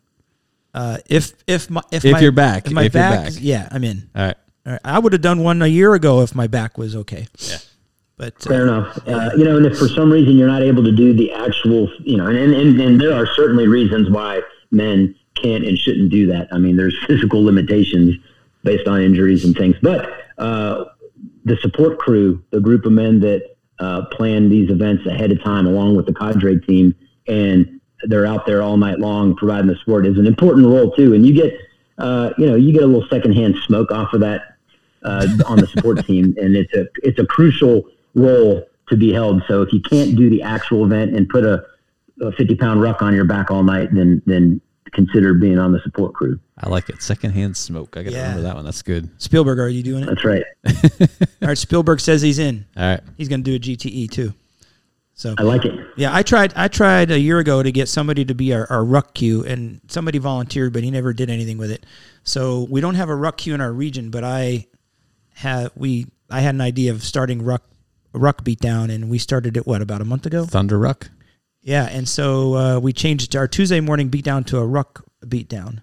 uh, 0.74 0.98
if 1.08 1.34
if 1.48 1.70
my 1.70 1.82
if, 1.92 2.04
If 2.04 2.14
my, 2.14 2.20
you're 2.20 2.32
back, 2.32 2.66
if 2.68 2.74
my 2.74 2.84
if 2.84 2.94
you're 2.94 3.04
back, 3.04 3.26
back. 3.26 3.34
yeah, 3.40 3.68
I'm 3.72 3.84
in. 3.84 4.10
All 4.16 4.26
right. 4.26 4.38
All 4.66 4.72
right. 4.74 4.82
I 4.84 5.00
would 5.00 5.14
have 5.14 5.22
done 5.22 5.44
one 5.44 5.62
a 5.62 5.68
year 5.68 5.94
ago 5.94 6.22
if 6.22 6.34
my 6.34 6.48
back 6.48 6.78
was 6.78 6.96
okay. 6.96 7.28
Yeah. 7.40 7.58
But 8.18 8.36
uh, 8.46 8.50
Fair 8.50 8.64
enough. 8.64 8.98
Uh, 9.08 9.32
you 9.36 9.44
know, 9.44 9.58
and 9.58 9.66
if 9.66 9.78
for 9.78 9.88
some 9.88 10.12
reason 10.12 10.38
you're 10.38 10.48
not 10.48 10.62
able 10.62 10.84
to 10.84 10.92
do 10.92 11.14
the 11.14 11.32
actual, 11.34 11.90
you 12.00 12.16
know, 12.18 12.28
and, 12.28 12.54
and, 12.54 12.80
and 12.80 13.02
there 13.02 13.14
are 13.14 13.28
certainly 13.36 13.68
reasons 13.68 14.10
why 14.10 14.42
men 14.72 15.16
can't 15.36 15.66
and 15.66 15.78
shouldn't 15.78 16.12
do 16.12 16.28
that. 16.28 16.48
I 16.52 16.60
mean, 16.60 16.78
there's 16.78 16.96
physical 17.08 17.44
limitations 17.44 18.16
based 18.64 18.88
on 18.88 19.02
injuries 19.02 19.44
and 19.46 19.56
things. 19.56 19.76
But 19.82 20.10
uh, 20.38 20.86
the 21.46 21.58
support 21.58 22.00
crew, 22.00 22.44
the 22.52 22.60
group 22.60 22.86
of 22.86 22.92
men 22.92 23.20
that 23.22 23.56
uh, 23.80 24.06
plan 24.12 24.50
these 24.50 24.70
events 24.70 25.06
ahead 25.06 25.32
of 25.32 25.44
time, 25.44 25.66
along 25.66 25.96
with 25.96 26.06
the 26.06 26.14
cadre 26.14 26.60
team, 26.60 26.96
and 27.28 27.80
they're 28.04 28.26
out 28.26 28.46
there 28.46 28.62
all 28.62 28.78
night 28.78 29.00
long 29.00 29.36
providing 29.36 29.68
the 29.68 29.76
support 29.78 30.06
is 30.06 30.18
an 30.18 30.28
important 30.28 30.66
role 30.66 30.92
too. 30.92 31.14
And 31.14 31.26
you 31.26 31.34
get, 31.34 31.58
uh, 31.98 32.32
you 32.38 32.46
know, 32.46 32.56
you 32.56 32.74
get 32.74 32.84
a 32.84 32.86
little 32.86 33.08
secondhand 33.10 33.56
smoke 33.66 33.92
off 33.92 34.14
of 34.14 34.22
that 34.22 34.58
uh, 35.04 35.28
on 35.46 35.58
the 35.60 35.68
support 35.68 36.06
team, 36.06 36.36
and 36.38 36.56
it's 36.56 36.74
a 36.74 36.88
it's 37.02 37.20
a 37.20 37.26
crucial 37.26 37.84
role 38.16 38.66
to 38.90 38.98
be 38.98 39.12
held. 39.14 39.44
So 39.48 39.62
if 39.62 39.72
you 39.74 39.82
can't 39.82 40.16
do 40.16 40.30
the 40.30 40.42
actual 40.42 40.86
event 40.86 41.16
and 41.16 41.28
put 41.28 41.46
a, 41.46 41.64
a 42.22 42.32
fifty 42.34 42.56
pound 42.56 42.82
ruck 42.82 43.02
on 43.02 43.14
your 43.14 43.26
back 43.26 43.52
all 43.52 43.64
night, 43.64 43.90
then 43.94 44.22
then 44.26 44.62
consider 44.94 45.34
being 45.34 45.60
on 45.60 45.72
the 45.72 45.80
support 45.82 46.14
crew. 46.14 46.40
I 46.58 46.70
like 46.70 46.90
it. 46.90 47.02
Secondhand 47.02 47.58
smoke. 47.58 47.98
I 47.98 48.04
got 48.04 48.12
to 48.12 48.16
Yeah. 48.16 48.22
remember 48.24 48.42
that 48.44 48.56
one. 48.56 48.66
That's 48.66 48.82
good. 48.82 49.10
Spielberg, 49.22 49.60
are 49.60 49.68
you 49.70 49.84
doing 49.84 50.04
it? 50.04 50.08
That's 50.08 50.24
right. 50.24 50.44
All 51.42 51.48
right. 51.50 51.58
Spielberg 51.58 52.00
says 52.00 52.22
he's 52.22 52.40
in. 52.40 52.66
All 52.78 52.84
right. 52.84 53.02
He's 53.18 53.28
going 53.30 53.44
to 53.44 53.58
do 53.60 53.74
a 53.74 53.76
GTE 53.76 54.10
too. 54.12 54.34
So 55.16 55.36
I 55.38 55.44
like 55.44 55.64
it. 55.64 55.74
yeah, 55.96 56.14
I 56.14 56.24
tried. 56.24 56.54
I 56.56 56.68
tried 56.68 57.12
a 57.12 57.20
year 57.20 57.38
ago 57.38 57.62
to 57.62 57.72
get 57.72 57.88
somebody 57.88 58.26
to 58.26 58.34
be 58.34 58.52
our, 58.52 58.66
our 58.72 58.84
ruck 58.84 59.14
queue, 59.14 59.44
and 59.46 59.80
somebody 59.88 60.18
volunteered, 60.18 60.74
but 60.74 60.84
he 60.84 60.90
never 60.90 61.14
did 61.14 61.30
anything 61.30 61.60
with 61.60 61.70
it. 61.70 61.86
So 62.24 62.66
we 62.68 62.82
don't 62.82 62.96
have 62.96 63.10
a 63.10 63.16
ruck 63.16 63.38
queue 63.38 63.54
in 63.54 63.62
our 63.62 63.72
region, 63.72 64.10
but 64.10 64.24
I 64.24 64.66
had 65.36 65.70
we 65.76 66.08
I 66.32 66.42
had 66.42 66.56
an 66.56 66.62
idea 66.62 66.92
of 66.92 67.04
starting 67.04 67.44
ruck 67.44 67.62
a 68.16 68.20
ruck 68.20 68.44
beatdown, 68.44 68.92
and 68.92 69.08
we 69.08 69.20
started 69.20 69.56
it 69.56 69.68
what 69.68 69.84
about 69.84 70.02
a 70.02 70.06
month 70.06 70.26
ago? 70.26 70.46
Thunder 70.46 70.80
Ruck. 70.80 71.12
Yeah, 71.64 71.88
and 71.90 72.08
so 72.08 72.56
uh, 72.56 72.80
we 72.80 72.92
changed 72.94 73.36
our 73.36 73.48
Tuesday 73.48 73.80
morning 73.80 74.10
beatdown 74.10 74.46
to 74.48 74.58
a 74.58 74.66
ruck 74.66 75.06
beatdown. 75.26 75.82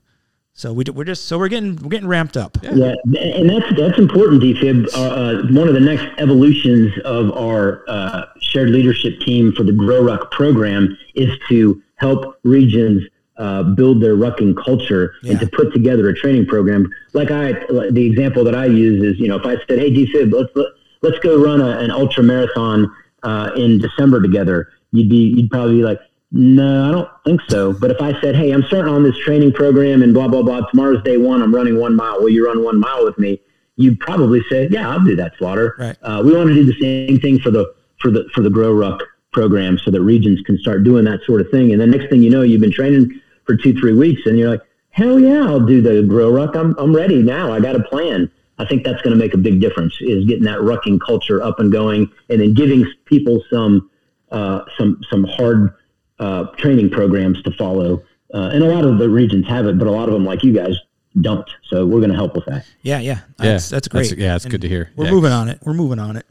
So 0.53 0.75
we, 0.75 0.85
we're 0.93 1.05
just 1.05 1.25
so 1.25 1.39
we're 1.39 1.49
getting 1.49 1.77
we're 1.77 1.89
getting 1.89 2.07
ramped 2.09 2.37
up. 2.37 2.59
Yeah, 2.63 2.71
and 2.71 3.49
that's 3.49 3.77
that's 3.79 3.99
important, 3.99 4.43
DFib. 4.43 4.89
Uh, 4.95 4.99
uh, 5.01 5.43
one 5.53 5.69
of 5.69 5.75
the 5.75 5.81
next 5.81 6.07
evolutions 6.19 6.93
of 7.07 7.33
our 7.33 7.83
uh, 7.89 8.27
shared 8.43 8.69
leadership 8.69 9.21
team 9.21 9.53
for 9.53 9.63
the 9.63 9.73
Grow 9.73 10.03
Ruck 10.03 10.31
program 10.33 10.99
is 11.15 11.31
to 11.49 11.83
help 11.97 12.39
regions 12.43 13.03
uh, 13.39 13.63
build 13.63 14.03
their 14.03 14.17
rucking 14.17 14.55
culture 14.63 15.15
Yeah. 15.23 15.31
and 15.33 15.41
to 15.41 15.47
put 15.47 15.73
together 15.73 16.11
a 16.11 16.15
training 16.15 16.45
program. 16.45 16.93
Like 17.15 17.31
I, 17.31 17.53
like 17.71 17.95
the 17.95 18.05
example 18.05 18.45
that 18.45 18.55
I 18.55 18.67
use 18.67 19.03
is, 19.03 19.19
you 19.19 19.29
know, 19.29 19.37
if 19.37 19.47
I 19.47 19.55
said, 19.67 19.79
"Hey, 19.79 19.91
DFib, 19.91 20.31
let's 20.31 20.51
let, 20.55 20.67
let's 21.01 21.19
go 21.21 21.43
run 21.43 21.63
a, 21.63 21.79
an 21.79 21.91
ultra 21.91 22.23
marathon 22.23 22.95
uh, 23.23 23.53
in 23.57 23.79
December 23.79 24.21
together," 24.21 24.69
you'd 24.93 25.09
be 25.09 25.35
you'd 25.37 25.51
probably 25.51 25.77
be 25.77 25.83
like. 25.83 26.01
No, 26.33 26.89
I 26.89 26.93
don't 26.93 27.09
think 27.27 27.41
so. 27.49 27.73
But 27.73 27.91
if 27.91 28.01
I 28.01 28.13
said, 28.21 28.37
"Hey, 28.37 28.53
I'm 28.53 28.63
starting 28.63 28.95
on 28.95 29.03
this 29.03 29.19
training 29.19 29.53
program 29.53 30.01
and 30.01 30.15
blah 30.15 30.29
blah 30.29 30.43
blah. 30.43 30.61
Tomorrow's 30.71 31.03
day 31.03 31.17
one. 31.17 31.43
I'm 31.43 31.53
running 31.53 31.77
one 31.77 31.97
mile. 31.97 32.21
Will 32.21 32.29
you 32.29 32.47
run 32.47 32.63
one 32.63 32.79
mile 32.79 33.05
with 33.05 33.19
me?" 33.19 33.41
You'd 33.75 33.99
probably 33.99 34.41
say, 34.49 34.69
"Yeah, 34.71 34.89
I'll 34.89 35.05
do 35.05 35.17
that, 35.17 35.33
Slaughter." 35.39 35.75
Right. 35.77 35.97
Uh, 36.03 36.23
we 36.25 36.33
want 36.33 36.49
to 36.51 36.55
do 36.55 36.65
the 36.65 36.79
same 36.81 37.19
thing 37.19 37.41
for 37.41 37.51
the 37.51 37.75
for 37.99 38.13
the 38.13 38.29
for 38.33 38.43
the 38.43 38.51
Grow 38.51 38.73
Ruck 38.73 39.03
program, 39.33 39.77
so 39.79 39.91
that 39.91 40.03
regions 40.03 40.41
can 40.43 40.57
start 40.59 40.85
doing 40.85 41.05
that 41.07 41.21
sort 41.25 41.41
of 41.41 41.51
thing. 41.51 41.73
And 41.73 41.81
then 41.81 41.91
next 41.91 42.11
thing 42.11 42.23
you 42.23 42.31
know, 42.31 42.43
you've 42.43 42.61
been 42.61 42.73
training 42.73 43.21
for 43.45 43.57
two 43.57 43.75
three 43.75 43.95
weeks, 43.95 44.23
and 44.27 44.39
you're 44.39 44.51
like, 44.51 44.63
"Hell 44.91 45.19
yeah, 45.19 45.45
I'll 45.47 45.67
do 45.67 45.83
the 45.83 46.05
Grow 46.05 46.31
Ruck. 46.31 46.55
I'm 46.55 46.77
I'm 46.79 46.95
ready 46.95 47.23
now. 47.23 47.53
I 47.53 47.59
got 47.59 47.75
a 47.75 47.83
plan." 47.83 48.31
I 48.61 48.67
think 48.67 48.85
that's 48.85 49.01
going 49.03 49.13
to 49.13 49.19
make 49.19 49.35
a 49.35 49.39
big 49.39 49.61
difference. 49.61 49.97
Is 50.01 50.27
getting 50.27 50.45
that 50.45 50.59
rucking 50.59 51.01
culture 51.01 51.43
up 51.43 51.59
and 51.59 51.73
going, 51.73 52.09
and 52.29 52.41
then 52.41 52.55
giving 52.55 52.87
people 53.07 53.43
some 53.51 53.90
uh, 54.31 54.63
some 54.79 55.01
some 55.11 55.25
hard 55.25 55.75
uh, 56.19 56.45
training 56.57 56.91
programs 56.91 57.43
to 57.43 57.51
follow. 57.53 58.03
Uh, 58.33 58.51
and 58.53 58.63
a 58.63 58.67
lot 58.73 58.85
of 58.85 58.99
the 58.99 59.09
regions 59.09 59.47
have 59.49 59.67
it, 59.67 59.77
but 59.79 59.89
a 59.89 59.91
lot 59.91 60.09
of 60.09 60.13
them, 60.15 60.25
like 60.25 60.45
you 60.45 60.53
guys, 60.53 60.77
don't. 61.21 61.49
So 61.69 61.85
we're 61.85 61.99
going 61.99 62.11
to 62.11 62.17
help 62.17 62.37
with 62.37 62.45
that. 62.47 62.65
Yeah, 62.83 63.01
yeah, 63.01 63.21
that's, 63.39 63.69
that's 63.69 63.89
great. 63.89 64.03
That's- 64.05 64.19
yeah, 64.23 64.37
it's 64.37 64.45
good 64.45 64.61
to 64.61 64.69
hear. 64.69 64.93
We're 64.95 65.07
Yeah. 65.07 65.11
moving 65.11 65.33
on 65.33 65.49
it. 65.49 65.59
We're 65.65 65.75
moving 65.75 65.99
on 65.99 66.17
it. 66.17 66.27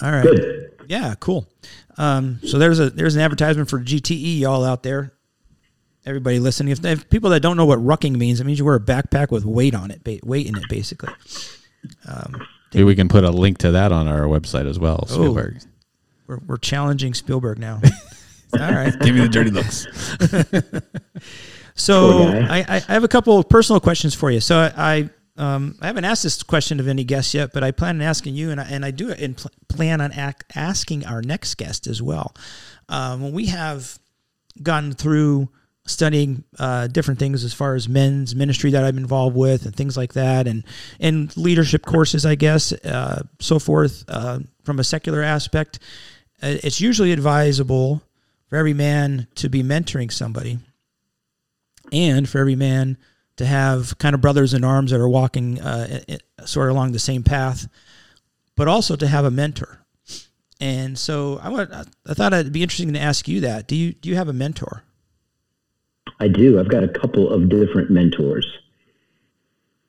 All 0.00 0.12
right. 0.12 0.22
Good. 0.22 0.70
Yeah, 0.86 1.14
cool. 1.18 1.48
Um, 1.98 2.38
so 2.44 2.58
there's 2.58 2.78
a 2.78 2.90
there's 2.90 3.16
an 3.16 3.22
advertisement 3.22 3.68
for 3.68 3.80
GTE 3.80 4.38
y'all 4.40 4.64
out 4.64 4.82
there. 4.84 5.12
Everybody 6.06 6.38
listening, 6.38 6.72
if, 6.72 6.84
if 6.84 7.10
people 7.10 7.28
that 7.30 7.40
don't 7.40 7.56
know 7.56 7.66
what 7.66 7.78
rucking 7.80 8.16
means, 8.16 8.40
it 8.40 8.44
means 8.44 8.58
you 8.58 8.64
wear 8.64 8.76
a 8.76 8.80
backpack 8.80 9.30
with 9.30 9.44
weight 9.44 9.74
on 9.74 9.90
it, 9.90 10.02
ba- 10.02 10.18
weight 10.24 10.46
in 10.46 10.56
it, 10.56 10.64
basically. 10.68 11.12
Maybe 12.72 12.84
we 12.84 12.94
can 12.94 13.08
put 13.08 13.24
a 13.24 13.30
link 13.30 13.58
to 13.58 13.72
that 13.72 13.92
on 13.92 14.06
our 14.08 14.22
website 14.22 14.66
as 14.68 14.78
well. 14.78 15.06
Spielberg. 15.08 15.58
We're, 16.30 16.38
we're 16.46 16.56
challenging 16.58 17.12
Spielberg 17.12 17.58
now. 17.58 17.80
All 18.52 18.60
right. 18.72 18.96
Give 19.00 19.14
me 19.14 19.22
the 19.22 19.28
dirty 19.28 19.50
looks. 19.50 19.86
So 21.76 22.24
Poor. 22.24 22.42
I, 22.42 22.58
I 22.58 22.76
I 22.88 22.92
have 22.92 23.04
a 23.04 23.08
couple 23.08 23.38
of 23.38 23.48
personal 23.48 23.80
questions 23.80 24.14
for 24.14 24.30
you. 24.30 24.40
So 24.40 24.58
I, 24.58 24.72
I 24.76 25.10
um 25.38 25.76
I 25.80 25.86
haven't 25.86 26.04
asked 26.04 26.22
this 26.24 26.42
question 26.42 26.78
of 26.78 26.88
any 26.88 27.04
guests 27.04 27.32
yet, 27.32 27.52
but 27.54 27.64
I 27.64 27.70
plan 27.70 27.96
on 27.96 28.02
asking 28.02 28.34
you, 28.34 28.50
and 28.50 28.60
I, 28.60 28.64
and 28.64 28.84
I 28.84 28.90
do 28.90 29.10
and 29.10 29.34
pl- 29.36 29.50
plan 29.68 30.02
on 30.02 30.12
ac- 30.12 30.44
asking 30.54 31.06
our 31.06 31.22
next 31.22 31.54
guest 31.56 31.86
as 31.86 32.02
well. 32.02 32.34
Um, 32.90 33.22
when 33.22 33.32
we 33.32 33.46
have 33.46 33.98
gone 34.62 34.92
through 34.92 35.48
studying 35.86 36.44
uh, 36.58 36.86
different 36.88 37.18
things 37.18 37.44
as 37.44 37.54
far 37.54 37.74
as 37.74 37.88
men's 37.88 38.34
ministry 38.36 38.70
that 38.72 38.84
I'm 38.84 38.98
involved 38.98 39.36
with 39.36 39.64
and 39.64 39.74
things 39.74 39.96
like 39.96 40.12
that, 40.12 40.46
and 40.46 40.64
and 40.98 41.34
leadership 41.36 41.86
courses, 41.86 42.26
I 42.26 42.34
guess, 42.34 42.72
uh, 42.72 43.22
so 43.38 43.58
forth. 43.58 44.04
Uh, 44.06 44.40
from 44.64 44.78
a 44.78 44.84
secular 44.84 45.22
aspect, 45.22 45.78
uh, 45.78 45.86
it's 46.42 46.80
usually 46.80 47.12
advisable 47.12 48.02
for 48.48 48.56
every 48.56 48.74
man 48.74 49.26
to 49.36 49.48
be 49.48 49.62
mentoring 49.62 50.12
somebody, 50.12 50.58
and 51.92 52.28
for 52.28 52.38
every 52.38 52.56
man 52.56 52.96
to 53.36 53.46
have 53.46 53.96
kind 53.98 54.14
of 54.14 54.20
brothers 54.20 54.52
in 54.52 54.64
arms 54.64 54.90
that 54.90 55.00
are 55.00 55.08
walking 55.08 55.60
uh, 55.60 56.00
sort 56.44 56.68
of 56.68 56.76
along 56.76 56.92
the 56.92 56.98
same 56.98 57.22
path, 57.22 57.68
but 58.56 58.68
also 58.68 58.96
to 58.96 59.06
have 59.06 59.24
a 59.24 59.30
mentor. 59.30 59.78
And 60.60 60.98
so 60.98 61.40
I, 61.42 61.48
want, 61.48 61.72
I 61.72 62.14
thought 62.14 62.34
it'd 62.34 62.52
be 62.52 62.62
interesting 62.62 62.92
to 62.92 63.00
ask 63.00 63.26
you 63.26 63.40
that. 63.40 63.66
Do 63.66 63.74
you 63.74 63.92
do 63.94 64.10
you 64.10 64.16
have 64.16 64.28
a 64.28 64.34
mentor? 64.34 64.84
I 66.18 66.28
do. 66.28 66.60
I've 66.60 66.68
got 66.68 66.84
a 66.84 66.88
couple 66.88 67.30
of 67.30 67.48
different 67.48 67.90
mentors. 67.90 68.46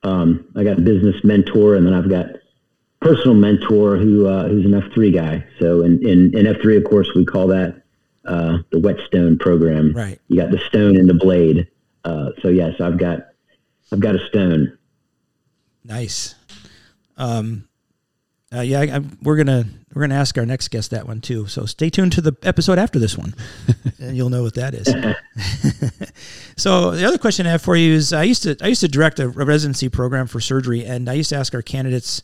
Um, 0.03 0.47
I 0.55 0.63
got 0.63 0.77
a 0.77 0.81
business 0.81 1.15
mentor, 1.23 1.75
and 1.75 1.85
then 1.85 1.93
I've 1.93 2.09
got 2.09 2.27
personal 3.01 3.33
mentor 3.33 3.97
who 3.97 4.27
uh, 4.27 4.47
who's 4.47 4.65
an 4.65 4.73
F 4.73 4.91
three 4.93 5.11
guy. 5.11 5.43
So 5.59 5.81
in, 5.81 6.05
in, 6.07 6.37
in 6.37 6.47
F 6.47 6.61
three, 6.61 6.77
of 6.77 6.83
course, 6.85 7.09
we 7.15 7.25
call 7.25 7.47
that 7.47 7.81
uh, 8.25 8.59
the 8.71 8.79
whetstone 8.79 9.37
program. 9.37 9.93
Right. 9.93 10.19
You 10.27 10.37
got 10.37 10.51
the 10.51 10.59
stone 10.59 10.95
and 10.95 11.09
the 11.09 11.13
blade. 11.13 11.67
Uh, 12.05 12.29
so 12.41 12.47
yes, 12.47 12.79
I've 12.79 12.97
got 12.97 13.27
I've 13.91 13.99
got 13.99 14.15
a 14.15 14.27
stone. 14.27 14.77
Nice. 15.83 16.35
Um, 17.17 17.67
uh, 18.53 18.61
yeah, 18.61 18.81
I, 18.81 18.97
I, 18.97 19.01
we're 19.21 19.37
gonna 19.37 19.65
we're 19.93 20.01
gonna 20.01 20.15
ask 20.15 20.37
our 20.37 20.45
next 20.45 20.67
guest 20.69 20.91
that 20.91 21.07
one 21.07 21.21
too. 21.21 21.47
So 21.47 21.65
stay 21.65 21.89
tuned 21.89 22.11
to 22.13 22.21
the 22.21 22.35
episode 22.43 22.77
after 22.77 22.99
this 22.99 23.17
one, 23.17 23.33
and 23.99 24.15
you'll 24.15 24.29
know 24.29 24.43
what 24.43 24.55
that 24.55 24.73
is. 24.73 24.87
so 26.57 26.91
the 26.91 27.05
other 27.05 27.17
question 27.17 27.47
I 27.47 27.51
have 27.51 27.61
for 27.61 27.75
you 27.75 27.93
is: 27.93 28.13
I 28.13 28.23
used 28.23 28.43
to 28.43 28.57
I 28.61 28.67
used 28.67 28.81
to 28.81 28.87
direct 28.87 29.19
a, 29.19 29.29
residency 29.29 29.89
program 29.89 30.27
for 30.27 30.39
surgery, 30.39 30.85
and 30.85 31.09
I 31.09 31.13
used 31.13 31.29
to 31.29 31.37
ask 31.37 31.55
our 31.55 31.61
candidates 31.61 32.23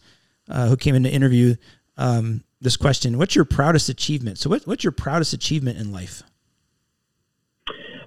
uh, 0.49 0.67
who 0.67 0.77
came 0.77 0.95
in 0.95 1.03
to 1.03 1.09
interview 1.09 1.55
um, 1.97 2.43
this 2.61 2.77
question: 2.77 3.17
What's 3.17 3.35
your 3.35 3.45
proudest 3.45 3.89
achievement? 3.89 4.37
So, 4.37 4.49
what, 4.49 4.65
what's 4.65 4.83
your 4.83 4.91
proudest 4.91 5.33
achievement 5.33 5.77
in 5.77 5.91
life? 5.91 6.23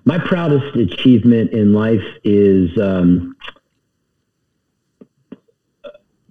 My 0.04 0.18
proudest 0.18 0.76
achievement 0.76 1.52
in 1.52 1.74
life 1.74 2.02
is 2.24 2.76
um, 2.78 3.36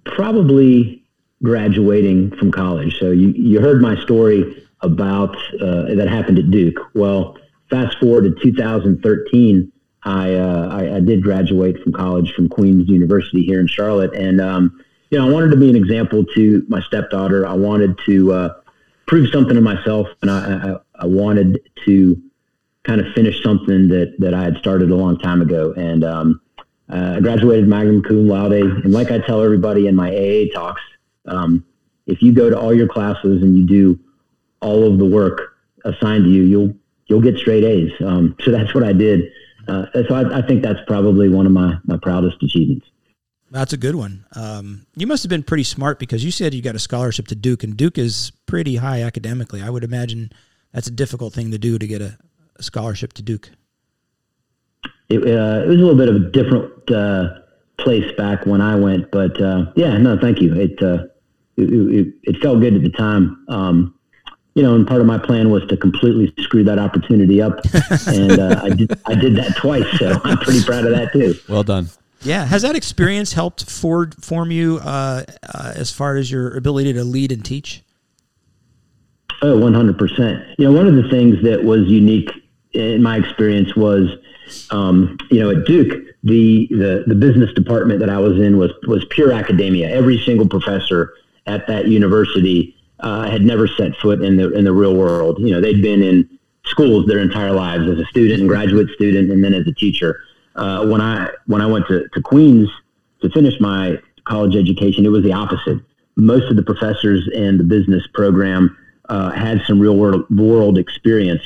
probably 0.04 1.04
graduating 1.42 2.36
from 2.36 2.50
college. 2.50 2.98
So 2.98 3.10
you, 3.10 3.28
you 3.28 3.60
heard 3.60 3.80
my 3.80 4.00
story 4.02 4.66
about 4.80 5.36
uh, 5.60 5.94
that 5.94 6.08
happened 6.08 6.38
at 6.38 6.50
Duke. 6.50 6.78
Well, 6.94 7.38
fast 7.70 7.98
forward 7.98 8.24
to 8.24 8.42
2013, 8.42 9.72
I, 10.02 10.34
uh, 10.34 10.68
I, 10.72 10.96
I 10.96 11.00
did 11.00 11.22
graduate 11.22 11.82
from 11.82 11.92
college 11.92 12.32
from 12.32 12.48
Queens 12.48 12.88
University 12.88 13.42
here 13.42 13.60
in 13.60 13.66
Charlotte, 13.66 14.14
and 14.14 14.40
um, 14.40 14.82
you 15.10 15.18
know 15.18 15.28
I 15.28 15.30
wanted 15.30 15.50
to 15.50 15.56
be 15.56 15.68
an 15.68 15.76
example 15.76 16.24
to 16.24 16.64
my 16.68 16.80
stepdaughter. 16.82 17.46
I 17.46 17.54
wanted 17.54 17.98
to 18.06 18.32
uh, 18.32 18.54
prove 19.06 19.28
something 19.30 19.54
to 19.54 19.60
myself, 19.60 20.08
and 20.22 20.30
I, 20.30 20.70
I, 20.70 21.04
I 21.04 21.06
wanted 21.06 21.60
to 21.84 22.22
kind 22.84 23.00
of 23.00 23.12
finish 23.14 23.42
something 23.42 23.88
that 23.88 24.14
that 24.18 24.34
I 24.34 24.42
had 24.42 24.56
started 24.56 24.90
a 24.90 24.96
long 24.96 25.18
time 25.18 25.42
ago. 25.42 25.74
And 25.76 26.04
um, 26.04 26.40
uh, 26.92 27.14
I 27.16 27.20
graduated 27.20 27.68
magna 27.68 28.00
cum 28.02 28.28
laude, 28.28 28.52
and 28.52 28.92
like 28.92 29.10
I 29.10 29.18
tell 29.18 29.42
everybody 29.42 29.86
in 29.86 29.96
my 29.96 30.10
AA 30.10 30.52
talks, 30.52 30.82
um, 31.26 31.64
if 32.06 32.22
you 32.22 32.32
go 32.32 32.50
to 32.50 32.58
all 32.58 32.72
your 32.72 32.88
classes 32.88 33.42
and 33.42 33.56
you 33.56 33.66
do 33.66 33.98
all 34.60 34.90
of 34.90 34.98
the 34.98 35.06
work 35.06 35.56
assigned 35.84 36.24
to 36.24 36.30
you, 36.30 36.42
you'll 36.42 36.74
you'll 37.06 37.20
get 37.20 37.36
straight 37.36 37.64
A's. 37.64 37.92
Um, 38.00 38.36
so 38.42 38.50
that's 38.50 38.74
what 38.74 38.84
I 38.84 38.92
did. 38.92 39.32
Uh, 39.68 39.86
so 40.08 40.14
I, 40.14 40.38
I, 40.38 40.42
think 40.42 40.62
that's 40.62 40.80
probably 40.86 41.28
one 41.28 41.46
of 41.46 41.52
my 41.52 41.74
my 41.84 41.96
proudest 41.96 42.42
achievements. 42.42 42.89
That's 43.50 43.72
a 43.72 43.76
good 43.76 43.96
one. 43.96 44.26
Um, 44.36 44.86
you 44.94 45.06
must 45.06 45.24
have 45.24 45.30
been 45.30 45.42
pretty 45.42 45.64
smart 45.64 45.98
because 45.98 46.24
you 46.24 46.30
said 46.30 46.54
you 46.54 46.62
got 46.62 46.76
a 46.76 46.80
scholarship 46.80 47.26
to 47.28 47.34
Duke, 47.34 47.64
and 47.64 47.76
Duke 47.76 47.98
is 47.98 48.30
pretty 48.46 48.76
high 48.76 49.02
academically. 49.02 49.60
I 49.60 49.70
would 49.70 49.82
imagine 49.82 50.30
that's 50.72 50.86
a 50.86 50.92
difficult 50.92 51.34
thing 51.34 51.50
to 51.50 51.58
do 51.58 51.78
to 51.78 51.86
get 51.86 52.00
a, 52.00 52.16
a 52.56 52.62
scholarship 52.62 53.12
to 53.14 53.22
Duke. 53.22 53.50
It, 55.08 55.18
uh, 55.18 55.64
it, 55.64 55.68
was 55.68 55.80
a 55.80 55.84
little 55.84 55.96
bit 55.96 56.08
of 56.08 56.14
a 56.14 56.30
different 56.30 56.90
uh, 56.92 57.40
place 57.78 58.10
back 58.16 58.46
when 58.46 58.60
I 58.60 58.76
went, 58.76 59.10
but 59.10 59.40
uh, 59.40 59.72
yeah, 59.74 59.98
no, 59.98 60.16
thank 60.16 60.40
you. 60.40 60.54
It 60.54 60.80
uh, 60.80 61.06
it, 61.56 61.72
it, 61.72 62.14
it, 62.22 62.36
felt 62.40 62.60
good 62.60 62.74
at 62.74 62.82
the 62.82 62.90
time. 62.90 63.44
Um, 63.48 63.94
you 64.54 64.62
know, 64.62 64.76
and 64.76 64.86
part 64.86 65.00
of 65.00 65.08
my 65.08 65.18
plan 65.18 65.50
was 65.50 65.66
to 65.66 65.76
completely 65.76 66.32
screw 66.44 66.62
that 66.64 66.78
opportunity 66.78 67.42
up, 67.42 67.60
and 68.06 68.38
uh, 68.38 68.60
I 68.62 68.70
did. 68.70 68.92
I 69.06 69.14
did 69.16 69.34
that 69.36 69.56
twice, 69.56 69.86
so 69.98 70.20
I'm 70.22 70.38
pretty 70.38 70.62
proud 70.62 70.84
of 70.84 70.92
that 70.92 71.12
too. 71.12 71.34
Well 71.48 71.64
done. 71.64 71.88
Yeah, 72.22 72.44
has 72.44 72.62
that 72.62 72.76
experience 72.76 73.32
helped 73.32 73.68
form 73.70 74.50
you 74.50 74.78
uh, 74.82 75.24
uh, 75.54 75.72
as 75.74 75.90
far 75.90 76.16
as 76.16 76.30
your 76.30 76.56
ability 76.56 76.92
to 76.92 77.04
lead 77.04 77.32
and 77.32 77.44
teach? 77.44 77.82
Oh, 79.42 79.58
100%. 79.58 80.54
You 80.58 80.66
know, 80.66 80.72
one 80.72 80.86
of 80.86 80.96
the 80.96 81.08
things 81.08 81.42
that 81.44 81.64
was 81.64 81.88
unique 81.88 82.30
in 82.72 83.02
my 83.02 83.16
experience 83.16 83.74
was, 83.74 84.18
um, 84.70 85.16
you 85.30 85.40
know, 85.40 85.50
at 85.50 85.64
Duke, 85.64 86.04
the, 86.22 86.68
the, 86.70 87.04
the 87.06 87.14
business 87.14 87.50
department 87.54 88.00
that 88.00 88.10
I 88.10 88.18
was 88.18 88.38
in 88.38 88.58
was, 88.58 88.70
was 88.86 89.04
pure 89.06 89.32
academia. 89.32 89.88
Every 89.88 90.18
single 90.18 90.46
professor 90.46 91.14
at 91.46 91.66
that 91.68 91.88
university 91.88 92.76
uh, 93.00 93.30
had 93.30 93.42
never 93.42 93.66
set 93.66 93.96
foot 93.96 94.22
in 94.22 94.36
the 94.36 94.52
in 94.52 94.64
the 94.64 94.72
real 94.72 94.94
world. 94.94 95.38
You 95.40 95.52
know, 95.52 95.60
they'd 95.60 95.82
been 95.82 96.02
in 96.02 96.38
schools 96.64 97.06
their 97.06 97.18
entire 97.18 97.52
lives 97.52 97.88
as 97.88 97.98
a 97.98 98.04
student 98.06 98.40
and 98.40 98.48
graduate 98.48 98.88
student, 98.90 99.30
and 99.30 99.42
then 99.42 99.54
as 99.54 99.66
a 99.66 99.72
teacher. 99.72 100.20
Uh, 100.56 100.86
when 100.86 101.00
I 101.00 101.28
when 101.46 101.60
I 101.60 101.66
went 101.66 101.86
to, 101.88 102.08
to 102.08 102.20
Queens 102.20 102.68
to 103.22 103.30
finish 103.30 103.54
my 103.60 103.98
college 104.24 104.56
education, 104.56 105.04
it 105.04 105.10
was 105.10 105.22
the 105.22 105.32
opposite. 105.32 105.78
Most 106.16 106.50
of 106.50 106.56
the 106.56 106.62
professors 106.62 107.28
in 107.32 107.58
the 107.58 107.64
business 107.64 108.06
program 108.12 108.76
uh, 109.08 109.30
had 109.30 109.62
some 109.66 109.78
real 109.78 109.96
world 109.96 110.24
world 110.30 110.78
experience. 110.78 111.42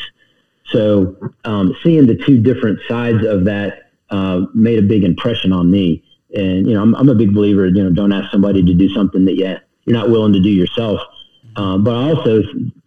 So 0.70 1.16
um, 1.44 1.76
seeing 1.82 2.06
the 2.06 2.16
two 2.16 2.40
different 2.40 2.80
sides 2.88 3.24
of 3.24 3.44
that 3.44 3.90
uh, 4.10 4.42
made 4.54 4.78
a 4.78 4.82
big 4.82 5.04
impression 5.04 5.52
on 5.52 5.70
me. 5.70 6.02
And 6.34 6.66
you 6.66 6.74
know, 6.74 6.82
I'm, 6.82 6.94
I'm 6.94 7.08
a 7.08 7.14
big 7.14 7.34
believer. 7.34 7.66
You 7.66 7.84
know, 7.84 7.90
don't 7.90 8.12
ask 8.12 8.30
somebody 8.30 8.62
to 8.64 8.74
do 8.74 8.88
something 8.90 9.24
that 9.26 9.34
you 9.34 9.56
you're 9.84 9.96
not 9.96 10.10
willing 10.10 10.32
to 10.32 10.40
do 10.40 10.48
yourself. 10.48 11.00
Um, 11.56 11.84
but 11.84 11.94
also, 11.94 12.42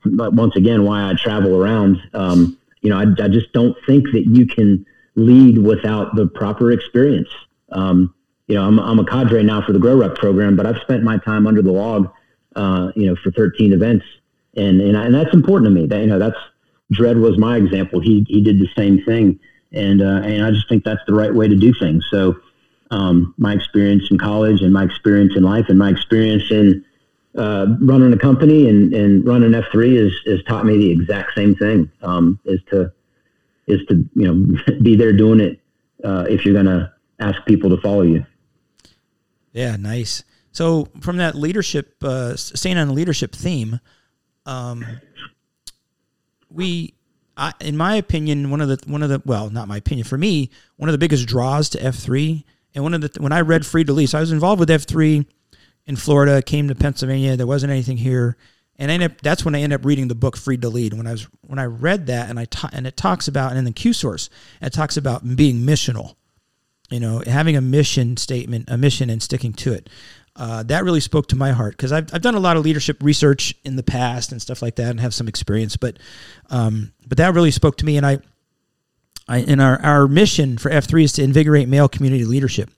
once 0.05 0.55
again, 0.55 0.83
why 0.83 1.09
I 1.09 1.13
travel 1.13 1.55
around. 1.55 2.01
Um, 2.13 2.57
you 2.81 2.89
know, 2.89 2.97
I, 2.97 3.03
I, 3.23 3.27
just 3.27 3.51
don't 3.53 3.75
think 3.85 4.05
that 4.11 4.25
you 4.27 4.45
can 4.45 4.85
lead 5.17 5.57
without 5.57 6.15
the 6.15 6.27
proper 6.27 6.71
experience. 6.71 7.29
Um, 7.71 8.13
you 8.47 8.55
know, 8.55 8.65
I'm, 8.65 8.79
I'm 8.79 8.99
a 8.99 9.05
cadre 9.05 9.43
now 9.43 9.61
for 9.61 9.73
the 9.73 9.79
GrowRuck 9.79 10.15
program, 10.15 10.55
but 10.55 10.65
I've 10.65 10.77
spent 10.77 11.03
my 11.03 11.17
time 11.17 11.47
under 11.47 11.61
the 11.61 11.71
log, 11.71 12.09
uh, 12.55 12.91
you 12.95 13.07
know, 13.07 13.15
for 13.21 13.31
13 13.31 13.73
events, 13.73 14.05
and 14.55 14.79
and, 14.79 14.95
I, 14.95 15.05
and 15.05 15.13
that's 15.13 15.33
important 15.33 15.65
to 15.65 15.81
me. 15.81 15.85
That 15.87 15.99
you 15.99 16.07
know, 16.07 16.17
that's 16.19 16.37
Dredd 16.93 17.19
was 17.19 17.37
my 17.37 17.57
example. 17.57 17.99
He 17.99 18.25
he 18.29 18.41
did 18.41 18.59
the 18.59 18.69
same 18.77 19.03
thing, 19.03 19.39
and 19.73 20.01
uh, 20.01 20.21
and 20.23 20.45
I 20.45 20.51
just 20.51 20.69
think 20.69 20.85
that's 20.85 21.03
the 21.07 21.13
right 21.13 21.33
way 21.33 21.49
to 21.49 21.55
do 21.55 21.73
things. 21.73 22.05
So, 22.09 22.37
um, 22.91 23.33
my 23.37 23.53
experience 23.53 24.09
in 24.09 24.17
college, 24.17 24.61
and 24.61 24.71
my 24.71 24.83
experience 24.83 25.35
in 25.35 25.43
life, 25.43 25.65
and 25.67 25.77
my 25.77 25.89
experience 25.89 26.49
in 26.49 26.85
uh, 27.37 27.67
running 27.81 28.13
a 28.13 28.17
company 28.17 28.69
and, 28.69 28.93
and 28.93 29.27
running 29.27 29.53
F 29.53 29.65
three 29.71 29.97
is 29.97 30.13
has 30.25 30.41
taught 30.43 30.65
me 30.65 30.77
the 30.77 30.91
exact 30.91 31.33
same 31.35 31.53
thing. 31.55 31.91
Um, 32.01 32.39
is 32.45 32.61
to 32.69 32.93
is 33.67 33.85
to 33.87 34.05
you 34.15 34.33
know 34.33 34.57
be 34.81 34.95
there 34.95 35.13
doing 35.13 35.39
it 35.39 35.59
uh, 36.03 36.25
if 36.29 36.45
you're 36.45 36.53
going 36.53 36.65
to 36.65 36.91
ask 37.19 37.43
people 37.45 37.69
to 37.69 37.77
follow 37.81 38.03
you. 38.03 38.25
Yeah, 39.51 39.75
nice. 39.75 40.23
So 40.51 40.87
from 41.01 41.17
that 41.17 41.35
leadership, 41.35 41.95
uh, 42.03 42.35
staying 42.35 42.77
on 42.77 42.87
the 42.87 42.93
leadership 42.93 43.35
theme, 43.35 43.79
um, 44.45 44.85
we, 46.49 46.95
I, 47.35 47.53
in 47.59 47.77
my 47.77 47.95
opinion, 47.95 48.49
one 48.49 48.61
of 48.61 48.69
the 48.69 48.79
one 48.89 49.03
of 49.03 49.09
the 49.09 49.21
well, 49.25 49.49
not 49.49 49.67
my 49.67 49.77
opinion, 49.77 50.05
for 50.05 50.17
me, 50.17 50.49
one 50.77 50.89
of 50.89 50.93
the 50.93 50.97
biggest 50.97 51.27
draws 51.27 51.69
to 51.69 51.83
F 51.83 51.95
three, 51.95 52.45
and 52.73 52.83
one 52.83 52.93
of 52.93 53.01
the 53.01 53.21
when 53.21 53.31
I 53.31 53.41
read 53.41 53.65
Free 53.65 53.83
to 53.83 53.93
Lead, 53.93 54.09
so 54.09 54.17
I 54.17 54.21
was 54.21 54.31
involved 54.31 54.59
with 54.59 54.71
F 54.71 54.83
three 54.83 55.25
in 55.85 55.95
Florida, 55.95 56.41
came 56.41 56.67
to 56.67 56.75
Pennsylvania. 56.75 57.37
There 57.37 57.47
wasn't 57.47 57.71
anything 57.71 57.97
here, 57.97 58.37
and 58.79 58.91
I 58.91 58.93
ended 58.93 59.11
up, 59.11 59.21
that's 59.21 59.43
when 59.43 59.55
I 59.55 59.61
end 59.61 59.73
up 59.73 59.85
reading 59.85 60.07
the 60.07 60.15
book 60.15 60.37
Free 60.37 60.57
to 60.57 60.69
Lead. 60.69 60.93
When 60.93 61.07
I 61.07 61.11
was 61.11 61.27
when 61.41 61.59
I 61.59 61.65
read 61.65 62.07
that, 62.07 62.29
and 62.29 62.39
I 62.39 62.45
ta- 62.45 62.69
and 62.73 62.85
it 62.85 62.97
talks 62.97 63.27
about 63.27 63.51
and 63.51 63.59
in 63.59 63.65
the 63.65 63.71
Q 63.71 63.93
source, 63.93 64.29
it 64.61 64.73
talks 64.73 64.97
about 64.97 65.35
being 65.35 65.61
missional. 65.61 66.15
You 66.89 67.01
know, 67.01 67.21
having 67.27 67.57
a 67.57 67.61
mission 67.61 68.15
statement, 68.15 68.69
a 68.69 68.77
mission, 68.77 69.09
and 69.09 69.21
sticking 69.21 69.51
to 69.53 69.73
it. 69.73 69.89
Uh, 70.37 70.61
that 70.63 70.83
really 70.83 70.99
spoke 70.99 71.27
to 71.27 71.35
my 71.35 71.51
heart 71.51 71.75
because 71.75 71.91
I've, 71.91 72.13
I've 72.13 72.21
done 72.21 72.35
a 72.35 72.39
lot 72.39 72.55
of 72.57 72.63
leadership 72.63 72.97
research 73.01 73.55
in 73.65 73.75
the 73.75 73.83
past 73.83 74.31
and 74.31 74.41
stuff 74.41 74.61
like 74.61 74.75
that, 74.75 74.91
and 74.91 74.99
have 74.99 75.13
some 75.13 75.27
experience. 75.27 75.75
But 75.75 75.97
um, 76.49 76.93
but 77.07 77.17
that 77.17 77.33
really 77.33 77.51
spoke 77.51 77.75
to 77.77 77.85
me, 77.85 77.97
and 77.97 78.05
I, 78.05 78.19
I 79.27 79.39
in 79.39 79.59
our 79.59 79.81
our 79.81 80.07
mission 80.07 80.57
for 80.57 80.71
F 80.71 80.85
three 80.85 81.03
is 81.03 81.11
to 81.13 81.23
invigorate 81.23 81.67
male 81.67 81.89
community 81.89 82.23
leadership, 82.23 82.69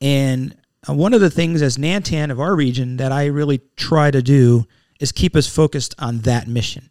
and 0.00 0.56
uh, 0.88 0.94
one 0.94 1.12
of 1.14 1.20
the 1.20 1.30
things 1.30 1.62
as 1.62 1.76
Nantan 1.76 2.32
of 2.32 2.40
our 2.40 2.56
region 2.56 2.96
that 2.96 3.12
I 3.12 3.26
really 3.26 3.60
try 3.76 4.10
to 4.10 4.22
do 4.22 4.66
is 5.00 5.12
keep 5.12 5.36
us 5.36 5.46
focused 5.46 5.94
on 5.98 6.20
that 6.20 6.48
mission. 6.48 6.90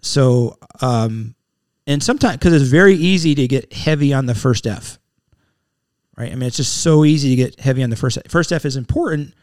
So, 0.00 0.58
um, 0.80 1.34
and 1.86 2.02
sometimes 2.02 2.36
because 2.36 2.52
it's 2.52 2.70
very 2.70 2.94
easy 2.94 3.34
to 3.34 3.48
get 3.48 3.72
heavy 3.72 4.12
on 4.12 4.26
the 4.26 4.34
first 4.34 4.66
F, 4.66 4.98
right? 6.16 6.30
I 6.30 6.34
mean, 6.34 6.46
it's 6.46 6.56
just 6.56 6.82
so 6.82 7.04
easy 7.04 7.30
to 7.30 7.36
get 7.36 7.60
heavy 7.60 7.82
on 7.82 7.90
the 7.90 7.96
first 7.96 8.18
F. 8.18 8.30
first 8.30 8.52
F 8.52 8.64
is 8.64 8.76
important, 8.76 9.34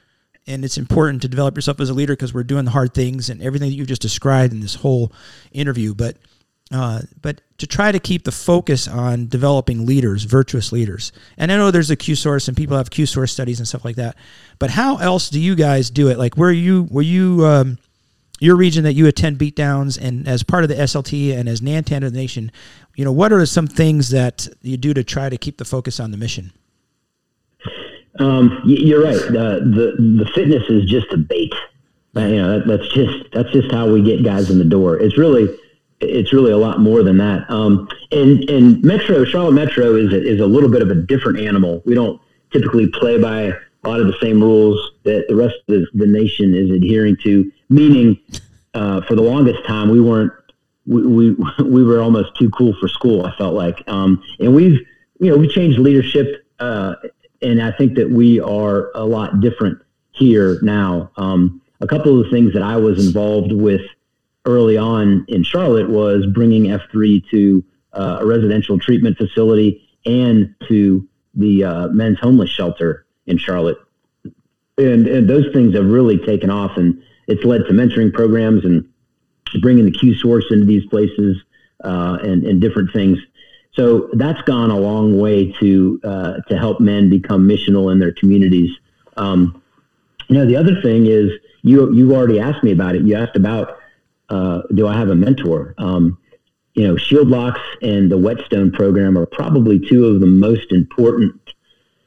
and 0.48 0.64
it's 0.64 0.78
important 0.78 1.22
to 1.24 1.28
develop 1.28 1.56
yourself 1.56 1.80
as 1.80 1.90
a 1.90 1.94
leader 1.94 2.14
because 2.14 2.34
we're 2.34 2.44
doing 2.44 2.66
the 2.66 2.72
hard 2.72 2.94
things 2.94 3.30
and 3.30 3.42
everything 3.42 3.70
that 3.70 3.76
you've 3.76 3.88
just 3.88 4.02
described 4.02 4.54
in 4.54 4.60
this 4.60 4.76
whole 4.76 5.12
interview. 5.52 5.94
But 5.94 6.18
uh, 6.72 7.02
but 7.22 7.42
to 7.58 7.68
try 7.68 7.92
to 7.92 8.00
keep 8.00 8.24
the 8.24 8.32
focus 8.32 8.88
on 8.88 9.28
developing 9.28 9.86
leaders, 9.86 10.24
virtuous 10.24 10.72
leaders. 10.72 11.12
And 11.38 11.52
I 11.52 11.58
know 11.58 11.70
there's 11.70 11.92
a 11.92 11.96
Q 11.96 12.16
source 12.16 12.48
and 12.48 12.56
people 12.56 12.78
have 12.78 12.90
Q 12.90 13.06
source 13.06 13.32
studies 13.32 13.60
and 13.60 13.68
stuff 13.68 13.84
like 13.84 13.98
that. 13.98 14.16
But 14.58 14.72
how 14.72 14.98
else 14.98 15.30
do 15.30 15.40
you 15.40 15.56
guys 15.56 15.90
do 15.90 16.10
it? 16.10 16.18
Like, 16.18 16.36
where 16.36 16.52
you 16.52 16.88
were 16.90 17.02
you 17.02 17.46
um, 17.46 17.78
your 18.40 18.56
region 18.56 18.84
that 18.86 18.94
you 18.94 19.06
attend 19.06 19.38
beatdowns 19.38 20.00
and 20.02 20.28
as 20.28 20.44
part 20.44 20.64
of 20.64 20.70
the 20.70 20.76
SLT 20.76 21.38
and 21.38 21.48
as 21.48 21.62
Nantan 21.62 22.06
of 22.06 22.14
the 22.14 22.20
nation, 22.20 22.52
you 22.96 23.06
know, 23.06 23.12
what 23.12 23.32
are 23.34 23.46
some 23.46 23.68
things 23.68 24.10
that 24.10 24.48
you 24.62 24.78
do 24.78 24.94
to 24.94 25.04
try 25.04 25.30
to 25.30 25.38
keep 25.38 25.58
the 25.58 25.66
focus 25.66 26.00
on 26.00 26.12
the 26.12 26.18
mission? 26.18 26.52
Um, 28.20 28.62
you're 28.66 29.04
right. 29.04 29.16
Uh, 29.16 29.60
the 29.60 29.96
the 30.20 30.30
fitness 30.34 30.64
is 30.70 30.90
just 30.90 31.12
a 31.12 31.18
bait. 31.18 31.54
You 32.14 32.42
know, 32.42 32.60
that, 32.60 32.68
that's 32.68 32.94
just 32.94 33.32
that's 33.34 33.52
just 33.52 33.72
how 33.72 33.92
we 33.92 34.02
get 34.02 34.24
guys 34.24 34.50
in 34.50 34.58
the 34.58 34.66
door. 34.66 34.98
It's 35.00 35.18
really 35.18 35.48
it's 36.02 36.34
really 36.34 36.52
a 36.52 36.58
lot 36.58 36.80
more 36.80 37.04
than 37.04 37.18
that. 37.18 37.50
Um, 37.50 37.88
and 38.12 38.50
and 38.50 38.84
Metro 38.84 39.24
Charlotte 39.26 39.54
Metro 39.54 39.96
is 39.96 40.12
a, 40.14 40.22
is 40.22 40.40
a 40.40 40.46
little 40.46 40.70
bit 40.70 40.82
of 40.82 40.90
a 40.90 40.96
different 40.96 41.40
animal. 41.40 41.82
We 41.86 41.94
don't 41.94 42.20
typically 42.52 42.88
play 42.88 43.20
by 43.20 43.54
a 43.84 43.90
lot 43.90 44.00
of 44.00 44.08
the 44.08 44.18
same 44.22 44.42
rules 44.42 44.92
that 45.04 45.26
the 45.28 45.36
rest 45.36 45.56
of 45.70 45.84
the, 45.94 46.08
nation 46.08 46.54
is 46.54 46.70
adhering 46.70 47.18
to. 47.24 47.52
Meaning, 47.70 48.20
uh, 48.74 49.02
for 49.02 49.16
the 49.16 49.22
longest 49.22 49.66
time, 49.66 49.90
we 49.90 50.02
weren't 50.02 50.32
we, 50.86 51.06
we 51.06 51.36
we 51.64 51.84
were 51.84 52.02
almost 52.02 52.36
too 52.38 52.50
cool 52.50 52.76
for 52.80 52.88
school. 52.88 53.26
I 53.26 53.36
felt 53.38 53.54
like, 53.54 53.84
um, 53.88 54.24
and 54.40 54.54
we've 54.54 54.80
you 55.20 55.30
know 55.30 55.38
we 55.38 55.48
changed 55.48 55.80
leadership, 55.80 56.46
uh, 56.60 56.96
and 57.42 57.62
I 57.62 57.72
think 57.72 57.96
that 57.96 58.10
we 58.10 58.40
are 58.40 58.92
a 58.96 59.06
lot 59.06 59.40
different 59.40 59.80
here 60.12 60.60
now. 60.62 61.12
Um, 61.18 61.62
a 61.80 61.88
couple 61.88 62.20
of 62.20 62.26
the 62.26 62.32
things 62.32 62.54
that 62.54 62.62
I 62.62 62.78
was 62.78 63.06
involved 63.06 63.52
with 63.52 63.82
early 64.46 64.78
on 64.78 65.26
in 65.28 65.44
Charlotte 65.44 65.90
was 65.90 66.26
bringing 66.34 66.64
F3 66.66 67.30
to 67.30 67.64
uh, 67.94 68.20
a 68.22 68.26
residential 68.26 68.80
treatment 68.80 69.18
facility 69.18 69.88
and 70.06 70.56
to 70.68 71.08
the 71.36 71.64
uh, 71.64 71.88
men's 71.90 72.20
homeless 72.20 72.50
shelter 72.50 73.06
in 73.26 73.38
Charlotte. 73.38 73.78
And, 74.78 75.08
and 75.08 75.30
those 75.30 75.52
things 75.54 75.76
have 75.76 75.86
really 75.86 76.18
taken 76.18 76.50
off, 76.50 76.78
and 76.78 77.04
it's 77.28 77.44
led 77.44 77.66
to 77.66 77.74
mentoring 77.74 78.12
programs 78.12 78.66
and 78.66 78.88
bringing 79.62 79.86
the 79.86 79.92
Q 79.92 80.16
source 80.16 80.46
into 80.50 80.66
these 80.66 80.86
places 80.88 81.38
uh, 81.84 82.18
and, 82.22 82.44
and 82.44 82.62
different 82.62 82.92
things. 82.92 83.20
So 83.74 84.10
that's 84.14 84.42
gone 84.42 84.70
a 84.70 84.78
long 84.78 85.18
way 85.20 85.52
to 85.60 86.00
uh, 86.04 86.34
to 86.50 86.58
help 86.58 86.82
men 86.82 87.10
become 87.10 87.48
missional 87.48 87.92
in 87.92 88.00
their 88.00 88.12
communities. 88.12 88.70
Um, 89.16 89.62
you 90.28 90.36
know, 90.36 90.46
the 90.46 90.58
other 90.58 90.82
thing 90.82 91.06
is 91.06 91.32
you 91.62 91.94
you 91.94 92.14
already 92.14 92.40
asked 92.40 92.64
me 92.64 92.72
about 92.72 92.96
it. 92.96 93.04
You 93.04 93.16
asked 93.16 93.38
about 93.38 93.80
uh, 94.32 94.62
do 94.74 94.88
I 94.88 94.98
have 94.98 95.10
a 95.10 95.16
mentor? 95.16 95.76
Um, 95.78 96.18
you 96.74 96.88
know, 96.88 96.96
Shield 96.96 97.28
Locks 97.28 97.60
and 97.82 98.10
the 98.10 98.18
Whetstone 98.18 98.72
program 98.72 99.18
are 99.18 99.26
probably 99.26 99.78
two 99.78 100.06
of 100.06 100.22
the 100.22 100.26
most 100.26 100.72
important 100.72 101.36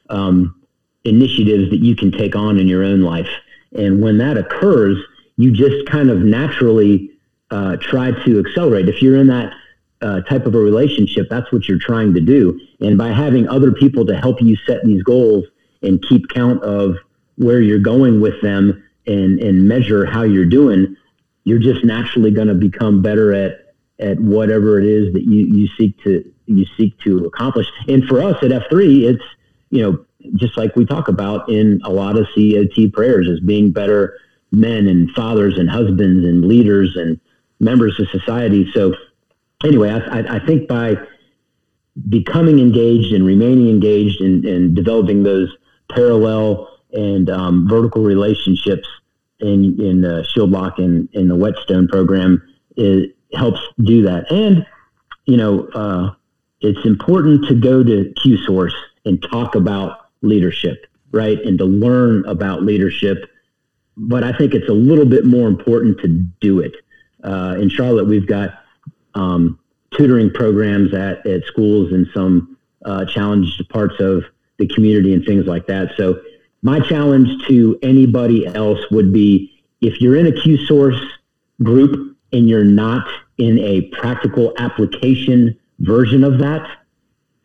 um, 0.08 0.60
initiatives 1.04 1.68
that 1.70 1.80
you 1.80 1.94
can 1.94 2.10
take 2.10 2.34
on 2.34 2.58
in 2.58 2.66
your 2.66 2.82
own 2.82 3.02
life. 3.02 3.28
And 3.72 4.00
when 4.00 4.16
that 4.18 4.38
occurs, 4.38 4.98
you 5.36 5.52
just 5.52 5.86
kind 5.86 6.08
of 6.08 6.20
naturally 6.20 7.10
uh, 7.50 7.76
try 7.76 8.12
to 8.24 8.38
accelerate. 8.40 8.88
If 8.88 9.02
you're 9.02 9.18
in 9.18 9.26
that 9.26 9.52
uh, 10.00 10.22
type 10.22 10.46
of 10.46 10.54
a 10.54 10.58
relationship, 10.58 11.26
that's 11.28 11.52
what 11.52 11.68
you're 11.68 11.78
trying 11.78 12.14
to 12.14 12.20
do. 12.20 12.58
And 12.80 12.96
by 12.96 13.08
having 13.08 13.46
other 13.48 13.70
people 13.70 14.06
to 14.06 14.16
help 14.16 14.40
you 14.40 14.56
set 14.66 14.82
these 14.84 15.02
goals 15.02 15.44
and 15.82 16.02
keep 16.08 16.28
count 16.30 16.62
of 16.62 16.96
where 17.36 17.60
you're 17.60 17.78
going 17.78 18.22
with 18.22 18.40
them 18.40 18.82
and, 19.06 19.38
and 19.40 19.68
measure 19.68 20.06
how 20.06 20.22
you're 20.22 20.46
doing, 20.46 20.96
you're 21.44 21.58
just 21.58 21.84
naturally 21.84 22.30
going 22.30 22.48
to 22.48 22.54
become 22.54 23.02
better 23.02 23.32
at 23.32 23.74
at 24.00 24.18
whatever 24.18 24.78
it 24.80 24.86
is 24.86 25.12
that 25.12 25.22
you, 25.22 25.44
you 25.46 25.68
seek 25.78 26.02
to 26.02 26.32
you 26.46 26.66
seek 26.76 26.98
to 27.00 27.24
accomplish. 27.26 27.66
And 27.88 28.04
for 28.04 28.22
us 28.22 28.36
at 28.42 28.50
F3, 28.50 29.04
it's 29.04 29.24
you 29.70 29.82
know 29.82 30.04
just 30.34 30.56
like 30.56 30.74
we 30.74 30.86
talk 30.86 31.08
about 31.08 31.48
in 31.48 31.80
a 31.84 31.90
lot 31.90 32.16
of 32.16 32.26
COT 32.34 32.92
prayers 32.92 33.28
as 33.28 33.40
being 33.40 33.70
better 33.70 34.18
men 34.50 34.88
and 34.88 35.10
fathers 35.10 35.58
and 35.58 35.68
husbands 35.68 36.24
and 36.24 36.46
leaders 36.46 36.96
and 36.96 37.20
members 37.60 37.98
of 38.00 38.08
society. 38.08 38.70
So 38.72 38.94
anyway, 39.64 39.90
I, 39.90 40.36
I 40.36 40.46
think 40.46 40.68
by 40.68 40.96
becoming 42.08 42.58
engaged 42.58 43.12
and 43.12 43.24
remaining 43.24 43.68
engaged 43.68 44.20
and, 44.20 44.44
and 44.44 44.74
developing 44.74 45.22
those 45.22 45.54
parallel 45.90 46.78
and 46.92 47.28
um, 47.28 47.68
vertical 47.68 48.02
relationships 48.02 48.88
in 49.40 49.80
in 49.80 50.00
the 50.00 50.24
Shield 50.24 50.50
Lock 50.50 50.78
and 50.78 51.08
in 51.12 51.28
the 51.28 51.36
Whetstone 51.36 51.88
program 51.88 52.42
it 52.76 53.16
helps 53.32 53.60
do 53.82 54.02
that. 54.02 54.30
And 54.30 54.66
you 55.26 55.36
know, 55.36 55.66
uh, 55.68 56.14
it's 56.60 56.84
important 56.84 57.46
to 57.48 57.54
go 57.54 57.82
to 57.82 58.12
Q 58.22 58.36
Source 58.38 58.74
and 59.04 59.22
talk 59.22 59.54
about 59.54 60.08
leadership, 60.22 60.86
right, 61.12 61.40
and 61.40 61.58
to 61.58 61.64
learn 61.64 62.24
about 62.26 62.62
leadership. 62.62 63.30
But 63.96 64.24
I 64.24 64.36
think 64.36 64.54
it's 64.54 64.68
a 64.68 64.74
little 64.74 65.06
bit 65.06 65.24
more 65.24 65.46
important 65.48 66.00
to 66.00 66.08
do 66.08 66.60
it. 66.60 66.74
Uh, 67.22 67.56
in 67.58 67.70
Charlotte, 67.70 68.06
we've 68.06 68.26
got 68.26 68.50
um, 69.14 69.58
tutoring 69.92 70.30
programs 70.30 70.92
at, 70.92 71.24
at 71.26 71.44
schools 71.44 71.92
in 71.92 72.10
some 72.12 72.58
uh, 72.84 73.04
challenged 73.06 73.66
parts 73.68 73.94
of 74.00 74.24
the 74.58 74.66
community 74.66 75.14
and 75.14 75.24
things 75.24 75.46
like 75.46 75.66
that. 75.66 75.92
So 75.96 76.20
my 76.64 76.80
challenge 76.80 77.46
to 77.46 77.78
anybody 77.82 78.46
else 78.46 78.80
would 78.90 79.12
be 79.12 79.62
if 79.82 80.00
you're 80.00 80.16
in 80.16 80.26
a 80.26 80.32
Q 80.32 80.56
source 80.66 81.00
group 81.62 82.16
and 82.32 82.48
you're 82.48 82.64
not 82.64 83.06
in 83.36 83.58
a 83.58 83.82
practical 83.82 84.54
application 84.58 85.56
version 85.80 86.24
of 86.24 86.38
that, 86.38 86.66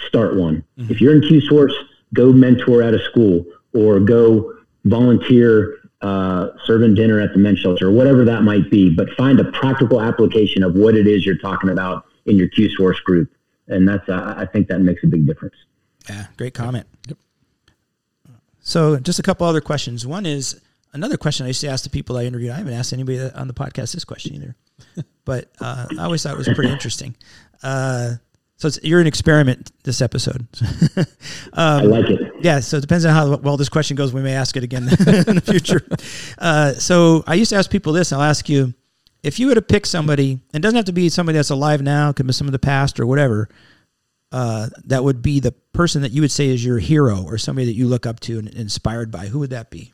start 0.07 0.37
one. 0.37 0.63
Mm-hmm. 0.77 0.91
If 0.91 1.01
you're 1.01 1.13
in 1.13 1.21
Q 1.21 1.41
source, 1.41 1.73
go 2.13 2.31
mentor 2.31 2.81
at 2.81 2.93
a 2.93 2.99
school 2.99 3.45
or 3.73 3.99
go 3.99 4.53
volunteer 4.85 5.75
uh, 6.01 6.51
serving 6.63 6.95
dinner 6.95 7.19
at 7.19 7.33
the 7.33 7.39
men's 7.39 7.59
shelter 7.59 7.89
or 7.89 7.91
whatever 7.91 8.23
that 8.23 8.43
might 8.43 8.71
be. 8.71 8.95
But 8.95 9.09
find 9.17 9.37
a 9.41 9.51
practical 9.51 10.01
application 10.01 10.63
of 10.63 10.75
what 10.75 10.95
it 10.95 11.07
is 11.07 11.25
you're 11.25 11.37
talking 11.37 11.69
about 11.69 12.05
in 12.25 12.37
your 12.37 12.47
Q 12.47 12.69
source 12.73 13.01
group, 13.01 13.29
and 13.67 13.85
that's 13.85 14.07
uh, 14.07 14.35
I 14.37 14.45
think 14.45 14.69
that 14.69 14.79
makes 14.79 15.03
a 15.03 15.07
big 15.07 15.27
difference. 15.27 15.55
Yeah, 16.07 16.27
great 16.37 16.53
comment. 16.53 16.87
So, 18.69 18.97
just 18.97 19.17
a 19.17 19.23
couple 19.23 19.47
other 19.47 19.61
questions. 19.61 20.05
One 20.05 20.27
is 20.27 20.61
another 20.93 21.17
question 21.17 21.45
I 21.45 21.47
used 21.47 21.61
to 21.61 21.67
ask 21.69 21.83
the 21.83 21.89
people 21.89 22.17
I 22.17 22.25
interviewed. 22.25 22.51
I 22.51 22.57
haven't 22.57 22.73
asked 22.73 22.93
anybody 22.93 23.19
on 23.19 23.47
the 23.47 23.53
podcast 23.53 23.93
this 23.93 24.05
question 24.05 24.35
either, 24.35 24.55
but 25.25 25.49
uh, 25.59 25.87
I 25.97 26.03
always 26.03 26.21
thought 26.21 26.33
it 26.33 26.37
was 26.37 26.49
pretty 26.49 26.71
interesting. 26.71 27.15
Uh, 27.63 28.13
so 28.57 28.69
you're 28.83 29.01
an 29.01 29.07
experiment 29.07 29.71
this 29.85 30.03
episode. 30.03 30.45
um, 30.97 31.05
I 31.53 31.81
like 31.81 32.11
it. 32.11 32.31
Yeah. 32.41 32.59
So 32.59 32.77
it 32.77 32.81
depends 32.81 33.05
on 33.05 33.13
how 33.15 33.37
well 33.37 33.57
this 33.57 33.69
question 33.69 33.97
goes. 33.97 34.13
We 34.13 34.21
may 34.21 34.33
ask 34.35 34.55
it 34.55 34.63
again 34.63 34.83
in 34.89 35.37
the 35.37 35.43
future. 35.43 35.81
Uh, 36.37 36.73
so 36.73 37.23
I 37.25 37.33
used 37.33 37.49
to 37.49 37.55
ask 37.55 37.71
people 37.71 37.91
this. 37.91 38.13
I'll 38.13 38.21
ask 38.21 38.47
you 38.49 38.75
if 39.23 39.39
you 39.39 39.47
were 39.47 39.55
to 39.55 39.63
pick 39.63 39.87
somebody, 39.87 40.33
and 40.33 40.41
it 40.53 40.59
doesn't 40.61 40.77
have 40.77 40.85
to 40.85 40.93
be 40.93 41.09
somebody 41.09 41.37
that's 41.37 41.49
alive 41.49 41.81
now, 41.81 42.11
could 42.11 42.27
be 42.27 42.33
some 42.33 42.47
of 42.47 42.51
the 42.51 42.59
past 42.59 42.99
or 42.99 43.07
whatever 43.07 43.49
uh, 44.31 44.69
that 44.85 45.03
would 45.03 45.21
be 45.21 45.39
the 45.39 45.51
person 45.73 46.01
that 46.01 46.11
you 46.11 46.21
would 46.21 46.31
say 46.31 46.47
is 46.47 46.63
your 46.63 46.79
hero 46.79 47.23
or 47.23 47.37
somebody 47.37 47.65
that 47.65 47.75
you 47.75 47.87
look 47.87 48.05
up 48.05 48.19
to 48.21 48.39
and 48.39 48.47
inspired 48.49 49.11
by? 49.11 49.27
Who 49.27 49.39
would 49.39 49.49
that 49.49 49.69
be? 49.71 49.93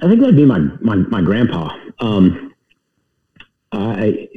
I 0.00 0.06
think 0.06 0.20
that'd 0.20 0.36
be 0.36 0.44
my 0.44 0.58
my, 0.80 0.96
my 0.96 1.20
grandpa. 1.20 1.76
Um, 1.98 2.54
I 3.72 4.28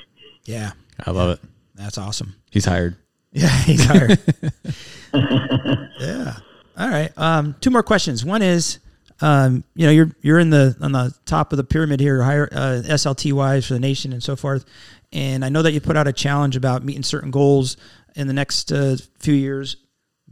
Yeah, 0.46 0.72
I 1.06 1.12
love 1.12 1.32
it. 1.32 1.50
That's 1.76 1.98
awesome. 1.98 2.36
He's 2.50 2.66
hired. 2.66 2.96
Yeah, 3.42 3.50
he's 3.50 3.86
hired. 3.86 4.20
yeah. 6.00 6.38
All 6.76 6.90
right. 6.90 7.12
Um, 7.16 7.56
two 7.62 7.70
more 7.70 7.84
questions. 7.84 8.26
One 8.26 8.42
is, 8.42 8.80
um, 9.22 9.64
you 9.76 9.86
know, 9.86 9.92
you're 9.92 10.10
you're 10.22 10.40
in 10.40 10.50
the 10.50 10.76
on 10.82 10.92
the 10.92 11.14
top 11.26 11.54
of 11.54 11.58
the 11.58 11.64
pyramid 11.64 12.00
here, 12.00 12.24
higher 12.24 12.50
uh, 12.52 12.82
SLT 12.84 13.34
wise 13.34 13.68
for 13.68 13.74
the 13.74 13.80
nation 13.80 14.12
and 14.12 14.24
so 14.24 14.36
forth. 14.36 14.66
And 15.14 15.46
I 15.46 15.50
know 15.50 15.62
that 15.62 15.72
you 15.72 15.82
put 15.82 15.96
out 15.96 16.08
a 16.08 16.14
challenge 16.14 16.56
about 16.56 16.84
meeting 16.84 17.04
certain 17.04 17.30
goals 17.30 17.78
in 18.16 18.26
the 18.26 18.34
next 18.34 18.72
uh, 18.72 18.98
few 19.20 19.36
years. 19.36 19.78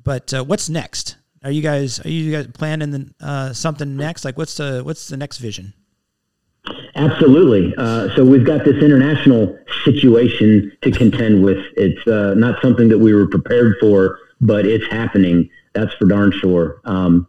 But 0.02 0.34
uh, 0.34 0.44
what's 0.44 0.68
next? 0.68 1.18
Are 1.44 1.52
you 1.52 1.62
guys 1.62 2.04
are 2.04 2.10
you 2.10 2.32
guys 2.32 2.48
planning 2.48 3.14
uh, 3.22 3.54
something 3.54 3.96
next? 3.96 4.26
Like 4.26 4.36
what's 4.36 4.58
the 4.58 4.82
what's 4.84 5.10
the 5.10 5.18
next 5.18 5.38
vision? 5.38 5.74
Absolutely. 6.96 7.74
Uh, 7.78 8.16
so 8.16 8.24
we've 8.24 8.46
got 8.46 8.64
this 8.64 8.82
international 8.82 9.58
situation 9.84 10.72
to 10.82 10.92
contend 10.92 11.44
with. 11.44 11.64
It's 11.76 12.08
uh, 12.08 12.34
not 12.36 12.62
something 12.62 12.88
that 12.90 12.98
we 12.98 13.14
were 13.14 13.28
prepared 13.28 13.76
for, 13.80 14.20
but 14.42 14.66
it's 14.66 14.86
happening. 14.88 15.50
That's 15.74 15.94
for 15.96 16.06
darn 16.06 16.32
sure. 16.32 16.82
Um, 16.86 17.28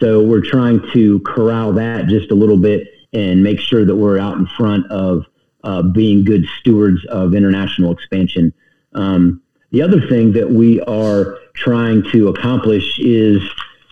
so 0.00 0.22
we're 0.22 0.44
trying 0.44 0.80
to 0.92 1.20
corral 1.20 1.72
that 1.74 2.06
just 2.06 2.30
a 2.30 2.34
little 2.34 2.56
bit 2.56 2.86
and 3.12 3.42
make 3.42 3.58
sure 3.58 3.84
that 3.84 3.96
we're 3.96 4.18
out 4.18 4.36
in 4.36 4.46
front 4.46 4.86
of 4.90 5.24
uh, 5.64 5.82
being 5.82 6.24
good 6.24 6.44
stewards 6.60 7.04
of 7.06 7.34
international 7.34 7.92
expansion. 7.92 8.52
Um, 8.94 9.42
the 9.70 9.82
other 9.82 10.06
thing 10.08 10.32
that 10.32 10.50
we 10.50 10.80
are 10.82 11.38
trying 11.54 12.02
to 12.12 12.28
accomplish 12.28 12.98
is 12.98 13.42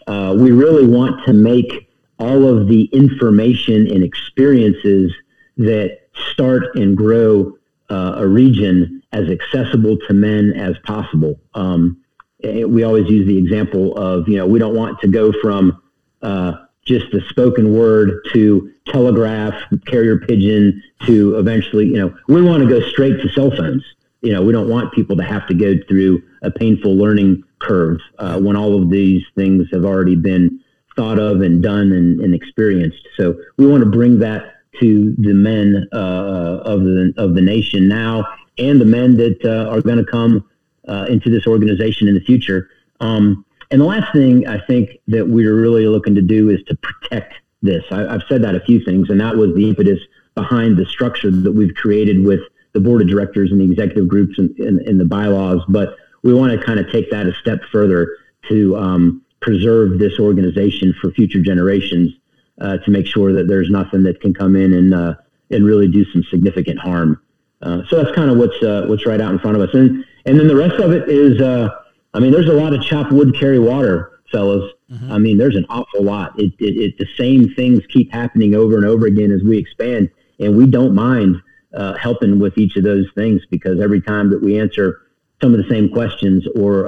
uh, 0.07 0.35
we 0.39 0.53
really 0.53 0.87
want 0.87 1.25
to 1.27 1.33
make 1.33 1.86
all 2.19 2.49
of 2.49 2.69
the 2.69 2.85
information 2.93 3.87
and 3.93 4.03
experiences 4.03 5.13
that 5.57 5.99
start 6.31 6.75
and 6.77 6.97
grow 6.97 7.57
uh, 7.91 8.15
a 8.17 8.27
region 8.27 9.03
as 9.13 9.29
accessible 9.31 9.97
to 10.09 10.15
men 10.15 10.53
as 10.53 10.77
possible. 10.85 11.39
Um, 11.55 12.03
we 12.43 12.83
always 12.85 13.09
use 13.09 13.27
the 13.27 13.39
example 13.39 13.97
of, 13.97 14.29
you 14.29 14.37
know, 14.37 14.47
we 14.47 14.59
don't 14.59 14.75
want 14.75 15.01
to 15.01 15.09
go 15.09 15.33
from 15.41 15.83
uh, 16.23 16.53
just 16.85 17.11
the 17.13 17.21
spoken 17.29 17.75
word 17.75 18.21
to 18.33 18.73
telegraph, 18.87 19.55
carrier 19.87 20.19
pigeon 20.19 20.83
to 21.07 21.37
eventually, 21.39 21.87
you 21.87 21.97
know, 21.97 22.17
we 22.29 22.43
want 22.43 22.63
to 22.63 22.69
go 22.69 22.81
straight 22.89 23.21
to 23.23 23.29
cell 23.31 23.51
phones 23.51 23.85
you 24.27 24.33
know, 24.33 24.43
we 24.43 24.53
don't 24.53 24.69
want 24.69 24.93
people 24.93 25.17
to 25.17 25.23
have 25.23 25.47
to 25.47 25.55
go 25.55 25.75
through 25.89 26.21
a 26.43 26.51
painful 26.51 26.97
learning 26.97 27.45
curve 27.61 28.01
uh, 28.19 28.41
when 28.41 28.57
all 28.57 28.81
of 28.81 28.91
these 28.91 29.23
things 29.37 29.69
have 29.73 29.85
already 29.85 30.17
been 30.17 30.61
thought 30.97 31.19
of 31.19 31.43
and 31.43 31.63
done 31.63 31.93
and, 31.93 32.21
and 32.21 32.35
experienced. 32.35 33.07
So 33.17 33.39
we 33.57 33.67
want 33.67 33.85
to 33.85 33.91
bring 33.91 34.19
that 34.21 34.55
to 34.81 35.15
the 35.19 35.33
men 35.33 35.89
uh, 35.93 36.61
of 36.65 36.85
the 36.85 37.13
of 37.17 37.35
the 37.35 37.41
nation 37.41 37.89
now, 37.89 38.27
and 38.59 38.81
the 38.81 38.85
men 38.85 39.17
that 39.17 39.45
uh, 39.45 39.71
are 39.71 39.81
going 39.81 39.99
to 39.99 40.05
come 40.05 40.49
uh, 40.89 41.07
into 41.09 41.31
this 41.31 41.47
organization 41.47 42.09
in 42.09 42.15
the 42.15 42.21
future. 42.21 42.69
Um, 43.01 43.45
and 43.71 43.81
the 43.81 43.85
last 43.85 44.13
thing 44.13 44.47
I 44.47 44.59
think 44.67 45.01
that 45.09 45.27
we're 45.27 45.55
really 45.55 45.87
looking 45.87 46.15
to 46.15 46.23
do 46.23 46.51
is 46.51 46.63
to 46.65 46.77
protect 46.77 47.35
this. 47.63 47.85
I, 47.91 48.07
I've 48.07 48.23
said 48.29 48.43
that 48.43 48.55
a 48.55 48.61
few 48.61 48.85
things, 48.85 49.11
and 49.11 49.21
that 49.21 49.37
was 49.37 49.55
the 49.55 49.69
impetus 49.69 50.01
behind 50.35 50.77
the 50.77 50.87
structure 50.87 51.31
that 51.31 51.53
we've 51.53 51.75
created 51.75 52.25
with 52.25 52.41
the 52.75 52.81
board 52.81 53.01
of 53.01 53.09
directors 53.09 53.51
and 53.51 53.61
the 53.61 53.65
executive 53.65 54.07
groups 54.07 54.39
and, 54.39 54.57
in 54.83 54.99
the 54.99 55.05
bylaws, 55.05 55.63
but 55.69 55.97
we 56.23 56.35
want 56.35 56.53
to 56.53 56.65
kind 56.65 56.79
of 56.79 56.91
take 56.93 57.11
that 57.11 57.27
a 57.27 57.33
step 57.35 57.61
further 57.73 58.19
to 58.49 58.77
um, 58.77 59.23
preserve 59.47 60.01
this 60.01 60.19
organization 60.19 60.93
for 61.01 61.13
future 61.13 61.41
generations 61.41 62.13
uh, 62.61 62.79
to 62.79 62.91
make 62.91 63.07
sure 63.07 63.33
that 63.33 63.47
there's 63.47 63.71
nothing 63.71 64.03
that 64.03 64.21
can 64.21 64.35
come 64.35 64.57
in 64.57 64.73
and 64.73 64.93
uh, 64.93 65.15
and 65.51 65.65
really 65.65 65.87
do 65.87 66.05
some 66.13 66.25
significant 66.25 66.79
harm. 66.81 67.23
Uh, 67.63 67.83
so 67.89 68.03
that's 68.03 68.15
kind 68.15 68.29
of 68.29 68.37
what's 68.37 68.61
uh, 68.63 68.85
what's 68.89 69.07
right 69.07 69.21
out 69.21 69.33
in 69.33 69.39
front 69.39 69.57
of 69.57 69.63
us, 69.63 69.73
and 69.73 70.05
and 70.27 70.39
then 70.39 70.49
the 70.49 70.57
rest 70.57 70.75
of 70.75 70.93
it 70.93 71.09
is, 71.09 71.41
uh, 71.41 71.69
I 72.13 72.19
mean, 72.19 72.33
there's 72.33 72.49
a 72.49 72.53
lot 72.53 72.75
of 72.75 72.83
chop 72.83 73.13
wood, 73.13 73.39
carry 73.39 73.61
water, 73.61 74.21
fellas. 74.33 74.73
Mm-hmm. 74.91 75.13
I 75.13 75.19
mean, 75.19 75.39
there's 75.39 75.57
an 75.57 75.67
awful 75.69 76.03
lot. 76.03 76.39
It, 76.39 76.53
it, 76.59 76.77
it 76.77 76.99
the 76.99 77.07
same 77.17 77.55
things 77.55 77.81
keep 77.89 78.13
happening 78.13 78.55
over 78.55 78.77
and 78.77 78.85
over 78.85 79.07
again 79.07 79.31
as 79.31 79.43
we 79.45 79.59
expand, 79.59 80.11
and 80.41 80.57
we 80.57 80.67
don't 80.67 80.95
mind 80.95 81.37
uh, 81.73 81.95
helping 81.95 82.41
with 82.41 82.59
each 82.59 82.77
of 82.77 82.83
those 82.83 83.07
things 83.15 83.43
because 83.49 83.81
every 83.81 84.01
time 84.01 84.31
that 84.31 84.43
we 84.43 84.59
answer 84.59 85.03
some 85.41 85.55
of 85.55 85.63
the 85.63 85.69
same 85.69 85.89
questions 85.89 86.45
or 86.57 86.87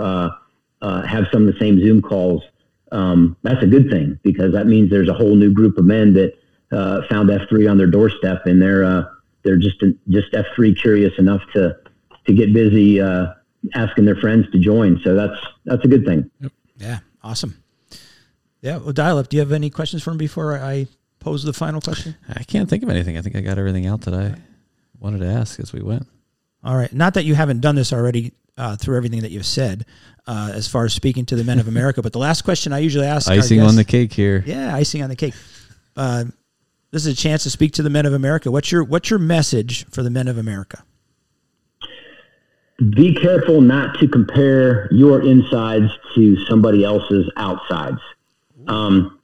uh, 0.83 1.03
have 1.03 1.27
some 1.33 1.47
of 1.47 1.53
the 1.53 1.59
same 1.59 1.81
Zoom 1.81 2.03
calls, 2.03 2.43
um, 2.93 3.37
that's 3.43 3.63
a 3.63 3.67
good 3.67 3.91
thing 3.91 4.19
because 4.23 4.53
that 4.53 4.67
means 4.67 4.91
there's 4.91 5.09
a 5.09 5.15
whole 5.15 5.35
new 5.35 5.53
group 5.53 5.79
of 5.79 5.85
men 5.85 6.15
that 6.15 6.35
uh, 6.73 7.03
found 7.09 7.29
F3 7.29 7.71
on 7.71 7.79
their 7.79 7.87
doorstep 7.87 8.47
and 8.47 8.61
they're 8.61 8.85
uh, 8.85 9.05
they're 9.43 9.57
just 9.57 9.83
just 10.09 10.33
F3 10.33 10.79
curious 10.81 11.13
enough 11.19 11.43
to 11.55 11.77
to 12.27 12.33
get 12.33 12.53
busy 12.53 13.01
uh, 13.01 13.29
asking 13.75 14.05
their 14.05 14.17
friends 14.17 14.51
to 14.53 14.59
join. 14.59 15.01
So 15.03 15.15
that's 15.15 15.41
that's 15.65 15.85
a 15.85 15.89
good 15.89 16.05
thing. 16.05 16.31
Yeah, 16.77 17.01
awesome. 17.23 17.63
Yeah, 18.61 18.79
well, 18.79 18.93
dial 18.93 19.19
up. 19.19 19.29
Do 19.29 19.37
you 19.37 19.41
have 19.41 19.53
any 19.53 19.71
questions 19.71 20.03
for 20.03 20.13
me 20.13 20.19
before 20.19 20.59
I 20.59 20.89
pose 21.21 21.45
the 21.45 21.53
final 21.53 21.81
question? 21.81 22.17
I 22.29 22.43
can't 22.43 22.69
think 22.69 22.83
of 22.83 22.89
anything. 22.89 23.17
I 23.17 23.23
think 23.23 23.37
I 23.37 23.41
got 23.41 23.59
everything 23.59 23.87
out 23.87 24.03
that 24.03 24.15
I 24.15 24.35
wanted 24.99 25.19
to 25.21 25.27
ask 25.27 25.61
as 25.61 25.73
we 25.73 25.81
went. 25.81 26.07
All 26.65 26.77
right. 26.77 26.93
Not 26.93 27.15
that 27.15 27.25
you 27.25 27.35
haven't 27.35 27.61
done 27.61 27.75
this 27.75 27.93
already 27.93 28.33
uh, 28.57 28.77
through 28.77 28.97
everything 28.97 29.21
that 29.21 29.31
you've 29.31 29.47
said, 29.47 29.87
uh, 30.27 30.51
as 30.53 30.69
far 30.69 30.85
as 30.85 30.93
speaking 30.93 31.25
to 31.27 31.37
the 31.37 31.45
men 31.45 31.59
of 31.59 31.69
America. 31.69 32.03
but 32.03 32.13
the 32.13 32.19
last 32.19 32.43
question 32.43 32.73
I 32.73 32.79
usually 32.79 33.07
ask 33.07 33.31
icing 33.31 33.59
guests, 33.59 33.71
on 33.71 33.77
the 33.77 33.85
cake 33.85 34.13
here. 34.13 34.43
Yeah, 34.47 34.75
icing 34.75 35.03
on 35.03 35.09
the 35.09 35.17
cake. 35.17 35.35
Uh, 35.97 36.25
this 36.91 37.07
is 37.07 37.13
a 37.13 37.17
chance 37.17 37.43
to 37.45 37.51
speak 37.51 37.73
to 37.75 37.83
the 37.83 37.91
men 37.91 38.07
of 38.07 38.13
America. 38.13 38.51
What's 38.51 38.73
your 38.73 38.83
What's 38.83 39.11
your 39.11 39.19
message 39.19 39.87
for 39.87 40.03
the 40.03 40.11
men 40.11 40.27
of 40.27 40.39
America? 40.39 40.83
Be 42.79 43.15
careful 43.15 43.61
not 43.61 43.99
to 43.99 44.07
compare 44.07 44.89
your 44.93 45.23
insides 45.23 45.91
to 46.15 46.37
somebody 46.47 46.85
else's 46.85 47.31
outsides. 47.37 48.01
Um, 48.69 49.19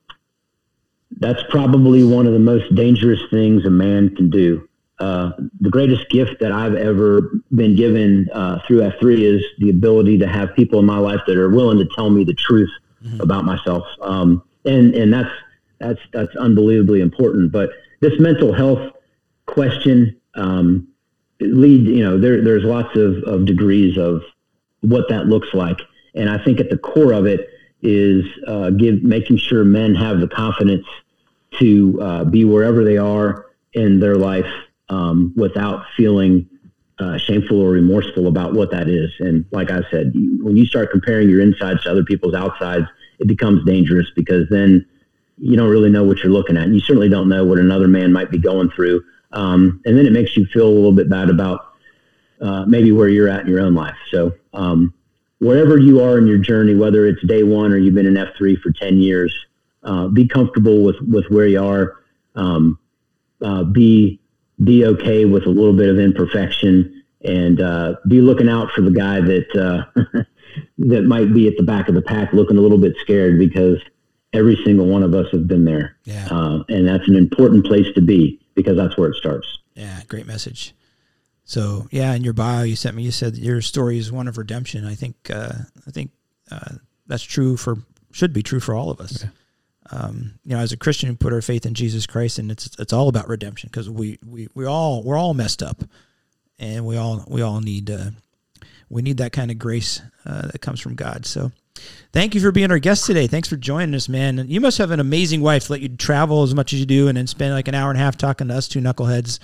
that's 1.19 1.43
probably 1.51 2.03
one 2.03 2.27
of 2.27 2.33
the 2.33 2.41
most 2.41 2.75
dangerous 2.75 3.21
things 3.31 3.65
a 3.65 3.71
man 3.71 4.15
can 4.17 4.29
do. 4.29 4.69
Uh, 5.01 5.33
the 5.61 5.71
greatest 5.71 6.09
gift 6.09 6.39
that 6.41 6.53
I've 6.53 6.75
ever 6.75 7.33
been 7.55 7.75
given 7.75 8.29
uh, 8.33 8.61
through 8.67 8.81
F3 8.81 9.21
is 9.21 9.45
the 9.59 9.71
ability 9.71 10.19
to 10.19 10.29
have 10.29 10.55
people 10.55 10.79
in 10.79 10.87
my 10.87 10.99
life 10.99 11.21
that 11.27 11.37
are 11.37 11.51
willing 11.51 11.79
to 11.79 11.89
tell 11.95 12.11
me 12.11 12.23
the 12.23 12.35
truth 12.35 12.71
mm-hmm. 13.05 13.21
about 13.21 13.45
myself. 13.45 13.85
Um, 14.01 14.43
and, 14.65 14.95
and 14.95 15.13
that's, 15.13 15.31
that's, 15.81 16.01
that's 16.13 16.35
unbelievably 16.37 17.01
important. 17.01 17.51
But 17.51 17.71
this 18.01 18.19
mental 18.21 18.53
health 18.53 18.93
question, 19.47 20.17
um, 20.37 20.87
lead, 21.41 21.87
you 21.87 22.05
know, 22.05 22.19
there, 22.19 22.43
there's 22.43 22.65
lots 22.65 22.97
of, 22.97 23.23
of 23.25 23.47
degrees 23.47 23.99
of 23.99 24.23
what 24.81 25.09
that 25.09 25.27
looks 25.27 25.53
like. 25.55 25.81
And 26.15 26.31
I 26.31 26.43
think 26.43 26.61
at 26.61 26.71
the 26.71 26.79
core 26.79 27.13
of 27.13 27.27
it 27.27 27.49
is 27.83 28.25
uh, 28.47 28.71
give, 28.71 29.03
making 29.03 29.39
sure 29.39 29.65
men 29.65 29.95
have 29.97 30.21
the 30.21 30.29
confidence 30.29 30.87
to 31.59 31.99
uh, 32.01 32.25
be 32.25 32.45
wherever 32.45 32.85
they 32.85 32.97
are 32.97 33.47
in 33.73 33.99
their 34.01 34.17
life 34.17 34.47
um, 34.89 35.33
without 35.37 35.85
feeling 35.97 36.49
uh, 36.99 37.19
shameful 37.19 37.61
or 37.61 37.71
remorseful 37.71 38.29
about 38.29 38.53
what 38.53 38.71
that 38.71 38.89
is. 38.89 39.11
And 39.19 39.45
like 39.51 39.71
I 39.71 39.83
said, 39.91 40.13
when 40.15 40.57
you 40.57 40.67
start 40.67 40.91
comparing 40.91 41.29
your 41.29 41.41
insides 41.41 41.83
to 41.83 41.91
other 41.91 42.05
people's 42.05 42.35
outsides, 42.35 42.87
it 43.19 43.27
becomes 43.27 43.65
dangerous 43.65 44.07
because 44.15 44.49
then 44.49 44.87
you 45.39 45.57
don't 45.57 45.71
really 45.71 45.91
know 45.91 46.05
what 46.05 46.19
you're 46.19 46.33
looking 46.33 46.57
at. 46.57 46.65
And 46.65 46.75
you 46.75 46.81
certainly 46.81 47.09
don't 47.09 47.29
know 47.29 47.45
what 47.45 47.59
another 47.59 47.89
man 47.89 48.13
might 48.13 48.31
be 48.31 48.39
going 48.39 48.71
through. 48.71 49.05
Um, 49.33 49.81
and 49.85 49.99
then 49.99 50.07
it 50.07 50.13
makes 50.13 50.37
you 50.37 50.47
feel 50.47 50.67
a 50.67 50.71
little 50.71 50.93
bit 50.93 51.11
bad 51.11 51.29
about 51.29 51.73
uh, 52.41 52.65
maybe 52.67 52.93
where 52.93 53.09
you're 53.09 53.29
at 53.29 53.41
in 53.41 53.49
your 53.49 53.61
own 53.61 53.75
life. 53.75 53.97
So 54.11 54.33
um, 54.53 54.95
wherever 55.39 55.77
you 55.77 56.01
are 56.03 56.19
in 56.19 56.27
your 56.27 56.39
journey, 56.39 56.75
whether 56.75 57.07
it's 57.07 57.25
day 57.27 57.43
one 57.43 57.73
or 57.73 57.77
you've 57.77 57.95
been 57.95 58.07
in 58.07 58.15
F3 58.15 58.61
for 58.61 58.71
10 58.71 58.99
years, 58.99 59.35
uh, 59.83 60.09
be 60.09 60.29
comfortable 60.29 60.85
with, 60.85 60.97
with 61.01 61.27
where 61.29 61.47
you 61.47 61.63
are. 61.63 61.97
Um, 62.37 62.79
uh, 63.43 63.65
be, 63.65 64.21
be 64.63 64.85
okay 64.85 65.25
with 65.25 65.47
a 65.47 65.51
little 65.51 65.73
bit 65.73 65.89
of 65.89 65.99
imperfection 65.99 67.03
and 67.25 67.61
uh, 67.61 67.95
be 68.07 68.21
looking 68.21 68.49
out 68.49 68.71
for 68.71 68.83
the 68.83 68.91
guy 68.91 69.21
that, 69.21 69.57
uh, 69.57 70.01
that 70.79 71.03
might 71.05 71.33
be 71.33 71.49
at 71.49 71.57
the 71.57 71.63
back 71.63 71.89
of 71.89 71.95
the 71.95 72.03
pack 72.03 72.33
looking 72.33 72.57
a 72.57 72.61
little 72.61 72.79
bit 72.79 72.95
scared 73.01 73.39
because 73.39 73.79
every 74.33 74.57
single 74.65 74.87
one 74.87 75.03
of 75.03 75.15
us 75.15 75.27
have 75.33 75.49
been 75.49 75.65
there. 75.65 75.97
Yeah. 76.05 76.29
Uh, 76.31 76.65
and 76.69 76.87
that's 76.87 77.09
an 77.09 77.17
important 77.17 77.67
place 77.67 77.87
to 77.95 78.03
be 78.03 78.41
because 78.55 78.77
that's 78.77 78.97
where 78.97 79.11
it 79.11 79.17
starts. 79.17 79.59
Yeah, 79.75 80.01
great 80.09 80.27
message. 80.27 80.75
So 81.45 81.89
yeah, 81.91 82.15
in 82.15 82.25
your 82.25 82.33
bio 82.33 82.63
you 82.63 82.77
sent 82.77 82.97
me, 82.97 83.03
you 83.03 83.11
said 83.11 83.37
your 83.37 83.61
story 83.61 83.99
is 83.99 84.11
one 84.11 84.29
of 84.29 84.39
redemption. 84.39 84.85
I 84.87 84.95
think 84.95 85.17
uh, 85.31 85.53
I 85.87 85.91
think 85.91 86.11
uh, 86.51 86.75
that's 87.07 87.23
true 87.23 87.57
for 87.57 87.79
should 88.13 88.33
be 88.33 88.43
true 88.43 88.61
for 88.61 88.75
all 88.75 88.91
of 88.91 89.01
us. 89.01 89.27
Um, 89.91 90.35
you 90.45 90.57
know, 90.57 90.63
as 90.63 90.73
a 90.73 90.77
Christian 90.77 91.09
who 91.09 91.17
put 91.17 91.33
our 91.33 91.43
faith 91.43 91.67
in 91.67 91.75
Jesus 91.75 92.07
Christ, 92.07 92.39
and 92.39 92.51
it's 92.51 92.71
it's 92.79 92.93
all 92.93 93.09
about 93.09 93.29
redemption 93.29 93.69
because 93.71 93.91
we, 93.91 94.19
we 94.25 94.49
we 94.55 94.65
all 94.65 95.03
we're 95.03 95.19
all 95.19 95.35
messed 95.35 95.63
up, 95.63 95.83
and 96.59 96.87
we 96.87 96.97
all 96.97 97.25
we 97.29 97.43
all 97.43 97.61
need 97.61 97.91
uh, 97.91 98.11
we 98.89 99.03
need 99.03 99.19
that 99.19 99.33
kind 99.33 99.51
of 99.51 99.59
grace 99.59 100.01
uh, 100.27 100.49
that 100.49 100.61
comes 100.61 100.81
from 100.81 100.95
God. 100.95 101.27
So. 101.27 101.53
Thank 102.13 102.37
you 102.37 102.41
for 102.41 102.53
being 102.53 102.71
our 102.71 102.79
guest 102.79 103.05
today. 103.05 103.27
Thanks 103.27 103.49
for 103.49 103.57
joining 103.57 103.97
us, 103.97 104.09
man. 104.09 104.45
You 104.47 104.61
must 104.61 104.79
have 104.79 104.93
an 104.93 105.01
amazing 105.01 105.41
wife 105.41 105.69
let 105.69 105.81
you 105.81 105.89
travel 105.89 106.45
as 106.45 106.55
much 106.55 106.73
as 106.73 106.79
you 106.79 106.87
do 106.87 107.09
and 107.09 107.17
then 107.17 107.27
spend 107.27 107.53
like 107.53 107.67
an 107.67 107.75
hour 107.75 107.91
and 107.91 107.99
a 107.99 108.03
half 108.03 108.17
talking 108.17 108.47
to 108.47 108.55
us 108.55 108.69
two 108.69 108.79
knuckleheads. 108.79 109.41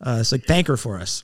Uh, 0.00 0.22
so 0.22 0.38
thank 0.38 0.68
her 0.68 0.78
for 0.78 0.98
us. 0.98 1.22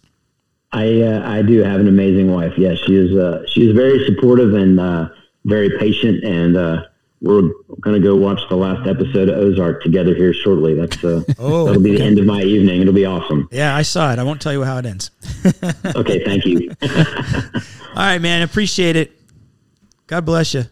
I 0.72 1.02
uh, 1.02 1.22
I 1.28 1.42
do 1.42 1.62
have 1.62 1.80
an 1.80 1.88
amazing 1.88 2.32
wife. 2.32 2.54
Yes, 2.56 2.78
she 2.86 2.96
is. 2.96 3.16
Uh, 3.16 3.44
she 3.46 3.68
is 3.68 3.74
very 3.74 4.04
supportive 4.06 4.54
and 4.54 4.80
uh, 4.80 5.08
very 5.44 5.70
patient. 5.78 6.24
And 6.24 6.56
uh, 6.56 6.84
we're 7.22 7.42
going 7.80 7.94
to 7.94 8.00
go 8.00 8.16
watch 8.16 8.40
the 8.50 8.56
last 8.56 8.86
episode 8.88 9.28
of 9.28 9.38
Ozark 9.38 9.82
together 9.82 10.12
here 10.14 10.34
shortly. 10.34 10.74
That's 10.74 11.02
uh, 11.04 11.22
Oh, 11.38 11.66
that'll 11.66 11.80
be 11.80 11.96
the 11.96 12.02
end 12.02 12.18
of 12.18 12.26
my 12.26 12.42
evening. 12.42 12.80
It'll 12.82 12.92
be 12.92 13.06
awesome. 13.06 13.48
Yeah, 13.52 13.74
I 13.76 13.82
saw 13.82 14.12
it. 14.12 14.18
I 14.18 14.24
won't 14.24 14.40
tell 14.42 14.52
you 14.52 14.64
how 14.64 14.78
it 14.78 14.86
ends. 14.86 15.10
Okay, 15.94 16.24
thank 16.24 16.44
you. 16.44 16.70
All 16.82 17.60
right, 17.96 18.18
man. 18.20 18.42
Appreciate 18.42 18.96
it. 18.96 19.12
God 20.06 20.24
bless 20.24 20.52
you. 20.54 20.64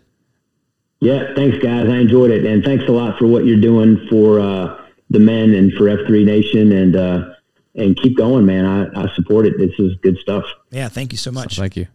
yeah, 1.00 1.34
thanks, 1.34 1.58
guys. 1.58 1.88
I 1.88 1.96
enjoyed 1.98 2.30
it, 2.30 2.44
and 2.44 2.62
thanks 2.64 2.84
a 2.88 2.92
lot 2.92 3.18
for 3.18 3.26
what 3.26 3.44
you're 3.46 3.60
doing 3.60 4.06
for 4.10 4.40
uh, 4.40 4.84
the 5.10 5.18
men 5.20 5.54
and 5.54 5.72
for 5.74 5.84
F3 5.84 6.24
Nation, 6.24 6.72
and 6.72 6.96
uh, 6.96 7.34
and 7.74 7.96
keep 7.96 8.16
going, 8.16 8.44
man. 8.44 8.64
I, 8.66 9.04
I 9.04 9.14
support 9.14 9.46
it. 9.46 9.56
This 9.58 9.72
is 9.78 9.94
good 10.02 10.18
stuff. 10.18 10.44
Yeah, 10.70 10.88
thank 10.88 11.12
you 11.12 11.18
so 11.18 11.30
much. 11.30 11.56
Thank 11.58 11.76
you. 11.76 11.86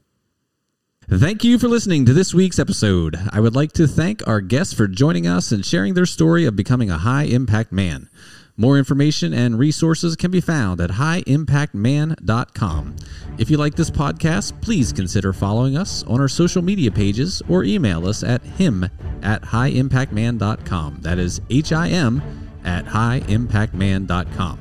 Thank 1.08 1.44
you 1.44 1.60
for 1.60 1.68
listening 1.68 2.06
to 2.06 2.14
this 2.14 2.34
week's 2.34 2.58
episode. 2.58 3.16
I 3.32 3.40
would 3.40 3.56
like 3.56 3.72
to 3.74 3.88
thank 3.88 4.28
our 4.28 4.42
guests 4.42 4.74
for 4.74 4.88
joining 4.88 5.28
us 5.28 5.52
and 5.52 5.64
sharing 5.64 5.94
their 5.94 6.08
story 6.08 6.46
of 6.46 6.56
becoming 6.56 6.90
a 6.90 6.98
high 6.98 7.26
impact 7.26 7.72
man. 7.72 8.10
More 8.58 8.80
information 8.80 9.32
and 9.34 9.60
resources 9.60 10.16
can 10.16 10.32
be 10.32 10.42
found 10.42 10.82
at 10.82 10.90
highimpactman.com. 10.92 12.96
If 13.38 13.52
you 13.52 13.58
like 13.58 13.76
this 13.76 13.92
podcast, 13.92 14.60
please 14.62 14.92
consider 14.94 15.32
following 15.32 15.78
us 15.78 16.02
on 16.04 16.20
our 16.20 16.28
social 16.28 16.64
media 16.64 16.90
pages 16.90 17.44
or 17.48 17.64
email 17.64 18.08
us 18.08 18.24
at 18.24 18.42
him 18.42 18.90
at 19.22 19.44
highimpactman.com. 19.44 21.02
That 21.02 21.20
is 21.20 21.40
H 21.52 21.72
I 21.72 21.90
M 21.90 22.24
at 22.64 22.86
highimpactman.com. 22.86 24.60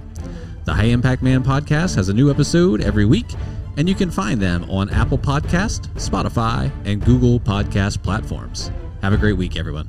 The 0.64 0.74
High 0.74 0.84
Impact 0.84 1.22
Man 1.22 1.44
podcast 1.44 1.94
has 1.96 2.08
a 2.08 2.14
new 2.14 2.30
episode 2.30 2.80
every 2.80 3.04
week, 3.04 3.26
and 3.76 3.88
you 3.88 3.94
can 3.94 4.10
find 4.10 4.40
them 4.40 4.68
on 4.70 4.90
Apple 4.90 5.18
Podcast, 5.18 5.88
Spotify, 5.94 6.70
and 6.84 7.05
Google 7.05 7.40
Podcast 7.40 8.02
platforms. 8.02 8.70
Have 9.02 9.12
a 9.12 9.18
great 9.18 9.36
week, 9.36 9.56
everyone. 9.56 9.88